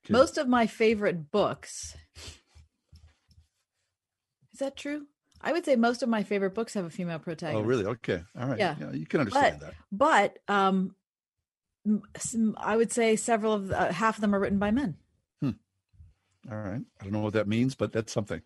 Most 0.10 0.38
of 0.38 0.48
my 0.48 0.68
favorite 0.68 1.32
books. 1.32 1.96
Is 4.54 4.60
that 4.60 4.78
true? 4.78 5.08
I 5.41 5.52
would 5.52 5.66
say 5.66 5.76
most 5.76 6.04
of 6.04 6.10
my 6.10 6.24
favorite 6.24 6.54
books 6.54 6.74
have 6.76 6.86
a 6.86 6.89
female 6.89 7.20
protagonist. 7.20 7.64
Oh, 7.64 7.68
really? 7.68 7.86
Okay. 7.86 8.22
All 8.39 8.48
right. 8.48 8.60
Yeah. 8.60 8.76
you 8.93 9.06
can 9.06 9.22
understand 9.22 9.58
but, 9.60 9.66
that. 9.66 9.76
But 9.91 10.54
um, 10.54 10.96
some- 12.18 12.56
I 12.60 12.78
would 12.78 12.91
say 12.91 13.16
several 13.16 13.54
of 13.54 13.72
uh, 13.72 13.91
half 13.91 14.18
of 14.18 14.22
them 14.22 14.34
are 14.34 14.39
written 14.39 14.60
by 14.60 14.72
men. 14.72 14.98
All 16.52 16.58
right. 16.58 16.82
I 17.00 17.04
don't 17.04 17.12
know 17.14 17.22
what 17.22 17.34
that 17.34 17.48
means, 17.48 17.76
but 17.76 17.91
that's 17.91 18.14
something. 18.14 18.41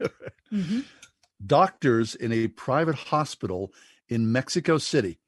Mm-hmm. 0.00 0.80
Doctors 1.46 2.14
in 2.14 2.32
a 2.32 2.48
private 2.48 2.94
hospital 2.94 3.72
in 4.08 4.32
Mexico 4.32 4.78
City 4.78 5.18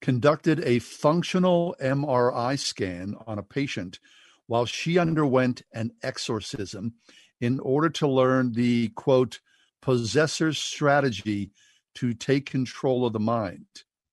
conducted 0.00 0.60
a 0.60 0.78
functional 0.78 1.74
MRI 1.80 2.58
scan 2.58 3.14
on 3.26 3.38
a 3.38 3.42
patient 3.42 3.98
while 4.46 4.66
she 4.66 4.98
underwent 4.98 5.62
an 5.72 5.90
exorcism 6.02 6.94
in 7.40 7.60
order 7.60 7.88
to 7.88 8.06
learn 8.06 8.52
the 8.52 8.88
quote 8.90 9.40
possessor's 9.80 10.58
strategy 10.58 11.50
to 11.94 12.12
take 12.14 12.46
control 12.46 13.06
of 13.06 13.12
the 13.12 13.20
mind 13.20 13.66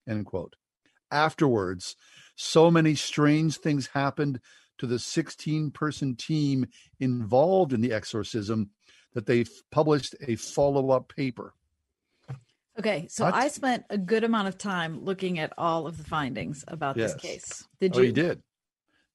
end 0.08 0.26
quote. 0.26 0.56
Afterwards 1.12 1.96
so 2.36 2.72
many 2.72 2.96
strange 2.96 3.58
things 3.58 3.88
happened 3.88 4.40
to 4.78 4.88
the 4.88 4.98
16 4.98 5.72
person 5.72 6.16
team 6.16 6.66
involved 7.00 7.72
in 7.72 7.82
the 7.82 7.94
exorcism 7.94 8.72
that 9.14 9.26
they 9.26 9.46
published 9.72 10.16
a 10.28 10.36
follow-up 10.36 11.14
paper 11.16 11.54
Okay, 12.82 13.06
so 13.10 13.26
What? 13.26 13.36
I 13.36 13.48
spent 13.50 13.86
a 13.92 13.98
good 13.98 14.24
amount 14.24 14.48
of 14.48 14.58
time 14.58 15.04
looking 15.04 15.38
at 15.38 15.54
all 15.56 15.86
of 15.86 15.98
the 15.98 16.04
findings 16.04 16.64
about 16.68 16.98
Yes. 16.98 17.14
this 17.14 17.22
case. 17.22 17.68
Did 17.80 17.96
oh 17.96 18.00
you? 18.00 18.08
you 18.08 18.12
did 18.12 18.42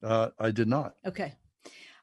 uh, 0.05 0.29
i 0.39 0.51
did 0.53 0.69
not 0.69 0.95
Okay. 1.05 1.33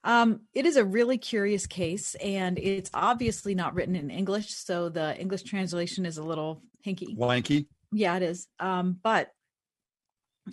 Um, 0.04 0.42
it 0.54 0.66
is 0.66 0.76
a 0.76 0.84
really 0.84 1.18
curious 1.18 1.66
case, 1.66 2.16
and 2.16 2.60
it's 2.60 2.90
obviously 2.94 3.56
not 3.56 3.74
written 3.74 3.96
in 3.96 4.10
English, 4.10 4.50
so 4.54 4.90
the 4.90 5.18
English 5.18 5.44
translation 5.44 6.06
is 6.06 6.18
a 6.18 6.24
little 6.24 6.62
hinky. 6.86 7.18
wanky 7.18 7.68
Yeah, 7.94 8.18
it 8.18 8.24
is. 8.24 8.48
Um, 8.60 9.00
but 9.02 9.32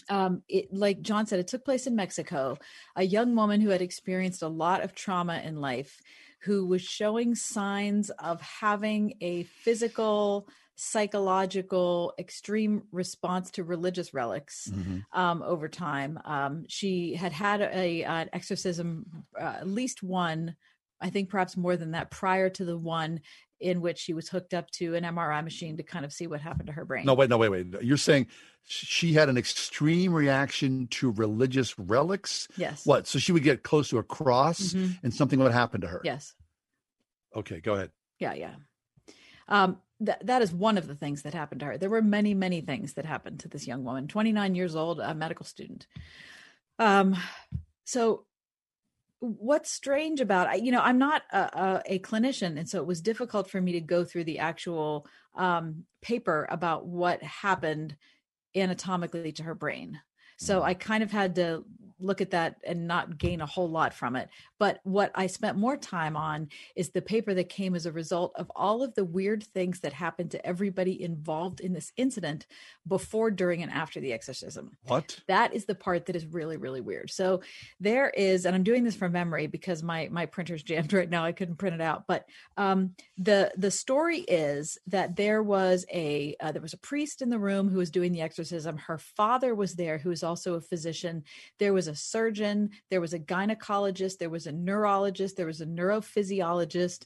um, 0.09 0.43
it 0.49 0.73
like 0.73 1.03
John 1.03 1.27
said, 1.27 1.41
it 1.41 1.49
took 1.49 1.65
place 1.65 1.89
in 1.89 1.97
Mexico. 1.97 2.59
A 2.95 3.03
young 3.03 3.35
woman 3.35 3.61
who 3.61 3.71
had 3.71 3.83
experienced 3.83 4.43
a 4.43 4.49
lot 4.49 4.85
of 4.85 4.95
trauma 4.95 5.43
in 5.45 5.61
life, 5.61 6.01
who 6.43 6.67
was 6.67 6.83
showing 6.83 7.35
signs 7.35 8.11
of 8.11 8.41
having 8.41 9.15
a 9.21 9.43
physical, 9.43 10.47
psychological, 10.81 12.15
extreme 12.19 12.83
response 12.93 13.51
to 13.53 13.65
religious 13.65 14.15
relics 14.15 14.71
um, 15.13 15.43
over 15.43 15.69
time. 15.69 16.19
Um, 16.25 16.65
she 16.69 17.15
had 17.15 17.33
had 17.33 17.61
a 17.61 18.05
an 18.05 18.31
exorcism, 18.33 19.25
uh, 19.39 19.57
at 19.61 19.67
least 19.69 20.03
one, 20.03 20.57
I 21.01 21.11
think 21.11 21.29
perhaps 21.29 21.57
more 21.57 21.77
than 21.77 21.93
that, 21.93 22.11
prior 22.11 22.49
to 22.51 22.65
the 22.65 22.77
one 22.79 23.21
in 23.61 23.83
which 23.83 23.99
she 23.99 24.15
was 24.15 24.29
hooked 24.29 24.55
up 24.55 24.71
to 24.71 24.95
an 24.95 25.05
MRI 25.05 25.45
machine 25.45 25.77
to 25.77 25.83
kind 25.83 26.05
of 26.07 26.13
see 26.13 26.27
what 26.27 26.41
happened 26.41 26.67
to 26.69 26.73
her 26.73 26.85
brain. 26.87 27.05
no 27.05 27.13
wait 27.13 27.29
no 27.29 27.37
wait 27.37 27.51
wait 27.51 27.67
you're 27.83 27.99
saying 27.99 28.27
she 28.65 29.13
had 29.13 29.29
an 29.29 29.37
extreme 29.37 30.15
reaction 30.15 30.87
to 30.89 31.11
religious 31.13 31.79
relics 31.79 32.49
Yes. 32.57 32.87
what 32.87 33.07
so 33.07 33.19
she 33.19 33.33
would 33.33 33.43
get 33.43 33.63
close 33.63 33.91
to 33.91 33.99
a 33.99 34.03
cross 34.03 34.73
Mhm. 34.73 34.99
and 35.03 35.13
something 35.13 35.39
would 35.41 35.53
happen 35.53 35.83
to 35.83 35.89
her 35.89 36.01
Yes. 36.05 36.35
okay 37.37 37.61
go 37.61 37.75
ahead 37.75 37.91
Yeah, 38.19 38.33
yeah. 38.33 38.55
Um, 39.51 39.79
that 40.01 40.25
that 40.27 40.41
is 40.41 40.53
one 40.53 40.79
of 40.79 40.87
the 40.87 40.95
things 40.95 41.23
that 41.23 41.35
happened 41.35 41.61
to 41.61 41.67
her. 41.67 41.79
There 41.79 41.91
were 41.91 42.01
many, 42.01 42.33
many 42.33 42.63
things 42.63 42.95
that 42.95 43.05
happened 43.05 43.41
to 43.41 43.49
this 43.49 43.67
young 43.67 43.85
woman, 43.85 44.09
29 44.09 44.55
years 44.55 44.75
old, 44.75 44.99
a 45.01 45.15
medical 45.15 45.45
student. 45.45 45.87
Um, 46.79 47.17
so 47.85 48.25
what's 49.21 49.71
strange 49.71 50.21
about 50.21 50.49
I, 50.49 50.55
you 50.55 50.73
know 50.73 50.81
i'm 50.81 50.99
not 50.99 51.23
a, 51.31 51.39
a, 51.39 51.83
a 51.87 51.99
clinician 51.99 52.59
and 52.59 52.69
so 52.69 52.79
it 52.79 52.87
was 52.87 53.03
difficult 53.03 53.51
for 53.51 53.61
me 53.61 53.73
to 53.73 53.81
go 53.81 54.03
through 54.03 54.25
the 54.25 54.39
actual 54.39 55.07
um, 55.37 55.85
paper 56.01 56.49
about 56.51 56.87
what 56.87 57.23
happened 57.23 57.97
anatomically 58.57 59.33
to 59.33 59.43
her 59.43 59.55
brain 59.55 60.01
so 60.39 60.63
i 60.63 60.73
kind 60.73 61.03
of 61.03 61.13
had 61.13 61.35
to 61.35 61.65
look 62.01 62.21
at 62.21 62.31
that 62.31 62.57
and 62.65 62.87
not 62.87 63.19
gain 63.19 63.41
a 63.41 63.47
whole 63.47 63.69
lot 63.69 63.95
from 63.95 64.17
it. 64.17 64.29
But 64.59 64.81
what 64.85 65.11
i 65.15 65.27
spent 65.27 65.57
more 65.57 65.77
time 65.77 66.17
on 66.17 66.49
is 66.77 66.91
the 66.91 67.03
paper 67.03 67.35
that 67.35 67.49
came 67.49 67.75
as 67.75 67.87
a 67.87 67.93
result 67.93 68.33
of 68.37 68.51
all 68.55 68.83
of 68.83 68.95
the 68.95 69.05
weird 69.05 69.43
things 69.43 69.81
that 69.81 69.93
happened 69.93 70.31
to 70.33 70.47
everybody 70.47 71.03
involved 71.03 71.61
in 71.61 71.73
this 71.73 71.93
incident 71.97 72.47
before 72.87 73.31
during 73.31 73.63
and 73.63 73.73
after 73.73 74.01
the 74.01 74.13
exorcism. 74.13 74.77
What? 74.87 75.21
That 75.29 75.55
is 75.55 75.65
the 75.65 75.75
part 75.75 76.07
that 76.07 76.17
is 76.17 76.27
really 76.27 76.57
really 76.57 76.81
weird. 76.81 77.11
So 77.11 77.43
there 77.79 78.11
is 78.11 78.47
and 78.47 78.55
i'm 78.55 78.63
doing 78.63 78.85
this 78.85 78.97
from 78.97 79.13
memory 79.13 79.47
because 79.47 79.83
my 79.83 80.09
my 80.11 80.27
printer's 80.27 80.63
jammed 80.63 80.93
right 80.93 81.09
now. 81.09 81.25
I 81.25 81.33
couldn't 81.33 81.57
print 81.57 81.75
it 81.75 81.81
out. 81.81 82.05
But 82.07 82.27
um 82.57 82.95
the 83.19 83.53
the 83.57 83.71
story 83.71 84.21
is 84.21 84.79
that 84.87 85.17
there 85.17 85.43
was 85.43 85.85
a 85.93 86.37
uh, 86.41 86.53
there 86.53 86.63
was 86.63 86.75
a 86.75 86.79
priest 86.79 87.23
in 87.23 87.31
the 87.31 87.39
room 87.39 87.69
who 87.69 87.79
was 87.79 87.91
doing 87.91 88.13
the 88.13 88.23
exorcism. 88.23 88.77
Her 88.77 88.99
father 88.99 89.55
was 89.55 89.75
there 89.75 89.99
who 89.99 90.11
is 90.11 90.23
also 90.23 90.55
a 90.55 90.61
physician. 90.61 91.25
There 91.59 91.73
was 91.73 91.89
a 91.91 91.95
surgeon 91.95 92.71
there 92.91 93.01
was 93.01 93.13
a 93.13 93.19
gynecologist 93.19 94.19
there 94.19 94.31
was 94.31 94.47
a 94.47 94.53
neurologist 94.53 95.37
there 95.37 95.47
was 95.47 95.61
a 95.61 95.67
neurophysiologist 95.67 97.05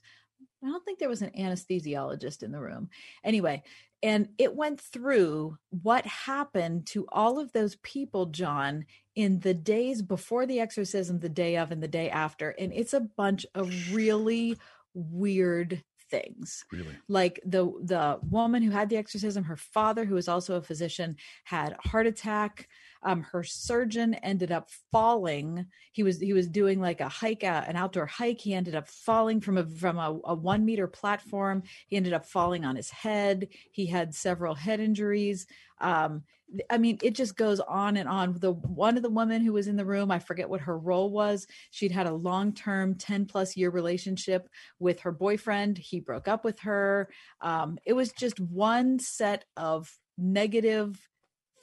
I 0.62 0.68
don't 0.68 0.84
think 0.84 0.98
there 0.98 1.10
was 1.10 1.22
an 1.22 1.32
anesthesiologist 1.38 2.42
in 2.42 2.50
the 2.50 2.58
room. 2.58 2.88
Anyway, 3.22 3.64
and 4.02 4.28
it 4.38 4.54
went 4.54 4.80
through 4.80 5.58
what 5.70 6.06
happened 6.06 6.86
to 6.88 7.06
all 7.10 7.38
of 7.38 7.52
those 7.52 7.76
people, 7.76 8.26
John, 8.26 8.86
in 9.14 9.40
the 9.40 9.54
days 9.54 10.02
before 10.02 10.46
the 10.46 10.60
exorcism, 10.60 11.20
the 11.20 11.28
day 11.28 11.56
of, 11.56 11.70
and 11.70 11.82
the 11.82 11.88
day 11.88 12.10
after. 12.10 12.50
And 12.50 12.72
it's 12.72 12.94
a 12.94 13.00
bunch 13.00 13.46
of 13.54 13.70
really 13.92 14.58
weird 14.94 15.82
things 16.10 16.64
really 16.70 16.96
like 17.08 17.40
the 17.46 17.64
the 17.82 18.18
woman 18.28 18.62
who 18.62 18.70
had 18.70 18.88
the 18.90 18.96
exorcism 18.96 19.42
her 19.42 19.56
father 19.56 20.04
who 20.04 20.14
was 20.14 20.28
also 20.28 20.54
a 20.54 20.62
physician 20.62 21.16
had 21.44 21.72
a 21.72 21.88
heart 21.88 22.06
attack 22.06 22.68
um 23.04 23.22
her 23.22 23.44
surgeon 23.44 24.14
ended 24.14 24.50
up 24.50 24.68
falling. 24.90 25.66
He 25.92 26.02
was 26.02 26.18
he 26.18 26.32
was 26.32 26.48
doing 26.48 26.80
like 26.80 27.00
a 27.00 27.08
hike 27.08 27.44
uh, 27.44 27.64
an 27.66 27.76
outdoor 27.76 28.06
hike. 28.06 28.40
He 28.40 28.54
ended 28.54 28.74
up 28.74 28.88
falling 28.88 29.40
from 29.40 29.58
a 29.58 29.66
from 29.66 29.98
a, 29.98 30.18
a 30.24 30.34
one 30.34 30.64
meter 30.64 30.88
platform. 30.88 31.62
He 31.86 31.96
ended 31.96 32.12
up 32.12 32.26
falling 32.26 32.64
on 32.64 32.76
his 32.76 32.90
head. 32.90 33.48
He 33.70 33.86
had 33.86 34.14
several 34.14 34.54
head 34.54 34.80
injuries. 34.80 35.46
Um 35.80 36.22
i 36.70 36.76
mean 36.76 36.98
it 37.02 37.14
just 37.14 37.36
goes 37.36 37.60
on 37.60 37.96
and 37.96 38.08
on. 38.08 38.38
The 38.38 38.52
one 38.52 38.96
of 38.96 39.02
the 39.02 39.10
women 39.10 39.42
who 39.42 39.52
was 39.52 39.66
in 39.66 39.76
the 39.76 39.84
room 39.84 40.10
i 40.10 40.18
forget 40.18 40.48
what 40.48 40.62
her 40.62 40.78
role 40.78 41.10
was. 41.10 41.46
She'd 41.70 41.92
had 41.92 42.06
a 42.06 42.14
long-term 42.14 42.96
10 42.96 43.26
plus 43.26 43.56
year 43.56 43.70
relationship 43.70 44.48
with 44.78 45.00
her 45.00 45.12
boyfriend. 45.12 45.78
He 45.78 46.00
broke 46.00 46.28
up 46.28 46.44
with 46.44 46.60
her. 46.60 47.08
Um 47.40 47.78
it 47.84 47.92
was 47.92 48.12
just 48.12 48.40
one 48.40 48.98
set 48.98 49.44
of 49.56 49.90
negative 50.16 50.98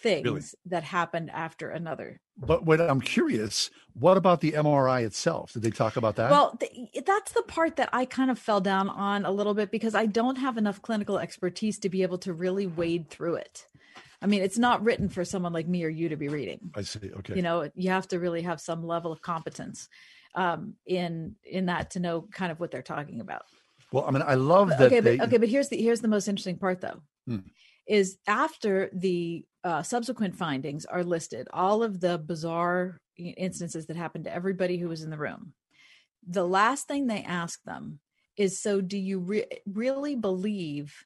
things 0.01 0.25
Really? 0.25 0.41
that 0.65 0.83
happened 0.83 1.29
after 1.31 1.69
another 1.69 2.19
but 2.37 2.65
what 2.65 2.79
i'm 2.81 3.01
curious 3.01 3.69
what 3.93 4.17
about 4.17 4.41
the 4.41 4.51
mri 4.53 5.03
itself 5.05 5.53
did 5.53 5.61
they 5.63 5.69
talk 5.69 5.95
about 5.97 6.15
that 6.15 6.31
Well, 6.31 6.57
th- 6.59 6.89
that's 7.05 7.31
the 7.33 7.43
part 7.43 7.75
that 7.75 7.89
I 7.93 8.05
kind 8.05 8.31
of 8.31 8.39
fell 8.39 8.61
down 8.61 8.87
on 8.89 9.25
a 9.25 9.31
little 9.31 9.53
bit 9.53 9.69
because 9.69 9.93
I 9.95 10.05
don't 10.05 10.37
have 10.37 10.57
enough 10.57 10.81
clinical 10.81 11.19
expertise 11.19 11.77
to 11.79 11.89
be 11.89 12.01
able 12.03 12.17
to 12.19 12.31
really 12.33 12.67
wade 12.67 13.09
through 13.09 13.35
it. 13.35 13.65
I 14.21 14.27
mean, 14.27 14.41
it's 14.43 14.57
not 14.57 14.83
written 14.83 15.09
for 15.09 15.25
someone 15.25 15.51
like 15.51 15.67
me 15.67 15.83
or 15.83 15.89
you 15.89 16.07
to 16.09 16.15
be 16.15 16.29
reading. 16.29 16.59
i 16.75 16.81
see 16.83 17.11
okay 17.19 17.35
You 17.35 17.41
know, 17.41 17.69
you 17.75 17.89
have 17.89 18.07
to 18.09 18.19
really 18.19 18.43
have 18.43 18.59
some 18.61 18.81
level 18.95 19.11
of 19.11 19.21
competence 19.21 19.89
um, 20.35 20.75
in 20.85 21.35
in 21.43 21.65
that 21.65 21.91
to 21.91 21.99
know 21.99 22.21
kind 22.31 22.51
of 22.51 22.59
what 22.61 22.71
they're 22.71 22.81
talking 22.95 23.19
about. 23.19 23.43
well 23.91 24.05
i 24.07 24.11
mean 24.11 24.23
i 24.25 24.35
love 24.35 24.69
that 24.69 24.81
okay, 24.89 25.01
they 25.01 25.17
but 25.17 25.27
okay, 25.27 25.37
but 25.43 25.49
here's 25.49 25.67
the 25.69 25.77
here's 25.85 26.01
the 26.01 26.07
most 26.15 26.27
interesting 26.29 26.57
part 26.57 26.79
though. 26.81 26.99
Hmm. 27.27 27.39
Is 27.87 28.17
after 28.27 28.89
the 28.93 29.43
uh, 29.63 29.83
subsequent 29.83 30.35
findings 30.35 30.85
are 30.85 31.03
listed, 31.03 31.47
all 31.53 31.83
of 31.83 31.99
the 31.99 32.17
bizarre 32.17 32.99
instances 33.17 33.85
that 33.87 33.97
happened 33.97 34.25
to 34.25 34.33
everybody 34.33 34.77
who 34.77 34.89
was 34.89 35.03
in 35.03 35.09
the 35.09 35.17
room. 35.17 35.53
The 36.27 36.45
last 36.45 36.87
thing 36.87 37.07
they 37.07 37.23
ask 37.23 37.61
them 37.63 37.99
is, 38.37 38.59
"So, 38.61 38.81
do 38.81 38.97
you 38.97 39.19
re- 39.19 39.61
really 39.65 40.15
believe? 40.15 41.05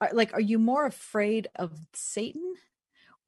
Are, 0.00 0.10
like, 0.12 0.32
are 0.34 0.40
you 0.40 0.58
more 0.58 0.86
afraid 0.86 1.48
of 1.56 1.72
Satan, 1.94 2.54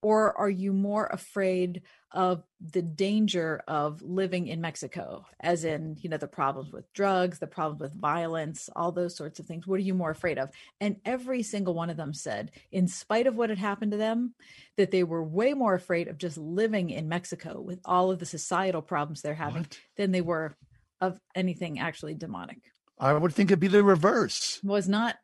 or 0.02 0.36
are 0.38 0.50
you 0.50 0.72
more 0.72 1.06
afraid 1.06 1.82
of 2.12 2.42
the 2.60 2.82
danger 2.82 3.62
of 3.66 4.00
living 4.00 4.46
in 4.46 4.60
Mexico, 4.60 5.26
as 5.40 5.64
in, 5.64 5.96
you 6.00 6.08
know, 6.08 6.16
the 6.16 6.28
problems 6.28 6.72
with 6.72 6.90
drugs, 6.92 7.38
the 7.38 7.46
problems 7.46 7.80
with 7.80 8.00
violence, 8.00 8.70
all 8.76 8.92
those 8.92 9.16
sorts 9.16 9.40
of 9.40 9.46
things? 9.46 9.66
What 9.66 9.80
are 9.80 9.82
you 9.82 9.94
more 9.94 10.10
afraid 10.10 10.38
of? 10.38 10.50
And 10.80 10.96
every 11.04 11.42
single 11.42 11.74
one 11.74 11.90
of 11.90 11.96
them 11.96 12.14
said, 12.14 12.52
in 12.70 12.86
spite 12.86 13.26
of 13.26 13.36
what 13.36 13.50
had 13.50 13.58
happened 13.58 13.92
to 13.92 13.98
them, 13.98 14.34
that 14.76 14.90
they 14.90 15.02
were 15.02 15.22
way 15.22 15.52
more 15.52 15.74
afraid 15.74 16.08
of 16.08 16.18
just 16.18 16.38
living 16.38 16.90
in 16.90 17.08
Mexico 17.08 17.60
with 17.60 17.80
all 17.84 18.10
of 18.10 18.20
the 18.20 18.26
societal 18.26 18.82
problems 18.82 19.20
they're 19.20 19.34
having 19.34 19.62
what? 19.62 19.78
than 19.96 20.12
they 20.12 20.20
were 20.20 20.56
of 21.00 21.20
anything 21.34 21.78
actually 21.78 22.14
demonic. 22.14 22.58
I 23.00 23.12
would 23.12 23.34
think 23.34 23.50
it'd 23.50 23.60
be 23.60 23.68
the 23.68 23.84
reverse. 23.84 24.60
Was 24.64 24.88
not 24.88 25.16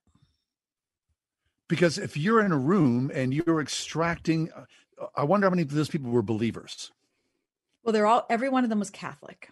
because 1.74 1.98
if 1.98 2.16
you're 2.16 2.44
in 2.44 2.52
a 2.52 2.58
room 2.58 3.10
and 3.12 3.34
you're 3.34 3.60
extracting 3.60 4.48
uh, 4.54 5.06
i 5.16 5.24
wonder 5.24 5.46
how 5.46 5.50
many 5.50 5.62
of 5.62 5.72
those 5.72 5.88
people 5.88 6.10
were 6.10 6.22
believers. 6.22 6.92
Well 7.82 7.92
they're 7.92 8.06
all 8.06 8.26
every 8.30 8.48
one 8.48 8.64
of 8.64 8.70
them 8.70 8.78
was 8.78 8.90
catholic. 8.90 9.50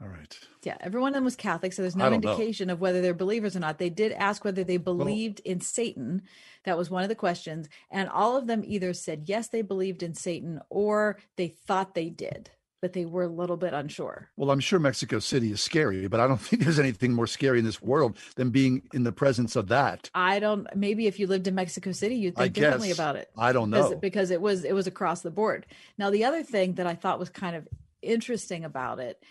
All 0.00 0.08
right. 0.08 0.38
Yeah 0.62 0.76
every 0.80 1.00
one 1.00 1.08
of 1.08 1.14
them 1.14 1.24
was 1.24 1.36
catholic 1.36 1.72
so 1.72 1.82
there's 1.82 1.96
no 1.96 2.12
indication 2.12 2.68
know. 2.68 2.74
of 2.74 2.80
whether 2.80 3.02
they're 3.02 3.14
believers 3.14 3.56
or 3.56 3.60
not. 3.60 3.78
They 3.78 3.90
did 3.90 4.12
ask 4.12 4.44
whether 4.44 4.62
they 4.62 4.76
believed 4.76 5.40
well, 5.44 5.52
in 5.52 5.60
satan. 5.60 6.22
That 6.64 6.78
was 6.78 6.88
one 6.88 7.02
of 7.02 7.08
the 7.08 7.14
questions 7.14 7.68
and 7.90 8.08
all 8.08 8.36
of 8.36 8.46
them 8.46 8.62
either 8.64 8.92
said 8.94 9.24
yes 9.26 9.48
they 9.48 9.62
believed 9.62 10.02
in 10.02 10.14
satan 10.14 10.60
or 10.70 11.18
they 11.36 11.48
thought 11.48 11.94
they 11.94 12.10
did 12.10 12.50
but 12.80 12.92
they 12.92 13.04
were 13.04 13.22
a 13.22 13.28
little 13.28 13.56
bit 13.56 13.72
unsure. 13.72 14.28
Well, 14.36 14.50
I'm 14.50 14.60
sure 14.60 14.78
Mexico 14.78 15.18
City 15.18 15.52
is 15.52 15.62
scary, 15.62 16.06
but 16.08 16.20
I 16.20 16.26
don't 16.26 16.40
think 16.40 16.62
there's 16.62 16.78
anything 16.78 17.12
more 17.12 17.26
scary 17.26 17.58
in 17.58 17.64
this 17.64 17.82
world 17.82 18.16
than 18.36 18.50
being 18.50 18.82
in 18.92 19.04
the 19.04 19.12
presence 19.12 19.56
of 19.56 19.68
that. 19.68 20.10
I 20.14 20.38
don't. 20.38 20.66
Maybe 20.74 21.06
if 21.06 21.18
you 21.18 21.26
lived 21.26 21.46
in 21.46 21.54
Mexico 21.54 21.92
City, 21.92 22.16
you'd 22.16 22.36
think 22.36 22.54
differently 22.54 22.90
about 22.90 23.16
it. 23.16 23.30
I 23.36 23.52
don't 23.52 23.70
know 23.70 23.88
because, 23.88 24.00
because 24.00 24.30
it 24.30 24.40
was 24.40 24.64
it 24.64 24.72
was 24.72 24.86
across 24.86 25.22
the 25.22 25.30
board. 25.30 25.66
Now, 25.98 26.10
the 26.10 26.24
other 26.24 26.42
thing 26.42 26.74
that 26.74 26.86
I 26.86 26.94
thought 26.94 27.18
was 27.18 27.30
kind 27.30 27.56
of 27.56 27.68
interesting 28.02 28.64
about 28.64 28.98
it 28.98 29.22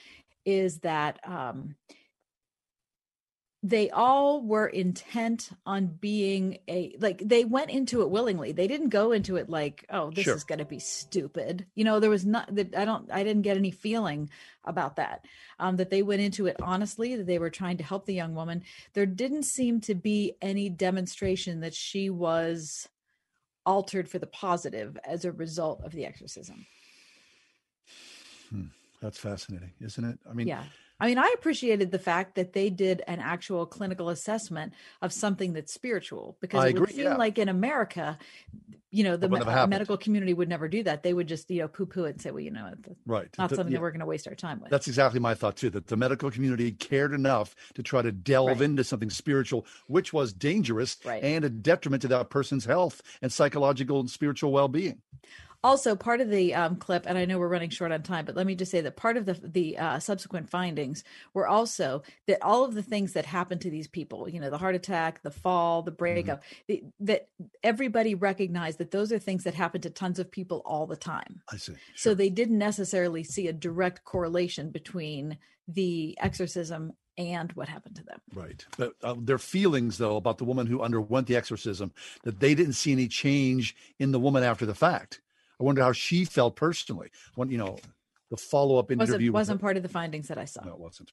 is 0.45 0.79
that 0.79 1.19
um, 1.27 1.75
they 3.61 3.89
all 3.89 4.41
were 4.41 4.67
intent 4.67 5.49
on 5.65 5.87
being 5.87 6.59
a 6.69 6.95
like 6.99 7.19
they 7.19 7.43
went 7.43 7.69
into 7.69 8.01
it 8.01 8.09
willingly. 8.09 8.53
They 8.53 8.67
didn't 8.67 8.89
go 8.89 9.11
into 9.11 9.35
it 9.35 9.49
like 9.49 9.85
oh 9.89 10.11
this 10.11 10.23
sure. 10.23 10.35
is 10.35 10.45
going 10.45 10.59
to 10.59 10.65
be 10.65 10.79
stupid. 10.79 11.65
You 11.75 11.83
know 11.83 11.99
there 11.99 12.09
was 12.09 12.25
not 12.25 12.55
that 12.55 12.75
i 12.75 12.85
don't 12.85 13.11
i 13.11 13.21
didn't 13.21 13.41
get 13.41 13.57
any 13.57 13.71
feeling 13.71 14.29
about 14.63 14.95
that 14.95 15.25
um 15.59 15.75
that 15.75 15.89
they 15.89 16.01
went 16.01 16.21
into 16.21 16.45
it 16.45 16.55
honestly 16.61 17.15
that 17.15 17.25
they 17.25 17.39
were 17.39 17.49
trying 17.49 17.77
to 17.77 17.83
help 17.83 18.05
the 18.05 18.13
young 18.13 18.33
woman. 18.33 18.63
There 18.93 19.05
didn't 19.05 19.43
seem 19.43 19.81
to 19.81 19.95
be 19.95 20.35
any 20.41 20.69
demonstration 20.69 21.59
that 21.59 21.73
she 21.73 22.09
was 22.09 22.87
altered 23.65 24.07
for 24.07 24.19
the 24.19 24.27
positive 24.27 24.97
as 25.05 25.25
a 25.25 25.33
result 25.33 25.81
of 25.83 25.91
the 25.91 26.05
exorcism. 26.05 26.65
Hmm. 28.49 28.67
that's 29.01 29.19
fascinating 29.19 29.73
isn't 29.81 30.05
it? 30.05 30.17
I 30.29 30.33
mean 30.33 30.47
yeah 30.47 30.63
I 30.99 31.07
mean, 31.07 31.17
I 31.17 31.33
appreciated 31.33 31.91
the 31.91 31.99
fact 31.99 32.35
that 32.35 32.53
they 32.53 32.69
did 32.69 33.01
an 33.07 33.19
actual 33.19 33.65
clinical 33.65 34.09
assessment 34.09 34.73
of 35.01 35.13
something 35.13 35.53
that's 35.53 35.73
spiritual 35.73 36.35
because 36.41 36.63
I 36.63 36.69
it 36.69 36.79
would 36.79 36.89
seem 36.89 37.05
yeah. 37.05 37.15
like 37.15 37.37
in 37.37 37.47
America, 37.47 38.17
you 38.91 39.03
know, 39.03 39.15
the 39.15 39.29
me- 39.29 39.39
medical 39.67 39.97
community 39.97 40.33
would 40.33 40.49
never 40.49 40.67
do 40.67 40.83
that. 40.83 41.03
They 41.03 41.13
would 41.13 41.27
just, 41.27 41.49
you 41.49 41.61
know, 41.61 41.67
poo 41.69 41.85
poo 41.85 42.03
it 42.03 42.11
and 42.11 42.21
say, 42.21 42.31
well, 42.31 42.41
you 42.41 42.51
know, 42.51 42.73
right. 43.05 43.27
not 43.37 43.49
the, 43.49 43.55
something 43.55 43.71
yeah. 43.71 43.77
that 43.77 43.81
we're 43.81 43.91
going 43.91 44.01
to 44.01 44.05
waste 44.05 44.27
our 44.27 44.35
time 44.35 44.59
with. 44.59 44.71
That's 44.71 44.87
exactly 44.87 45.21
my 45.21 45.35
thought 45.35 45.55
too, 45.55 45.69
that 45.69 45.87
the 45.87 45.95
medical 45.95 46.29
community 46.31 46.71
cared 46.71 47.13
enough 47.13 47.55
to 47.75 47.83
try 47.83 48.01
to 48.01 48.11
delve 48.11 48.47
right. 48.47 48.61
into 48.61 48.83
something 48.83 49.09
spiritual, 49.09 49.65
which 49.87 50.11
was 50.11 50.33
dangerous 50.33 50.97
right. 51.05 51.23
and 51.23 51.45
a 51.45 51.49
detriment 51.49 52.01
to 52.01 52.09
that 52.09 52.29
person's 52.29 52.65
health 52.65 53.01
and 53.21 53.31
psychological 53.31 54.01
and 54.01 54.09
spiritual 54.09 54.51
well 54.51 54.67
being. 54.67 55.01
Also, 55.61 55.93
part 55.95 56.21
of 56.21 56.29
the 56.29 56.55
um, 56.55 56.77
clip, 56.77 57.05
and 57.05 57.17
I 57.17 57.25
know 57.25 57.37
we're 57.37 57.49
running 57.49 57.69
short 57.69 57.91
on 57.91 58.01
time, 58.01 58.23
but 58.23 58.35
let 58.35 58.47
me 58.47 58.55
just 58.55 58.71
say 58.71 58.79
that 58.79 58.95
part 58.95 59.17
of 59.17 59.25
the 59.25 59.33
the 59.33 59.77
uh, 59.77 59.99
subsequent 59.99 60.49
findings 60.49 61.03
were 61.33 61.47
also 61.47 62.01
that 62.27 62.41
all 62.41 62.63
of 62.63 62.75
the 62.75 62.81
things 62.81 63.13
that 63.13 63.25
happened 63.25 63.61
to 63.61 63.69
these 63.69 63.87
people, 63.87 64.29
you 64.29 64.39
know, 64.39 64.49
the 64.49 64.57
heart 64.57 64.75
attack, 64.75 65.21
the 65.21 65.31
fall, 65.31 65.81
the 65.81 65.91
breakup, 65.91 66.41
mm-hmm. 66.43 66.63
the, 66.67 66.83
that 67.01 67.27
everybody 67.61 68.15
recognized 68.15 68.77
that 68.77 68.91
those 68.91 69.11
are 69.11 69.19
things 69.19 69.43
that 69.43 69.53
happen 69.53 69.81
to 69.81 69.89
tons 69.89 70.17
of 70.17 70.31
people 70.31 70.61
all 70.65 70.87
the 70.87 70.95
time. 70.95 71.41
I 71.51 71.57
see. 71.57 71.73
Sure. 71.73 71.95
So 71.95 72.13
they 72.13 72.29
didn't 72.29 72.57
necessarily 72.57 73.23
see 73.23 73.47
a 73.47 73.53
direct 73.53 74.05
correlation 74.05 74.71
between 74.71 75.37
the 75.67 76.17
exorcism 76.21 76.93
and 77.17 77.51
what 77.51 77.67
happened 77.67 77.97
to 77.97 78.03
them. 78.03 78.21
Right. 78.33 78.65
But 78.77 78.93
uh, 79.03 79.15
their 79.19 79.37
feelings, 79.37 79.97
though, 79.97 80.15
about 80.15 80.37
the 80.37 80.45
woman 80.45 80.67
who 80.67 80.81
underwent 80.81 81.27
the 81.27 81.35
exorcism, 81.35 81.91
that 82.23 82.39
they 82.39 82.55
didn't 82.55 82.73
see 82.73 82.93
any 82.93 83.09
change 83.09 83.75
in 83.99 84.13
the 84.13 84.19
woman 84.19 84.41
after 84.41 84.65
the 84.65 84.73
fact. 84.73 85.19
I 85.59 85.63
wonder 85.63 85.81
how 85.81 85.91
she 85.91 86.25
felt 86.25 86.55
personally. 86.55 87.09
When 87.35 87.49
you 87.49 87.57
know, 87.57 87.77
the 88.29 88.37
follow 88.37 88.77
up 88.77 88.91
interview 88.91 89.13
wasn't, 89.13 89.33
wasn't 89.33 89.61
part 89.61 89.77
of 89.77 89.83
the 89.83 89.89
findings 89.89 90.27
that 90.27 90.37
I 90.37 90.45
saw. 90.45 90.63
No, 90.63 90.73
it 90.73 90.79
wasn't. 90.79 91.11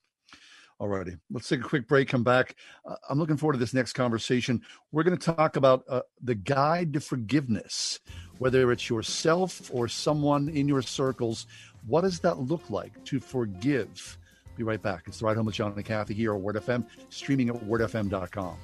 Alrighty, 0.80 1.18
let's 1.30 1.48
take 1.48 1.60
a 1.60 1.64
quick 1.64 1.88
break. 1.88 2.06
Come 2.08 2.22
back. 2.22 2.54
Uh, 2.84 2.96
I'm 3.08 3.18
looking 3.18 3.38
forward 3.38 3.54
to 3.54 3.58
this 3.58 3.72
next 3.72 3.94
conversation. 3.94 4.60
We're 4.92 5.04
going 5.04 5.16
to 5.16 5.32
talk 5.34 5.56
about 5.56 5.84
uh, 5.88 6.02
the 6.22 6.34
guide 6.34 6.92
to 6.92 7.00
forgiveness, 7.00 7.98
whether 8.38 8.70
it's 8.70 8.90
yourself 8.90 9.70
or 9.72 9.88
someone 9.88 10.50
in 10.50 10.68
your 10.68 10.82
circles. 10.82 11.46
What 11.86 12.02
does 12.02 12.20
that 12.20 12.40
look 12.40 12.68
like 12.68 13.02
to 13.06 13.20
forgive? 13.20 14.18
Be 14.56 14.64
right 14.64 14.82
back. 14.82 15.04
It's 15.06 15.20
the 15.20 15.24
Ride 15.24 15.38
Home 15.38 15.46
with 15.46 15.54
John 15.54 15.72
and 15.74 15.84
Kathy 15.84 16.12
here 16.12 16.34
at 16.34 16.40
Word 16.40 16.56
FM, 16.56 16.84
streaming 17.08 17.48
at 17.48 17.56
wordfm.com. 17.56 18.56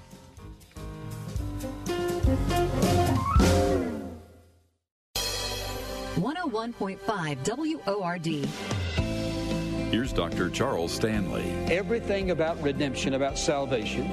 101.5 6.16 7.86
WORD. 7.86 8.26
Here's 9.92 10.12
Dr. 10.12 10.50
Charles 10.50 10.92
Stanley. 10.92 11.50
Everything 11.70 12.30
about 12.30 12.62
redemption, 12.62 13.14
about 13.14 13.38
salvation, 13.38 14.10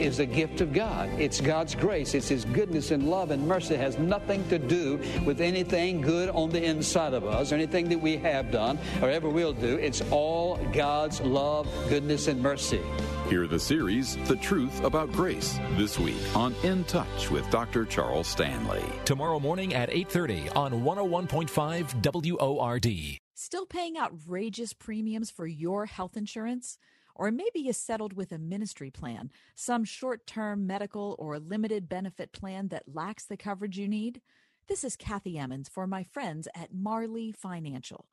is 0.00 0.18
a 0.18 0.26
gift 0.26 0.60
of 0.60 0.72
God. 0.72 1.08
It's 1.18 1.40
God's 1.40 1.74
grace. 1.74 2.14
It's 2.14 2.28
His 2.28 2.44
goodness 2.46 2.90
and 2.90 3.08
love 3.08 3.30
and 3.30 3.46
mercy. 3.46 3.74
It 3.74 3.80
has 3.80 3.98
nothing 3.98 4.46
to 4.48 4.58
do 4.58 4.98
with 5.24 5.40
anything 5.40 6.00
good 6.00 6.30
on 6.30 6.50
the 6.50 6.62
inside 6.62 7.14
of 7.14 7.24
us 7.24 7.52
or 7.52 7.54
anything 7.56 7.88
that 7.90 8.00
we 8.00 8.16
have 8.18 8.50
done 8.50 8.78
or 9.00 9.10
ever 9.10 9.28
will 9.28 9.52
do. 9.52 9.76
It's 9.76 10.02
all 10.10 10.56
God's 10.72 11.20
love, 11.20 11.66
goodness, 11.88 12.28
and 12.28 12.42
mercy. 12.42 12.80
Hear 13.32 13.46
the 13.46 13.58
series, 13.58 14.18
The 14.28 14.36
Truth 14.36 14.84
About 14.84 15.10
Grace, 15.10 15.58
this 15.78 15.98
week 15.98 16.20
on 16.36 16.54
In 16.64 16.84
Touch 16.84 17.30
with 17.30 17.48
Dr. 17.48 17.86
Charles 17.86 18.26
Stanley. 18.26 18.84
Tomorrow 19.06 19.40
morning 19.40 19.72
at 19.72 19.88
8.30 19.88 20.54
on 20.54 20.72
101.5 20.82 22.38
WORD. 22.38 23.18
Still 23.32 23.64
paying 23.64 23.96
outrageous 23.96 24.74
premiums 24.74 25.30
for 25.30 25.46
your 25.46 25.86
health 25.86 26.14
insurance? 26.14 26.76
Or 27.14 27.30
maybe 27.30 27.60
you 27.60 27.72
settled 27.72 28.12
with 28.12 28.32
a 28.32 28.38
ministry 28.38 28.90
plan, 28.90 29.30
some 29.54 29.84
short 29.84 30.26
term 30.26 30.66
medical 30.66 31.16
or 31.18 31.38
limited 31.38 31.88
benefit 31.88 32.34
plan 32.34 32.68
that 32.68 32.94
lacks 32.94 33.24
the 33.24 33.38
coverage 33.38 33.78
you 33.78 33.88
need? 33.88 34.20
This 34.68 34.84
is 34.84 34.94
Kathy 34.94 35.38
Emmons 35.38 35.70
for 35.70 35.86
my 35.86 36.04
friends 36.04 36.48
at 36.54 36.74
Marley 36.74 37.32
Financial. 37.32 38.04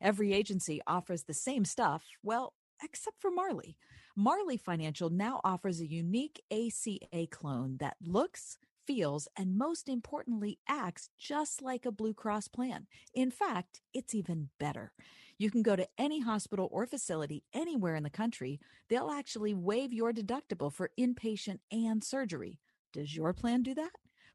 Every 0.00 0.32
agency 0.32 0.80
offers 0.84 1.22
the 1.22 1.32
same 1.32 1.64
stuff, 1.64 2.02
well, 2.24 2.54
except 2.82 3.20
for 3.20 3.30
Marley. 3.30 3.76
Marley 4.16 4.56
Financial 4.56 5.10
now 5.10 5.40
offers 5.42 5.80
a 5.80 5.90
unique 5.90 6.40
ACA 6.48 7.26
clone 7.32 7.78
that 7.78 7.96
looks, 8.00 8.58
feels, 8.86 9.26
and 9.36 9.58
most 9.58 9.88
importantly, 9.88 10.60
acts 10.68 11.10
just 11.18 11.60
like 11.60 11.84
a 11.84 11.90
Blue 11.90 12.14
Cross 12.14 12.46
plan. 12.46 12.86
In 13.12 13.32
fact, 13.32 13.80
it's 13.92 14.14
even 14.14 14.50
better. 14.60 14.92
You 15.36 15.50
can 15.50 15.64
go 15.64 15.74
to 15.74 15.88
any 15.98 16.20
hospital 16.20 16.68
or 16.70 16.86
facility 16.86 17.42
anywhere 17.52 17.96
in 17.96 18.04
the 18.04 18.10
country. 18.10 18.60
They'll 18.88 19.10
actually 19.10 19.52
waive 19.52 19.92
your 19.92 20.12
deductible 20.12 20.72
for 20.72 20.90
inpatient 20.96 21.58
and 21.72 22.04
surgery. 22.04 22.60
Does 22.92 23.16
your 23.16 23.32
plan 23.32 23.64
do 23.64 23.74
that? 23.74 23.90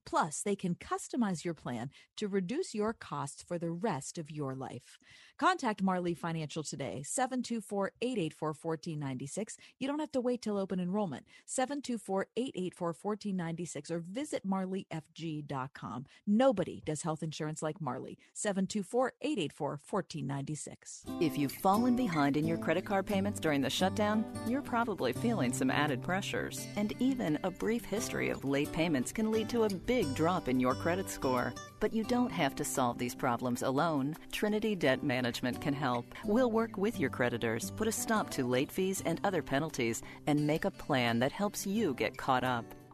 Plus, 0.06 0.42
they 0.42 0.56
can 0.56 0.76
customize 0.76 1.46
your 1.46 1.54
plan 1.54 1.90
to 2.18 2.28
reduce 2.28 2.74
your 2.74 2.94
costs 2.94 3.44
for 3.44 3.58
the 3.58 3.72
rest 3.72 4.18
of 4.18 4.32
your 4.32 4.56
life. 4.56 4.98
Contact 5.40 5.82
Marley 5.82 6.14
Financial 6.14 6.64
today, 6.64 7.02
724 7.02 7.94
884 8.02 8.50
1496. 8.50 9.58
You 9.80 9.88
don't 9.88 10.00
have 10.00 10.12
to 10.12 10.20
wait 10.20 10.42
till 10.42 10.58
open 10.58 10.82
enrollment, 10.82 11.26
724 11.46 12.28
884 12.36 12.88
1496, 12.88 13.90
or 13.90 14.00
visit 14.00 14.46
marleyfg.com. 14.46 16.06
Nobody 16.28 16.84
does 16.86 17.04
health 17.04 17.24
insurance 17.24 17.64
like 17.64 17.80
Marley, 17.80 18.18
724 18.34 19.14
884 19.22 19.70
1496. 19.90 21.06
If 21.22 21.38
you've 21.38 21.54
fallen 21.54 21.96
behind 21.96 22.36
in 22.36 22.46
your 22.46 22.58
credit 22.58 22.84
card 22.84 23.06
payments 23.06 23.40
during 23.40 23.62
the 23.62 23.70
shutdown, 23.70 24.26
you're 24.46 24.62
probably 24.62 25.14
feeling 25.14 25.54
some 25.54 25.72
added 25.72 26.04
pressures. 26.04 26.68
And 26.76 26.94
even 27.00 27.40
a 27.44 27.50
brief 27.50 27.86
history 27.86 28.30
of 28.30 28.44
late 28.44 28.74
payments 28.74 29.14
can 29.14 29.32
lead 29.32 29.48
to 29.52 29.64
a 29.64 29.70
big 29.70 30.14
drop 30.16 30.50
in 30.50 30.60
your 30.60 30.76
credit 30.76 31.10
score. 31.10 31.54
But 31.80 31.94
you 31.94 32.04
don't 32.04 32.32
have 32.32 32.56
to 32.56 32.66
solve 32.66 32.98
these 32.98 33.16
problems 33.16 33.64
alone. 33.64 34.16
Trinity 34.32 34.76
Debt 34.76 35.04
Management 35.04 35.62
can 35.62 35.74
help. 35.74 36.14
We'll 36.26 36.52
work 36.52 36.78
with 36.78 37.00
your 37.00 37.10
creditors, 37.10 37.72
put 37.72 37.88
a 37.88 37.92
stop 37.92 38.30
to 38.32 38.46
late 38.46 38.72
fees 38.72 39.02
and 39.06 39.20
other 39.24 39.42
penalties, 39.42 40.02
and 40.28 40.46
make 40.46 40.66
a 40.66 40.72
plan 40.72 41.20
that 41.20 41.32
helps 41.32 41.66
you 41.66 41.94
get 41.94 42.18
caught 42.18 42.44
up. 42.44 42.66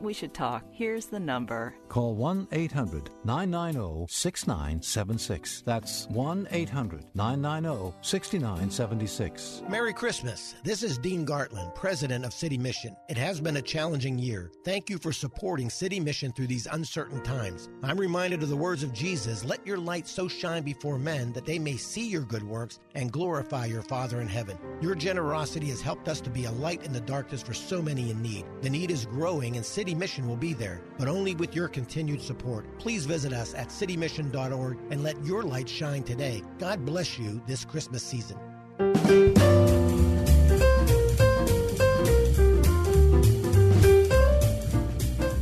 we 0.00 0.12
should 0.12 0.34
talk. 0.34 0.64
Here's 0.70 1.06
the 1.06 1.20
number. 1.20 1.74
Call 1.88 2.14
1 2.14 2.48
800 2.52 3.10
990 3.24 4.06
6976. 4.08 5.62
That's 5.66 6.06
1 6.08 6.48
800 6.50 7.04
990 7.14 7.94
6976. 8.02 9.62
Merry 9.68 9.92
Christmas. 9.92 10.54
This 10.64 10.82
is 10.82 10.98
Dean 10.98 11.26
Gartland, 11.26 11.74
President 11.74 12.24
of 12.24 12.32
City 12.32 12.58
Mission. 12.58 12.96
It 13.08 13.16
has 13.16 13.40
been 13.40 13.56
a 13.56 13.62
challenging 13.62 14.18
year. 14.18 14.50
Thank 14.64 14.88
you 14.88 14.98
for 14.98 15.12
supporting 15.12 15.70
City 15.70 16.00
Mission 16.00 16.32
through 16.32 16.46
these 16.46 16.66
uncertain 16.66 17.22
times. 17.22 17.68
I'm 17.82 17.98
reminded 17.98 18.42
of 18.42 18.48
the 18.48 18.56
words 18.56 18.82
of 18.82 18.92
Jesus 18.92 19.44
Let 19.44 19.66
your 19.66 19.78
light 19.78 20.06
so 20.06 20.28
shine 20.28 20.62
before 20.62 20.98
men 20.98 21.32
that 21.32 21.46
they 21.46 21.58
may 21.58 21.76
see 21.76 22.08
your 22.08 22.22
good 22.22 22.42
works 22.42 22.78
and 22.94 23.12
glorify 23.12 23.66
your 23.66 23.82
Father 23.82 24.20
in 24.20 24.28
heaven. 24.28 24.58
Your 24.80 24.94
generosity 24.94 25.68
has 25.68 25.80
helped 25.80 26.08
us 26.08 26.20
to 26.22 26.30
be 26.30 26.44
a 26.44 26.52
light 26.52 26.84
in 26.84 26.92
the 26.92 27.00
darkness 27.00 27.42
for 27.42 27.54
so 27.54 27.82
many 27.82 28.10
in 28.10 28.22
need. 28.22 28.44
The 28.62 28.70
need 28.70 28.90
is 28.90 29.06
growing, 29.06 29.56
and 29.56 29.64
City 29.64 29.89
Mission 29.94 30.28
will 30.28 30.36
be 30.36 30.52
there, 30.52 30.80
but 30.98 31.08
only 31.08 31.34
with 31.34 31.54
your 31.54 31.68
continued 31.68 32.22
support. 32.22 32.66
Please 32.78 33.06
visit 33.06 33.32
us 33.32 33.54
at 33.54 33.68
citymission.org 33.68 34.78
and 34.90 35.02
let 35.02 35.22
your 35.24 35.42
light 35.42 35.68
shine 35.68 36.02
today. 36.02 36.42
God 36.58 36.84
bless 36.84 37.18
you 37.18 37.40
this 37.46 37.64
Christmas 37.64 38.02
season. 38.02 38.38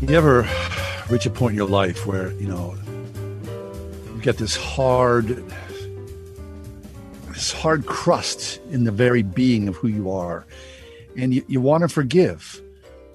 You 0.00 0.16
ever 0.16 0.48
reach 1.10 1.26
a 1.26 1.30
point 1.30 1.52
in 1.52 1.56
your 1.56 1.68
life 1.68 2.06
where, 2.06 2.32
you 2.32 2.48
know, 2.48 2.74
you 4.14 4.20
get 4.22 4.38
this 4.38 4.56
hard, 4.56 5.44
this 7.28 7.52
hard 7.52 7.84
crust 7.84 8.58
in 8.70 8.84
the 8.84 8.90
very 8.90 9.22
being 9.22 9.68
of 9.68 9.76
who 9.76 9.88
you 9.88 10.10
are, 10.10 10.46
and 11.16 11.34
you, 11.34 11.44
you 11.46 11.60
want 11.60 11.82
to 11.82 11.88
forgive, 11.88 12.62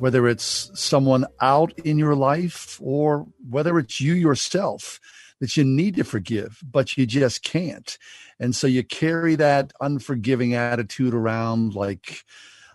whether 0.04 0.28
it's 0.28 0.70
someone 0.78 1.26
out 1.40 1.72
in 1.86 1.98
your 1.98 2.14
life 2.14 2.78
or 2.84 3.26
whether 3.50 3.80
it's 3.80 4.02
you 4.02 4.14
yourself 4.14 5.00
that 5.40 5.56
you 5.56 5.64
need 5.64 5.96
to 5.96 6.04
forgive, 6.04 6.60
but 6.62 6.98
you 6.98 7.06
just 7.06 7.42
can't. 7.42 7.98
And 8.38 8.54
so 8.54 8.68
you 8.68 8.84
carry 8.84 9.36
that 9.36 9.72
unforgiving 9.80 10.56
attitude 10.56 11.14
around 11.14 11.74
like 11.74 12.26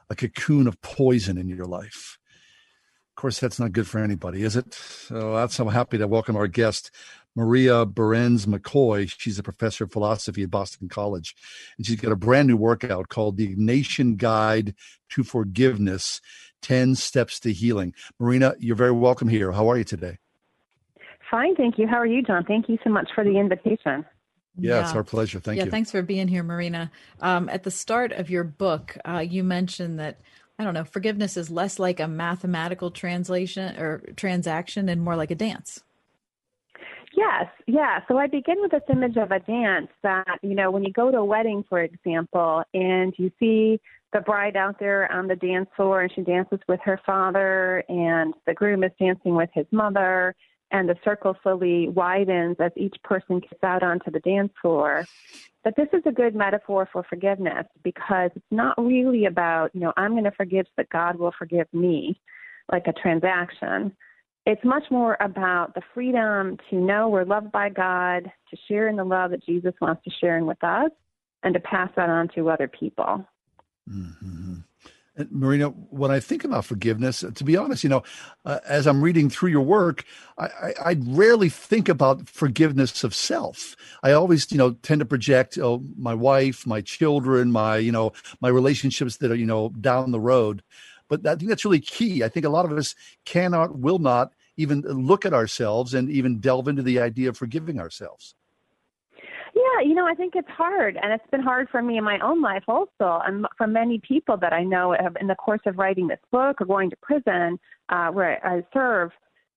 a 0.09 0.17
cocoon 0.17 0.67
of 0.67 0.81
poison 0.81 1.37
in 1.37 1.51
your 1.51 1.67
life. 1.67 2.19
Of 3.11 3.21
course, 3.21 3.39
that's 3.39 3.61
not 3.61 3.73
good 3.73 3.87
for 3.87 3.99
anybody, 3.99 4.43
is 4.43 4.57
it? 4.57 4.79
Oh, 5.11 5.19
so 5.19 5.35
that's 5.35 5.59
I'm 5.59 5.69
happy 5.69 5.99
to 5.99 6.09
welcome 6.09 6.35
our 6.35 6.49
guest, 6.49 6.91
Maria 7.39 7.87
Berzins 7.87 8.47
McCoy. 8.47 9.09
She's 9.17 9.39
a 9.39 9.45
professor 9.45 9.85
of 9.85 9.93
philosophy 9.93 10.43
at 10.43 10.51
Boston 10.51 10.89
College, 10.89 11.37
and 11.77 11.87
she's 11.87 11.95
got 12.01 12.11
a 12.11 12.17
brand 12.17 12.49
new 12.49 12.57
workout 12.57 13.09
called 13.09 13.37
the 13.37 13.55
Ignatian 13.55 14.17
Guide 14.17 14.75
to 15.11 15.23
Forgiveness 15.23 16.21
10 16.63 16.97
Steps 16.97 17.39
to 17.41 17.53
Healing. 17.53 17.95
Marina, 18.19 18.55
you're 18.59 18.75
very 18.75 18.91
welcome 18.91 19.29
here. 19.29 19.53
How 19.53 19.71
are 19.71 19.79
you 19.79 19.85
today? 19.85 20.19
Fine, 21.31 21.55
thank 21.55 21.79
you. 21.79 21.87
How 21.87 21.99
are 21.99 22.07
you, 22.07 22.23
John? 22.23 22.45
Thank 22.45 22.69
you 22.69 22.77
so 22.83 22.91
much 22.91 23.09
for 23.15 23.23
the 23.23 23.39
invitation. 23.39 24.05
Yeah, 24.57 24.75
Yeah. 24.75 24.81
it's 24.81 24.93
our 24.95 25.05
pleasure. 25.05 25.39
Thank 25.39 25.57
you. 25.57 25.61
yeah, 25.61 25.65
you. 25.67 25.71
thanks 25.71 25.93
for 25.93 26.03
being 26.03 26.27
here, 26.27 26.43
Marina. 26.43 26.91
Um, 27.21 27.49
at 27.51 27.63
the 27.63 27.71
start 27.71 28.11
of 28.11 28.31
your 28.31 28.43
book, 28.43 28.99
uh, 29.07 29.19
you 29.19 29.45
mentioned 29.45 30.01
that 30.01 30.19
I 30.61 30.65
don't 30.65 30.75
know, 30.75 30.83
forgiveness 30.83 31.37
is 31.37 31.51
less 31.51 31.79
like 31.79 32.01
a 32.01 32.09
mathematical 32.09 32.91
translation 32.91 33.77
or 33.77 34.03
transaction 34.17 34.89
and 34.89 35.01
more 35.01 35.15
like 35.15 35.31
a 35.31 35.37
dance. 35.37 35.85
Yes, 37.17 37.47
yeah. 37.67 38.01
So 38.07 38.19
I 38.19 38.27
begin 38.27 38.57
with 38.61 38.71
this 38.71 38.83
image 38.91 39.17
of 39.17 39.31
a 39.31 39.41
dance 39.41 39.89
that, 40.03 40.39
you 40.43 40.55
know, 40.55 40.71
when 40.71 40.85
you 40.85 40.93
go 40.93 41.11
to 41.11 41.19
a 41.19 41.25
wedding, 41.25 41.65
for 41.69 41.81
example, 41.81 42.63
and 42.75 43.15
you 43.17 43.31
see 43.41 43.81
the 44.13 44.21
bride 44.21 44.57
out 44.57 44.79
there 44.79 45.11
on 45.11 45.27
the 45.27 45.37
dance 45.37 45.69
floor 45.77 46.03
and 46.03 46.13
she 46.15 46.23
dances 46.23 46.61
with 46.69 46.81
her 46.85 47.01
father, 47.05 47.83
and 47.89 48.35
the 48.47 48.55
groom 48.55 48.85
is 48.85 48.93
dancing 49.01 49.35
with 49.35 49.51
his 49.53 49.67
mother, 49.71 50.35
and 50.71 50.89
the 50.89 50.97
circle 51.03 51.35
slowly 51.43 51.89
widens 51.89 52.57
as 52.61 52.73
each 52.77 52.97
person 53.03 53.41
gets 53.41 53.63
out 53.63 53.83
onto 53.83 54.11
the 54.11 54.21
dance 54.21 54.53
floor. 54.61 55.07
But 55.65 55.77
this 55.77 55.89
is 55.93 56.03
a 56.07 56.13
good 56.13 56.35
metaphor 56.35 56.89
for 56.93 57.03
forgiveness 57.05 57.67
because 57.83 58.31
it's 58.37 58.45
not 58.51 58.79
really 58.79 59.25
about, 59.27 59.75
you 59.75 59.81
know, 59.81 59.93
I'm 59.97 60.13
going 60.13 60.25
to 60.25 60.31
forgive 60.31 60.67
so 60.67 60.73
that 60.79 60.91
God 60.91 61.19
will 61.19 61.33
forgive 61.39 61.67
me, 61.73 62.21
like 62.71 62.87
a 62.87 62.93
transaction. 62.93 63.97
It's 64.49 64.65
much 64.65 64.85
more 64.91 65.19
about 65.21 65.75
the 65.75 65.83
freedom 65.93 66.57
to 66.71 66.77
know 66.77 67.11
we're 67.11 67.25
loved 67.25 67.53
by 67.53 67.69
God, 67.69 68.33
to 68.49 68.57
share 68.67 68.89
in 68.89 68.97
the 68.97 69.05
love 69.05 69.31
that 69.33 69.45
Jesus 69.45 69.75
wants 69.79 70.03
to 70.05 70.11
share 70.11 70.39
in 70.39 70.47
with 70.47 70.65
us, 70.65 70.91
and 71.43 71.53
to 71.53 71.61
pass 71.61 71.91
that 71.97 72.09
on 72.09 72.29
to 72.35 72.49
other 72.49 72.67
people. 72.67 73.27
And 73.87 75.31
Marina, 75.31 75.67
when 75.69 76.11
I 76.11 76.19
think 76.19 76.45
about 76.45 76.65
forgiveness, 76.65 77.23
to 77.35 77.45
be 77.45 77.59
honest, 77.59 77.85
you 77.85 77.91
know, 77.91 78.03
uh, 78.47 78.61
as 78.67 78.87
I'm 78.87 79.03
reading 79.03 79.29
through 79.29 79.51
your 79.51 79.61
work, 79.61 80.05
I, 80.39 80.47
I, 80.47 80.75
I 80.83 80.97
rarely 80.99 81.51
think 81.51 81.91
about 81.91 82.27
forgiveness 82.27 83.05
of 83.05 83.15
self. 83.15 83.77
I 84.03 84.13
always, 84.13 84.51
you 84.51 84.57
know, 84.57 84.71
tend 84.83 85.01
to 85.01 85.05
project 85.05 85.59
oh, 85.59 85.85
my 85.95 86.15
wife, 86.15 86.67
my 86.67 86.81
children, 86.81 87.53
my, 87.53 87.77
you 87.77 87.93
know, 87.93 88.13
my 88.41 88.49
relationships 88.49 89.19
that 89.19 89.31
are, 89.31 89.37
you 89.37 89.45
know, 89.45 89.69
down 89.69 90.11
the 90.11 90.21
road. 90.21 90.63
But 91.09 91.27
I 91.27 91.35
think 91.35 91.51
that's 91.51 91.67
really 91.67 91.81
key. 91.81 92.25
I 92.25 92.29
think 92.29 92.47
a 92.47 92.51
lot 92.51 92.65
of 92.65 92.73
us 92.73 92.95
cannot, 93.27 93.79
will 93.79 93.99
not 93.99 94.33
even 94.59 94.83
look 94.83 95.25
at 95.25 95.33
ourselves 95.33 95.95
and 95.95 96.11
even 96.11 96.41
delve 96.41 96.69
into 96.69 96.83
the 96.83 97.01
idea 97.01 97.31
of 97.31 97.37
forgiving 97.39 97.81
ourselves. 97.81 98.35
Yeah, 99.55 99.81
you 99.85 99.95
know, 99.95 100.07
I 100.07 100.15
think 100.15 100.35
it's 100.37 100.49
hard, 100.51 100.99
and 101.01 101.13
it's 101.13 101.31
been 101.31 101.41
hard 101.41 101.69
for 101.71 101.81
me 101.83 101.97
in 101.97 102.05
my 102.05 102.19
own 102.21 102.43
life 102.43 102.65
also, 102.69 103.21
and 103.27 103.47
for 103.57 103.67
many 103.67 104.01
people 104.07 104.37
that 104.37 104.53
I 104.53 104.63
know 104.63 104.95
have, 105.01 105.17
in 105.21 105.27
the 105.27 105.35
course 105.35 105.63
of 105.65 105.79
writing 105.79 106.07
this 106.07 106.21
book 106.31 106.61
or 106.61 106.67
going 106.67 106.91
to 106.91 106.97
prison 106.97 107.59
uh, 107.89 108.09
where 108.09 108.45
I 108.47 108.63
serve. 108.73 109.11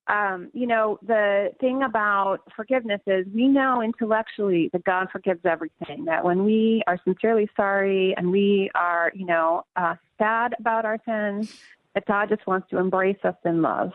Um, 0.07 0.49
you 0.53 0.65
know, 0.65 0.97
the 1.05 1.51
thing 1.59 1.83
about 1.83 2.39
forgiveness 2.55 3.01
is 3.05 3.25
we 3.33 3.47
know 3.47 3.81
intellectually 3.81 4.69
that 4.73 4.83
God 4.83 5.07
forgives 5.11 5.41
everything. 5.45 6.05
That 6.05 6.23
when 6.23 6.43
we 6.43 6.81
are 6.87 6.99
sincerely 7.03 7.47
sorry 7.55 8.15
and 8.17 8.31
we 8.31 8.71
are, 8.75 9.11
you 9.13 9.25
know, 9.25 9.63
uh, 9.75 9.95
sad 10.17 10.55
about 10.59 10.85
our 10.85 10.97
sins, 11.05 11.59
that 11.93 12.05
God 12.05 12.29
just 12.29 12.45
wants 12.47 12.69
to 12.71 12.77
embrace 12.77 13.19
us 13.23 13.35
in 13.45 13.61
love. 13.61 13.91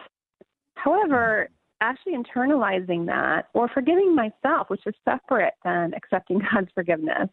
However, 0.77 1.49
actually 1.81 2.15
internalizing 2.15 3.07
that 3.07 3.49
or 3.55 3.69
forgiving 3.69 4.15
myself, 4.15 4.71
which 4.71 4.87
is 4.87 4.95
separate 5.05 5.55
than 5.65 5.93
accepting 5.95 6.41
God's 6.53 6.69
forgiveness, 6.75 7.29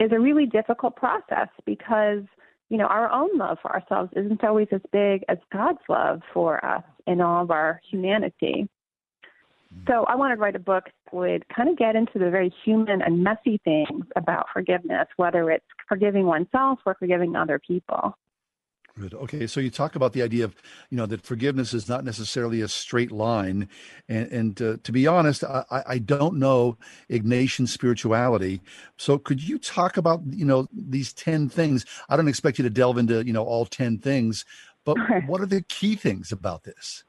is 0.00 0.10
a 0.12 0.18
really 0.18 0.46
difficult 0.46 0.96
process 0.96 1.48
because, 1.66 2.22
you 2.68 2.78
know, 2.78 2.86
our 2.86 3.10
own 3.10 3.36
love 3.36 3.58
for 3.62 3.70
ourselves 3.72 4.10
isn't 4.16 4.42
always 4.42 4.68
as 4.72 4.80
big 4.92 5.22
as 5.28 5.38
God's 5.52 5.80
love 5.88 6.20
for 6.32 6.64
us 6.64 6.82
in 7.06 7.20
all 7.20 7.42
of 7.42 7.50
our 7.50 7.80
humanity. 7.90 8.66
Mm. 9.74 9.86
So 9.86 10.04
I 10.04 10.16
wanted 10.16 10.36
to 10.36 10.40
write 10.40 10.56
a 10.56 10.60
book 10.60 10.84
that 10.84 11.14
would 11.14 11.44
kind 11.54 11.68
of 11.68 11.76
get 11.76 11.96
into 11.96 12.18
the 12.18 12.30
very 12.30 12.52
human 12.64 13.02
and 13.02 13.22
messy 13.22 13.60
things 13.62 14.06
about 14.16 14.46
forgiveness, 14.52 15.06
whether 15.16 15.50
it's 15.50 15.66
forgiving 15.86 16.24
oneself 16.24 16.78
or 16.86 16.94
forgiving 16.98 17.36
other 17.36 17.58
people. 17.58 18.16
Good. 19.00 19.14
Okay, 19.14 19.46
so 19.46 19.60
you 19.60 19.70
talk 19.70 19.96
about 19.96 20.12
the 20.12 20.20
idea 20.20 20.44
of, 20.44 20.54
you 20.90 20.98
know, 20.98 21.06
that 21.06 21.22
forgiveness 21.22 21.72
is 21.72 21.88
not 21.88 22.04
necessarily 22.04 22.60
a 22.60 22.68
straight 22.68 23.10
line, 23.10 23.66
and, 24.10 24.30
and 24.30 24.60
uh, 24.60 24.76
to 24.82 24.92
be 24.92 25.06
honest, 25.06 25.42
I, 25.42 25.64
I 25.70 25.82
I 25.94 25.98
don't 25.98 26.34
know 26.34 26.76
Ignatian 27.08 27.66
spirituality. 27.66 28.60
So 28.98 29.16
could 29.16 29.42
you 29.42 29.58
talk 29.58 29.96
about, 29.96 30.20
you 30.28 30.44
know, 30.44 30.68
these 30.70 31.14
ten 31.14 31.48
things? 31.48 31.86
I 32.10 32.16
don't 32.16 32.28
expect 32.28 32.58
you 32.58 32.64
to 32.64 32.68
delve 32.68 32.98
into, 32.98 33.24
you 33.24 33.32
know, 33.32 33.44
all 33.44 33.64
ten 33.64 33.96
things, 33.96 34.44
but 34.84 34.98
what 35.26 35.40
are 35.40 35.46
the 35.46 35.62
key 35.62 35.96
things 35.96 36.30
about 36.30 36.64
this? 36.64 37.04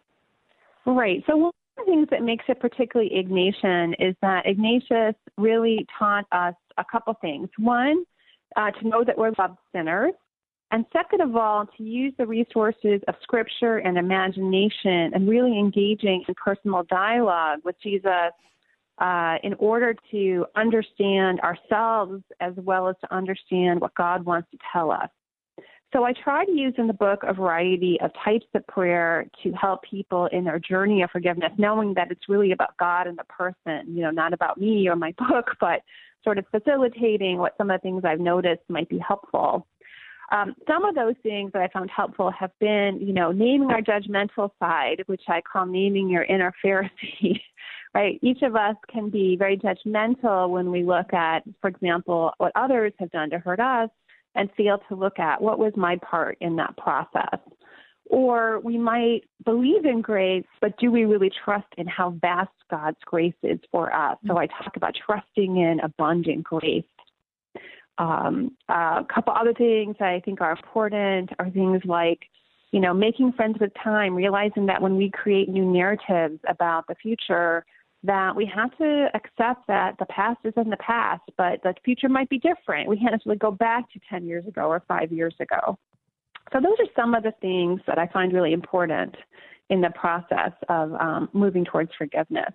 Right. 0.85 1.21
So 1.27 1.35
one 1.35 1.51
of 1.77 1.85
the 1.85 1.91
things 1.91 2.07
that 2.11 2.23
makes 2.23 2.45
it 2.47 2.61
particularly 2.61 3.11
Ignatian 3.11 3.95
is 3.99 4.15
that 4.21 4.45
Ignatius 4.45 5.15
really 5.37 5.85
taught 5.99 6.25
us 6.31 6.55
a 6.77 6.85
couple 6.89 7.13
things. 7.19 7.49
One, 7.57 8.05
uh, 8.55 8.71
to 8.71 8.87
know 8.87 9.03
that 9.03 9.17
we're 9.17 9.33
loved 9.37 9.57
sinners. 9.73 10.13
And 10.71 10.85
second 10.93 11.21
of 11.21 11.35
all, 11.35 11.67
to 11.77 11.83
use 11.83 12.13
the 12.17 12.25
resources 12.25 13.01
of 13.09 13.15
scripture 13.21 13.77
and 13.79 13.97
imagination 13.97 15.11
and 15.13 15.27
really 15.27 15.59
engaging 15.59 16.23
in 16.27 16.33
personal 16.35 16.83
dialogue 16.83 17.59
with 17.65 17.75
Jesus 17.83 18.31
uh, 18.99 19.35
in 19.43 19.53
order 19.55 19.93
to 20.11 20.45
understand 20.55 21.41
ourselves 21.41 22.23
as 22.39 22.53
well 22.55 22.87
as 22.87 22.95
to 23.01 23.13
understand 23.13 23.81
what 23.81 23.93
God 23.95 24.23
wants 24.25 24.49
to 24.51 24.57
tell 24.71 24.91
us. 24.91 25.09
So 25.91 26.05
I 26.05 26.13
try 26.13 26.45
to 26.45 26.51
use 26.51 26.73
in 26.77 26.87
the 26.87 26.93
book 26.93 27.19
a 27.23 27.33
variety 27.33 27.99
of 28.01 28.11
types 28.23 28.45
of 28.53 28.65
prayer 28.67 29.25
to 29.43 29.51
help 29.51 29.81
people 29.83 30.27
in 30.31 30.45
their 30.45 30.59
journey 30.59 31.01
of 31.01 31.11
forgiveness, 31.11 31.51
knowing 31.57 31.93
that 31.95 32.11
it's 32.11 32.29
really 32.29 32.53
about 32.53 32.77
God 32.77 33.07
and 33.07 33.17
the 33.17 33.25
person, 33.25 33.93
you 33.93 34.01
know, 34.01 34.11
not 34.11 34.31
about 34.31 34.57
me 34.57 34.87
or 34.87 34.95
my 34.95 35.13
book, 35.17 35.47
but 35.59 35.81
sort 36.23 36.37
of 36.37 36.45
facilitating 36.49 37.39
what 37.39 37.55
some 37.57 37.69
of 37.69 37.81
the 37.81 37.81
things 37.81 38.03
I've 38.05 38.21
noticed 38.21 38.61
might 38.69 38.87
be 38.87 38.99
helpful. 38.99 39.67
Um, 40.31 40.55
some 40.65 40.85
of 40.85 40.95
those 40.95 41.15
things 41.23 41.51
that 41.51 41.61
I 41.61 41.67
found 41.67 41.89
helpful 41.89 42.31
have 42.31 42.51
been, 42.59 42.99
you 43.01 43.13
know, 43.13 43.31
naming 43.31 43.69
our 43.69 43.81
judgmental 43.81 44.49
side, 44.59 45.03
which 45.07 45.23
I 45.27 45.41
call 45.41 45.65
naming 45.65 46.09
your 46.09 46.23
inner 46.23 46.53
Pharisee. 46.65 47.41
right? 47.93 48.17
Each 48.21 48.41
of 48.41 48.55
us 48.55 48.75
can 48.89 49.09
be 49.09 49.35
very 49.37 49.57
judgmental 49.57 50.49
when 50.49 50.71
we 50.71 50.83
look 50.83 51.13
at, 51.13 51.43
for 51.59 51.67
example, 51.67 52.31
what 52.37 52.53
others 52.55 52.93
have 52.99 53.11
done 53.11 53.29
to 53.31 53.39
hurt 53.39 53.59
us 53.59 53.89
and 54.35 54.49
fail 54.55 54.81
to 54.87 54.95
look 54.95 55.19
at 55.19 55.41
what 55.41 55.59
was 55.59 55.73
my 55.75 55.97
part 55.97 56.37
in 56.39 56.55
that 56.55 56.77
process. 56.77 57.39
Or 58.09 58.59
we 58.61 58.77
might 58.77 59.21
believe 59.43 59.85
in 59.85 60.01
grace, 60.01 60.45
but 60.61 60.77
do 60.77 60.91
we 60.91 61.03
really 61.03 61.31
trust 61.43 61.67
in 61.77 61.87
how 61.87 62.11
vast 62.21 62.51
God's 62.69 62.97
grace 63.05 63.33
is 63.43 63.59
for 63.71 63.93
us? 63.93 64.17
So 64.27 64.37
I 64.37 64.47
talk 64.47 64.75
about 64.75 64.95
trusting 65.05 65.57
in 65.57 65.79
abundant 65.81 66.43
grace. 66.43 66.83
Um, 67.97 68.55
a 68.69 69.05
couple 69.13 69.33
other 69.33 69.53
things 69.53 69.95
I 69.99 70.21
think 70.23 70.41
are 70.41 70.51
important 70.51 71.29
are 71.39 71.49
things 71.49 71.81
like, 71.85 72.19
you 72.71 72.79
know, 72.79 72.93
making 72.93 73.33
friends 73.33 73.57
with 73.59 73.71
time, 73.83 74.15
realizing 74.15 74.65
that 74.67 74.81
when 74.81 74.95
we 74.95 75.09
create 75.09 75.49
new 75.49 75.65
narratives 75.65 76.39
about 76.47 76.87
the 76.87 76.95
future, 76.95 77.65
that 78.03 78.35
we 78.35 78.51
have 78.53 78.75
to 78.77 79.07
accept 79.13 79.67
that 79.67 79.95
the 79.99 80.05
past 80.07 80.39
is 80.43 80.53
in 80.57 80.69
the 80.69 80.77
past, 80.77 81.21
but 81.37 81.61
the 81.63 81.73
future 81.85 82.09
might 82.09 82.29
be 82.29 82.39
different. 82.39 82.89
We 82.89 82.97
can't 82.97 83.11
necessarily 83.11 83.37
go 83.37 83.51
back 83.51 83.91
to 83.93 83.99
10 84.09 84.25
years 84.25 84.47
ago 84.47 84.63
or 84.63 84.81
five 84.87 85.11
years 85.11 85.35
ago. 85.39 85.77
So, 86.51 86.59
those 86.59 86.75
are 86.79 86.91
some 86.95 87.13
of 87.13 87.23
the 87.23 87.33
things 87.39 87.79
that 87.87 87.99
I 87.99 88.07
find 88.07 88.33
really 88.33 88.53
important 88.53 89.15
in 89.69 89.81
the 89.81 89.91
process 89.91 90.51
of 90.67 90.93
um, 90.93 91.29
moving 91.33 91.63
towards 91.63 91.91
forgiveness. 91.97 92.51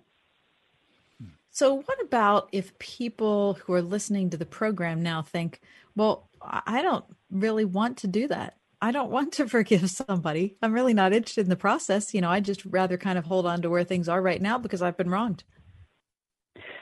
So, 1.57 1.73
what 1.73 1.99
about 2.03 2.49
if 2.51 2.77
people 2.77 3.55
who 3.55 3.73
are 3.73 3.81
listening 3.81 4.29
to 4.29 4.37
the 4.37 4.45
program 4.45 5.01
now 5.01 5.23
think, 5.23 5.59
well, 5.95 6.29
I 6.39 6.83
don't 6.83 7.03
really 7.31 7.65
want 7.65 7.97
to 7.97 8.07
do 8.07 8.27
that? 8.27 8.57
I 8.79 8.91
don't 8.91 9.09
want 9.09 9.33
to 9.33 9.47
forgive 9.49 9.89
somebody. 9.89 10.55
I'm 10.61 10.71
really 10.71 10.93
not 10.93 11.13
interested 11.13 11.47
in 11.47 11.49
the 11.49 11.55
process. 11.55 12.13
You 12.13 12.21
know, 12.21 12.29
I 12.29 12.41
just 12.41 12.63
rather 12.63 12.95
kind 12.95 13.17
of 13.17 13.25
hold 13.25 13.47
on 13.47 13.63
to 13.63 13.71
where 13.71 13.83
things 13.83 14.07
are 14.07 14.21
right 14.21 14.39
now 14.39 14.59
because 14.59 14.83
I've 14.83 14.97
been 14.97 15.09
wronged. 15.09 15.43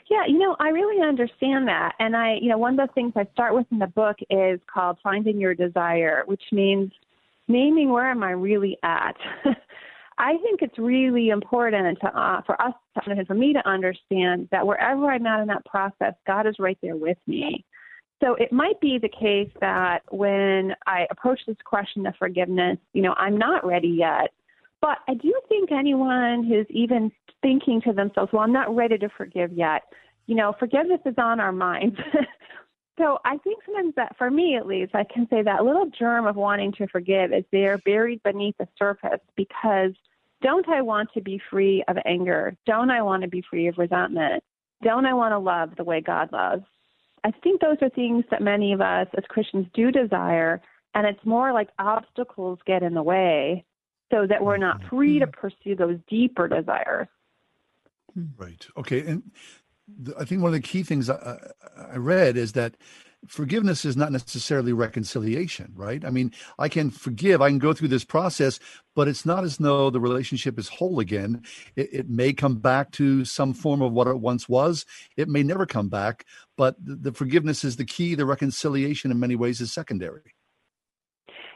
Yeah, 0.10 0.26
you 0.27 0.39
know, 0.39 0.57
I 0.60 0.68
really 0.72 1.02
understand 1.02 1.69
that. 1.69 1.93
And 1.97 2.14
I, 2.14 2.34
you 2.41 2.49
know, 2.49 2.57
one 2.57 2.77
of 2.77 2.89
the 2.89 2.93
things 2.93 3.14
I 3.15 3.30
start 3.31 3.56
with 3.56 3.68
in 3.72 3.80
the 3.80 3.88
book 3.88 4.18
is 4.30 4.60
called 4.68 4.97
Finding 5.02 5.39
Your 5.39 5.56
Desire, 5.56 6.23
which 6.26 6.43
means 6.52 6.91
naming 7.47 7.91
where 7.91 8.11
am 8.11 8.23
I 8.23 8.31
really 8.31 8.77
at. 8.84 9.15
I 10.18 10.38
think 10.38 10.62
it's 10.62 10.78
really 10.78 11.30
important 11.30 12.00
to, 12.02 12.08
uh, 12.08 12.42
for 12.46 12.62
us, 12.62 12.74
to, 13.04 13.26
for 13.26 13.34
me 13.34 13.54
to 13.54 13.68
understand 13.68 14.48
that 14.52 14.66
wherever 14.66 15.12
I'm 15.12 15.26
at 15.26 15.42
in 15.42 15.48
that 15.48 15.66
process, 15.66 16.14
God 16.26 16.48
is 16.48 16.56
right 16.58 16.78
there 16.82 16.96
with 16.96 17.18
me. 17.28 17.66
So 18.24 18.36
it 18.36 18.52
might 18.52 18.80
be 18.80 18.98
the 18.98 19.10
case 19.10 19.52
that 19.60 20.00
when 20.10 20.74
I 20.88 21.06
approach 21.12 21.42
this 21.46 21.58
question 21.66 22.06
of 22.06 22.16
forgiveness, 22.18 22.78
you 22.94 23.02
know, 23.02 23.14
I'm 23.18 23.38
not 23.38 23.66
ready 23.66 23.90
yet. 23.90 24.32
But 24.82 25.00
I 25.08 25.16
do 25.16 25.34
think 25.50 25.72
anyone 25.72 26.46
who's 26.46 26.68
even 26.70 27.12
thinking 27.42 27.82
to 27.82 27.94
themselves, 27.94 28.32
well, 28.32 28.44
I'm 28.44 28.54
not 28.54 28.74
ready 28.74 28.98
to 28.98 29.10
forgive 29.18 29.52
yet, 29.52 29.84
you 30.28 30.36
know, 30.36 30.54
forgiveness 30.58 31.02
is 31.06 31.16
on 31.18 31.40
our 31.40 31.52
minds. 31.52 31.98
so 32.97 33.19
I 33.26 33.38
think 33.38 33.59
sometimes 33.65 33.93
that, 33.95 34.15
for 34.17 34.31
me 34.31 34.55
at 34.55 34.67
least, 34.67 34.95
I 34.95 35.03
can 35.03 35.27
say 35.30 35.41
that 35.41 35.65
little 35.65 35.89
germ 35.97 36.27
of 36.27 36.35
wanting 36.35 36.72
to 36.73 36.88
forgive 36.88 37.34
is 37.34 37.43
there 37.51 37.77
buried 37.80 38.23
beneath 38.23 38.55
the 38.57 38.67
surface 38.77 39.19
because 39.35 39.91
don't 40.41 40.67
I 40.69 40.81
want 40.81 41.09
to 41.13 41.22
be 41.22 41.41
free 41.49 41.84
of 41.88 41.97
anger? 42.05 42.55
Don't 42.65 42.89
I 42.89 43.01
want 43.01 43.23
to 43.23 43.27
be 43.27 43.43
free 43.49 43.67
of 43.67 43.77
resentment? 43.77 44.43
Don't 44.84 45.05
I 45.05 45.13
want 45.13 45.34
to 45.34 45.39
love 45.39 45.76
the 45.76 45.84
way 45.84 46.01
God 46.01 46.31
loves? 46.31 46.63
I 47.23 47.31
think 47.31 47.59
those 47.59 47.77
are 47.81 47.89
things 47.89 48.23
that 48.30 48.41
many 48.41 48.72
of 48.72 48.81
us 48.81 49.07
as 49.17 49.23
Christians 49.27 49.67
do 49.73 49.91
desire, 49.91 50.61
and 50.93 51.07
it's 51.07 51.26
more 51.26 51.51
like 51.51 51.69
obstacles 51.80 52.59
get 52.65 52.84
in 52.84 52.93
the 52.93 53.03
way 53.03 53.65
so 54.11 54.27
that 54.27 54.43
we're 54.43 54.57
not 54.57 54.80
mm-hmm. 54.80 54.95
free 54.95 55.19
to 55.19 55.27
pursue 55.27 55.76
those 55.76 55.97
deeper 56.07 56.47
desires. 56.47 57.07
Right. 58.38 58.65
Okay. 58.77 59.01
And 59.01 59.23
I 60.18 60.26
think 60.26 60.41
one 60.41 60.49
of 60.49 60.53
the 60.53 60.68
key 60.68 60.84
things 60.84 61.10
I, 61.10 61.38
I 61.78 61.98
read 61.98 62.38
is 62.38 62.53
that 62.53 62.76
forgiveness 63.28 63.86
is 63.86 63.98
not 63.98 64.12
necessarily 64.12 64.74
reconciliation, 64.74 65.72
right? 65.76 66.03
I 66.06 66.10
mean, 66.10 66.32
I 66.60 66.70
can 66.70 66.90
forgive, 66.90 67.41
I 67.41 67.49
can 67.49 67.60
go 67.60 67.74
through 67.74 67.88
this 67.90 68.06
process, 68.06 68.60
but 68.95 69.07
it's 69.07 69.26
not 69.26 69.44
as 69.44 69.57
though 69.57 69.90
the 69.90 69.99
relationship 69.99 70.60
is 70.60 70.68
whole 70.68 70.99
again. 70.99 71.44
It, 71.76 71.90
it 71.91 72.10
may 72.10 72.34
come 72.34 72.57
back 72.57 72.91
to 72.94 73.26
some 73.26 73.53
form 73.53 73.82
of 73.82 73.94
what 73.94 74.07
it 74.07 74.20
once 74.20 74.48
was. 74.49 74.86
It 75.18 75.28
may 75.28 75.44
never 75.44 75.66
come 75.66 75.90
back, 75.90 76.26
but 76.57 76.76
the, 76.84 76.95
the 76.95 77.12
forgiveness 77.14 77.64
is 77.64 77.76
the 77.76 77.86
key. 77.86 78.16
The 78.16 78.26
reconciliation, 78.26 79.12
in 79.12 79.20
many 79.20 79.36
ways, 79.36 79.62
is 79.62 79.72
secondary. 79.72 80.34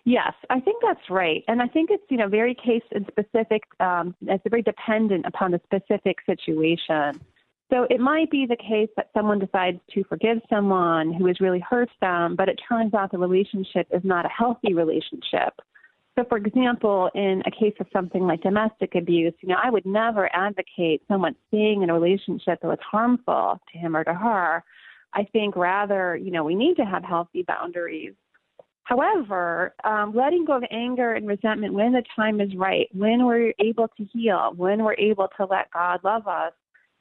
Yes, 0.05 0.33
I 0.49 0.59
think 0.59 0.81
that's 0.81 1.09
right, 1.09 1.43
and 1.47 1.61
I 1.61 1.67
think 1.67 1.89
it's 1.91 2.03
you 2.09 2.17
know 2.17 2.29
very 2.29 2.55
case 2.55 2.83
and 2.93 3.05
specific. 3.11 3.63
Um, 3.81 4.15
it's 4.21 4.43
very 4.49 4.61
dependent 4.61 5.25
upon 5.25 5.51
the 5.51 5.59
specific 5.65 6.17
situation. 6.25 7.19
So 7.69 7.85
it 7.89 7.99
might 7.99 8.31
be 8.31 8.47
the 8.47 8.55
case 8.55 8.89
that 8.95 9.09
someone 9.13 9.37
decides 9.37 9.77
to 9.93 10.03
forgive 10.05 10.39
someone 10.49 11.13
who 11.13 11.27
has 11.27 11.39
really 11.39 11.63
hurt 11.67 11.89
them, 12.01 12.35
but 12.35 12.49
it 12.49 12.59
turns 12.67 12.95
out 12.95 13.11
the 13.11 13.19
relationship 13.19 13.87
is 13.91 14.01
not 14.03 14.25
a 14.25 14.29
healthy 14.29 14.73
relationship. 14.73 15.53
So, 16.17 16.25
for 16.27 16.37
example, 16.37 17.09
in 17.13 17.43
a 17.45 17.51
case 17.51 17.75
of 17.79 17.85
something 17.93 18.23
like 18.23 18.41
domestic 18.41 18.95
abuse, 18.95 19.33
you 19.41 19.49
know, 19.49 19.57
I 19.63 19.69
would 19.69 19.85
never 19.85 20.29
advocate 20.35 21.03
someone 21.07 21.35
staying 21.47 21.83
in 21.83 21.89
a 21.89 21.93
relationship 21.93 22.59
that 22.61 22.67
was 22.67 22.79
harmful 22.81 23.59
to 23.71 23.77
him 23.77 23.95
or 23.95 24.03
to 24.03 24.13
her. 24.13 24.63
I 25.13 25.23
think 25.31 25.55
rather, 25.55 26.17
you 26.17 26.31
know, 26.31 26.43
we 26.43 26.55
need 26.55 26.75
to 26.75 26.85
have 26.85 27.03
healthy 27.03 27.43
boundaries. 27.43 28.15
However, 28.83 29.75
um, 29.83 30.13
letting 30.15 30.45
go 30.45 30.57
of 30.57 30.63
anger 30.71 31.13
and 31.13 31.27
resentment 31.27 31.73
when 31.73 31.93
the 31.93 32.03
time 32.15 32.41
is 32.41 32.53
right, 32.55 32.87
when 32.91 33.25
we're 33.25 33.53
able 33.59 33.87
to 33.87 34.03
heal, 34.11 34.53
when 34.57 34.83
we're 34.83 34.95
able 34.95 35.29
to 35.37 35.45
let 35.45 35.71
God 35.71 35.99
love 36.03 36.27
us, 36.27 36.53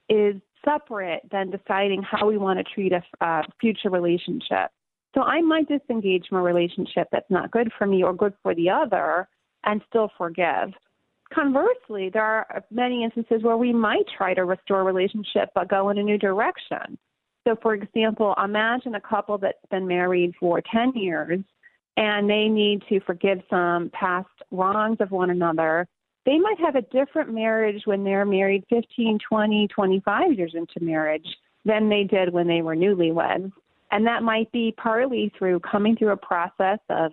is 0.09 0.37
separate 0.65 1.23
than 1.31 1.51
deciding 1.51 2.03
how 2.03 2.27
we 2.27 2.39
want 2.39 2.59
to 2.59 2.75
treat 2.75 2.93
a 2.93 3.03
uh, 3.25 3.43
future 3.61 3.91
relationship. 3.91 4.71
So 5.15 5.23
I 5.23 5.41
might 5.41 5.69
disengage 5.69 6.27
from 6.29 6.39
a 6.39 6.43
relationship 6.43 7.09
that's 7.11 7.31
not 7.31 7.51
good 7.51 7.71
for 7.79 7.87
me 7.87 8.03
or 8.03 8.15
good 8.15 8.35
for 8.43 8.55
the 8.55 8.71
other 8.71 9.29
and 9.65 9.81
still 9.89 10.11
forgive. 10.19 10.73
Conversely, 11.33 12.11
there 12.13 12.23
are 12.23 12.65
many 12.71 13.05
instances 13.05 13.43
where 13.43 13.57
we 13.57 13.73
might 13.73 14.05
try 14.17 14.35
to 14.35 14.45
restore 14.45 14.81
a 14.81 14.85
relationship 14.85 15.51
but 15.55 15.69
go 15.69 15.91
in 15.91 15.99
a 15.99 16.03
new 16.03 16.19
direction. 16.19 16.99
So, 17.47 17.57
for 17.61 17.75
example, 17.75 18.35
imagine 18.43 18.95
a 18.95 19.01
couple 19.01 19.39
that's 19.39 19.59
been 19.71 19.87
married 19.87 20.35
for 20.39 20.61
10 20.73 20.93
years 20.95 21.41
and 21.97 22.29
they 22.29 22.49
need 22.49 22.83
to 22.89 23.01
forgive 23.01 23.39
some 23.51 23.91
past 23.93 24.29
wrongs 24.51 24.99
of 25.01 25.11
one 25.11 25.31
another 25.31 25.87
they 26.29 26.39
might 26.39 26.61
have 26.61 26.77
a 26.77 26.83
different 26.83 27.33
marriage 27.33 27.87
when 27.87 28.05
they're 28.05 28.27
married 28.27 28.63
15, 28.69 29.19
20, 29.27 29.69
25 29.69 30.33
years 30.35 30.53
into 30.55 30.79
marriage 30.79 31.27
than 31.65 31.89
they 31.89 32.05
did 32.05 32.35
when 32.35 32.47
they 32.47 32.61
were 32.61 32.77
newlyweds. 32.77 33.51
And 33.91 34.07
that 34.07 34.23
might 34.23 34.53
be 34.53 34.75
partly 34.77 35.33
through 35.39 35.61
coming 35.61 35.97
through 35.97 36.11
a 36.11 36.19
process 36.19 36.81
of, 36.91 37.13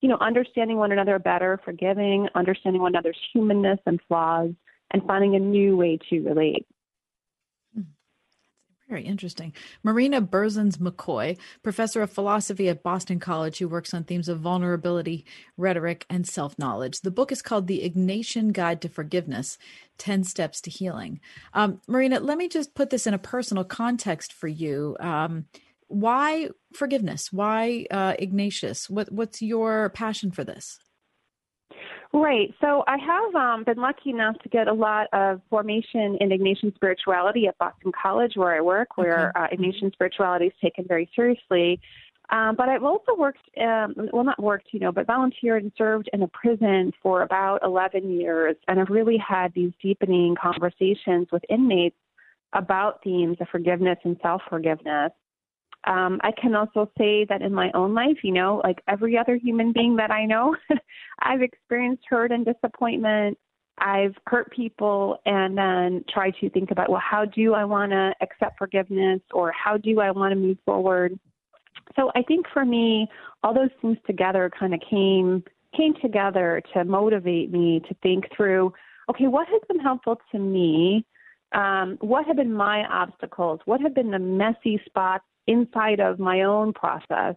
you 0.00 0.08
know, 0.08 0.16
understanding 0.18 0.78
one 0.78 0.92
another 0.92 1.18
better, 1.18 1.60
forgiving, 1.62 2.26
understanding 2.34 2.80
one 2.80 2.92
another's 2.92 3.18
humanness 3.34 3.80
and 3.84 4.00
flaws, 4.08 4.52
and 4.92 5.02
finding 5.06 5.36
a 5.36 5.38
new 5.38 5.76
way 5.76 5.98
to 6.08 6.22
relate. 6.22 6.66
Very 8.94 9.06
interesting. 9.06 9.52
Marina 9.82 10.22
Berzins 10.22 10.76
McCoy, 10.76 11.36
professor 11.64 12.00
of 12.00 12.12
philosophy 12.12 12.68
at 12.68 12.84
Boston 12.84 13.18
College, 13.18 13.58
who 13.58 13.66
works 13.66 13.92
on 13.92 14.04
themes 14.04 14.28
of 14.28 14.38
vulnerability, 14.38 15.24
rhetoric, 15.56 16.06
and 16.08 16.24
self 16.24 16.56
knowledge. 16.60 17.00
The 17.00 17.10
book 17.10 17.32
is 17.32 17.42
called 17.42 17.66
The 17.66 17.80
Ignatian 17.80 18.52
Guide 18.52 18.80
to 18.82 18.88
Forgiveness 18.88 19.58
10 19.98 20.22
Steps 20.22 20.60
to 20.60 20.70
Healing. 20.70 21.18
Um, 21.54 21.80
Marina, 21.88 22.20
let 22.20 22.38
me 22.38 22.46
just 22.46 22.76
put 22.76 22.90
this 22.90 23.04
in 23.04 23.14
a 23.14 23.18
personal 23.18 23.64
context 23.64 24.32
for 24.32 24.46
you. 24.46 24.96
Um, 25.00 25.46
why 25.88 26.50
forgiveness? 26.72 27.32
Why 27.32 27.86
uh, 27.90 28.14
Ignatius? 28.16 28.88
What, 28.88 29.10
what's 29.10 29.42
your 29.42 29.88
passion 29.88 30.30
for 30.30 30.44
this? 30.44 30.78
Right. 32.14 32.54
So 32.60 32.84
I 32.86 32.96
have 32.96 33.34
um, 33.34 33.64
been 33.64 33.78
lucky 33.78 34.10
enough 34.10 34.38
to 34.44 34.48
get 34.48 34.68
a 34.68 34.72
lot 34.72 35.08
of 35.12 35.40
formation 35.50 36.16
in 36.20 36.28
Ignatian 36.28 36.72
spirituality 36.76 37.48
at 37.48 37.58
Boston 37.58 37.90
College, 38.00 38.36
where 38.36 38.54
I 38.54 38.60
work, 38.60 38.96
where 38.96 39.32
okay. 39.36 39.52
uh, 39.52 39.56
Ignatian 39.56 39.92
spirituality 39.92 40.46
is 40.46 40.52
taken 40.62 40.84
very 40.86 41.10
seriously. 41.16 41.80
Um, 42.30 42.54
but 42.56 42.68
I've 42.68 42.84
also 42.84 43.16
worked, 43.18 43.42
um, 43.60 43.94
well, 44.12 44.22
not 44.22 44.40
worked, 44.40 44.68
you 44.70 44.78
know, 44.78 44.92
but 44.92 45.08
volunteered 45.08 45.64
and 45.64 45.72
served 45.76 46.08
in 46.12 46.22
a 46.22 46.28
prison 46.28 46.92
for 47.02 47.22
about 47.22 47.64
11 47.64 48.08
years. 48.08 48.54
And 48.68 48.78
I've 48.78 48.90
really 48.90 49.18
had 49.18 49.52
these 49.52 49.72
deepening 49.82 50.36
conversations 50.40 51.26
with 51.32 51.42
inmates 51.48 51.96
about 52.52 53.02
themes 53.02 53.38
of 53.40 53.48
forgiveness 53.48 53.98
and 54.04 54.16
self 54.22 54.40
forgiveness. 54.48 55.10
Um, 55.86 56.20
I 56.22 56.32
can 56.32 56.54
also 56.54 56.90
say 56.96 57.26
that 57.28 57.42
in 57.42 57.52
my 57.52 57.70
own 57.74 57.94
life, 57.94 58.18
you 58.22 58.32
know, 58.32 58.60
like 58.64 58.82
every 58.88 59.18
other 59.18 59.36
human 59.36 59.72
being 59.72 59.96
that 59.96 60.10
I 60.10 60.24
know, 60.24 60.56
I've 61.20 61.42
experienced 61.42 62.04
hurt 62.08 62.32
and 62.32 62.44
disappointment. 62.44 63.38
I've 63.78 64.14
hurt 64.26 64.50
people 64.52 65.18
and 65.26 65.58
then 65.58 66.04
try 66.08 66.30
to 66.30 66.50
think 66.50 66.70
about, 66.70 66.90
well, 66.90 67.02
how 67.04 67.24
do 67.24 67.54
I 67.54 67.64
want 67.64 67.90
to 67.90 68.14
accept 68.20 68.56
forgiveness 68.56 69.20
or 69.32 69.52
how 69.52 69.76
do 69.76 70.00
I 70.00 70.10
want 70.10 70.32
to 70.32 70.36
move 70.36 70.58
forward? 70.64 71.18
So 71.96 72.10
I 72.14 72.22
think 72.22 72.46
for 72.52 72.64
me, 72.64 73.08
all 73.42 73.52
those 73.52 73.70
things 73.82 73.98
together 74.06 74.50
kind 74.58 74.74
of 74.74 74.80
came 74.88 75.44
came 75.76 75.94
together 76.00 76.62
to 76.72 76.84
motivate 76.84 77.50
me 77.50 77.82
to 77.88 77.94
think 78.00 78.24
through, 78.36 78.72
okay, 79.10 79.26
what 79.26 79.48
has 79.48 79.60
been 79.66 79.80
helpful 79.80 80.16
to 80.30 80.38
me? 80.38 81.04
Um, 81.52 81.98
what 82.00 82.26
have 82.26 82.36
been 82.36 82.52
my 82.52 82.84
obstacles? 82.84 83.58
What 83.64 83.80
have 83.80 83.92
been 83.92 84.12
the 84.12 84.20
messy 84.20 84.80
spots 84.86 85.24
inside 85.46 86.00
of 86.00 86.18
my 86.18 86.42
own 86.42 86.72
process? 86.72 87.36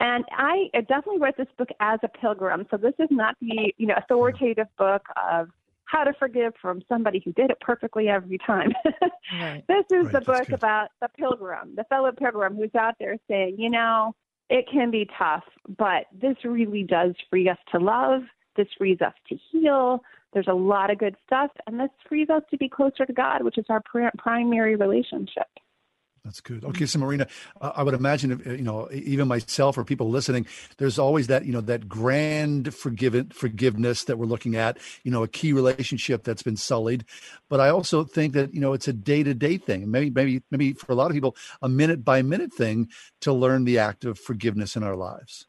And 0.00 0.24
I 0.32 0.70
definitely 0.72 1.20
read 1.20 1.34
this 1.38 1.48
book 1.56 1.68
as 1.80 2.00
a 2.02 2.08
pilgrim. 2.08 2.66
So 2.70 2.76
this 2.76 2.94
is 2.98 3.08
not 3.10 3.36
the 3.40 3.72
you 3.76 3.86
know 3.86 3.94
authoritative 3.96 4.66
book 4.76 5.02
of 5.30 5.48
how 5.86 6.04
to 6.04 6.12
forgive 6.18 6.52
from 6.60 6.82
somebody 6.88 7.22
who 7.24 7.32
did 7.32 7.50
it 7.50 7.58
perfectly 7.60 8.08
every 8.08 8.38
time. 8.38 8.72
right. 9.40 9.62
This 9.68 9.84
is 9.90 10.06
right, 10.06 10.12
the 10.12 10.20
book 10.20 10.48
about 10.50 10.88
the 11.00 11.08
pilgrim, 11.16 11.74
the 11.76 11.84
fellow 11.84 12.10
pilgrim 12.10 12.56
who's 12.56 12.74
out 12.74 12.94
there 12.98 13.16
saying, 13.28 13.56
you 13.58 13.70
know, 13.70 14.14
it 14.50 14.66
can 14.70 14.90
be 14.90 15.08
tough, 15.16 15.44
but 15.78 16.06
this 16.12 16.36
really 16.44 16.82
does 16.82 17.14
free 17.30 17.48
us 17.48 17.58
to 17.72 17.78
love. 17.78 18.22
This 18.56 18.68
frees 18.76 19.00
us 19.00 19.14
to 19.28 19.36
heal. 19.50 20.02
There's 20.32 20.48
a 20.48 20.54
lot 20.54 20.90
of 20.90 20.98
good 20.98 21.16
stuff, 21.26 21.50
and 21.66 21.78
this 21.78 21.90
frees 22.08 22.28
us 22.28 22.42
to 22.50 22.58
be 22.58 22.68
closer 22.68 23.06
to 23.06 23.12
God, 23.12 23.42
which 23.42 23.58
is 23.58 23.64
our 23.68 23.80
pr- 23.84 24.08
primary 24.18 24.76
relationship. 24.76 25.46
That's 26.24 26.40
good. 26.40 26.64
Okay, 26.64 26.86
so 26.86 26.98
Marina, 26.98 27.26
I 27.60 27.82
would 27.82 27.92
imagine, 27.92 28.32
if, 28.32 28.46
you 28.46 28.62
know, 28.62 28.88
even 28.90 29.28
myself 29.28 29.76
or 29.76 29.84
people 29.84 30.08
listening, 30.08 30.46
there's 30.78 30.98
always 30.98 31.26
that, 31.26 31.44
you 31.44 31.52
know, 31.52 31.60
that 31.60 31.86
grand 31.86 32.74
forgiven 32.74 33.28
forgiveness 33.28 34.04
that 34.04 34.16
we're 34.16 34.24
looking 34.24 34.56
at, 34.56 34.78
you 35.02 35.10
know, 35.10 35.22
a 35.22 35.28
key 35.28 35.52
relationship 35.52 36.24
that's 36.24 36.42
been 36.42 36.56
sullied. 36.56 37.04
But 37.50 37.60
I 37.60 37.68
also 37.68 38.04
think 38.04 38.32
that, 38.32 38.54
you 38.54 38.60
know, 38.60 38.72
it's 38.72 38.88
a 38.88 38.94
day 38.94 39.22
to 39.22 39.34
day 39.34 39.58
thing. 39.58 39.90
Maybe, 39.90 40.08
maybe, 40.08 40.42
maybe 40.50 40.72
for 40.72 40.92
a 40.92 40.94
lot 40.94 41.10
of 41.10 41.12
people, 41.12 41.36
a 41.60 41.68
minute 41.68 42.06
by 42.06 42.22
minute 42.22 42.54
thing 42.54 42.88
to 43.20 43.30
learn 43.30 43.64
the 43.64 43.78
act 43.78 44.06
of 44.06 44.18
forgiveness 44.18 44.76
in 44.76 44.82
our 44.82 44.96
lives. 44.96 45.46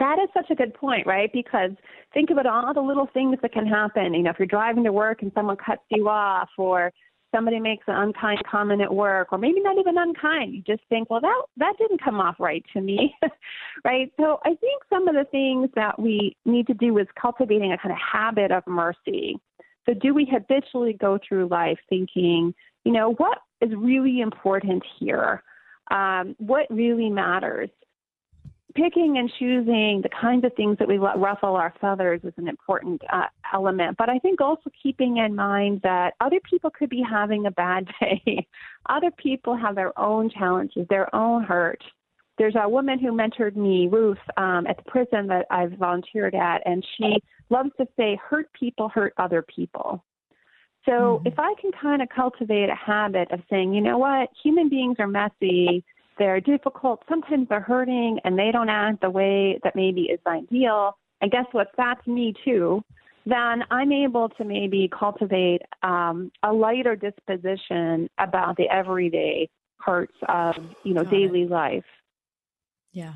That 0.00 0.18
is 0.18 0.28
such 0.34 0.50
a 0.50 0.56
good 0.56 0.74
point, 0.74 1.06
right? 1.06 1.30
Because 1.32 1.70
think 2.12 2.30
about 2.30 2.46
all 2.46 2.74
the 2.74 2.80
little 2.80 3.06
things 3.14 3.36
that 3.42 3.52
can 3.52 3.66
happen. 3.66 4.14
You 4.14 4.22
know, 4.22 4.30
if 4.30 4.40
you're 4.40 4.46
driving 4.46 4.82
to 4.84 4.92
work 4.92 5.22
and 5.22 5.30
someone 5.36 5.56
cuts 5.56 5.82
you 5.88 6.08
off, 6.08 6.48
or 6.58 6.90
somebody 7.34 7.60
makes 7.60 7.84
an 7.86 7.94
unkind 7.94 8.42
comment 8.50 8.82
at 8.82 8.92
work 8.92 9.28
or 9.32 9.38
maybe 9.38 9.60
not 9.60 9.78
even 9.78 9.96
unkind 9.96 10.54
you 10.54 10.62
just 10.62 10.82
think 10.88 11.08
well 11.10 11.20
that 11.20 11.42
that 11.56 11.74
didn't 11.78 12.02
come 12.02 12.20
off 12.20 12.36
right 12.38 12.64
to 12.72 12.80
me. 12.80 13.14
Right? 13.84 14.12
So 14.18 14.38
i 14.44 14.48
think 14.48 14.82
some 14.90 15.08
of 15.08 15.14
the 15.14 15.24
things 15.30 15.70
that 15.74 15.98
we 15.98 16.36
need 16.44 16.66
to 16.66 16.74
do 16.74 16.98
is 16.98 17.06
cultivating 17.20 17.72
a 17.72 17.78
kind 17.78 17.92
of 17.92 17.98
habit 17.98 18.50
of 18.50 18.62
mercy. 18.66 19.38
So 19.86 19.94
do 19.94 20.12
we 20.12 20.28
habitually 20.30 20.92
go 20.92 21.18
through 21.26 21.48
life 21.48 21.78
thinking 21.88 22.54
you 22.84 22.92
know 22.92 23.14
what 23.14 23.38
is 23.60 23.70
really 23.76 24.20
important 24.20 24.82
here? 24.98 25.42
Um, 25.90 26.36
what 26.38 26.66
really 26.70 27.10
matters 27.10 27.70
picking 28.74 29.18
and 29.18 29.30
choosing 29.38 30.00
the 30.02 30.08
kinds 30.08 30.44
of 30.44 30.54
things 30.54 30.78
that 30.78 30.88
we 30.88 30.98
let 30.98 31.18
ruffle 31.18 31.56
our 31.56 31.74
feathers 31.80 32.20
is 32.24 32.32
an 32.36 32.48
important 32.48 33.02
uh, 33.12 33.24
element. 33.52 33.96
But 33.96 34.08
I 34.08 34.18
think 34.18 34.40
also 34.40 34.70
keeping 34.82 35.18
in 35.18 35.34
mind 35.34 35.80
that 35.82 36.14
other 36.20 36.40
people 36.48 36.70
could 36.70 36.90
be 36.90 37.02
having 37.08 37.46
a 37.46 37.50
bad 37.50 37.88
day. 38.00 38.46
other 38.88 39.10
people 39.10 39.56
have 39.56 39.74
their 39.74 39.98
own 39.98 40.30
challenges, 40.30 40.86
their 40.88 41.14
own 41.14 41.44
hurt. 41.44 41.82
There's 42.38 42.54
a 42.58 42.68
woman 42.68 42.98
who 42.98 43.12
mentored 43.12 43.56
me, 43.56 43.86
Ruth, 43.86 44.18
um, 44.36 44.66
at 44.66 44.78
the 44.78 44.90
prison 44.90 45.26
that 45.26 45.46
I've 45.50 45.72
volunteered 45.72 46.34
at, 46.34 46.62
and 46.64 46.84
she 46.96 47.16
loves 47.50 47.70
to 47.78 47.86
say, 47.96 48.18
hurt 48.22 48.50
people 48.58 48.88
hurt 48.88 49.12
other 49.18 49.42
people. 49.42 50.02
So 50.86 50.92
mm-hmm. 50.92 51.26
if 51.26 51.34
I 51.38 51.54
can 51.60 51.70
kind 51.72 52.00
of 52.00 52.08
cultivate 52.08 52.70
a 52.70 52.74
habit 52.74 53.30
of 53.30 53.40
saying, 53.50 53.74
you 53.74 53.82
know 53.82 53.98
what, 53.98 54.30
human 54.42 54.68
beings 54.70 54.96
are 54.98 55.06
messy 55.06 55.84
they're 56.20 56.40
difficult. 56.40 57.02
Sometimes 57.08 57.48
they're 57.48 57.60
hurting 57.60 58.20
and 58.24 58.38
they 58.38 58.50
don't 58.52 58.68
act 58.68 59.00
the 59.00 59.08
way 59.08 59.58
that 59.64 59.74
maybe 59.74 60.02
is 60.02 60.20
ideal. 60.26 60.96
And 61.22 61.30
guess 61.30 61.46
what? 61.52 61.68
That's 61.78 62.06
me 62.06 62.34
too. 62.44 62.82
Then 63.24 63.64
I'm 63.70 63.90
able 63.90 64.28
to 64.28 64.44
maybe 64.44 64.88
cultivate 64.96 65.62
um, 65.82 66.30
a 66.42 66.52
lighter 66.52 66.94
disposition 66.94 68.08
about 68.18 68.56
the 68.56 68.68
everyday 68.70 69.48
parts 69.82 70.14
of 70.28 70.56
you 70.84 70.92
know 70.92 71.04
Got 71.04 71.10
daily 71.10 71.42
it. 71.42 71.50
life. 71.50 71.84
Yeah. 72.92 73.14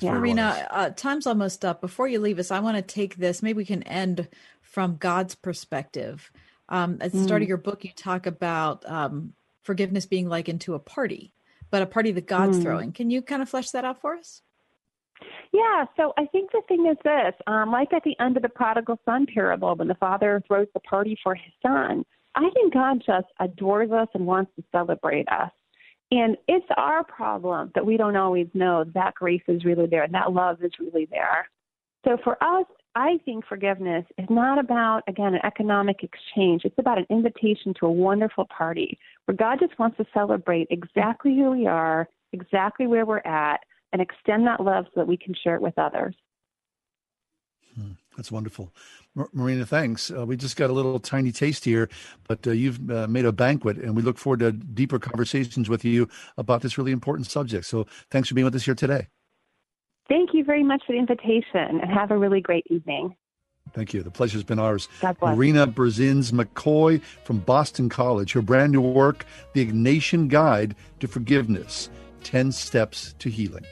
yeah. 0.00 0.12
Marina, 0.12 0.66
uh, 0.70 0.90
time's 0.90 1.26
almost 1.26 1.64
up. 1.64 1.80
Before 1.80 2.06
you 2.06 2.20
leave 2.20 2.38
us, 2.38 2.50
I 2.50 2.60
want 2.60 2.76
to 2.76 2.82
take 2.82 3.16
this. 3.16 3.42
Maybe 3.42 3.56
we 3.58 3.64
can 3.64 3.82
end 3.84 4.28
from 4.60 4.96
God's 4.96 5.34
perspective. 5.34 6.30
Um, 6.68 6.98
at 7.00 7.12
the 7.12 7.22
start 7.22 7.40
mm. 7.40 7.44
of 7.44 7.48
your 7.48 7.58
book, 7.58 7.84
you 7.84 7.90
talk 7.94 8.26
about 8.26 8.88
um, 8.88 9.34
forgiveness 9.62 10.06
being 10.06 10.28
likened 10.28 10.62
to 10.62 10.74
a 10.74 10.78
party 10.78 11.32
but 11.72 11.82
a 11.82 11.86
party 11.86 12.12
that 12.12 12.28
God's 12.28 12.58
mm. 12.58 12.62
throwing. 12.62 12.92
Can 12.92 13.10
you 13.10 13.22
kind 13.22 13.42
of 13.42 13.48
flesh 13.48 13.70
that 13.70 13.84
out 13.84 14.00
for 14.00 14.14
us? 14.14 14.42
Yeah, 15.52 15.86
so 15.96 16.12
I 16.16 16.26
think 16.26 16.52
the 16.52 16.62
thing 16.68 16.86
is 16.86 16.96
this 17.04 17.34
um, 17.46 17.72
like 17.72 17.92
at 17.92 18.04
the 18.04 18.16
end 18.20 18.36
of 18.36 18.42
the 18.42 18.48
prodigal 18.48 19.00
son 19.04 19.26
parable, 19.32 19.74
when 19.74 19.88
the 19.88 19.94
father 19.94 20.42
throws 20.46 20.68
the 20.74 20.80
party 20.80 21.18
for 21.22 21.34
his 21.34 21.52
son, 21.62 22.04
I 22.34 22.50
think 22.50 22.72
God 22.72 23.02
just 23.04 23.26
adores 23.40 23.90
us 23.90 24.08
and 24.14 24.26
wants 24.26 24.52
to 24.56 24.64
celebrate 24.70 25.28
us. 25.28 25.50
And 26.10 26.36
it's 26.46 26.66
our 26.76 27.04
problem 27.04 27.72
that 27.74 27.86
we 27.86 27.96
don't 27.96 28.16
always 28.16 28.48
know 28.52 28.84
that 28.92 29.14
grace 29.14 29.42
is 29.48 29.64
really 29.64 29.86
there 29.86 30.02
and 30.02 30.12
that 30.14 30.32
love 30.32 30.62
is 30.62 30.72
really 30.78 31.06
there. 31.10 31.48
So 32.04 32.18
for 32.22 32.42
us, 32.42 32.66
I 32.94 33.18
think 33.24 33.46
forgiveness 33.46 34.04
is 34.18 34.26
not 34.28 34.58
about, 34.58 35.02
again, 35.08 35.34
an 35.34 35.40
economic 35.44 36.02
exchange. 36.02 36.62
It's 36.64 36.78
about 36.78 36.98
an 36.98 37.06
invitation 37.08 37.72
to 37.80 37.86
a 37.86 37.92
wonderful 37.92 38.46
party 38.46 38.98
where 39.26 39.36
God 39.36 39.58
just 39.60 39.78
wants 39.78 39.96
to 39.98 40.04
celebrate 40.12 40.68
exactly 40.70 41.36
who 41.36 41.50
we 41.50 41.66
are, 41.66 42.08
exactly 42.32 42.86
where 42.86 43.06
we're 43.06 43.18
at, 43.18 43.60
and 43.92 44.00
extend 44.00 44.46
that 44.46 44.60
love 44.60 44.86
so 44.86 45.00
that 45.00 45.06
we 45.06 45.16
can 45.16 45.34
share 45.42 45.54
it 45.54 45.62
with 45.62 45.78
others. 45.78 46.14
Hmm, 47.74 47.92
that's 48.16 48.30
wonderful. 48.30 48.72
Marina, 49.32 49.64
thanks. 49.64 50.10
Uh, 50.10 50.26
we 50.26 50.36
just 50.36 50.56
got 50.56 50.70
a 50.70 50.72
little 50.72 50.98
tiny 50.98 51.32
taste 51.32 51.64
here, 51.64 51.88
but 52.28 52.46
uh, 52.46 52.50
you've 52.50 52.90
uh, 52.90 53.06
made 53.06 53.24
a 53.24 53.32
banquet, 53.32 53.76
and 53.76 53.96
we 53.96 54.02
look 54.02 54.18
forward 54.18 54.40
to 54.40 54.52
deeper 54.52 54.98
conversations 54.98 55.68
with 55.68 55.84
you 55.84 56.08
about 56.36 56.62
this 56.62 56.78
really 56.78 56.92
important 56.92 57.26
subject. 57.26 57.66
So 57.66 57.86
thanks 58.10 58.28
for 58.28 58.34
being 58.34 58.44
with 58.44 58.54
us 58.54 58.64
here 58.64 58.74
today. 58.74 59.08
Thank 60.08 60.30
you 60.34 60.44
very 60.44 60.62
much 60.62 60.82
for 60.86 60.92
the 60.92 60.98
invitation 60.98 61.80
and 61.80 61.90
have 61.90 62.10
a 62.10 62.18
really 62.18 62.40
great 62.40 62.66
evening. 62.68 63.14
Thank 63.72 63.94
you. 63.94 64.02
The 64.02 64.10
pleasure's 64.10 64.44
been 64.44 64.58
ours. 64.58 64.88
Marina 65.34 65.66
Berzins 65.66 66.30
McCoy 66.32 67.02
from 67.24 67.38
Boston 67.38 67.88
College. 67.88 68.32
Her 68.32 68.42
brand 68.42 68.72
new 68.72 68.80
work, 68.80 69.24
The 69.54 69.66
Ignatian 69.66 70.28
Guide 70.28 70.76
to 71.00 71.08
Forgiveness 71.08 71.88
10 72.24 72.52
Steps 72.52 73.14
to 73.18 73.30
Healing. 73.30 73.64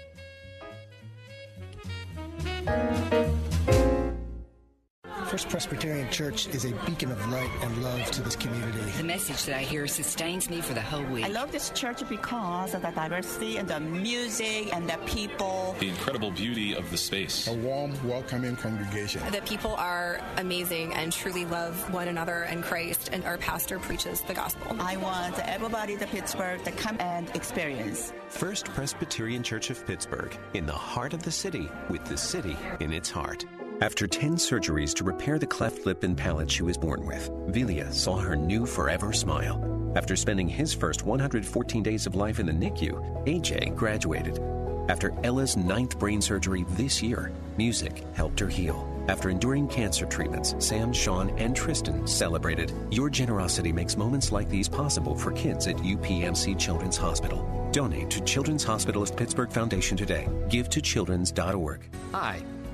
First 5.31 5.49
Presbyterian 5.49 6.11
Church 6.11 6.49
is 6.49 6.65
a 6.65 6.73
beacon 6.87 7.13
of 7.13 7.31
light 7.31 7.49
and 7.63 7.85
love 7.85 8.11
to 8.11 8.21
this 8.21 8.35
community. 8.35 8.81
The 8.97 9.05
message 9.05 9.45
that 9.45 9.57
I 9.57 9.61
hear 9.61 9.87
sustains 9.87 10.51
me 10.51 10.61
for 10.61 10.75
the 10.75 10.81
whole 10.81 11.05
week. 11.05 11.25
I 11.25 11.29
love 11.29 11.53
this 11.53 11.71
church 11.71 12.03
because 12.09 12.75
of 12.75 12.83
the 12.83 12.91
diversity 12.91 13.57
and 13.57 13.69
the 13.69 13.79
music 13.79 14.75
and 14.75 14.91
the 14.91 14.99
people. 15.07 15.77
The 15.79 15.89
incredible 15.89 16.33
beauty 16.33 16.75
of 16.75 16.91
the 16.91 16.97
space. 16.97 17.47
A 17.47 17.53
warm, 17.53 17.95
welcoming 18.09 18.57
congregation. 18.57 19.23
The 19.31 19.41
people 19.43 19.77
are 19.77 20.21
amazing 20.39 20.95
and 20.95 21.13
truly 21.13 21.45
love 21.45 21.77
one 21.95 22.09
another 22.09 22.43
and 22.43 22.65
Christ, 22.65 23.11
and 23.13 23.25
our 23.25 23.39
pastor 23.39 23.79
preaches 23.79 24.23
the 24.23 24.35
gospel. 24.35 24.77
I 24.81 24.97
want 24.97 25.39
everybody 25.47 25.97
to 25.99 26.09
Pittsburgh 26.09 26.65
to 26.65 26.73
come 26.73 26.97
and 26.99 27.31
experience. 27.37 28.13
First 28.31 28.65
Presbyterian 28.65 29.45
Church 29.45 29.71
of 29.71 29.87
Pittsburgh, 29.87 30.37
in 30.55 30.67
the 30.67 30.73
heart 30.73 31.15
of 31.15 31.23
the 31.23 31.31
city, 31.31 31.71
with 31.89 32.05
the 32.07 32.19
city 32.19 32.57
in 32.81 32.93
its 32.93 33.09
heart. 33.09 33.45
After 33.81 34.07
10 34.07 34.35
surgeries 34.35 34.93
to 34.97 35.05
repair 35.05 35.39
the 35.39 35.47
cleft 35.47 35.87
lip 35.87 36.03
and 36.03 36.15
palate 36.15 36.51
she 36.51 36.63
was 36.63 36.77
born 36.77 37.07
with, 37.07 37.31
Vilia 37.47 37.91
saw 37.91 38.19
her 38.19 38.37
new 38.37 38.67
forever 38.67 39.11
smile. 39.15 39.93
After 39.97 40.17
spending 40.17 40.51
his 40.51 40.75
first 40.75 41.07
114 41.07 41.83
days 41.83 42.07
of 42.07 42.15
life 42.15 42.39
in 42.39 42.45
the 42.45 42.53
NICU, 42.53 43.25
AJ 43.27 43.75
graduated. 43.75 44.39
After 44.91 45.15
Ella's 45.25 45.57
ninth 45.57 45.99
brain 45.99 46.21
surgery 46.21 46.67
this 46.73 47.03
year, 47.03 47.33
music 47.57 48.05
helped 48.13 48.39
her 48.41 48.49
heal. 48.49 48.87
After 49.09 49.31
enduring 49.31 49.67
cancer 49.69 50.05
treatments, 50.05 50.55
Sam, 50.59 50.93
Sean, 50.93 51.31
and 51.39 51.57
Tristan 51.57 52.07
celebrated. 52.07 52.75
Your 52.91 53.09
generosity 53.09 53.73
makes 53.73 53.97
moments 53.97 54.31
like 54.31 54.51
these 54.51 54.69
possible 54.69 55.15
for 55.15 55.33
kids 55.33 55.67
at 55.69 55.77
UPMC 55.79 56.59
Children's 56.59 56.99
Hospital. 56.99 57.71
Donate 57.73 58.11
to 58.11 58.21
Children's 58.25 58.63
Hospital 58.63 59.03
of 59.03 59.17
Pittsburgh 59.17 59.51
Foundation 59.51 59.97
today. 59.97 60.29
Give 60.51 60.69
to 60.69 60.83
children's.org. 60.83 61.81
Hi. 62.13 62.43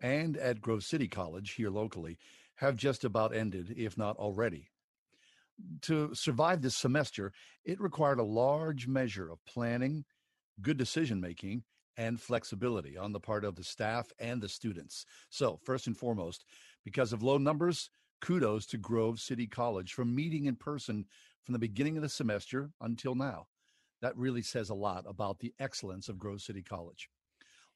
and 0.00 0.36
at 0.36 0.60
Grove 0.60 0.84
City 0.84 1.08
College 1.08 1.52
here 1.52 1.70
locally 1.70 2.18
have 2.56 2.76
just 2.76 3.04
about 3.04 3.34
ended, 3.34 3.74
if 3.76 3.96
not 3.96 4.16
already. 4.16 4.68
To 5.82 6.14
survive 6.14 6.62
this 6.62 6.76
semester, 6.76 7.32
it 7.64 7.80
required 7.80 8.18
a 8.18 8.24
large 8.24 8.86
measure 8.86 9.30
of 9.30 9.44
planning, 9.44 10.04
good 10.60 10.76
decision 10.76 11.20
making, 11.20 11.64
and 11.96 12.20
flexibility 12.20 12.96
on 12.96 13.12
the 13.12 13.20
part 13.20 13.44
of 13.44 13.56
the 13.56 13.64
staff 13.64 14.10
and 14.18 14.40
the 14.40 14.48
students. 14.48 15.04
So, 15.28 15.58
first 15.62 15.86
and 15.86 15.96
foremost, 15.96 16.44
because 16.84 17.12
of 17.12 17.22
low 17.22 17.36
numbers, 17.36 17.90
kudos 18.20 18.66
to 18.66 18.78
Grove 18.78 19.20
City 19.20 19.46
College 19.46 19.92
for 19.92 20.04
meeting 20.04 20.46
in 20.46 20.56
person 20.56 21.06
from 21.44 21.52
the 21.52 21.58
beginning 21.58 21.96
of 21.96 22.02
the 22.02 22.08
semester 22.08 22.70
until 22.80 23.14
now. 23.14 23.46
That 24.00 24.16
really 24.16 24.42
says 24.42 24.70
a 24.70 24.74
lot 24.74 25.04
about 25.06 25.40
the 25.40 25.52
excellence 25.58 26.08
of 26.08 26.18
Grove 26.18 26.40
City 26.40 26.62
College. 26.62 27.10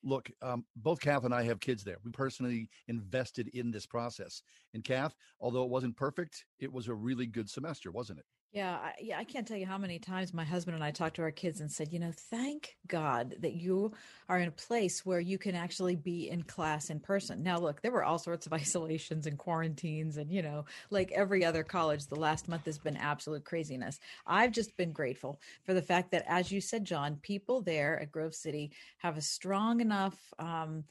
Look, 0.05 0.31
um, 0.43 0.65
both 0.77 1.01
Kath 1.01 1.25
and 1.25 1.35
I 1.35 1.43
have 1.45 1.61
kids 1.61 1.83
there. 1.83 1.97
We 2.05 2.11
personally 2.11 2.69
invested 2.89 3.49
in 3.49 3.71
this 3.71 3.87
process. 3.87 4.43
And 4.75 4.85
Kath, 4.85 5.15
although 5.41 5.65
it 5.65 5.71
wasn't 5.71 5.97
perfect, 5.97 6.45
it 6.59 6.71
was 6.71 6.89
a 6.89 6.95
really 6.95 7.27
good 7.27 7.49
semester, 7.49 7.91
wasn't 7.91 8.19
it? 8.19 8.27
Yeah, 8.55 8.77
I, 8.77 8.95
yeah, 9.03 9.19
I 9.19 9.25
can't 9.25 9.49
tell 9.49 9.57
you 9.57 9.67
how 9.67 9.79
many 9.79 9.99
times 9.99 10.33
my 10.33 10.45
husband 10.45 10.77
and 10.77 10.85
I 10.85 10.93
talked 10.93 11.17
to 11.17 11.23
our 11.23 11.33
kids 11.33 11.61
and 11.61 11.73
said, 11.73 11.93
you 11.93 11.99
know, 11.99 12.13
thank 12.13 12.77
God 12.87 13.35
that 13.41 13.55
you 13.55 13.93
are 14.29 14.39
in 14.39 14.47
a 14.47 14.53
place 14.53 15.05
where 15.05 15.19
you 15.19 15.39
can 15.39 15.57
actually 15.57 15.97
be 15.97 16.31
in 16.31 16.45
class 16.45 16.89
in 16.89 17.01
person. 17.01 17.43
Now, 17.43 17.59
look, 17.59 17.83
there 17.83 17.91
were 17.91 18.05
all 18.05 18.17
sorts 18.19 18.47
of 18.47 18.53
isolations 18.55 19.27
and 19.27 19.37
quarantines, 19.39 20.19
and 20.19 20.31
you 20.31 20.41
know, 20.41 20.67
like 20.91 21.11
every 21.11 21.45
other 21.45 21.65
college, 21.65 22.07
the 22.07 22.15
last 22.15 22.49
month 22.49 22.67
has 22.67 22.79
been 22.79 22.97
absolute 22.97 23.45
craziness. 23.45 23.99
I've 24.25 24.53
just 24.53 24.77
been 24.77 24.93
grateful 24.93 25.41
for 25.65 25.75
the 25.75 25.83
fact 25.83 26.13
that, 26.13 26.25
as 26.29 26.53
you 26.53 26.61
said, 26.61 26.85
John, 26.85 27.17
people 27.23 27.61
there 27.61 27.99
at 28.01 28.13
Grove 28.13 28.37
City 28.37 28.71
have 28.99 29.19
a 29.19 29.23
strong 29.23 29.81
enough. 29.81 30.17
Um, 30.39 30.85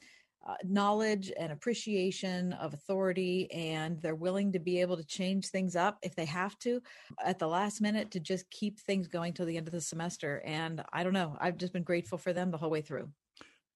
uh, 0.46 0.54
knowledge 0.64 1.32
and 1.38 1.52
appreciation 1.52 2.52
of 2.54 2.74
authority 2.74 3.50
and 3.52 4.00
they're 4.02 4.14
willing 4.14 4.52
to 4.52 4.58
be 4.58 4.80
able 4.80 4.96
to 4.96 5.04
change 5.04 5.48
things 5.48 5.76
up 5.76 5.98
if 6.02 6.14
they 6.14 6.24
have 6.24 6.58
to 6.58 6.80
at 7.24 7.38
the 7.38 7.46
last 7.46 7.80
minute 7.80 8.10
to 8.10 8.20
just 8.20 8.48
keep 8.50 8.78
things 8.80 9.08
going 9.08 9.32
till 9.32 9.46
the 9.46 9.56
end 9.56 9.66
of 9.66 9.72
the 9.72 9.80
semester 9.80 10.42
and 10.44 10.84
i 10.92 11.02
don't 11.02 11.12
know 11.12 11.36
i've 11.40 11.56
just 11.56 11.72
been 11.72 11.82
grateful 11.82 12.18
for 12.18 12.32
them 12.32 12.50
the 12.50 12.58
whole 12.58 12.70
way 12.70 12.80
through 12.80 13.08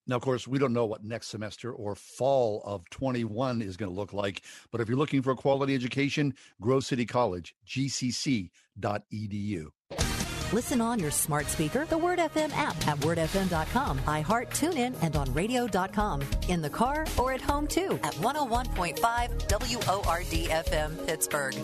now, 0.09 0.15
of 0.15 0.23
course, 0.23 0.47
we 0.47 0.57
don't 0.57 0.73
know 0.73 0.87
what 0.87 1.03
next 1.03 1.27
semester 1.27 1.71
or 1.71 1.93
fall 1.93 2.63
of 2.65 2.89
21 2.89 3.61
is 3.61 3.77
going 3.77 3.91
to 3.91 3.95
look 3.95 4.11
like. 4.11 4.41
But 4.71 4.81
if 4.81 4.89
you're 4.89 4.97
looking 4.97 5.21
for 5.21 5.29
a 5.29 5.35
quality 5.35 5.75
education, 5.75 6.33
Grove 6.59 6.83
City 6.83 7.05
College, 7.05 7.53
gcc.edu. 7.67 8.49
Listen 10.51 10.81
on 10.81 10.97
your 10.97 11.11
smart 11.11 11.45
speaker, 11.45 11.85
the 11.85 11.97
Word 11.97 12.17
FM 12.17 12.51
app 12.53 12.75
at 12.87 12.97
wordfm.com, 12.99 13.99
iHeart, 13.99 14.49
TuneIn, 14.49 14.95
and 15.03 15.15
on 15.15 15.31
radio.com. 15.31 16.23
In 16.47 16.59
the 16.59 16.69
car 16.69 17.05
or 17.19 17.33
at 17.33 17.41
home 17.41 17.67
too 17.67 17.99
at 18.03 18.15
101.5 18.15 18.97
WORD 20.07 20.65
FM 20.65 21.05
Pittsburgh. 21.05 21.55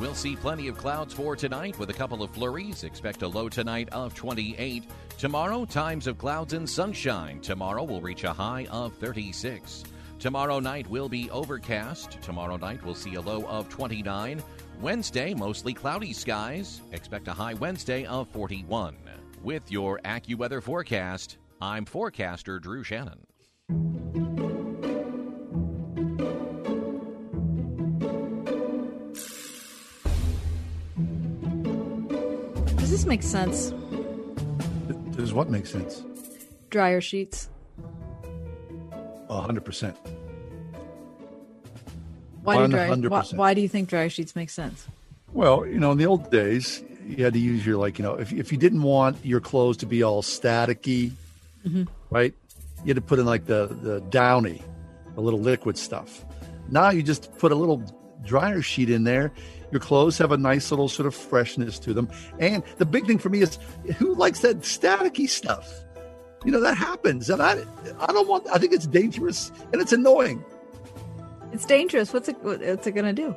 We'll 0.00 0.14
see 0.14 0.36
plenty 0.36 0.68
of 0.68 0.78
clouds 0.78 1.12
for 1.12 1.36
tonight 1.36 1.78
with 1.78 1.90
a 1.90 1.94
couple 1.94 2.22
of 2.22 2.30
flurries. 2.30 2.84
Expect 2.84 3.22
a 3.22 3.28
low 3.28 3.50
tonight 3.50 3.88
of 3.90 4.14
28. 4.14 4.84
Tomorrow, 5.18 5.64
times 5.66 6.06
of 6.06 6.16
clouds 6.16 6.54
and 6.54 6.70
sunshine. 6.70 7.40
Tomorrow 7.40 7.84
will 7.84 8.00
reach 8.00 8.24
a 8.24 8.32
high 8.32 8.66
of 8.70 8.94
36. 8.94 9.84
Tomorrow 10.18 10.58
night 10.58 10.88
will 10.90 11.08
be 11.08 11.30
overcast. 11.30 12.18
Tomorrow 12.20 12.56
night 12.56 12.84
we'll 12.84 12.96
see 12.96 13.14
a 13.14 13.20
low 13.20 13.44
of 13.46 13.68
29. 13.68 14.42
Wednesday, 14.80 15.32
mostly 15.32 15.72
cloudy 15.72 16.12
skies. 16.12 16.80
Expect 16.90 17.28
a 17.28 17.32
high 17.32 17.54
Wednesday 17.54 18.04
of 18.04 18.28
41. 18.30 18.96
With 19.44 19.70
your 19.70 20.00
AccuWeather 20.04 20.60
forecast, 20.60 21.38
I'm 21.60 21.84
forecaster 21.84 22.58
Drew 22.58 22.82
Shannon. 22.82 23.26
Does 32.76 32.90
this 32.90 33.06
make 33.06 33.22
sense? 33.22 33.72
Does 35.12 35.32
what 35.32 35.48
make 35.48 35.66
sense? 35.66 36.02
Dryer 36.70 37.00
sheets. 37.00 37.50
Hundred 39.28 39.64
percent. 39.64 39.96
Why 42.42 42.66
do 42.66 42.72
dry, 42.72 42.88
why, 43.08 43.22
why 43.34 43.54
do 43.54 43.60
you 43.60 43.68
think 43.68 43.88
dryer 43.88 44.08
sheets 44.08 44.34
make 44.34 44.48
sense? 44.50 44.86
Well, 45.32 45.66
you 45.66 45.78
know, 45.78 45.92
in 45.92 45.98
the 45.98 46.06
old 46.06 46.30
days, 46.30 46.82
you 47.06 47.22
had 47.24 47.34
to 47.34 47.38
use 47.38 47.66
your 47.66 47.76
like, 47.76 47.98
you 47.98 48.02
know, 48.02 48.14
if 48.14 48.32
if 48.32 48.50
you 48.52 48.58
didn't 48.58 48.82
want 48.82 49.22
your 49.24 49.40
clothes 49.40 49.76
to 49.78 49.86
be 49.86 50.02
all 50.02 50.22
staticky, 50.22 51.12
Mhm. 51.66 51.88
right? 52.10 52.32
You 52.84 52.88
had 52.88 52.96
to 52.96 53.02
put 53.02 53.18
in 53.18 53.26
like 53.26 53.46
the 53.46 53.66
the 53.82 54.00
downy, 54.08 54.62
the 55.14 55.20
little 55.20 55.40
liquid 55.40 55.76
stuff. 55.76 56.24
Now 56.70 56.90
you 56.90 57.02
just 57.02 57.36
put 57.38 57.52
a 57.52 57.54
little 57.54 57.82
dryer 58.24 58.62
sheet 58.62 58.88
in 58.88 59.04
there. 59.04 59.32
Your 59.70 59.80
clothes 59.80 60.16
have 60.16 60.32
a 60.32 60.38
nice 60.38 60.70
little 60.70 60.88
sort 60.88 61.06
of 61.06 61.14
freshness 61.14 61.78
to 61.80 61.92
them. 61.92 62.08
And 62.38 62.62
the 62.78 62.86
big 62.86 63.06
thing 63.06 63.18
for 63.18 63.28
me 63.28 63.42
is 63.42 63.58
who 63.98 64.14
likes 64.14 64.40
that 64.40 64.60
staticky 64.60 65.28
stuff? 65.28 65.70
You 66.44 66.52
know, 66.52 66.60
that 66.60 66.76
happens. 66.76 67.28
And 67.30 67.42
I 67.42 67.58
I 68.00 68.06
don't 68.12 68.28
want 68.28 68.46
I 68.52 68.58
think 68.58 68.72
it's 68.72 68.86
dangerous 68.86 69.50
and 69.72 69.80
it's 69.82 69.92
annoying. 69.92 70.44
It's 71.52 71.64
dangerous. 71.64 72.12
What's 72.12 72.28
it? 72.28 72.36
What's 72.42 72.86
it 72.86 72.92
going 72.94 73.06
to 73.06 73.12
do? 73.12 73.34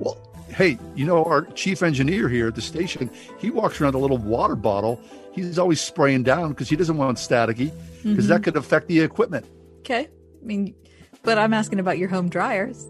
Well, 0.00 0.18
hey, 0.48 0.78
you 0.94 1.06
know, 1.06 1.24
our 1.24 1.42
chief 1.52 1.82
engineer 1.82 2.28
here 2.28 2.48
at 2.48 2.54
the 2.54 2.60
station, 2.62 3.10
he 3.38 3.50
walks 3.50 3.80
around 3.80 3.94
a 3.94 3.98
little 3.98 4.18
water 4.18 4.56
bottle. 4.56 5.00
He's 5.32 5.58
always 5.58 5.80
spraying 5.80 6.24
down 6.24 6.50
because 6.50 6.68
he 6.68 6.76
doesn't 6.76 6.96
want 6.96 7.16
staticky 7.18 7.70
because 8.02 8.26
Mhm. 8.26 8.28
that 8.28 8.42
could 8.42 8.56
affect 8.56 8.88
the 8.88 9.00
equipment. 9.00 9.46
Okay. 9.78 10.08
I 10.42 10.44
mean, 10.44 10.74
but 11.22 11.38
I'm 11.38 11.54
asking 11.54 11.78
about 11.80 11.96
your 11.98 12.08
home 12.08 12.28
dryers. 12.28 12.86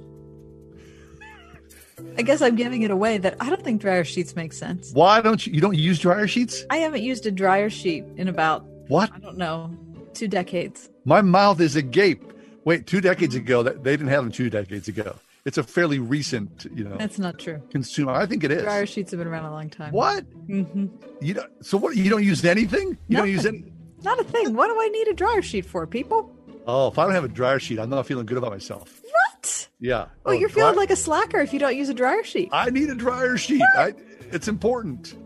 I 2.18 2.22
guess 2.22 2.42
I'm 2.42 2.56
giving 2.56 2.82
it 2.82 2.90
away 2.90 3.18
that 3.18 3.36
I 3.40 3.48
don't 3.48 3.62
think 3.62 3.80
dryer 3.80 4.02
sheets 4.04 4.34
make 4.34 4.52
sense. 4.52 4.90
Why 4.92 5.20
don't 5.20 5.46
you? 5.46 5.52
You 5.52 5.60
don't 5.60 5.76
use 5.78 5.98
dryer 6.00 6.26
sheets? 6.26 6.64
I 6.68 6.78
haven't 6.78 7.02
used 7.02 7.26
a 7.26 7.30
dryer 7.30 7.70
sheet 7.70 8.04
in 8.16 8.26
about 8.28 8.66
What? 8.88 9.10
I 9.14 9.18
don't 9.18 9.36
know 9.38 9.76
two 10.14 10.28
decades. 10.28 10.90
My 11.04 11.22
mouth 11.22 11.60
is 11.60 11.74
agape. 11.76 12.22
Wait, 12.64 12.86
two 12.86 13.00
decades 13.00 13.34
ago, 13.34 13.62
that 13.62 13.82
they 13.82 13.92
didn't 13.92 14.08
have 14.08 14.22
them 14.24 14.32
two 14.32 14.50
decades 14.50 14.86
ago. 14.88 15.16
It's 15.44 15.58
a 15.58 15.62
fairly 15.64 15.98
recent, 15.98 16.66
you 16.72 16.84
know, 16.84 16.96
That's 16.96 17.18
not 17.18 17.38
true. 17.38 17.60
consumer. 17.70 18.12
I 18.12 18.26
think 18.26 18.44
it 18.44 18.52
is. 18.52 18.62
Dryer 18.62 18.86
sheets 18.86 19.10
have 19.10 19.18
been 19.18 19.26
around 19.26 19.46
a 19.46 19.50
long 19.50 19.68
time. 19.70 19.92
What? 19.92 20.22
hmm 20.46 20.86
You 21.20 21.34
don't, 21.34 21.64
so 21.64 21.78
what? 21.78 21.96
You 21.96 22.08
don't 22.08 22.22
use 22.22 22.44
anything? 22.44 22.96
You 23.08 23.16
don't 23.16 23.28
use 23.30 23.44
any? 23.46 23.64
Not 24.04 24.20
a 24.20 24.24
thing. 24.24 24.54
What 24.54 24.68
do 24.68 24.80
I 24.80 24.88
need 24.88 25.08
a 25.08 25.14
dryer 25.14 25.42
sheet 25.42 25.66
for, 25.66 25.84
people? 25.86 26.30
Oh, 26.66 26.88
if 26.88 26.98
I 26.98 27.04
don't 27.04 27.14
have 27.14 27.24
a 27.24 27.28
dryer 27.28 27.58
sheet, 27.58 27.80
I'm 27.80 27.90
not 27.90 28.06
feeling 28.06 28.26
good 28.26 28.38
about 28.38 28.52
myself. 28.52 29.00
What? 29.02 29.68
Yeah. 29.80 30.06
Well, 30.24 30.34
Oh, 30.36 30.38
you're 30.38 30.48
feeling 30.48 30.76
like 30.76 30.90
a 30.90 30.96
slacker 30.96 31.40
if 31.40 31.52
you 31.52 31.58
don't 31.58 31.74
use 31.76 31.88
a 31.88 31.94
dryer 31.94 32.22
sheet. 32.22 32.50
I 32.52 32.70
need 32.70 32.88
a 32.90 32.94
dryer 32.94 33.36
sheet. 33.36 33.62
I, 33.76 33.94
it's 34.30 34.46
important. 34.46 35.16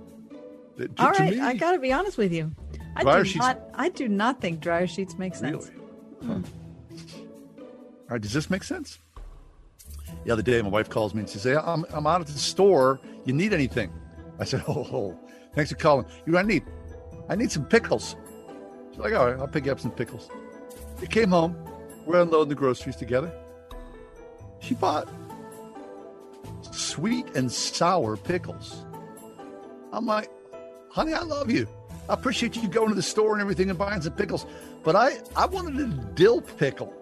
To, 0.78 0.88
All 0.98 1.12
to 1.12 1.22
me, 1.24 1.40
I 1.40 1.54
got 1.54 1.72
to 1.72 1.78
be 1.78 1.92
honest 1.92 2.16
with 2.16 2.32
you. 2.32 2.52
I 2.97 3.02
Dryer 3.02 3.23
do 3.23 3.28
sheets- 3.28 3.44
not. 3.44 3.60
I 3.74 3.89
do 3.90 4.09
not 4.09 4.40
think 4.40 4.60
dryer 4.60 4.86
sheets 4.86 5.18
make 5.18 5.35
sense. 5.35 5.70
Really? 6.23 6.40
Hmm. 6.40 6.43
All 7.60 8.12
right, 8.12 8.20
does 8.20 8.32
this 8.32 8.48
make 8.48 8.64
sense? 8.64 8.98
The 10.24 10.32
other 10.32 10.43
day, 10.43 10.60
my 10.62 10.68
wife 10.68 10.89
calls 10.89 11.14
me 11.14 11.20
and 11.20 11.28
she 11.28 11.39
says, 11.39 11.59
I'm, 11.64 11.85
I'm 11.93 12.06
out 12.06 12.20
at 12.20 12.27
the 12.27 12.32
store. 12.39 13.01
You 13.24 13.32
need 13.32 13.52
anything? 13.52 13.93
I 14.39 14.44
said, 14.44 14.64
Oh, 14.68 14.86
oh 14.93 15.18
thanks 15.55 15.70
for 15.70 15.77
calling. 15.77 16.06
You 16.24 16.32
know 16.32 16.39
I 16.39 16.43
need? 16.43 16.64
I 17.28 17.36
need 17.36 17.51
some 17.52 17.64
pickles. 17.64 18.16
She's 18.90 18.98
like, 18.98 19.12
All 19.12 19.31
right, 19.31 19.39
I'll 19.39 19.48
pick 19.48 19.66
you 19.66 19.73
up 19.73 19.81
some 19.81 19.90
pickles. 19.90 20.31
We 21.01 21.06
came 21.06 21.28
home. 21.31 21.56
We're 22.06 22.23
unloading 22.23 22.48
the 22.48 22.55
groceries 22.55 22.97
together. 22.97 23.32
She 24.60 24.74
bought 24.74 25.09
sweet 26.70 27.27
and 27.35 27.51
sour 27.51 28.16
pickles. 28.16 28.85
I'm 29.93 30.06
like, 30.06 30.31
honey, 30.89 31.12
I 31.12 31.23
love 31.23 31.51
you. 31.51 31.68
I 32.08 32.14
appreciate 32.14 32.56
you 32.56 32.68
going 32.68 32.88
to 32.88 32.94
the 32.94 33.02
store 33.02 33.32
and 33.32 33.40
everything 33.40 33.68
and 33.70 33.78
buying 33.78 34.00
some 34.02 34.12
pickles, 34.12 34.46
but 34.84 34.94
I, 34.96 35.18
I 35.36 35.46
wanted 35.46 35.80
a 35.80 35.86
dill 36.14 36.40
pickle. 36.40 36.92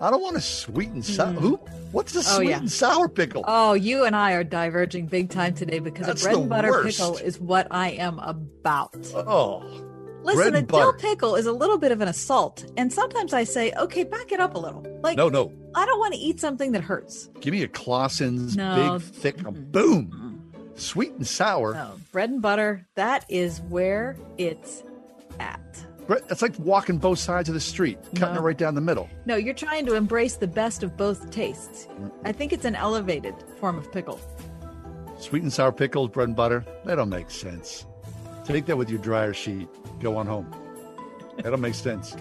I 0.00 0.10
don't 0.10 0.20
want 0.20 0.36
a 0.36 0.40
sweet 0.42 0.90
and 0.90 1.04
sour. 1.04 1.32
Hmm. 1.32 1.38
Who? 1.38 1.56
What's 1.92 2.14
a 2.14 2.18
Oh, 2.18 2.22
sweet 2.22 2.50
yeah. 2.50 2.58
and 2.58 2.70
sour 2.70 3.08
pickle? 3.08 3.44
Oh, 3.46 3.72
you 3.72 4.04
and 4.04 4.14
I 4.14 4.32
are 4.32 4.44
diverging 4.44 5.06
big 5.06 5.30
time 5.30 5.54
today 5.54 5.78
because 5.78 6.06
That's 6.06 6.22
a 6.22 6.26
bread 6.26 6.36
and 6.38 6.48
butter 6.50 6.70
worst. 6.70 6.98
pickle 6.98 7.16
is 7.16 7.38
what 7.40 7.66
I 7.70 7.90
am 7.92 8.18
about. 8.18 8.94
Oh, 9.14 9.62
Listen, 10.22 10.54
a 10.54 10.58
and 10.58 10.66
dill 10.68 10.92
pickle 10.94 11.36
is 11.36 11.46
a 11.46 11.52
little 11.52 11.78
bit 11.78 11.92
of 11.92 12.00
an 12.00 12.08
assault, 12.08 12.64
and 12.76 12.92
sometimes 12.92 13.32
I 13.32 13.44
say, 13.44 13.72
"Okay, 13.78 14.02
back 14.02 14.32
it 14.32 14.40
up 14.40 14.56
a 14.56 14.58
little." 14.58 14.84
Like, 15.00 15.16
No, 15.16 15.28
no. 15.28 15.52
I 15.76 15.86
don't 15.86 16.00
want 16.00 16.14
to 16.14 16.18
eat 16.18 16.40
something 16.40 16.72
that 16.72 16.82
hurts. 16.82 17.28
Give 17.40 17.52
me 17.52 17.62
a 17.62 17.68
Claussen's 17.68 18.56
No. 18.56 18.98
big, 18.98 19.02
thick, 19.08 19.36
boom, 19.70 20.10
sweet 20.76 21.12
and 21.12 21.26
sour. 21.26 21.74
No, 21.74 21.94
bread 22.12 22.30
and 22.30 22.40
butter. 22.42 22.86
That 22.94 23.24
is 23.28 23.60
where 23.62 24.16
it's 24.38 24.82
at. 25.40 25.60
It's 26.08 26.40
like 26.40 26.56
walking 26.60 26.98
both 26.98 27.18
sides 27.18 27.48
of 27.48 27.54
the 27.54 27.60
street, 27.60 27.98
cutting 28.14 28.34
No. 28.36 28.40
it 28.40 28.44
right 28.44 28.56
down 28.56 28.76
the 28.76 28.80
middle. 28.80 29.08
No, 29.24 29.34
you're 29.34 29.54
trying 29.54 29.86
to 29.86 29.94
embrace 29.94 30.36
the 30.36 30.46
best 30.46 30.84
of 30.84 30.96
both 30.96 31.30
tastes. 31.30 31.88
I 32.24 32.30
think 32.30 32.52
it's 32.52 32.64
an 32.64 32.76
elevated 32.76 33.34
form 33.58 33.76
of 33.76 33.90
pickle. 33.90 34.20
Sweet 35.18 35.42
and 35.42 35.52
sour 35.52 35.72
pickles, 35.72 36.10
bread 36.10 36.28
and 36.28 36.36
butter. 36.36 36.64
That 36.84 36.94
don't 36.96 37.08
make 37.08 37.30
sense. 37.30 37.86
Take 38.44 38.66
that 38.66 38.76
with 38.76 38.88
your 38.88 39.00
dryer 39.00 39.34
sheet. 39.34 39.68
Go 39.98 40.16
on 40.16 40.26
home. 40.28 40.48
That 41.38 41.50
don't 41.50 41.60
make 41.60 41.74
sense. 41.74 42.14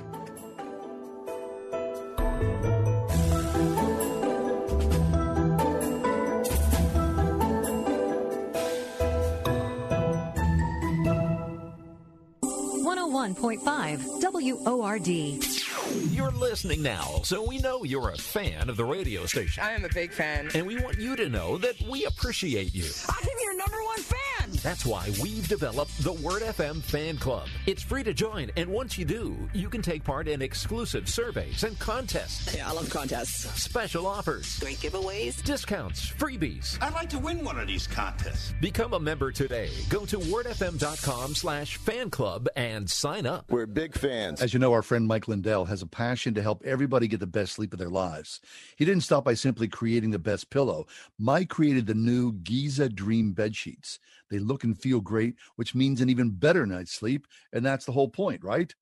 One 13.45 13.57
hundred 13.57 13.65
one 13.65 13.91
point 13.91 14.63
five 14.63 14.65
WORD. 14.65 15.07
You're 16.11 16.31
listening 16.31 16.81
now, 16.81 17.21
so 17.23 17.47
we 17.47 17.59
know 17.59 17.83
you're 17.83 18.09
a 18.09 18.17
fan 18.17 18.69
of 18.69 18.75
the 18.75 18.83
radio 18.83 19.27
station. 19.27 19.63
I 19.63 19.73
am 19.73 19.85
a 19.85 19.89
big 19.89 20.11
fan. 20.11 20.49
And 20.55 20.65
we 20.65 20.81
want 20.81 20.97
you 20.97 21.15
to 21.15 21.29
know 21.29 21.59
that 21.59 21.79
we 21.83 22.05
appreciate 22.05 22.73
you. 22.73 22.89
I'm 23.07 23.29
your 23.39 23.55
number 23.55 23.71
one 23.71 23.73
fan. 23.73 23.74
That's 24.65 24.83
why 24.83 25.11
we've 25.21 25.47
developed 25.47 25.95
the 26.03 26.13
Word 26.13 26.41
FM 26.41 26.81
Fan 26.81 27.17
Club. 27.17 27.47
It's 27.67 27.83
free 27.83 28.01
to 28.01 28.15
join, 28.15 28.49
and 28.57 28.67
once 28.67 28.97
you 28.97 29.05
do, 29.05 29.37
you 29.53 29.69
can 29.69 29.83
take 29.83 30.03
part 30.03 30.27
in 30.27 30.41
exclusive 30.41 31.07
surveys 31.07 31.63
and 31.63 31.77
contests. 31.77 32.55
Yeah, 32.55 32.67
I 32.67 32.73
love 32.73 32.89
contests. 32.89 33.61
Special 33.61 34.07
offers, 34.07 34.57
Great 34.57 34.77
giveaways. 34.77 35.43
discounts, 35.43 36.09
freebies. 36.09 36.81
I'd 36.81 36.95
like 36.95 37.11
to 37.11 37.19
win 37.19 37.43
one 37.45 37.59
of 37.59 37.67
these 37.67 37.85
contests. 37.85 38.55
Become 38.59 38.93
a 38.95 38.99
member 38.99 39.31
today. 39.31 39.69
Go 39.87 40.03
to 40.07 40.17
wordfm.com 40.17 41.35
slash 41.35 41.77
fan 41.77 42.09
club 42.09 42.47
and 42.55 42.89
sign 42.89 43.27
up. 43.27 43.51
We're 43.51 43.67
big 43.67 43.93
fans. 43.93 44.41
As 44.41 44.51
you 44.51 44.59
know, 44.59 44.73
our 44.73 44.81
friend 44.81 45.05
Mike 45.05 45.27
Lindell 45.27 45.65
has 45.65 45.83
a 45.83 45.87
passion 45.87 46.33
to 46.33 46.41
help 46.41 46.63
everybody 46.65 47.07
get 47.07 47.19
the 47.19 47.27
best 47.27 47.53
sleep 47.53 47.71
of 47.71 47.77
their 47.77 47.89
lives. 47.89 48.41
He 48.77 48.85
didn't 48.85 49.03
stop 49.03 49.25
by 49.25 49.35
simply 49.35 49.67
creating 49.67 50.09
the 50.09 50.17
best 50.17 50.49
pillow. 50.49 50.87
Mike 51.19 51.49
created 51.49 51.85
the 51.85 51.93
new 51.93 52.33
Giza 52.33 52.89
Dream 52.89 53.33
bed 53.33 53.55
sheets. 53.55 53.99
They 54.29 54.39
look 54.39 54.63
and 54.63 54.79
feel 54.79 55.01
great, 55.01 55.35
which 55.55 55.75
means 55.75 56.01
an 56.01 56.09
even 56.09 56.31
better 56.31 56.65
night's 56.65 56.93
sleep. 56.93 57.27
And 57.53 57.65
that's 57.65 57.85
the 57.85 57.91
whole 57.91 58.09
point, 58.09 58.43
right? 58.43 58.73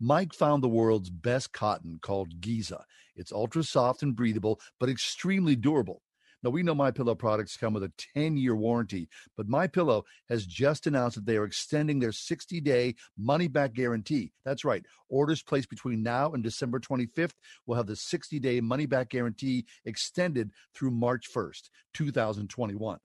Mike 0.00 0.32
found 0.32 0.62
the 0.62 0.68
world's 0.68 1.10
best 1.10 1.52
cotton 1.52 1.98
called 2.02 2.40
Giza. 2.40 2.84
It's 3.16 3.32
ultra 3.32 3.64
soft 3.64 4.02
and 4.02 4.14
breathable, 4.14 4.60
but 4.78 4.88
extremely 4.88 5.56
durable. 5.56 6.02
Now 6.44 6.50
we 6.50 6.62
know 6.62 6.74
My 6.74 6.92
Pillow 6.92 7.16
products 7.16 7.56
come 7.56 7.74
with 7.74 7.82
a 7.82 7.92
10-year 8.16 8.54
warranty, 8.54 9.08
but 9.36 9.48
My 9.48 9.66
Pillow 9.66 10.04
has 10.28 10.46
just 10.46 10.86
announced 10.86 11.16
that 11.16 11.26
they 11.26 11.36
are 11.36 11.44
extending 11.44 11.98
their 11.98 12.10
60-day 12.10 12.94
money-back 13.16 13.74
guarantee. 13.74 14.30
That's 14.44 14.64
right. 14.64 14.84
Orders 15.08 15.42
placed 15.42 15.68
between 15.68 16.00
now 16.00 16.32
and 16.32 16.44
December 16.44 16.78
25th 16.78 17.34
will 17.66 17.74
have 17.74 17.88
the 17.88 17.94
60-day 17.94 18.60
money-back 18.60 19.08
guarantee 19.08 19.66
extended 19.84 20.52
through 20.74 20.92
March 20.92 21.28
1st, 21.34 21.70
2021. 21.94 22.98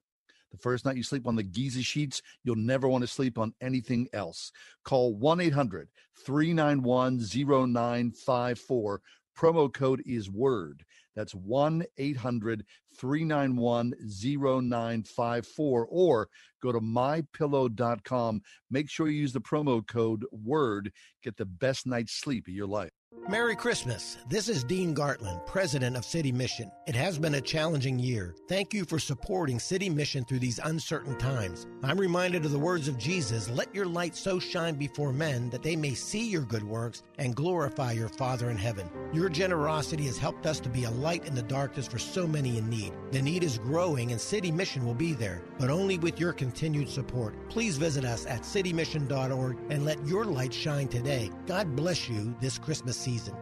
The 0.54 0.60
first 0.60 0.86
night 0.86 0.96
you 0.96 1.04
sleep 1.04 1.28
on 1.28 1.36
the 1.36 1.44
Giza 1.44 1.82
sheets, 1.82 2.22
you'll 2.44 2.56
never 2.56 2.88
want 2.88 3.02
to 3.02 3.08
sleep 3.08 3.38
on 3.40 3.54
anything 3.60 4.08
else. 4.14 4.52
Call 4.86 5.16
1 5.16 5.42
800 5.42 5.90
391 6.26 7.18
0954. 7.20 9.02
Promo 9.36 9.74
code 9.74 10.04
is 10.06 10.30
WORD. 10.30 10.86
That's 11.16 11.34
1 11.34 11.84
800 11.98 12.64
391 12.96 13.94
0954. 14.00 15.88
Or 15.90 16.30
go 16.62 16.72
to 16.72 16.80
mypillow.com. 16.80 18.42
Make 18.72 18.90
sure 18.90 19.08
you 19.08 19.22
use 19.22 19.34
the 19.34 19.42
promo 19.42 19.86
code 19.86 20.26
WORD. 20.32 20.92
Get 21.24 21.38
the 21.38 21.46
best 21.46 21.86
night's 21.86 22.14
sleep 22.14 22.48
of 22.48 22.54
your 22.54 22.68
life. 22.68 22.92
Merry 23.30 23.56
Christmas. 23.56 24.18
This 24.28 24.50
is 24.50 24.66
Dean 24.66 24.94
Gartland, 24.94 25.46
president 25.46 25.96
of 25.96 26.04
City 26.04 26.32
Mission. 26.32 26.70
It 26.88 26.96
has 26.96 27.18
been 27.18 27.36
a 27.36 27.42
challenging 27.42 27.98
year. 27.98 28.36
Thank 28.50 28.74
you 28.74 28.84
for 28.84 29.00
supporting 29.00 29.60
City 29.60 29.90
Mission 29.90 30.26
through 30.26 30.40
these 30.40 30.60
uncertain 30.62 31.18
times. 31.18 31.66
I'm 31.84 31.98
reminded 31.98 32.44
of 32.44 32.52
the 32.52 32.60
words 32.60 32.90
of 32.90 32.98
Jesus 32.98 33.50
Let 33.50 33.74
your 33.74 33.86
light 33.86 34.18
so 34.18 34.40
shine 34.40 34.76
before 34.76 35.14
men 35.14 35.50
that 35.52 35.64
they 35.64 35.78
may 35.78 35.94
see 35.94 36.28
your 36.28 36.42
good 36.42 36.64
works 36.64 37.04
and 37.18 37.34
glorify 37.34 37.94
your 37.94 38.10
Father 38.10 38.50
in 38.50 38.58
heaven. 38.58 38.90
Your 39.14 39.30
generosity 39.30 40.04
has 40.08 40.18
helped 40.18 40.46
us 40.46 40.60
to 40.60 40.70
be 40.70 40.84
a 40.84 40.92
light 40.92 41.26
in 41.26 41.34
the 41.34 41.44
darkness 41.44 41.88
for 41.88 42.00
so 42.00 42.28
many 42.28 42.58
in 42.58 42.70
need. 42.70 42.83
The 43.12 43.22
need 43.22 43.44
is 43.44 43.58
growing 43.58 44.12
and 44.12 44.20
City 44.20 44.52
Mission 44.52 44.86
will 44.86 44.94
be 44.94 45.14
there, 45.14 45.42
but 45.60 45.70
only 45.70 45.98
with 45.98 46.20
your 46.20 46.34
continued 46.34 46.90
support. 46.90 47.36
Please 47.50 47.78
visit 47.78 48.06
us 48.06 48.26
at 48.26 48.42
citymission.org 48.42 49.58
and 49.70 49.86
let 49.86 50.06
your 50.06 50.26
light 50.26 50.54
shine 50.54 50.88
today. 50.88 51.30
God 51.46 51.76
bless 51.76 52.10
you 52.10 52.36
this 52.42 52.58
Christmas 52.58 52.98
season. 52.98 53.36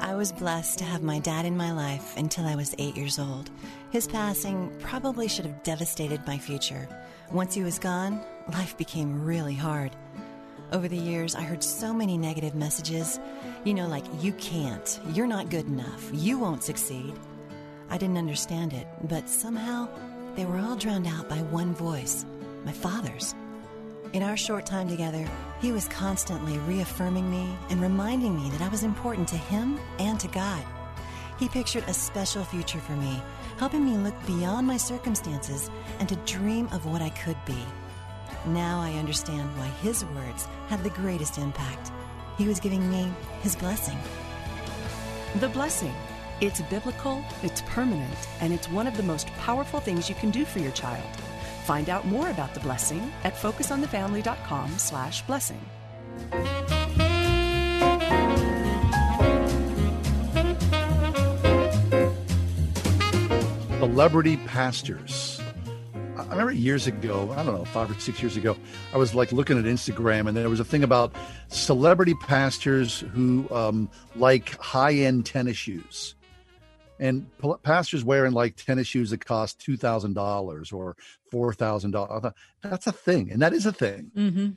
I 0.00 0.14
was 0.14 0.32
blessed 0.32 0.78
to 0.78 0.84
have 0.84 1.02
my 1.02 1.18
dad 1.18 1.44
in 1.44 1.56
my 1.56 1.72
life 1.72 2.16
until 2.16 2.46
I 2.46 2.56
was 2.56 2.74
eight 2.78 2.96
years 2.96 3.18
old. 3.18 3.50
His 3.90 4.08
passing 4.08 4.74
probably 4.80 5.28
should 5.28 5.44
have 5.44 5.62
devastated 5.62 6.26
my 6.26 6.38
future. 6.38 6.88
Once 7.30 7.54
he 7.54 7.62
was 7.62 7.78
gone, 7.78 8.20
life 8.52 8.76
became 8.76 9.24
really 9.24 9.54
hard. 9.54 9.94
Over 10.72 10.88
the 10.88 10.96
years, 10.96 11.34
I 11.34 11.42
heard 11.42 11.62
so 11.62 11.92
many 11.92 12.16
negative 12.16 12.54
messages. 12.54 13.20
You 13.64 13.74
know, 13.74 13.88
like, 13.88 14.04
you 14.20 14.32
can't, 14.32 15.00
you're 15.12 15.26
not 15.26 15.50
good 15.50 15.66
enough, 15.66 16.10
you 16.12 16.38
won't 16.38 16.62
succeed. 16.62 17.14
I 17.90 17.98
didn't 17.98 18.18
understand 18.18 18.72
it, 18.72 18.86
but 19.04 19.28
somehow 19.28 19.88
they 20.36 20.46
were 20.46 20.58
all 20.58 20.76
drowned 20.76 21.08
out 21.08 21.28
by 21.28 21.38
one 21.38 21.74
voice 21.74 22.24
my 22.64 22.72
father's. 22.72 23.34
In 24.12 24.22
our 24.22 24.36
short 24.36 24.64
time 24.64 24.88
together, 24.88 25.28
he 25.60 25.72
was 25.72 25.88
constantly 25.88 26.58
reaffirming 26.58 27.30
me 27.30 27.48
and 27.68 27.80
reminding 27.80 28.36
me 28.36 28.48
that 28.50 28.60
I 28.60 28.68
was 28.68 28.84
important 28.84 29.28
to 29.28 29.36
him 29.36 29.78
and 29.98 30.20
to 30.20 30.28
God. 30.28 30.62
He 31.38 31.48
pictured 31.48 31.84
a 31.88 31.94
special 31.94 32.44
future 32.44 32.78
for 32.78 32.92
me, 32.92 33.20
helping 33.56 33.84
me 33.84 33.96
look 33.96 34.14
beyond 34.26 34.66
my 34.66 34.76
circumstances 34.76 35.70
and 35.98 36.08
to 36.08 36.16
dream 36.26 36.68
of 36.72 36.86
what 36.86 37.02
I 37.02 37.10
could 37.10 37.38
be. 37.46 37.58
Now 38.46 38.80
I 38.80 38.92
understand 38.98 39.48
why 39.58 39.66
his 39.82 40.04
words 40.04 40.46
had 40.68 40.84
the 40.84 40.90
greatest 40.90 41.38
impact. 41.38 41.90
He 42.36 42.46
was 42.46 42.60
giving 42.60 42.88
me 42.90 43.10
his 43.42 43.56
blessing. 43.56 43.98
The 45.40 45.48
blessing. 45.48 45.94
It's 46.40 46.62
biblical, 46.62 47.22
it's 47.42 47.60
permanent, 47.62 48.16
and 48.40 48.52
it's 48.52 48.68
one 48.70 48.86
of 48.86 48.96
the 48.96 49.02
most 49.02 49.26
powerful 49.34 49.78
things 49.78 50.08
you 50.08 50.14
can 50.14 50.30
do 50.30 50.46
for 50.46 50.58
your 50.58 50.72
child. 50.72 51.04
Find 51.64 51.90
out 51.90 52.06
more 52.06 52.30
about 52.30 52.54
the 52.54 52.60
blessing 52.60 53.12
at 53.24 53.34
focusonthefamily.com 53.34 54.78
slash 54.78 55.22
blessing. 55.22 55.60
celebrity 63.80 64.36
pastors. 64.46 65.40
I 66.16 66.22
remember 66.24 66.52
years 66.52 66.86
ago, 66.86 67.34
I 67.36 67.42
don't 67.42 67.54
know, 67.54 67.64
five 67.64 67.90
or 67.90 67.98
six 67.98 68.22
years 68.22 68.36
ago, 68.36 68.56
I 68.94 68.98
was 68.98 69.14
like 69.14 69.32
looking 69.32 69.58
at 69.58 69.64
Instagram 69.64 70.28
and 70.28 70.36
there 70.36 70.48
was 70.48 70.60
a 70.60 70.64
thing 70.64 70.84
about 70.84 71.14
celebrity 71.48 72.14
pastors 72.14 73.00
who 73.12 73.48
um, 73.50 73.90
like 74.16 74.56
high 74.60 74.94
end 74.94 75.26
tennis 75.26 75.56
shoes. 75.56 76.14
And 77.00 77.26
pastors 77.64 78.04
wearing 78.04 78.32
like 78.32 78.54
tennis 78.54 78.86
shoes 78.86 79.10
that 79.10 79.24
cost 79.24 79.64
$2,000 79.66 80.72
or 80.72 80.96
four 81.30 81.54
thousand 81.54 81.92
dollars. 81.92 82.32
That's 82.62 82.86
a 82.86 82.92
thing. 82.92 83.32
And 83.32 83.42
that 83.42 83.52
is 83.54 83.66
a 83.66 83.72
thing. 83.72 84.10
Mm-hmm. 84.16 84.48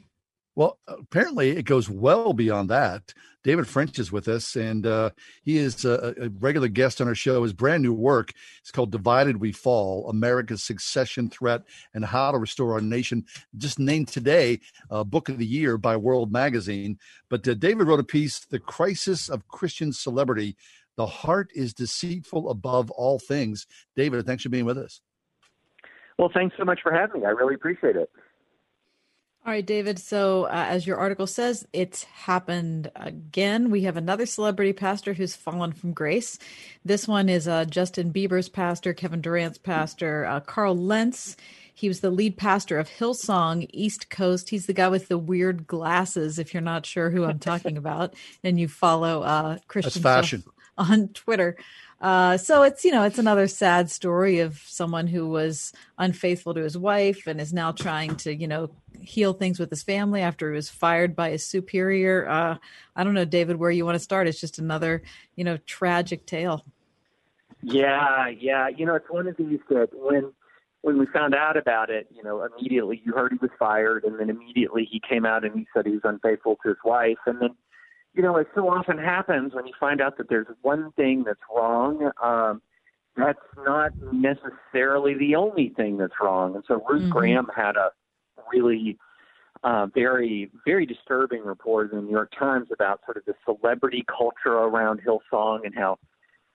Well, 0.56 0.78
apparently 0.88 1.52
it 1.52 1.64
goes 1.64 1.90
well 1.90 2.34
beyond 2.34 2.70
that. 2.70 3.14
David 3.44 3.68
French 3.68 3.99
is 3.99 4.11
with 4.11 4.28
us, 4.28 4.56
and 4.56 4.86
uh, 4.86 5.10
he 5.44 5.57
is 5.57 5.84
a, 5.84 6.14
a 6.18 6.30
regular 6.40 6.70
guest 6.70 7.02
on 7.02 7.07
our 7.07 7.15
show. 7.15 7.44
His 7.44 7.52
brand 7.52 7.84
new 7.84 7.94
work 7.94 8.32
is 8.64 8.72
called 8.72 8.91
Divided 8.91 9.38
We 9.38 9.52
Fall 9.52 10.10
America's 10.10 10.64
Secession 10.64 11.30
Threat 11.30 11.64
and 11.94 12.06
How 12.06 12.32
to 12.32 12.38
Restore 12.38 12.74
Our 12.74 12.82
Nation. 12.82 13.26
Just 13.57 13.80
named 13.80 14.07
today 14.07 14.61
uh, 14.90 15.03
Book 15.03 15.28
of 15.28 15.40
the 15.40 15.45
Year 15.45 15.78
by 15.78 15.98
World 15.98 16.32
Magazine. 16.32 16.99
But 17.30 17.45
uh, 17.48 17.56
David 17.56 17.88
wrote 17.88 17.99
a 17.99 18.03
piece, 18.03 18.40
The 18.40 18.60
Crisis 18.60 19.28
of 19.28 19.48
Christian 19.48 19.91
Celebrity. 19.91 20.56
The 20.95 21.07
heart 21.07 21.49
is 21.56 21.74
deceitful 21.74 22.49
above 22.49 22.91
all 22.91 23.20
things. 23.20 23.65
David, 23.95 24.26
thanks 24.26 24.44
for 24.44 24.49
being 24.49 24.65
with 24.65 24.78
us. 24.78 25.02
Well, 26.18 26.30
thanks 26.34 26.56
so 26.57 26.64
much 26.64 26.82
for 26.84 26.91
having 26.91 27.22
me. 27.22 27.28
I 27.28 27.32
really 27.32 27.56
appreciate 27.56 27.95
it. 27.95 28.10
All 29.45 29.52
right, 29.52 29.65
David. 29.65 29.99
So, 29.99 30.45
uh, 30.45 30.68
as 30.70 30.88
your 30.88 30.95
article 30.95 31.28
says, 31.28 31.68
it's 31.74 32.06
happened 32.06 32.90
again. 32.95 33.72
We 33.72 33.82
have 33.82 33.98
another 33.98 34.26
celebrity 34.26 34.72
pastor 34.72 35.14
who's 35.14 35.36
fallen 35.36 35.74
from 35.74 35.91
grace. 35.91 36.40
This 36.86 37.10
one 37.10 37.28
is 37.28 37.45
uh, 37.45 37.65
Justin 37.65 38.14
Bieber's 38.14 38.48
pastor, 38.48 38.94
Kevin 38.94 39.20
Durant's 39.20 39.57
pastor, 39.57 40.24
uh, 40.26 40.40
Carl 40.40 40.78
Lentz. 40.78 41.36
he 41.74 41.90
was 41.90 41.99
the 41.99 42.10
lead 42.10 42.38
pastor 42.38 42.80
of 42.80 42.88
Hillsong 42.88 43.68
East 43.74 44.10
Coast. 44.10 44.49
He's 44.49 44.65
the 44.65 44.72
guy 44.72 44.88
with 44.88 45.10
the 45.10 45.18
weird 45.18 45.68
glasses. 45.68 46.40
If 46.40 46.53
you're 46.53 46.61
not 46.61 46.86
sure 46.86 47.10
who 47.10 47.26
I'm 47.26 47.40
talking 47.40 47.76
about, 47.76 48.14
and 48.45 48.57
you 48.57 48.70
follow 48.70 49.24
uh, 49.24 49.57
Christian 49.68 49.90
That's 49.90 50.02
fashion 50.02 50.44
on 50.78 51.10
Twitter. 51.10 51.58
Uh, 52.02 52.38
so 52.38 52.64
it's 52.64 52.84
you 52.84 52.91
know 52.91 53.04
it's 53.04 53.20
another 53.20 53.48
sad 53.48 53.90
story 53.90 54.40
of 54.40 54.62
someone 54.66 55.08
who 55.08 55.28
was 55.28 55.72
unfaithful 55.98 56.54
to 56.54 56.62
his 56.62 56.78
wife 56.78 57.28
and 57.28 57.40
is 57.40 57.54
now 57.54 57.72
trying 57.72 58.16
to 58.16 58.36
you 58.36 58.48
know 58.48 58.70
heal 59.00 59.34
things 59.34 59.60
with 59.60 59.70
his 59.70 59.84
family 59.84 60.22
after 60.22 60.52
he 60.52 60.56
was 60.56 60.70
fired 60.70 61.16
by 61.16 61.30
his 61.30 61.45
superior. 61.45 62.28
Uh, 62.28 62.58
I 62.95 63.04
don't 63.04 63.14
know, 63.14 63.26
David, 63.26 63.56
where 63.56 63.72
you 63.72 63.86
want 63.86 63.95
to 63.95 64.00
start. 64.00 64.28
It's 64.28 64.41
just 64.41 64.60
another 64.60 65.02
you 65.36 65.44
know 65.44 65.58
tragic 65.66 66.26
tale. 66.26 66.66
Yeah, 67.62 68.28
yeah. 68.28 68.68
You 68.68 68.86
know, 68.86 68.95
it's 68.95 69.10
one 69.10 69.28
of 69.28 69.38
these 69.38 69.60
that 69.70 69.90
when 69.94 70.34
when 70.82 70.98
we 70.98 71.06
found 71.06 71.34
out 71.34 71.56
about 71.56 71.90
it, 71.90 72.08
you 72.14 72.22
know, 72.22 72.44
immediately 72.44 73.02
you 73.06 73.14
heard 73.14 73.32
he 73.32 73.38
was 73.41 73.52
fired, 73.58 74.04
and 74.04 74.20
then 74.20 74.30
immediately 74.30 74.86
he 74.91 75.00
came 75.00 75.26
out 75.26 75.45
and 75.45 75.58
he 75.58 75.66
said 75.74 75.86
he 75.86 75.94
was 75.94 76.02
unfaithful 76.04 76.58
to 76.64 76.70
his 76.70 76.78
wife, 76.84 77.20
and 77.26 77.41
then 77.41 77.52
you 78.14 78.22
know, 78.22 78.38
as 78.38 78.45
so 78.53 78.69
often 78.69 78.98
happens 78.98 79.53
when 79.53 79.65
you 79.65 79.73
find 79.80 80.02
out 80.02 80.18
that 80.18 80.30
there's 80.30 80.48
one 80.61 80.91
thing 80.94 81.23
that's 81.26 81.40
wrong, 81.53 82.11
um, 82.22 82.61
that's 83.15 83.40
not 83.65 83.91
necessarily 84.11 85.15
the 85.15 85.35
only 85.35 85.69
thing 85.69 85.98
that's 85.98 86.14
wrong. 86.22 86.56
And 86.56 86.64
so 86.68 86.84
Ruth 86.88 87.03
mm-hmm. 87.03 87.11
Graham 87.11 87.48
had 87.56 87.76
a 87.76 87.91
really 88.52 88.98
uh, 89.64 89.88
very, 89.94 90.52
very 90.65 90.85
disturbing 90.85 91.44
report 91.44 91.91
in 91.91 91.98
the 91.98 92.03
New 92.03 92.11
York 92.11 92.31
Times 92.38 92.68
about 92.72 93.02
sort 93.06 93.18
of 93.18 93.26
the 93.26 93.34
celebrity 93.45 94.03
culture 94.07 94.57
around 94.57 95.02
Hillsong 95.02 95.65
and 95.65 95.73
how, 95.76 95.99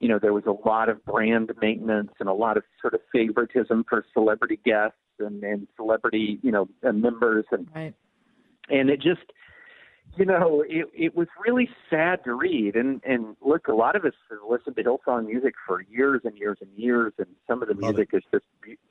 you 0.00 0.08
know, 0.08 0.18
there 0.18 0.32
was 0.32 0.44
a 0.46 0.68
lot 0.68 0.88
of 0.88 1.04
brand 1.04 1.50
maintenance 1.60 2.12
and 2.20 2.28
a 2.28 2.32
lot 2.32 2.56
of 2.56 2.64
sort 2.80 2.94
of 2.94 3.00
favoritism 3.12 3.84
for 3.88 4.04
celebrity 4.12 4.60
guests 4.64 4.98
and, 5.18 5.42
and 5.42 5.66
celebrity, 5.76 6.38
you 6.42 6.52
know, 6.52 6.68
members 6.82 7.46
and 7.50 7.68
right. 7.74 7.94
and 8.68 8.90
it 8.90 9.00
just 9.00 9.32
you 10.18 10.24
know, 10.24 10.64
it 10.68 10.88
it 10.94 11.16
was 11.16 11.28
really 11.46 11.68
sad 11.88 12.24
to 12.24 12.34
read. 12.34 12.74
And 12.74 13.00
and 13.04 13.36
look, 13.40 13.68
a 13.68 13.74
lot 13.74 13.94
of 13.94 14.04
us 14.04 14.14
have 14.30 14.38
listened 14.48 14.76
to 14.76 14.82
Hillsong 14.82 15.26
music 15.26 15.54
for 15.66 15.82
years 15.82 16.22
and 16.24 16.36
years 16.36 16.58
and 16.60 16.70
years, 16.76 17.12
and 17.18 17.28
some 17.46 17.62
of 17.62 17.68
the 17.68 17.74
love 17.74 17.94
music 17.94 18.10
it. 18.12 18.18
is 18.18 18.22
just 18.32 18.44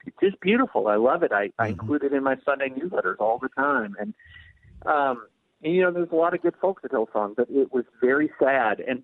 it's 0.06 0.18
just 0.22 0.40
beautiful. 0.40 0.88
I 0.88 0.96
love 0.96 1.24
it. 1.24 1.32
I, 1.32 1.48
mm-hmm. 1.48 1.62
I 1.62 1.68
include 1.68 2.04
it 2.04 2.14
in 2.14 2.24
my 2.24 2.38
Sunday 2.46 2.70
newsletters 2.70 3.18
all 3.20 3.40
the 3.40 3.50
time. 3.50 3.96
And 4.00 4.14
um, 4.86 5.28
and 5.64 5.76
you 5.76 5.82
know, 5.82 5.92
there's 5.92 6.12
a 6.12 6.16
lot 6.16 6.34
of 6.34 6.42
good 6.42 6.56
folks 6.62 6.84
at 6.86 6.92
Hillsong, 6.92 7.36
but 7.36 7.48
it 7.50 7.74
was 7.74 7.84
very 8.00 8.32
sad. 8.40 8.80
And 8.80 9.04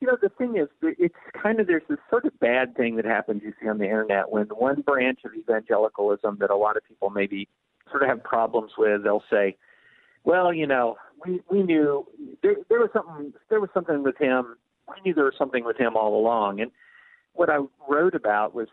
you 0.00 0.08
know, 0.08 0.16
the 0.20 0.30
thing 0.30 0.56
is, 0.56 0.68
it's 0.82 1.14
kind 1.40 1.60
of 1.60 1.68
there's 1.68 1.82
this 1.88 1.98
sort 2.08 2.24
of 2.24 2.38
bad 2.40 2.74
thing 2.74 2.96
that 2.96 3.04
happens 3.04 3.42
you 3.44 3.52
see 3.62 3.68
on 3.68 3.78
the 3.78 3.84
internet 3.84 4.32
when 4.32 4.46
one 4.46 4.80
branch 4.80 5.20
of 5.24 5.34
evangelicalism 5.34 6.38
that 6.40 6.50
a 6.50 6.56
lot 6.56 6.76
of 6.76 6.82
people 6.88 7.10
maybe 7.10 7.48
sort 7.90 8.02
of 8.02 8.08
have 8.08 8.24
problems 8.24 8.72
with, 8.76 9.04
they'll 9.04 9.24
say 9.30 9.56
well, 10.24 10.52
you 10.52 10.66
know, 10.66 10.96
we 11.24 11.40
we 11.50 11.62
knew 11.62 12.06
there, 12.42 12.56
there 12.68 12.80
was 12.80 12.90
something 12.92 13.32
there 13.48 13.60
was 13.60 13.70
something 13.74 14.02
with 14.02 14.18
him. 14.18 14.56
We 14.88 15.00
knew 15.04 15.14
there 15.14 15.24
was 15.24 15.34
something 15.38 15.64
with 15.64 15.78
him 15.78 15.96
all 15.96 16.18
along. 16.18 16.60
And 16.60 16.70
what 17.32 17.50
I 17.50 17.58
wrote 17.88 18.14
about 18.14 18.54
was 18.54 18.68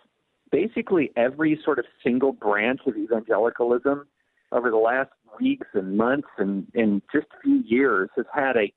basically 0.51 1.11
every 1.15 1.59
sort 1.63 1.79
of 1.79 1.85
single 2.03 2.31
branch 2.31 2.81
of 2.87 2.95
evangelicalism 2.95 4.07
over 4.51 4.69
the 4.69 4.77
last 4.77 5.09
weeks 5.39 5.67
and 5.73 5.97
months 5.97 6.29
and 6.37 6.67
and 6.73 7.01
just 7.13 7.27
a 7.37 7.41
few 7.41 7.61
years 7.65 8.09
has 8.15 8.25
had 8.33 8.55
a 8.55 8.71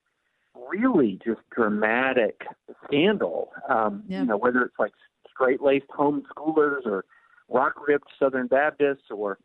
really 0.68 1.18
just 1.24 1.40
dramatic 1.54 2.42
scandal. 2.84 3.52
Um, 3.68 4.02
yeah. 4.08 4.20
You 4.20 4.26
know, 4.26 4.36
whether 4.36 4.62
it's 4.62 4.78
like 4.78 4.92
straight 5.32 5.62
laced 5.62 5.88
homeschoolers 5.88 6.84
or 6.86 7.04
rock 7.48 7.74
ripped 7.86 8.08
Southern 8.18 8.46
Baptists 8.46 9.10
or 9.10 9.38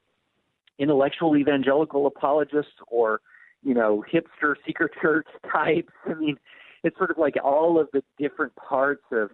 intellectual 0.78 1.38
evangelical 1.38 2.06
apologists 2.06 2.74
or 2.88 3.22
you 3.66 3.74
know 3.74 4.04
hipster 4.12 4.56
secret 4.66 4.92
church 5.02 5.28
types. 5.52 5.92
I 6.06 6.14
mean, 6.14 6.38
it's 6.84 6.98
sort 6.98 7.12
of 7.12 7.18
like 7.18 7.36
all 7.44 7.80
of 7.80 7.90
the 7.92 8.02
different 8.18 8.56
parts 8.56 9.04
of 9.12 9.32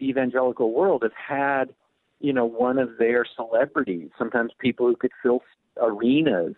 the 0.00 0.08
evangelical 0.08 0.72
world 0.72 1.02
have 1.02 1.12
had 1.12 1.74
you 2.18 2.32
know 2.32 2.44
one 2.44 2.78
of 2.78 2.98
their 2.98 3.24
celebrities. 3.36 4.10
Sometimes 4.18 4.52
people 4.58 4.86
who 4.86 4.96
could 4.96 5.12
fill 5.22 5.42
arenas 5.80 6.54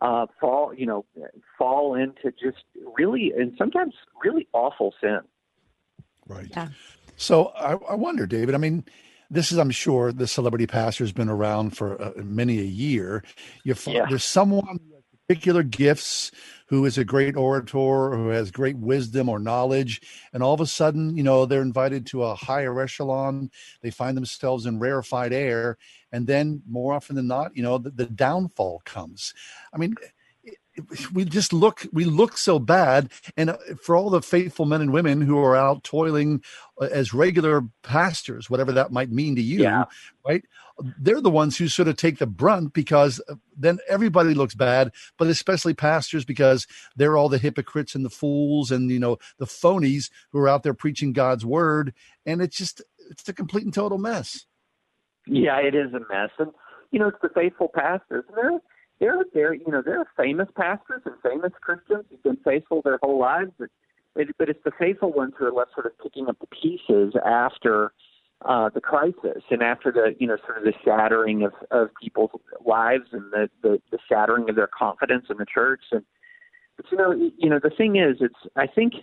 uh, 0.00 0.26
fall 0.38 0.74
you 0.74 0.84
know 0.84 1.06
fall 1.56 1.94
into 1.94 2.30
just 2.32 2.64
really 2.98 3.32
and 3.36 3.54
sometimes 3.56 3.94
really 4.22 4.46
awful 4.52 4.92
sin. 5.00 5.20
Right. 6.28 6.48
Yeah. 6.50 6.68
So 7.16 7.46
I, 7.56 7.72
I 7.72 7.94
wonder, 7.94 8.26
David. 8.26 8.54
I 8.54 8.58
mean, 8.58 8.84
this 9.30 9.50
is, 9.50 9.58
I'm 9.58 9.70
sure, 9.70 10.12
the 10.12 10.26
celebrity 10.26 10.66
pastor 10.66 11.04
has 11.04 11.12
been 11.12 11.28
around 11.28 11.76
for 11.76 12.00
uh, 12.00 12.12
many 12.16 12.58
a 12.58 12.64
year. 12.64 13.22
You 13.64 13.74
yeah. 13.86 14.06
there's 14.08 14.24
someone 14.24 14.78
with 14.90 14.95
particular 15.28 15.62
gifts 15.62 16.30
who 16.68 16.84
is 16.84 16.98
a 16.98 17.04
great 17.04 17.36
orator, 17.36 18.16
who 18.16 18.28
has 18.28 18.50
great 18.50 18.76
wisdom 18.76 19.28
or 19.28 19.38
knowledge, 19.38 20.00
and 20.32 20.42
all 20.42 20.54
of 20.54 20.60
a 20.60 20.66
sudden, 20.66 21.16
you 21.16 21.22
know, 21.22 21.46
they're 21.46 21.62
invited 21.62 22.06
to 22.06 22.24
a 22.24 22.34
higher 22.34 22.80
echelon. 22.80 23.50
They 23.82 23.90
find 23.90 24.16
themselves 24.16 24.66
in 24.66 24.80
rarefied 24.80 25.32
air, 25.32 25.78
and 26.12 26.26
then 26.26 26.62
more 26.68 26.92
often 26.92 27.14
than 27.16 27.28
not, 27.28 27.56
you 27.56 27.62
know, 27.62 27.78
the, 27.78 27.90
the 27.90 28.06
downfall 28.06 28.82
comes. 28.84 29.32
I 29.72 29.78
mean, 29.78 29.94
we 31.12 31.24
just 31.24 31.52
look 31.52 31.86
we 31.92 32.04
look 32.04 32.36
so 32.36 32.58
bad. 32.58 33.10
And 33.36 33.50
uh, 33.50 33.56
for 33.82 33.96
all 33.96 34.10
the 34.10 34.22
faithful 34.22 34.66
men 34.66 34.80
and 34.80 34.92
women 34.92 35.20
who 35.20 35.38
are 35.38 35.56
out 35.56 35.84
toiling 35.84 36.42
uh, 36.80 36.86
as 36.86 37.14
regular 37.14 37.62
pastors 37.82 38.50
whatever 38.50 38.72
that 38.72 38.92
might 38.92 39.10
mean 39.10 39.36
to 39.36 39.42
you 39.42 39.62
yeah. 39.62 39.84
right? 40.26 40.44
They're 40.98 41.22
the 41.22 41.30
ones 41.30 41.56
who 41.56 41.68
sort 41.68 41.88
of 41.88 41.96
take 41.96 42.18
the 42.18 42.26
brunt 42.26 42.74
because 42.74 43.20
uh, 43.28 43.36
then 43.56 43.78
everybody 43.88 44.34
looks 44.34 44.54
bad 44.54 44.92
but 45.18 45.28
especially 45.28 45.74
pastors 45.74 46.24
because 46.24 46.66
they're 46.96 47.16
all 47.16 47.28
the 47.28 47.38
hypocrites 47.38 47.94
and 47.94 48.04
the 48.04 48.10
fools 48.10 48.70
and 48.70 48.90
you 48.90 48.98
know 48.98 49.18
the 49.38 49.46
phonies 49.46 50.10
who 50.30 50.38
are 50.38 50.48
out 50.48 50.62
there 50.62 50.74
preaching 50.74 51.12
god's 51.12 51.44
word. 51.44 51.94
And 52.24 52.42
it's 52.42 52.56
just 52.56 52.82
it's 53.10 53.28
a 53.28 53.32
complete 53.32 53.64
and 53.64 53.74
total 53.74 53.98
mess. 53.98 54.46
Yeah 55.26 55.58
it 55.58 55.74
is 55.74 55.92
a 55.94 56.00
mess. 56.12 56.30
And 56.38 56.50
you 56.90 56.98
know 56.98 57.08
it's 57.08 57.18
the 57.22 57.30
faithful 57.34 57.68
pastors 57.74 58.24
and 58.28 58.36
they're 58.36 58.60
there, 59.00 59.24
there, 59.34 59.54
you 59.54 59.70
know, 59.70 59.82
there 59.82 59.98
are 60.00 60.08
famous 60.16 60.48
pastors 60.56 61.02
and 61.04 61.14
famous 61.22 61.52
Christians 61.60 62.04
who've 62.10 62.22
been 62.22 62.38
faithful 62.44 62.82
their 62.82 62.98
whole 63.02 63.18
lives, 63.18 63.50
but 63.58 63.68
it, 64.16 64.28
but 64.38 64.48
it's 64.48 64.62
the 64.64 64.72
faithful 64.78 65.12
ones 65.12 65.34
who 65.38 65.44
are 65.44 65.52
left 65.52 65.74
sort 65.74 65.86
of 65.86 65.98
picking 65.98 66.28
up 66.28 66.38
the 66.40 66.46
pieces 66.46 67.14
after 67.24 67.92
uh, 68.44 68.68
the 68.70 68.80
crisis 68.80 69.42
and 69.50 69.62
after 69.62 69.90
the 69.90 70.14
you 70.18 70.26
know 70.26 70.36
sort 70.44 70.58
of 70.58 70.64
the 70.64 70.72
shattering 70.84 71.42
of 71.42 71.52
of 71.70 71.88
people's 72.02 72.30
lives 72.64 73.04
and 73.12 73.32
the 73.32 73.48
the, 73.62 73.80
the 73.90 73.98
shattering 74.08 74.48
of 74.48 74.56
their 74.56 74.68
confidence 74.68 75.26
in 75.30 75.36
the 75.38 75.46
church. 75.46 75.82
And 75.92 76.02
but 76.76 76.86
you 76.90 76.98
know 76.98 77.12
you 77.12 77.50
know 77.50 77.58
the 77.62 77.70
thing 77.70 77.96
is 77.96 78.16
it's 78.20 78.34
I 78.56 78.66
think 78.66 78.94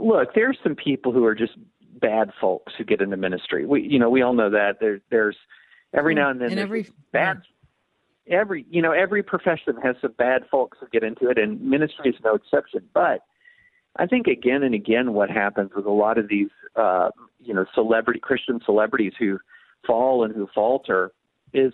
look 0.00 0.34
there's 0.34 0.58
some 0.62 0.74
people 0.74 1.12
who 1.12 1.24
are 1.24 1.34
just 1.34 1.54
bad 2.00 2.30
folks 2.40 2.72
who 2.76 2.84
get 2.84 3.00
into 3.00 3.16
ministry. 3.16 3.66
We 3.66 3.82
you 3.82 3.98
know 3.98 4.10
we 4.10 4.22
all 4.22 4.34
know 4.34 4.50
that. 4.50 4.78
There 4.80 5.00
there's 5.10 5.36
every 5.92 6.14
now 6.14 6.30
and 6.30 6.40
then 6.40 6.50
and 6.50 6.60
every 6.60 6.88
bad 7.12 7.42
every 8.30 8.66
you 8.70 8.82
know 8.82 8.92
every 8.92 9.22
profession 9.22 9.76
has 9.82 9.96
some 10.00 10.12
bad 10.12 10.42
folks 10.50 10.78
who 10.80 10.88
get 10.88 11.02
into 11.02 11.28
it, 11.28 11.38
and 11.38 11.60
ministry 11.60 12.10
is 12.10 12.16
no 12.24 12.34
exception. 12.34 12.82
But 12.92 13.22
I 13.96 14.06
think 14.06 14.26
again 14.26 14.62
and 14.62 14.74
again, 14.74 15.12
what 15.12 15.30
happens 15.30 15.70
with 15.74 15.86
a 15.86 15.90
lot 15.90 16.18
of 16.18 16.28
these 16.28 16.50
uh, 16.76 17.10
you 17.40 17.54
know 17.54 17.64
celebrity 17.74 18.20
Christian 18.20 18.60
celebrities 18.64 19.12
who 19.18 19.38
fall 19.86 20.24
and 20.24 20.34
who 20.34 20.48
falter 20.54 21.12
is 21.52 21.72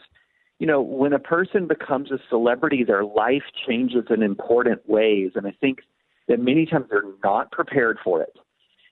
you 0.58 0.66
know 0.66 0.80
when 0.80 1.12
a 1.12 1.18
person 1.18 1.66
becomes 1.66 2.10
a 2.10 2.18
celebrity, 2.28 2.84
their 2.84 3.04
life 3.04 3.44
changes 3.66 4.04
in 4.10 4.22
important 4.22 4.88
ways, 4.88 5.32
and 5.34 5.46
I 5.46 5.52
think 5.60 5.80
that 6.28 6.40
many 6.40 6.66
times 6.66 6.86
they're 6.90 7.02
not 7.22 7.52
prepared 7.52 7.98
for 8.02 8.22
it. 8.22 8.36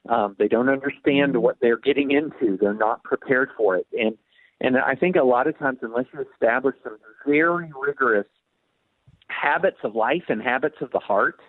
Um, 0.09 0.35
they 0.39 0.49
don't 0.49 0.69
understand 0.69 1.37
what 1.37 1.59
they're 1.61 1.79
getting 1.79 2.11
into. 2.11 2.59
They're 2.61 2.75
not 2.75 3.05
prepared 3.05 3.51
for 3.57 3.77
it, 3.77 3.87
and 3.93 4.19
and 4.63 4.79
I 4.79 4.95
think 4.95 5.17
a 5.17 5.25
lot 5.25 5.49
of 5.49 5.59
times, 5.59 5.79
unless 5.83 6.07
you 6.15 6.25
establish 6.33 6.77
some 6.85 6.97
very 7.27 7.71
rigorous 7.79 8.29
habits 9.27 9.79
of 9.83 9.97
life 9.97 10.23
and 10.29 10.41
habits 10.41 10.77
of 10.81 10.91
the 10.93 11.01
heart 11.01 11.41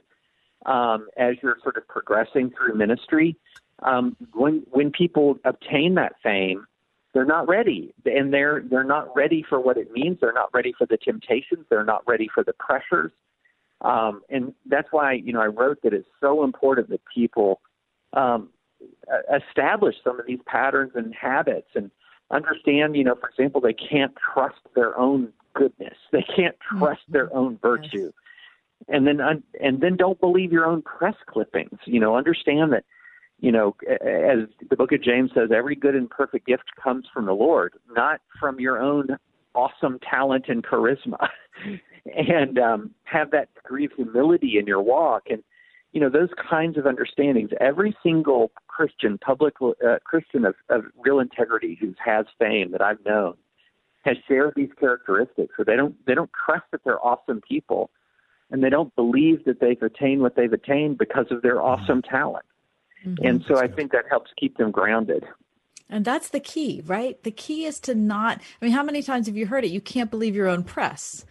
um, 0.65 1.07
as 1.15 1.35
you're 1.43 1.57
sort 1.61 1.77
of 1.77 1.87
progressing 1.87 2.51
through 2.57 2.75
ministry, 2.75 3.37
um, 3.83 4.17
when 4.33 4.63
when 4.71 4.91
people 4.91 5.37
obtain 5.45 5.93
that 5.95 6.13
fame, 6.23 6.65
they're 7.13 7.23
not 7.23 7.47
ready, 7.47 7.93
and 8.05 8.33
they're 8.33 8.63
they're 8.67 8.83
not 8.83 9.15
ready 9.15 9.45
for 9.47 9.59
what 9.59 9.77
it 9.77 9.91
means. 9.91 10.17
They're 10.19 10.33
not 10.33 10.51
ready 10.51 10.73
for 10.75 10.87
the 10.87 10.97
temptations. 10.97 11.67
They're 11.69 11.85
not 11.85 12.01
ready 12.07 12.27
for 12.33 12.43
the 12.43 12.53
pressures. 12.53 13.11
Um, 13.81 14.21
and 14.29 14.53
that's 14.65 14.87
why 14.89 15.13
you 15.13 15.33
know 15.33 15.41
I 15.41 15.47
wrote 15.47 15.83
that 15.83 15.93
it's 15.93 16.07
so 16.19 16.43
important 16.43 16.89
that 16.89 17.01
people 17.13 17.61
um, 18.13 18.49
establish 19.31 19.95
some 20.03 20.19
of 20.19 20.25
these 20.25 20.39
patterns 20.47 20.93
and 20.95 21.13
habits 21.13 21.67
and 21.75 21.91
understand, 22.33 22.95
you 22.95 23.03
know, 23.03 23.15
for 23.15 23.29
example, 23.29 23.61
they 23.61 23.73
can't 23.73 24.13
trust 24.33 24.59
their 24.75 24.97
own 24.97 25.31
goodness. 25.53 25.95
They 26.11 26.25
can't 26.35 26.55
trust 26.59 27.01
mm-hmm. 27.03 27.13
their 27.13 27.35
own 27.35 27.57
virtue. 27.61 28.11
Yes. 28.11 28.13
And 28.89 29.07
then 29.07 29.19
and 29.61 29.79
then 29.79 29.95
don't 29.95 30.19
believe 30.19 30.51
your 30.51 30.65
own 30.65 30.81
press 30.81 31.15
clippings. 31.27 31.79
You 31.85 31.99
know, 31.99 32.17
understand 32.17 32.73
that 32.73 32.83
you 33.39 33.51
know, 33.51 33.75
as 33.89 34.47
the 34.69 34.75
book 34.75 34.91
of 34.91 35.03
James 35.03 35.31
says, 35.33 35.49
every 35.53 35.75
good 35.75 35.95
and 35.95 36.09
perfect 36.09 36.47
gift 36.47 36.63
comes 36.81 37.05
from 37.13 37.25
the 37.25 37.33
Lord, 37.33 37.73
not 37.89 38.21
from 38.39 38.59
your 38.59 38.81
own 38.81 39.07
awesome 39.55 39.99
talent 39.99 40.45
and 40.47 40.63
charisma, 40.63 41.27
and 42.15 42.59
um, 42.59 42.91
have 43.03 43.31
that 43.31 43.53
degree 43.55 43.85
of 43.85 43.91
humility 43.95 44.57
in 44.57 44.65
your 44.65 44.81
walk, 44.81 45.23
and 45.29 45.43
you 45.93 46.01
know 46.01 46.09
those 46.09 46.29
kinds 46.49 46.77
of 46.77 46.85
understandings. 46.85 47.51
Every 47.59 47.95
single 48.03 48.51
Christian, 48.67 49.17
public 49.19 49.53
uh, 49.61 49.99
Christian 50.03 50.43
of, 50.45 50.55
of 50.69 50.85
real 50.97 51.19
integrity 51.19 51.77
who 51.79 51.93
has 52.03 52.25
fame 52.39 52.71
that 52.71 52.81
I've 52.81 53.03
known 53.05 53.35
has 54.03 54.17
shared 54.27 54.53
these 54.55 54.69
characteristics. 54.79 55.53
So 55.55 55.63
they 55.63 55.75
don't 55.75 55.95
they 56.05 56.15
don't 56.15 56.31
trust 56.45 56.65
that 56.71 56.81
they're 56.83 57.03
awesome 57.03 57.41
people, 57.47 57.91
and 58.51 58.63
they 58.63 58.69
don't 58.69 58.93
believe 58.95 59.45
that 59.45 59.59
they've 59.59 59.81
attained 59.81 60.21
what 60.21 60.35
they've 60.35 60.51
attained 60.51 60.97
because 60.97 61.27
of 61.31 61.41
their 61.41 61.55
mm-hmm. 61.57 61.83
awesome 61.83 62.01
talent. 62.01 62.45
Mm-hmm. 63.05 63.25
And 63.25 63.45
so 63.47 63.57
I 63.57 63.67
think 63.67 63.91
that 63.91 64.05
helps 64.09 64.31
keep 64.37 64.57
them 64.57 64.71
grounded. 64.71 65.25
And 65.89 66.05
that's 66.05 66.29
the 66.29 66.39
key, 66.39 66.81
right? 66.85 67.21
The 67.23 67.31
key 67.31 67.65
is 67.65 67.79
to 67.81 67.93
not. 67.93 68.41
I 68.61 68.65
mean, 68.65 68.73
how 68.73 68.83
many 68.83 69.03
times 69.03 69.27
have 69.27 69.37
you 69.37 69.45
heard 69.45 69.63
it? 69.63 69.71
You 69.71 69.81
can't 69.81 70.09
believe 70.09 70.35
your 70.35 70.47
own 70.47 70.63
press, 70.63 71.25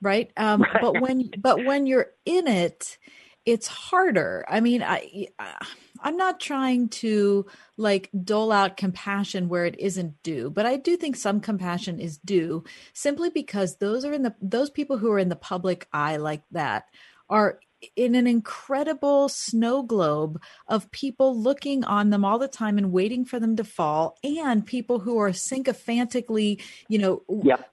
right? 0.00 0.30
Um, 0.36 0.62
right. 0.62 0.76
But 0.80 1.00
when 1.00 1.30
but 1.38 1.64
when 1.64 1.86
you're 1.86 2.08
in 2.24 2.48
it, 2.48 2.98
it's 3.48 3.66
harder. 3.66 4.44
I 4.46 4.60
mean, 4.60 4.82
I 4.82 5.28
uh, 5.38 5.64
I'm 6.00 6.18
not 6.18 6.38
trying 6.38 6.90
to 6.90 7.46
like 7.78 8.10
dole 8.24 8.52
out 8.52 8.76
compassion 8.76 9.48
where 9.48 9.64
it 9.64 9.78
isn't 9.78 10.22
due, 10.22 10.50
but 10.50 10.66
I 10.66 10.76
do 10.76 10.98
think 10.98 11.16
some 11.16 11.40
compassion 11.40 11.98
is 11.98 12.18
due 12.18 12.64
simply 12.92 13.30
because 13.30 13.76
those 13.76 14.04
are 14.04 14.12
in 14.12 14.22
the 14.22 14.34
those 14.42 14.68
people 14.68 14.98
who 14.98 15.10
are 15.10 15.18
in 15.18 15.30
the 15.30 15.36
public 15.36 15.88
eye 15.94 16.18
like 16.18 16.42
that 16.50 16.84
are 17.30 17.58
in 17.96 18.14
an 18.14 18.26
incredible 18.26 19.28
snow 19.30 19.82
globe 19.82 20.40
of 20.66 20.90
people 20.90 21.40
looking 21.40 21.84
on 21.84 22.10
them 22.10 22.24
all 22.24 22.38
the 22.38 22.48
time 22.48 22.76
and 22.76 22.92
waiting 22.92 23.24
for 23.24 23.38
them 23.38 23.54
to 23.56 23.62
fall 23.62 24.18
and 24.24 24.66
people 24.66 24.98
who 24.98 25.16
are 25.16 25.32
sycophantically 25.32 26.60
you 26.88 26.98
know 26.98 27.22
yep. 27.44 27.70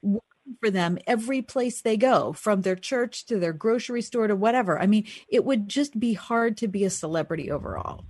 For 0.60 0.70
them 0.70 0.98
every 1.06 1.42
place 1.42 1.80
they 1.80 1.96
go 1.96 2.32
from 2.32 2.62
their 2.62 2.76
church 2.76 3.26
to 3.26 3.38
their 3.38 3.52
grocery 3.52 4.02
store 4.02 4.26
to 4.26 4.36
whatever 4.36 4.78
i 4.80 4.86
mean 4.86 5.04
it 5.28 5.44
would 5.44 5.68
just 5.68 5.98
be 5.98 6.14
hard 6.14 6.56
to 6.56 6.68
be 6.68 6.84
a 6.84 6.90
celebrity 6.90 7.50
overall 7.50 8.04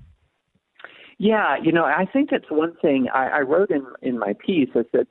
yeah 1.19 1.57
you 1.63 1.73
know 1.73 1.85
i 1.85 2.07
think 2.13 2.31
that's 2.31 2.51
one 2.51 2.75
thing 2.83 3.09
i, 3.13 3.29
I 3.29 3.41
wrote 3.41 3.71
in 3.71 3.87
in 4.03 4.19
my 4.19 4.35
piece 4.45 4.71
i 4.75 4.85
said 4.93 5.07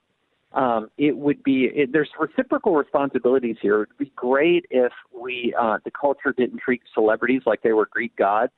um, 0.56 0.90
it 0.98 1.18
would 1.18 1.44
be 1.44 1.66
it, 1.66 1.92
there's 1.92 2.10
reciprocal 2.18 2.76
responsibilities 2.76 3.58
here. 3.62 3.84
It 3.84 3.90
would 3.90 3.98
be 3.98 4.14
great 4.16 4.66
if 4.70 4.94
we 5.14 5.54
uh, 5.60 5.80
the 5.84 5.92
culture 5.92 6.34
didn't 6.36 6.60
treat 6.60 6.82
celebrities 6.94 7.42
like 7.46 7.62
they 7.62 7.74
were 7.74 7.90
Greek 7.92 8.16
gods, 8.16 8.54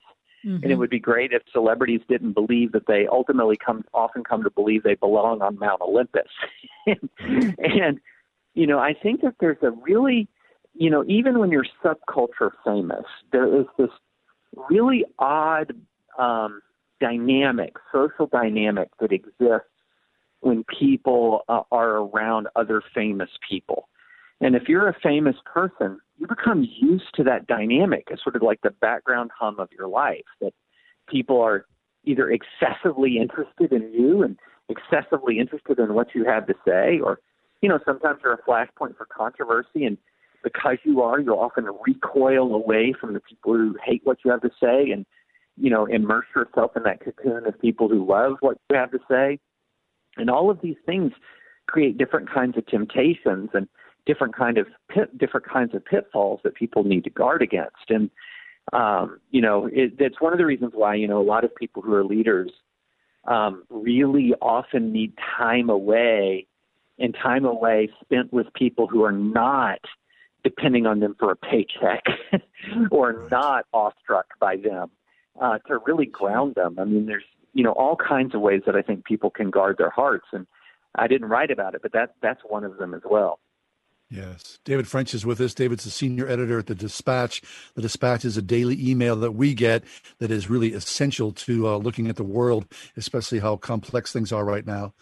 mm-hmm. 0.45 0.63
and 0.63 0.71
it 0.71 0.75
would 0.75 0.91
be 0.91 0.99
great 0.99 1.33
if 1.33 1.41
celebrities 1.51 2.01
didn't 2.07 2.33
believe 2.33 2.71
that 2.73 2.85
they 2.87 3.07
ultimately 3.07 3.57
come 3.57 3.83
often 3.95 4.23
come 4.23 4.43
to 4.43 4.51
believe 4.51 4.83
they 4.83 4.93
belong 4.93 5.41
on 5.41 5.57
Mount 5.57 5.81
Olympus. 5.81 6.29
and 6.85 7.99
you 8.57 8.65
know, 8.65 8.79
I 8.79 8.93
think 8.93 9.21
that 9.21 9.35
there's 9.39 9.61
a 9.61 9.69
really 9.69 10.27
you 10.73 10.89
know 10.89 11.03
even 11.07 11.37
when 11.37 11.51
you're 11.51 11.67
subculture 11.83 12.51
famous, 12.65 13.05
there 13.31 13.59
is 13.59 13.67
this 13.77 13.89
really 14.69 15.05
odd 15.19 15.73
um, 16.17 16.61
dynamic, 16.99 17.75
social 17.91 18.25
dynamic 18.25 18.89
that 18.99 19.11
exists 19.11 19.69
when 20.39 20.63
people 20.79 21.41
uh, 21.47 21.61
are 21.71 21.97
around 21.97 22.47
other 22.55 22.81
famous 22.95 23.29
people. 23.47 23.89
And 24.41 24.55
if 24.55 24.63
you're 24.67 24.87
a 24.87 24.97
famous 25.03 25.35
person, 25.45 25.99
you 26.17 26.25
become 26.27 26.67
used 26.79 27.13
to 27.15 27.23
that 27.25 27.45
dynamic 27.45 28.07
as 28.11 28.19
sort 28.23 28.35
of 28.35 28.41
like 28.41 28.61
the 28.61 28.71
background 28.71 29.29
hum 29.37 29.59
of 29.59 29.69
your 29.77 29.87
life 29.87 30.25
that 30.41 30.53
people 31.07 31.41
are 31.41 31.65
either 32.05 32.31
excessively 32.31 33.17
interested 33.19 33.71
in 33.71 33.91
you 33.93 34.23
and 34.23 34.37
excessively 34.69 35.39
interested 35.39 35.77
in 35.79 35.93
what 35.93 36.15
you 36.15 36.25
have 36.25 36.47
to 36.47 36.53
say, 36.65 36.99
or, 36.99 37.19
you 37.61 37.69
know, 37.69 37.79
sometimes 37.85 38.19
you're 38.23 38.33
a 38.33 38.41
flashpoint 38.43 38.97
for 38.97 39.05
controversy. 39.05 39.85
And 39.85 39.97
because 40.43 40.77
you 40.83 41.01
are, 41.01 41.19
you'll 41.19 41.39
often 41.39 41.67
recoil 41.85 42.53
away 42.53 42.93
from 42.99 43.13
the 43.13 43.19
people 43.19 43.53
who 43.53 43.75
hate 43.83 44.01
what 44.03 44.19
you 44.23 44.31
have 44.31 44.41
to 44.41 44.51
say 44.61 44.91
and, 44.91 45.05
you 45.57 45.69
know, 45.69 45.85
immerse 45.85 46.27
yourself 46.35 46.71
in 46.75 46.83
that 46.83 47.01
cocoon 47.01 47.47
of 47.47 47.59
people 47.59 47.89
who 47.89 48.05
love 48.05 48.37
what 48.41 48.57
you 48.69 48.77
have 48.77 48.91
to 48.91 48.99
say. 49.09 49.39
And 50.17 50.29
all 50.29 50.49
of 50.49 50.61
these 50.61 50.77
things 50.85 51.13
create 51.67 51.97
different 51.97 52.31
kinds 52.31 52.57
of 52.57 52.65
temptations 52.67 53.49
and 53.53 53.67
different 54.05 54.35
kind 54.35 54.57
of 54.57 54.67
pit, 54.89 55.17
different 55.17 55.47
kinds 55.47 55.75
of 55.75 55.83
pitfalls 55.83 56.39
that 56.43 56.55
people 56.55 56.83
need 56.83 57.03
to 57.03 57.09
guard 57.09 57.41
against. 57.41 57.89
And 57.89 58.09
um, 58.73 59.19
you 59.31 59.41
know, 59.41 59.67
it, 59.67 59.93
it's 59.99 60.19
one 60.19 60.33
of 60.33 60.39
the 60.39 60.45
reasons 60.45 60.73
why 60.75 60.95
you 60.95 61.07
know 61.07 61.21
a 61.21 61.23
lot 61.23 61.43
of 61.43 61.55
people 61.55 61.81
who 61.81 61.93
are 61.93 62.03
leaders 62.03 62.51
um, 63.25 63.63
really 63.69 64.33
often 64.41 64.91
need 64.91 65.13
time 65.37 65.69
away 65.69 66.47
and 66.99 67.15
time 67.15 67.45
away 67.45 67.89
spent 68.01 68.31
with 68.33 68.47
people 68.53 68.87
who 68.87 69.03
are 69.03 69.11
not 69.11 69.79
depending 70.43 70.85
on 70.85 70.99
them 70.99 71.15
for 71.19 71.31
a 71.31 71.35
paycheck 71.35 72.03
or 72.91 73.27
not 73.29 73.65
awestruck 73.73 74.27
by 74.39 74.55
them 74.55 74.89
uh, 75.41 75.57
to 75.67 75.79
really 75.85 76.05
ground 76.05 76.55
them. 76.55 76.77
I 76.79 76.85
mean, 76.85 77.05
there's 77.05 77.25
you 77.53 77.63
know 77.63 77.71
all 77.71 77.95
kinds 77.95 78.35
of 78.35 78.41
ways 78.41 78.61
that 78.65 78.75
I 78.75 78.81
think 78.81 79.05
people 79.05 79.29
can 79.29 79.49
guard 79.49 79.77
their 79.77 79.89
hearts, 79.89 80.27
and 80.31 80.47
I 80.95 81.07
didn't 81.07 81.29
write 81.29 81.51
about 81.51 81.75
it, 81.75 81.81
but 81.81 81.93
that 81.93 82.15
that's 82.21 82.41
one 82.47 82.63
of 82.63 82.77
them 82.77 82.93
as 82.93 83.01
well. 83.09 83.39
Yes. 84.09 84.57
David 84.63 84.87
French 84.87 85.13
is 85.13 85.25
with 85.25 85.41
us. 85.41 85.53
David's 85.53 85.83
the 85.83 85.89
senior 85.89 86.29
editor 86.29 86.59
at 86.59 86.67
the 86.67 86.75
Dispatch. 86.75 87.41
The 87.75 87.81
Dispatch 87.81 88.23
is 88.23 88.37
a 88.37 88.41
daily 88.41 88.89
email 88.89 89.17
that 89.17 89.33
we 89.33 89.53
get 89.53 89.83
that 90.19 90.31
is 90.31 90.49
really 90.49 90.71
essential 90.73 91.33
to 91.33 91.67
uh, 91.67 91.77
looking 91.77 92.07
at 92.07 92.15
the 92.15 92.23
world, 92.23 92.67
especially 92.95 93.39
how 93.39 93.57
complex 93.57 94.13
things 94.13 94.31
are 94.31 94.45
right 94.45 94.65
now. 94.65 94.93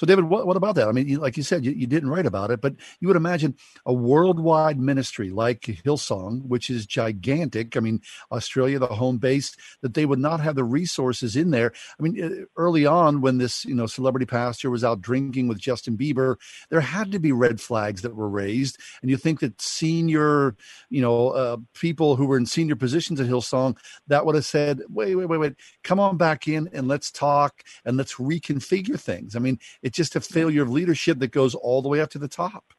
So, 0.00 0.06
David, 0.06 0.24
what, 0.24 0.46
what 0.46 0.56
about 0.56 0.76
that? 0.76 0.88
I 0.88 0.92
mean, 0.92 1.08
you, 1.08 1.18
like 1.18 1.36
you 1.36 1.42
said, 1.42 1.62
you, 1.62 1.72
you, 1.72 1.86
didn't 1.86 2.08
write 2.08 2.24
about 2.24 2.50
it, 2.50 2.62
but 2.62 2.74
you 3.00 3.08
would 3.08 3.18
imagine 3.18 3.54
a 3.84 3.92
worldwide 3.92 4.80
ministry 4.80 5.28
like 5.28 5.60
Hillsong, 5.60 6.46
which 6.46 6.70
is 6.70 6.86
gigantic. 6.86 7.76
I 7.76 7.80
mean, 7.80 8.00
Australia, 8.32 8.78
the 8.78 8.86
home 8.86 9.18
base, 9.18 9.54
that 9.82 9.92
they 9.92 10.06
would 10.06 10.18
not 10.18 10.40
have 10.40 10.54
the 10.54 10.64
resources 10.64 11.36
in 11.36 11.50
there. 11.50 11.74
I 11.98 12.02
mean, 12.02 12.24
uh, 12.24 12.46
early 12.56 12.86
on, 12.86 13.20
when 13.20 13.36
this 13.36 13.66
you 13.66 13.74
know 13.74 13.84
celebrity 13.84 14.24
pastor 14.24 14.70
was 14.70 14.84
out 14.84 15.02
drinking 15.02 15.48
with 15.48 15.58
Justin 15.58 15.98
Bieber, 15.98 16.36
there 16.70 16.80
had 16.80 17.12
to 17.12 17.18
be 17.18 17.32
red 17.32 17.60
flags 17.60 18.00
that 18.00 18.16
were 18.16 18.30
raised, 18.30 18.78
and 19.02 19.10
you 19.10 19.18
think 19.18 19.40
that 19.40 19.60
senior, 19.60 20.56
you 20.88 21.02
know, 21.02 21.28
uh, 21.28 21.58
people 21.74 22.16
who 22.16 22.24
were 22.24 22.38
in 22.38 22.46
senior 22.46 22.76
positions 22.76 23.20
at 23.20 23.26
Hillsong 23.26 23.76
that 24.06 24.24
would 24.24 24.34
have 24.34 24.46
said, 24.46 24.80
"Wait, 24.88 25.14
wait, 25.14 25.26
wait, 25.26 25.38
wait, 25.38 25.56
come 25.84 26.00
on 26.00 26.16
back 26.16 26.48
in 26.48 26.70
and 26.72 26.88
let's 26.88 27.10
talk 27.10 27.62
and 27.84 27.98
let's 27.98 28.14
reconfigure 28.14 28.98
things." 28.98 29.36
I 29.36 29.40
mean, 29.40 29.58
it's 29.90 29.96
just 29.96 30.14
a 30.14 30.20
failure 30.20 30.62
of 30.62 30.70
leadership 30.70 31.18
that 31.18 31.32
goes 31.32 31.52
all 31.56 31.82
the 31.82 31.88
way 31.88 32.00
up 32.00 32.10
to 32.10 32.18
the 32.20 32.28
top. 32.28 32.72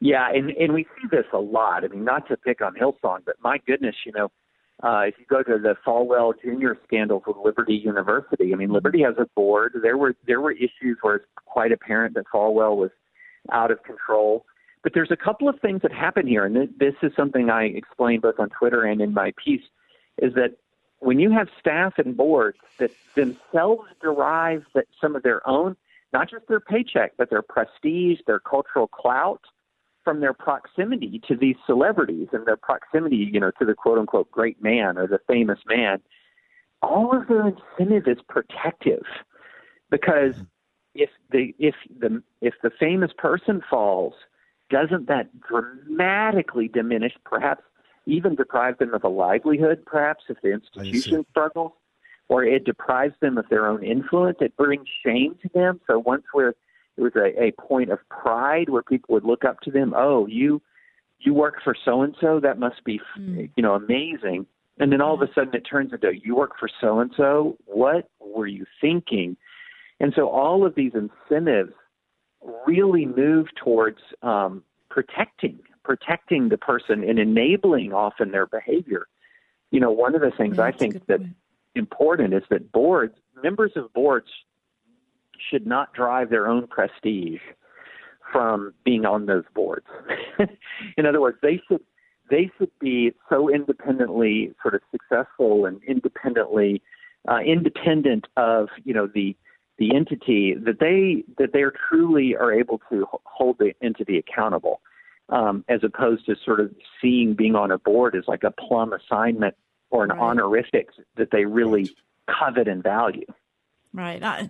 Yeah, 0.00 0.30
and 0.32 0.48
and 0.50 0.72
we 0.72 0.84
see 0.84 1.08
this 1.10 1.26
a 1.34 1.38
lot. 1.38 1.84
I 1.84 1.88
mean, 1.88 2.04
not 2.04 2.26
to 2.28 2.38
pick 2.38 2.62
on 2.62 2.74
Hillsong, 2.74 3.18
but 3.26 3.36
my 3.44 3.58
goodness, 3.66 3.94
you 4.06 4.12
know, 4.12 4.32
uh, 4.82 5.00
if 5.00 5.14
you 5.18 5.26
go 5.28 5.42
to 5.42 5.58
the 5.58 5.76
Falwell 5.86 6.32
Jr. 6.42 6.72
scandal 6.84 7.22
with 7.26 7.36
Liberty 7.36 7.74
University, 7.74 8.54
I 8.54 8.56
mean, 8.56 8.72
Liberty 8.72 9.02
has 9.02 9.14
a 9.18 9.26
board. 9.36 9.74
There 9.82 9.98
were 9.98 10.14
there 10.26 10.40
were 10.40 10.52
issues 10.52 10.96
where 11.02 11.16
it's 11.16 11.26
quite 11.44 11.70
apparent 11.70 12.14
that 12.14 12.24
Falwell 12.34 12.76
was 12.78 12.90
out 13.52 13.70
of 13.70 13.82
control. 13.82 14.46
But 14.82 14.94
there's 14.94 15.10
a 15.10 15.16
couple 15.16 15.50
of 15.50 15.60
things 15.60 15.82
that 15.82 15.92
happen 15.92 16.26
here, 16.26 16.46
and 16.46 16.56
this 16.78 16.94
is 17.02 17.12
something 17.14 17.50
I 17.50 17.64
explain 17.64 18.20
both 18.20 18.40
on 18.40 18.48
Twitter 18.48 18.84
and 18.84 19.02
in 19.02 19.12
my 19.12 19.34
piece, 19.44 19.62
is 20.16 20.32
that 20.34 20.56
when 20.98 21.20
you 21.20 21.30
have 21.30 21.48
staff 21.60 21.98
and 21.98 22.16
boards 22.16 22.58
that 22.78 22.90
themselves 23.14 23.82
derive 24.00 24.64
that 24.74 24.86
some 24.98 25.14
of 25.14 25.22
their 25.22 25.46
own 25.46 25.76
not 26.12 26.30
just 26.30 26.46
their 26.48 26.60
paycheck, 26.60 27.12
but 27.16 27.30
their 27.30 27.42
prestige, 27.42 28.18
their 28.26 28.40
cultural 28.40 28.86
clout 28.86 29.42
from 30.04 30.20
their 30.20 30.32
proximity 30.32 31.20
to 31.28 31.36
these 31.36 31.56
celebrities 31.66 32.28
and 32.32 32.46
their 32.46 32.56
proximity, 32.56 33.28
you 33.32 33.40
know, 33.40 33.52
to 33.58 33.64
the 33.64 33.74
quote 33.74 33.98
unquote 33.98 34.30
great 34.30 34.62
man 34.62 34.98
or 34.98 35.06
the 35.06 35.20
famous 35.26 35.60
man. 35.66 36.00
All 36.82 37.16
of 37.16 37.28
their 37.28 37.46
incentive 37.46 38.08
is 38.08 38.18
protective 38.28 39.04
because 39.90 40.34
if 40.94 41.10
the 41.30 41.54
if 41.58 41.74
the 42.00 42.22
if 42.40 42.54
the 42.62 42.70
famous 42.78 43.12
person 43.16 43.62
falls, 43.70 44.14
doesn't 44.70 45.06
that 45.06 45.28
dramatically 45.40 46.68
diminish, 46.68 47.12
perhaps 47.24 47.62
even 48.06 48.34
deprive 48.34 48.78
them 48.78 48.92
of 48.94 49.04
a 49.04 49.08
livelihood, 49.08 49.84
perhaps 49.86 50.24
if 50.28 50.38
the 50.42 50.50
institution 50.50 51.24
struggles? 51.30 51.72
Or 52.32 52.44
it 52.44 52.64
deprives 52.64 53.14
them 53.20 53.36
of 53.36 53.46
their 53.50 53.66
own 53.66 53.84
influence. 53.84 54.38
It 54.40 54.56
brings 54.56 54.86
shame 55.04 55.36
to 55.42 55.50
them. 55.52 55.80
So 55.86 55.98
once 55.98 56.24
where 56.32 56.54
it 56.96 57.02
was 57.02 57.12
a, 57.14 57.42
a 57.42 57.52
point 57.60 57.90
of 57.90 57.98
pride 58.08 58.70
where 58.70 58.82
people 58.82 59.12
would 59.14 59.24
look 59.24 59.44
up 59.44 59.60
to 59.60 59.70
them, 59.70 59.92
oh, 59.94 60.26
you 60.26 60.62
you 61.20 61.34
work 61.34 61.56
for 61.62 61.76
so 61.84 62.02
and 62.02 62.16
so, 62.20 62.40
that 62.40 62.58
must 62.58 62.82
be 62.84 63.00
mm. 63.18 63.50
you 63.54 63.62
know 63.62 63.74
amazing. 63.74 64.46
And 64.78 64.90
then 64.90 65.02
all 65.02 65.14
of 65.14 65.20
a 65.20 65.32
sudden 65.34 65.54
it 65.54 65.60
turns 65.60 65.92
into 65.92 66.10
you 66.24 66.34
work 66.34 66.52
for 66.58 66.70
so 66.80 67.00
and 67.00 67.12
so. 67.18 67.58
What 67.66 68.08
were 68.18 68.46
you 68.46 68.64
thinking? 68.80 69.36
And 70.00 70.14
so 70.16 70.28
all 70.28 70.66
of 70.66 70.74
these 70.74 70.92
incentives 70.94 71.74
really 72.66 73.04
move 73.04 73.48
towards 73.62 73.98
um, 74.22 74.64
protecting 74.88 75.58
protecting 75.84 76.48
the 76.48 76.56
person 76.56 77.04
and 77.04 77.18
enabling 77.18 77.92
often 77.92 78.30
their 78.30 78.46
behavior. 78.46 79.06
You 79.70 79.80
know, 79.80 79.90
one 79.90 80.14
of 80.14 80.22
the 80.22 80.30
things 80.30 80.56
yeah, 80.56 80.64
I 80.64 80.72
think 80.72 81.06
that 81.06 81.20
point 81.20 81.34
important 81.74 82.34
is 82.34 82.42
that 82.50 82.72
boards, 82.72 83.14
members 83.42 83.72
of 83.76 83.92
boards, 83.92 84.28
should 85.50 85.66
not 85.66 85.92
drive 85.92 86.30
their 86.30 86.46
own 86.46 86.66
prestige 86.66 87.40
from 88.32 88.72
being 88.84 89.04
on 89.04 89.26
those 89.26 89.44
boards. 89.54 89.86
In 90.96 91.06
other 91.06 91.20
words, 91.20 91.38
they 91.42 91.60
should 91.68 91.82
they 92.30 92.50
should 92.56 92.70
be 92.80 93.12
so 93.28 93.52
independently 93.52 94.54
sort 94.62 94.74
of 94.74 94.80
successful 94.90 95.66
and 95.66 95.80
independently 95.86 96.80
uh, 97.28 97.40
independent 97.40 98.26
of 98.36 98.68
you 98.84 98.94
know 98.94 99.06
the 99.06 99.36
the 99.78 99.94
entity 99.94 100.54
that 100.54 100.78
they 100.80 101.24
that 101.38 101.52
they 101.52 101.62
are 101.62 101.72
truly 101.88 102.36
are 102.36 102.52
able 102.52 102.80
to 102.90 103.06
hold 103.24 103.58
the 103.58 103.72
entity 103.82 104.18
accountable, 104.18 104.80
um, 105.28 105.64
as 105.68 105.80
opposed 105.82 106.24
to 106.26 106.34
sort 106.44 106.60
of 106.60 106.70
seeing 107.00 107.34
being 107.34 107.54
on 107.54 107.70
a 107.70 107.78
board 107.78 108.14
as 108.16 108.24
like 108.26 108.44
a 108.44 108.50
plum 108.50 108.92
assignment 108.92 109.54
or 109.92 110.04
an 110.04 110.10
right. 110.10 110.18
honorific 110.18 110.88
that 111.16 111.30
they 111.30 111.44
really 111.44 111.88
covet 112.28 112.66
and 112.66 112.82
value. 112.82 113.26
Right. 113.94 114.22
Uh, 114.22 114.46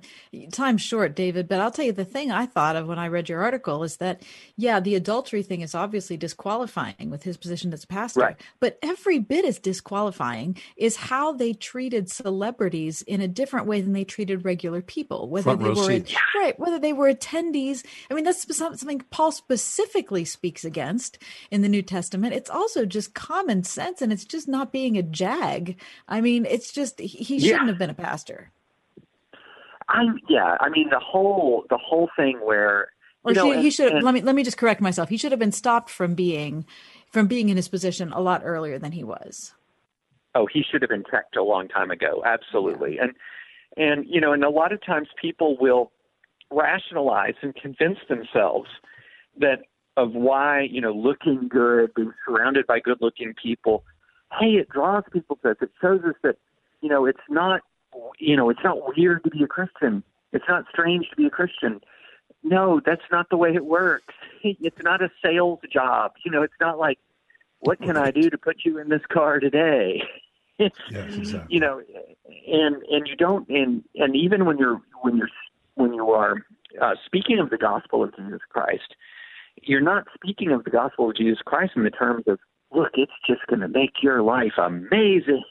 time's 0.53 0.83
short, 0.83 1.17
David, 1.17 1.49
but 1.49 1.61
I'll 1.61 1.73
tell 1.73 1.85
you 1.85 1.91
the 1.91 2.05
thing 2.05 2.31
I 2.31 2.47
thought 2.47 2.77
of 2.77 2.87
when 2.87 3.01
I 3.01 3.09
read 3.09 3.29
your 3.29 3.43
article 3.43 3.83
is 3.83 3.97
that, 3.97 4.23
yeah, 4.57 4.79
the 4.79 4.95
adultery 4.95 5.43
thing 5.43 5.63
is 5.63 5.75
obviously 5.75 6.17
disqualifying 6.17 7.11
with 7.11 7.25
his 7.25 7.37
position 7.37 7.73
as 7.73 7.83
a 7.83 7.89
pastor, 7.89 8.21
right. 8.21 8.37
but 8.61 8.79
every 8.83 9.19
bit 9.19 9.45
as 9.45 9.59
disqualifying 9.59 10.57
is 10.77 10.95
how 10.95 11.33
they 11.33 11.55
treated 11.55 12.09
celebrities 12.09 13.03
in 13.03 13.21
a 13.21 13.27
different 13.27 13.67
way 13.67 13.81
than 13.81 13.95
they 13.95 14.05
treated 14.05 14.45
regular 14.45 14.81
people, 14.81 15.29
whether 15.29 15.57
Front 15.57 15.61
they 15.61 15.71
were, 15.71 16.05
right, 16.37 16.57
whether 16.61 16.79
they 16.79 16.93
were 16.93 17.13
attendees. 17.13 17.85
I 18.09 18.15
mean, 18.15 18.25
that's 18.25 18.57
something 18.57 19.01
Paul 19.11 19.33
specifically 19.33 20.25
speaks 20.25 20.65
against 20.65 21.19
in 21.51 21.63
the 21.63 21.69
New 21.69 21.83
Testament. 21.83 22.33
It's 22.33 22.51
also 22.51 22.87
just 22.87 23.13
common 23.13 23.65
sense 23.65 24.03
and 24.03 24.13
it's 24.13 24.25
just 24.25 24.47
not 24.47 24.71
being 24.71 24.97
a 24.97 25.03
jag. 25.03 25.75
I 26.07 26.21
mean, 26.21 26.47
it's 26.47 26.71
just, 26.71 27.01
he 27.01 27.41
shouldn't 27.41 27.69
have 27.69 27.79
been 27.79 27.91
a 27.91 27.95
pastor. 27.95 28.53
I 29.93 30.05
yeah, 30.29 30.57
I 30.61 30.69
mean 30.71 30.89
the 30.91 30.99
whole 30.99 31.65
the 31.71 31.79
whole 31.79 32.09
thing 32.17 32.39
where 32.43 32.89
or 33.25 33.33
know, 33.33 33.53
he, 33.53 33.63
he 33.63 33.71
should 33.71 33.93
and, 33.93 34.03
let 34.03 34.15
me 34.15 34.23
let 34.23 34.35
me 34.35 34.43
just 34.43 34.57
correct 34.57 34.81
myself. 34.81 35.09
He 35.09 35.17
should 35.17 35.33
have 35.33 35.39
been 35.39 35.53
stopped 35.53 35.91
from 35.91 36.15
being 36.15 36.65
from 37.11 37.27
being 37.27 37.51
in 37.51 37.57
his 37.57 37.69
position 37.69 38.13
a 38.13 38.21
lot 38.21 38.41
earlier 38.45 38.79
than 38.79 38.93
he 38.93 39.05
was. 39.05 39.55
Oh, 40.35 40.47
he 40.47 40.65
should 40.69 40.81
have 40.83 40.89
been 40.89 41.05
checked 41.11 41.37
a 41.37 41.43
long 41.43 41.69
time 41.69 41.91
ago. 41.91 42.23
Absolutely. 42.25 42.97
Yeah. 42.97 43.05
And 43.05 43.13
and 43.77 44.07
you 44.09 44.21
know, 44.21 44.33
and 44.33 44.43
a 44.43 44.51
lot 44.51 44.73
of 44.73 44.85
times 44.85 45.09
people 45.21 45.57
will 45.61 45.93
rationalize 46.51 47.35
and 47.43 47.55
convince 47.55 47.99
themselves 48.09 48.69
that 49.39 49.61
of 49.97 50.13
why, 50.13 50.63
you 50.63 50.81
know, 50.81 50.93
looking 50.93 51.49
good, 51.49 51.93
being 51.95 52.13
surrounded 52.27 52.67
by 52.67 52.81
good 52.81 52.99
looking 53.01 53.35
people, 53.41 53.85
hey, 54.41 54.53
it 54.53 54.69
draws 54.71 55.05
people 55.13 55.37
to 55.43 55.51
us. 55.51 55.57
It 55.61 55.71
shows 55.81 56.01
us 56.05 56.15
that, 56.23 56.37
you 56.81 56.89
know, 56.89 57.05
it's 57.05 57.21
not 57.29 57.61
you 58.19 58.37
know, 58.37 58.51
it's 58.51 58.63
not 58.65 58.97
weird 58.97 59.25
to 59.25 59.31
be 59.31 59.43
a 59.43 59.47
Christian. 59.47 60.03
It's 60.33 60.45
not 60.49 60.65
strange 60.71 61.09
to 61.11 61.17
be 61.17 61.27
a 61.27 61.31
Christian. 61.31 61.81
No, 62.43 62.81
that's 62.85 63.03
not 63.11 63.31
the 63.31 63.37
way 63.37 63.55
it 63.55 63.65
works. 63.65 64.15
It's 64.45 64.83
not 64.83 65.01
a 65.01 65.09
sales 65.25 65.61
job. 65.73 66.15
You 66.25 66.33
know, 66.33 66.43
it's 66.43 66.61
not 66.61 66.77
like, 66.77 66.99
what 67.61 67.81
can 67.81 67.97
I 67.97 68.11
do 68.11 68.29
to 68.29 68.37
put 68.37 68.65
you 68.65 68.79
in 68.79 68.89
this 68.89 69.03
car 69.09 69.39
today? 69.39 70.03
yes, 70.59 70.73
exactly. 70.91 71.55
You 71.55 71.61
know, 71.61 71.81
and 72.49 72.83
and 72.91 73.07
you 73.07 73.15
don't 73.15 73.49
and 73.49 73.85
and 73.95 74.17
even 74.17 74.45
when 74.45 74.59
you're 74.59 74.81
when 75.03 75.17
you're 75.17 75.31
when 75.77 75.95
you 75.95 76.11
are 76.11 76.45
uh, 76.81 76.95
speaking 77.07 77.39
of 77.39 77.51
the 77.51 77.57
gospel 77.57 78.03
of 78.03 78.17
Jesus 78.17 78.41
Christ, 78.49 78.97
you're 79.63 79.81
not 79.81 80.07
speaking 80.15 80.51
of 80.51 80.65
the 80.65 80.71
gospel 80.71 81.11
of 81.11 81.17
Jesus 81.17 81.39
Christ 81.45 81.73
in 81.77 81.85
the 81.85 81.91
terms 81.91 82.25
of, 82.27 82.39
look, 82.73 82.93
it's 82.95 83.13
just 83.27 83.47
going 83.47 83.61
to 83.61 83.69
make 83.69 84.03
your 84.03 84.23
life 84.23 84.55
amazing 84.59 85.45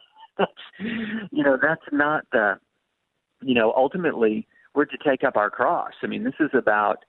you 0.79 1.43
know 1.43 1.57
that's 1.61 1.85
not 1.91 2.25
the 2.31 2.59
you 3.41 3.53
know 3.53 3.73
ultimately 3.75 4.47
we're 4.73 4.85
to 4.85 4.97
take 5.05 5.23
up 5.23 5.35
our 5.35 5.49
cross. 5.49 5.93
I 6.01 6.07
mean, 6.07 6.23
this 6.23 6.33
is 6.39 6.49
about 6.53 6.99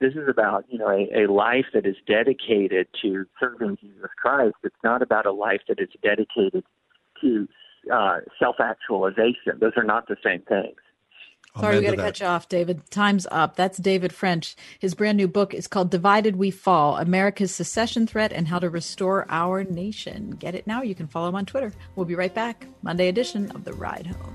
this 0.00 0.14
is 0.14 0.28
about 0.28 0.64
you 0.68 0.78
know 0.78 0.88
a, 0.88 1.24
a 1.24 1.32
life 1.32 1.66
that 1.74 1.86
is 1.86 1.96
dedicated 2.06 2.88
to 3.02 3.26
serving 3.38 3.78
Jesus 3.80 4.10
Christ. 4.16 4.56
It's 4.62 4.74
not 4.82 5.02
about 5.02 5.26
a 5.26 5.32
life 5.32 5.62
that 5.68 5.80
is 5.80 5.88
dedicated 6.02 6.64
to 7.20 7.48
uh, 7.92 8.18
self-actualization. 8.38 9.58
Those 9.60 9.72
are 9.76 9.84
not 9.84 10.08
the 10.08 10.16
same 10.24 10.42
things. 10.42 10.76
Sorry, 11.60 11.78
we 11.78 11.84
got 11.84 11.92
to 11.92 11.96
cut 11.98 12.18
you 12.18 12.26
off, 12.26 12.48
David. 12.48 12.90
Time's 12.90 13.28
up. 13.30 13.54
That's 13.54 13.78
David 13.78 14.12
French. 14.12 14.56
His 14.80 14.96
brand 14.96 15.16
new 15.16 15.28
book 15.28 15.54
is 15.54 15.68
called 15.68 15.88
Divided 15.88 16.34
We 16.34 16.50
Fall 16.50 16.96
America's 16.96 17.54
Secession 17.54 18.08
Threat 18.08 18.32
and 18.32 18.48
How 18.48 18.58
to 18.58 18.68
Restore 18.68 19.24
Our 19.28 19.62
Nation. 19.62 20.30
Get 20.30 20.56
it 20.56 20.66
now. 20.66 20.82
You 20.82 20.96
can 20.96 21.06
follow 21.06 21.28
him 21.28 21.36
on 21.36 21.46
Twitter. 21.46 21.72
We'll 21.94 22.06
be 22.06 22.16
right 22.16 22.34
back. 22.34 22.66
Monday 22.82 23.06
edition 23.06 23.52
of 23.52 23.62
The 23.62 23.72
Ride 23.72 24.08
Home. 24.08 24.34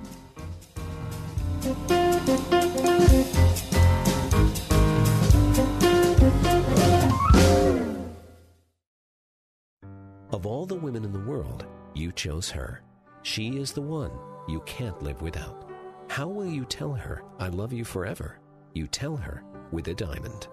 Of 10.32 10.46
all 10.46 10.66
the 10.66 10.76
women 10.76 11.04
in 11.04 11.12
the 11.12 11.20
world, 11.20 11.66
you 11.94 12.14
chose 12.14 12.50
her. 12.52 12.82
She 13.24 13.58
is 13.58 13.74
the 13.74 13.82
one 13.82 14.12
you 14.48 14.62
can't 14.62 15.02
live 15.04 15.22
without. 15.22 15.69
How 16.10 16.28
will 16.28 16.48
you 16.48 16.66
tell 16.66 16.94
her, 16.94 17.22
I 17.38 17.50
love 17.50 17.72
you 17.72 17.86
forever? 17.86 18.40
You 18.74 18.88
tell 18.88 19.16
her 19.16 19.44
with 19.72 19.88
a 19.90 19.94
diamond. 19.94 20.48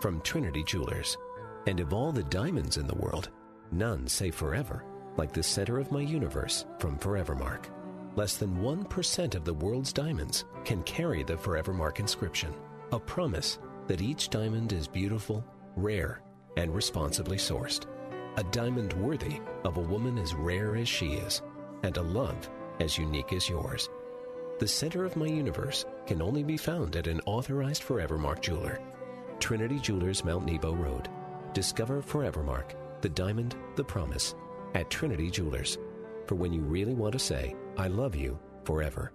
From 0.00 0.20
Trinity 0.20 0.62
Jewelers. 0.62 1.18
And 1.66 1.80
of 1.80 1.92
all 1.92 2.12
the 2.12 2.22
diamonds 2.22 2.76
in 2.76 2.86
the 2.86 2.94
world, 2.94 3.30
none 3.72 4.06
say 4.06 4.30
forever, 4.30 4.84
like 5.16 5.32
the 5.32 5.42
center 5.42 5.80
of 5.80 5.90
my 5.90 6.00
universe 6.00 6.66
from 6.78 6.98
Forevermark. 6.98 7.64
Less 8.14 8.36
than 8.36 8.58
1% 8.58 9.34
of 9.34 9.44
the 9.44 9.54
world's 9.54 9.92
diamonds 9.92 10.44
can 10.64 10.84
carry 10.84 11.24
the 11.24 11.36
Forevermark 11.36 11.98
inscription, 11.98 12.54
a 12.92 13.00
promise 13.00 13.58
that 13.88 14.02
each 14.02 14.30
diamond 14.30 14.72
is 14.72 14.86
beautiful, 14.86 15.44
rare, 15.74 16.22
and 16.56 16.72
responsibly 16.72 17.38
sourced. 17.38 17.86
A 18.36 18.44
diamond 18.44 18.92
worthy 18.92 19.40
of 19.64 19.78
a 19.78 19.80
woman 19.80 20.16
as 20.16 20.32
rare 20.32 20.76
as 20.76 20.88
she 20.88 21.14
is, 21.14 21.42
and 21.82 21.96
a 21.96 22.02
love 22.02 22.48
as 22.78 22.96
unique 22.96 23.32
as 23.32 23.48
yours. 23.48 23.88
The 24.62 24.68
center 24.68 25.04
of 25.04 25.16
my 25.16 25.26
universe 25.26 25.84
can 26.06 26.22
only 26.22 26.44
be 26.44 26.56
found 26.56 26.94
at 26.94 27.08
an 27.08 27.20
authorized 27.26 27.82
Forevermark 27.82 28.40
jeweler. 28.40 28.78
Trinity 29.40 29.80
Jewelers, 29.80 30.24
Mount 30.24 30.46
Nebo 30.46 30.72
Road. 30.72 31.08
Discover 31.52 32.00
Forevermark, 32.00 32.76
the 33.00 33.08
diamond, 33.08 33.56
the 33.74 33.82
promise, 33.82 34.36
at 34.76 34.88
Trinity 34.88 35.32
Jewelers. 35.32 35.78
For 36.28 36.36
when 36.36 36.52
you 36.52 36.60
really 36.60 36.94
want 36.94 37.12
to 37.14 37.18
say, 37.18 37.56
I 37.76 37.88
love 37.88 38.14
you 38.14 38.38
forever. 38.62 39.10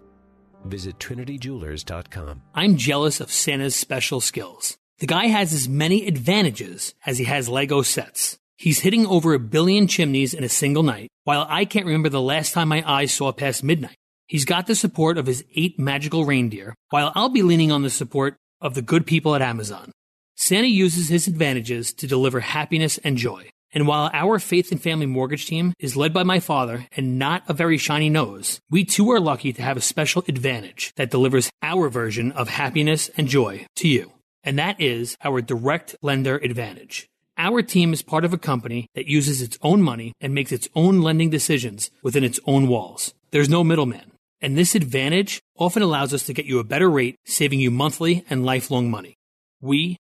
Visit 0.65 0.99
TrinityJewelers.com. 0.99 2.41
I'm 2.53 2.75
jealous 2.75 3.21
of 3.21 3.31
Santa's 3.31 3.73
special 3.73 4.19
skills. 4.19 4.77
The 4.99 5.07
guy 5.07 5.27
has 5.27 5.53
as 5.53 5.69
many 5.69 6.07
advantages 6.07 6.93
as 7.05 7.19
he 7.19 7.23
has 7.23 7.47
Lego 7.47 7.83
sets. 7.83 8.37
He's 8.57 8.79
hitting 8.79 9.07
over 9.07 9.33
a 9.33 9.39
billion 9.39 9.87
chimneys 9.87 10.33
in 10.33 10.43
a 10.43 10.49
single 10.49 10.83
night, 10.83 11.07
while 11.23 11.47
I 11.49 11.63
can't 11.63 11.85
remember 11.85 12.09
the 12.09 12.19
last 12.19 12.51
time 12.51 12.67
my 12.67 12.83
eyes 12.85 13.13
saw 13.13 13.31
past 13.31 13.63
midnight. 13.63 13.95
He's 14.27 14.45
got 14.45 14.67
the 14.67 14.75
support 14.75 15.17
of 15.17 15.25
his 15.25 15.45
eight 15.55 15.79
magical 15.79 16.25
reindeer, 16.25 16.75
while 16.89 17.13
I'll 17.15 17.29
be 17.29 17.43
leaning 17.43 17.71
on 17.71 17.81
the 17.81 17.89
support 17.89 18.35
of 18.59 18.73
the 18.73 18.81
good 18.81 19.05
people 19.05 19.35
at 19.35 19.41
Amazon. 19.41 19.91
Santa 20.35 20.67
uses 20.67 21.07
his 21.07 21.27
advantages 21.27 21.93
to 21.93 22.07
deliver 22.07 22.41
happiness 22.41 22.97
and 22.99 23.17
joy. 23.17 23.49
And 23.73 23.87
while 23.87 24.09
our 24.13 24.39
faith 24.39 24.71
and 24.71 24.81
family 24.81 25.05
mortgage 25.05 25.45
team 25.45 25.73
is 25.79 25.95
led 25.95 26.13
by 26.13 26.23
my 26.23 26.39
father 26.39 26.87
and 26.95 27.17
not 27.19 27.43
a 27.47 27.53
very 27.53 27.77
shiny 27.77 28.09
nose, 28.09 28.59
we 28.69 28.83
too 28.83 29.11
are 29.11 29.19
lucky 29.19 29.53
to 29.53 29.61
have 29.61 29.77
a 29.77 29.81
special 29.81 30.23
advantage 30.27 30.91
that 30.95 31.11
delivers 31.11 31.49
our 31.61 31.89
version 31.89 32.31
of 32.33 32.49
happiness 32.49 33.09
and 33.17 33.27
joy 33.27 33.65
to 33.77 33.87
you. 33.87 34.11
And 34.43 34.59
that 34.59 34.79
is 34.79 35.17
our 35.23 35.41
direct 35.41 35.95
lender 36.01 36.37
advantage. 36.37 37.07
Our 37.37 37.61
team 37.61 37.93
is 37.93 38.01
part 38.01 38.25
of 38.25 38.33
a 38.33 38.37
company 38.37 38.87
that 38.95 39.07
uses 39.07 39.41
its 39.41 39.57
own 39.61 39.81
money 39.81 40.13
and 40.19 40.33
makes 40.33 40.51
its 40.51 40.67
own 40.73 41.01
lending 41.01 41.29
decisions 41.29 41.91
within 42.01 42.23
its 42.23 42.39
own 42.45 42.67
walls. 42.67 43.13
There's 43.31 43.49
no 43.49 43.63
middleman. 43.63 44.11
And 44.41 44.57
this 44.57 44.75
advantage 44.75 45.41
often 45.57 45.81
allows 45.81 46.13
us 46.13 46.25
to 46.25 46.33
get 46.33 46.45
you 46.45 46.59
a 46.59 46.63
better 46.63 46.89
rate, 46.89 47.15
saving 47.25 47.59
you 47.59 47.71
monthly 47.71 48.23
and 48.29 48.45
lifelong 48.45 48.89
money. 48.89 49.15
We 49.61 49.97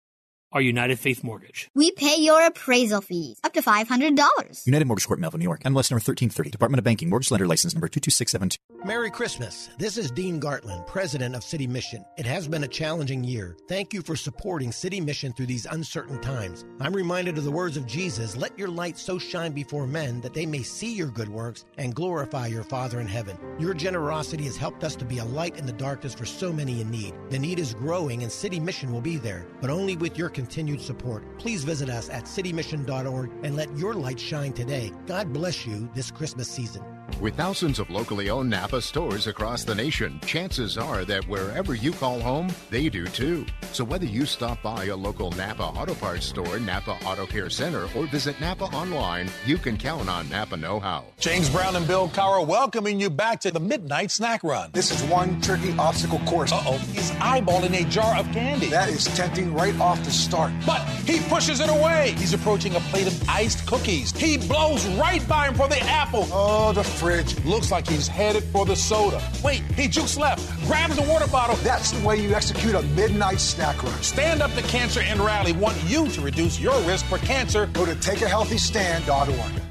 are 0.51 0.61
United 0.61 0.99
Faith 0.99 1.23
Mortgage. 1.23 1.69
We 1.75 1.91
pay 1.91 2.15
your 2.17 2.45
appraisal 2.45 3.01
fees 3.01 3.39
up 3.43 3.53
to 3.53 3.61
$500. 3.61 4.65
United 4.65 4.85
Mortgage 4.85 5.07
Corp, 5.07 5.19
Melville, 5.19 5.39
New 5.39 5.43
York. 5.43 5.63
MLS 5.63 5.91
number 5.91 6.01
1330. 6.01 6.51
Department 6.51 6.79
of 6.79 6.83
Banking. 6.85 7.09
Mortgage 7.09 7.31
Lender 7.31 7.47
License 7.47 7.73
number 7.73 7.87
22672. 7.87 8.57
Merry 8.85 9.09
Christmas. 9.09 9.69
This 9.77 9.97
is 9.97 10.11
Dean 10.11 10.39
Gartland, 10.39 10.85
President 10.87 11.35
of 11.35 11.43
City 11.43 11.67
Mission. 11.67 12.05
It 12.17 12.25
has 12.25 12.47
been 12.47 12.63
a 12.63 12.67
challenging 12.67 13.23
year. 13.23 13.57
Thank 13.67 13.93
you 13.93 14.01
for 14.01 14.15
supporting 14.15 14.71
City 14.71 15.01
Mission 15.01 15.33
through 15.33 15.47
these 15.47 15.65
uncertain 15.65 16.21
times. 16.21 16.63
I'm 16.79 16.95
reminded 16.95 17.37
of 17.37 17.43
the 17.43 17.51
words 17.51 17.75
of 17.75 17.87
Jesus, 17.87 18.37
let 18.37 18.57
your 18.57 18.69
light 18.69 18.97
so 18.97 19.17
shine 19.17 19.51
before 19.51 19.87
men 19.87 20.21
that 20.21 20.33
they 20.33 20.45
may 20.45 20.61
see 20.61 20.93
your 20.93 21.07
good 21.07 21.27
works 21.27 21.65
and 21.77 21.95
glorify 21.95 22.47
your 22.47 22.63
Father 22.63 22.99
in 22.99 23.07
heaven. 23.07 23.37
Your 23.59 23.73
generosity 23.73 24.45
has 24.45 24.55
helped 24.57 24.83
us 24.83 24.95
to 24.97 25.05
be 25.05 25.17
a 25.17 25.25
light 25.25 25.57
in 25.57 25.65
the 25.65 25.73
darkness 25.73 26.13
for 26.13 26.25
so 26.25 26.53
many 26.53 26.79
in 26.79 26.89
need. 26.89 27.13
The 27.29 27.39
need 27.39 27.59
is 27.59 27.73
growing 27.73 28.21
and 28.23 28.31
City 28.31 28.59
Mission 28.59 28.93
will 28.93 29.01
be 29.01 29.17
there, 29.17 29.45
but 29.59 29.69
only 29.69 29.97
with 29.97 30.17
your 30.17 30.29
continued 30.47 30.79
support. 30.79 31.23
Please 31.39 31.65
visit 31.65 31.89
us 31.89 32.09
at 32.09 32.23
citymission.org 32.23 33.29
and 33.43 33.57
let 33.57 33.69
your 33.77 33.93
light 33.93 34.17
shine 34.17 34.53
today. 34.53 34.93
God 35.05 35.33
bless 35.33 35.65
you 35.65 35.89
this 35.93 36.09
Christmas 36.09 36.47
season. 36.47 36.96
With 37.21 37.35
thousands 37.35 37.79
of 37.79 37.89
locally 37.89 38.29
owned 38.29 38.51
Napa 38.51 38.79
stores 38.79 39.25
across 39.25 39.63
the 39.63 39.73
nation, 39.73 40.19
chances 40.25 40.77
are 40.77 41.03
that 41.05 41.27
wherever 41.27 41.73
you 41.73 41.91
call 41.91 42.19
home, 42.19 42.49
they 42.69 42.89
do 42.89 43.07
too. 43.07 43.43
So 43.71 43.83
whether 43.83 44.05
you 44.05 44.27
stop 44.27 44.61
by 44.61 44.85
a 44.85 44.95
local 44.95 45.31
Napa 45.31 45.63
Auto 45.63 45.95
Parts 45.95 46.27
store, 46.27 46.59
Napa 46.59 46.91
Auto 47.05 47.25
Care 47.25 47.49
Center, 47.49 47.87
or 47.95 48.05
visit 48.05 48.39
Napa 48.39 48.65
online, 48.65 49.31
you 49.47 49.57
can 49.57 49.77
count 49.77 50.09
on 50.09 50.29
Napa 50.29 50.57
Know 50.57 50.79
How. 50.79 51.05
James 51.19 51.49
Brown 51.49 51.75
and 51.75 51.87
Bill 51.87 52.07
Cowher 52.09 52.45
welcoming 52.45 52.99
you 52.99 53.09
back 53.09 53.39
to 53.41 53.51
the 53.51 53.59
Midnight 53.59 54.11
Snack 54.11 54.43
Run. 54.43 54.69
This 54.73 54.91
is 54.91 55.01
one 55.09 55.41
tricky 55.41 55.75
obstacle 55.79 56.19
course. 56.19 56.51
Uh 56.51 56.61
oh, 56.67 56.77
he's 56.93 57.09
eyeballing 57.13 57.83
a 57.83 57.89
jar 57.89 58.15
of 58.17 58.27
candy. 58.31 58.67
That 58.67 58.89
is 58.89 59.05
tempting 59.05 59.55
right 59.55 59.77
off 59.79 60.03
the 60.03 60.11
start. 60.11 60.51
But 60.67 60.81
he 61.07 61.19
pushes 61.21 61.61
it 61.61 61.69
away. 61.69 62.13
He's 62.17 62.33
approaching 62.33 62.75
a 62.75 62.79
plate 62.81 63.07
of 63.07 63.27
iced 63.29 63.65
cookies. 63.65 64.11
He 64.11 64.37
blows 64.37 64.85
right 64.97 65.27
by 65.27 65.47
him 65.47 65.55
for 65.55 65.67
the 65.67 65.79
apple. 65.81 66.27
Oh, 66.31 66.73
the 66.73 66.83
fridge. 66.97 67.37
Looks 67.45 67.71
like 67.71 67.87
he's 67.87 68.07
headed 68.07 68.43
for 68.43 68.65
the 68.65 68.75
soda. 68.75 69.21
Wait, 69.43 69.61
he 69.75 69.87
jukes 69.87 70.17
left, 70.17 70.41
grabs 70.65 70.95
the 70.95 71.03
water 71.03 71.27
bottle. 71.27 71.55
That's 71.57 71.91
the 71.91 72.05
way 72.05 72.17
you 72.17 72.33
execute 72.33 72.75
a 72.75 72.81
midnight 72.81 73.39
snack 73.39 73.81
run. 73.83 74.01
Stand 74.01 74.41
Up 74.41 74.51
to 74.53 74.61
Cancer 74.63 75.01
and 75.01 75.19
Rally 75.19 75.53
want 75.53 75.77
you 75.85 76.07
to 76.09 76.21
reduce 76.21 76.59
your 76.59 76.79
risk 76.81 77.05
for 77.05 77.17
cancer. 77.19 77.67
Go 77.67 77.85
to 77.85 77.93
takeahealthystand.org. 77.93 79.63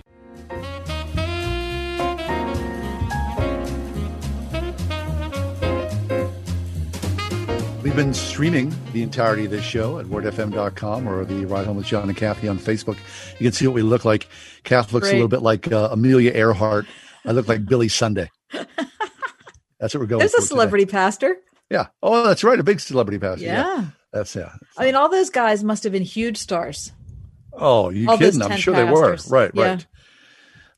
We've 7.82 7.94
been 7.94 8.14
streaming 8.14 8.74
the 8.92 9.02
entirety 9.02 9.44
of 9.44 9.52
this 9.52 9.64
show 9.64 10.00
at 10.00 10.06
wordfm.com 10.06 11.08
or 11.08 11.24
the 11.24 11.46
Ride 11.46 11.66
Home 11.66 11.76
with 11.76 11.86
John 11.86 12.08
and 12.08 12.16
Kathy 12.18 12.48
on 12.48 12.58
Facebook. 12.58 12.98
You 13.38 13.44
can 13.44 13.52
see 13.52 13.66
what 13.66 13.74
we 13.74 13.82
look 13.82 14.04
like. 14.04 14.28
Kath 14.64 14.92
looks 14.92 15.04
Great. 15.04 15.12
a 15.12 15.16
little 15.16 15.28
bit 15.28 15.40
like 15.40 15.70
uh, 15.72 15.90
Amelia 15.92 16.32
Earhart. 16.32 16.86
I 17.26 17.32
look 17.32 17.48
like 17.48 17.66
Billy 17.66 17.88
Sunday. 17.88 18.30
That's 18.52 19.94
what 19.94 20.00
we're 20.00 20.06
going 20.06 20.20
There's 20.20 20.34
a 20.34 20.42
celebrity 20.42 20.86
pastor. 20.86 21.36
Yeah. 21.70 21.88
Oh, 22.02 22.24
that's 22.24 22.44
right. 22.44 22.58
A 22.58 22.62
big 22.62 22.80
celebrity 22.80 23.18
pastor. 23.18 23.44
Yeah. 23.44 23.86
That's 24.12 24.34
yeah. 24.34 24.52
I 24.78 24.84
mean, 24.86 24.94
all 24.94 25.08
those 25.08 25.30
guys 25.30 25.64
must 25.64 25.82
have 25.82 25.92
been 25.92 26.02
huge 26.04 26.38
stars. 26.38 26.92
Oh, 27.52 27.90
you 27.90 28.08
All 28.08 28.16
kidding? 28.16 28.40
I'm 28.40 28.50
10 28.50 28.58
sure 28.58 28.74
they 28.74 28.84
were. 28.84 29.16
Right, 29.28 29.50
Yeah. 29.52 29.64
right. 29.64 29.86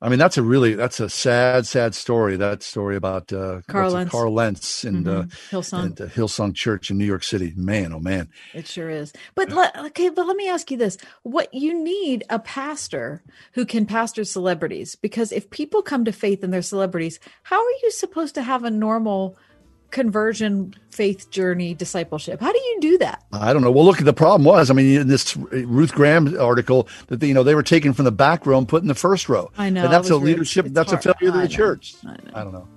I 0.00 0.08
mean, 0.08 0.20
that's 0.20 0.38
a 0.38 0.42
really 0.42 0.74
that's 0.74 1.00
a 1.00 1.08
sad, 1.10 1.66
sad 1.66 1.92
story. 1.94 2.36
That 2.36 2.62
story 2.62 2.94
about 2.94 3.32
uh, 3.32 3.62
Carl 3.66 3.90
Lentz. 3.92 4.12
Carl 4.12 4.32
Lentz 4.32 4.84
and 4.84 5.08
uh, 5.08 5.22
Mhm. 5.22 5.50
Hillsong. 5.50 5.82
and 5.82 6.00
uh, 6.00 6.06
Hillsong 6.06 6.54
Church 6.54 6.88
in 6.90 6.98
New 6.98 7.04
York 7.04 7.24
City. 7.24 7.52
Man, 7.56 7.92
oh 7.92 7.98
man. 7.98 8.28
It 8.54 8.68
sure 8.68 8.90
is. 8.90 9.12
But 9.34 9.50
let, 9.50 9.76
okay, 9.76 10.08
but 10.10 10.24
let 10.26 10.36
me 10.36 10.48
ask 10.48 10.70
you 10.70 10.76
this: 10.76 10.98
What 11.24 11.52
you 11.52 11.74
need 11.82 12.22
a 12.30 12.38
pastor 12.38 13.24
who 13.54 13.66
can 13.66 13.86
pastor 13.86 14.22
celebrities? 14.22 14.94
Because 14.94 15.32
if 15.32 15.50
people 15.50 15.82
come 15.82 16.04
to 16.04 16.12
faith 16.12 16.44
and 16.44 16.52
they're 16.52 16.62
celebrities, 16.62 17.18
how 17.42 17.58
are 17.58 17.76
you 17.82 17.90
supposed 17.90 18.36
to 18.36 18.42
have 18.42 18.62
a 18.62 18.70
normal 18.70 19.36
conversion, 19.90 20.74
faith 20.90 21.31
journey, 21.31 21.74
discipleship? 21.74 22.40
How 22.40 22.52
do 22.52 22.59
you 22.59 22.78
do 22.81 22.98
that? 22.98 23.24
I 23.32 23.52
don't 23.52 23.62
know. 23.62 23.70
Well, 23.70 23.85
look, 23.85 23.98
the 23.98 24.12
problem 24.12 24.44
was, 24.44 24.70
I 24.70 24.74
mean, 24.74 25.01
in 25.01 25.09
this 25.09 25.36
Ruth 25.36 25.93
Graham 25.93 26.39
article 26.39 26.89
that 27.09 27.23
you 27.23 27.35
know 27.35 27.43
they 27.43 27.55
were 27.55 27.62
taken 27.62 27.93
from 27.93 28.05
the 28.05 28.12
back 28.12 28.47
row 28.47 28.59
and 28.59 28.69
put 28.69 28.82
in 28.82 28.89
the 28.89 28.94
first 28.94 29.28
row. 29.28 29.51
I 29.59 29.70
know, 29.70 29.85
and 29.85 29.93
that's 29.93 30.10
a 30.10 30.15
was 30.15 30.23
really- 30.23 30.32
leadership. 30.35 30.66
it's 30.66 30.74
that's 30.74 30.93
a 30.93 30.98
failure 30.98 31.28
of 31.31 31.35
I 31.36 31.43
the 31.43 31.48
know. 31.48 31.56
church. 31.56 31.94
I, 32.35 32.43
don't 32.44 32.52
know. 32.52 32.69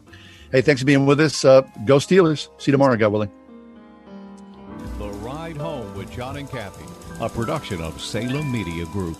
Hey, 0.51 0.61
thanks 0.61 0.81
for 0.81 0.85
being 0.85 1.05
with 1.05 1.19
us. 1.19 1.45
Uh, 1.45 1.61
go 1.85 1.97
Steelers. 1.97 2.47
See 2.61 2.71
you 2.71 2.73
tomorrow, 2.73 2.95
God 2.97 3.11
willing. 3.11 3.31
The 4.97 5.09
Ride 5.09 5.57
Home 5.57 5.93
with 5.95 6.11
John 6.11 6.37
and 6.37 6.49
Kathy, 6.49 6.85
a 7.19 7.29
production 7.29 7.81
of 7.81 8.01
Salem 8.01 8.51
Media 8.51 8.85
Group. 8.85 9.17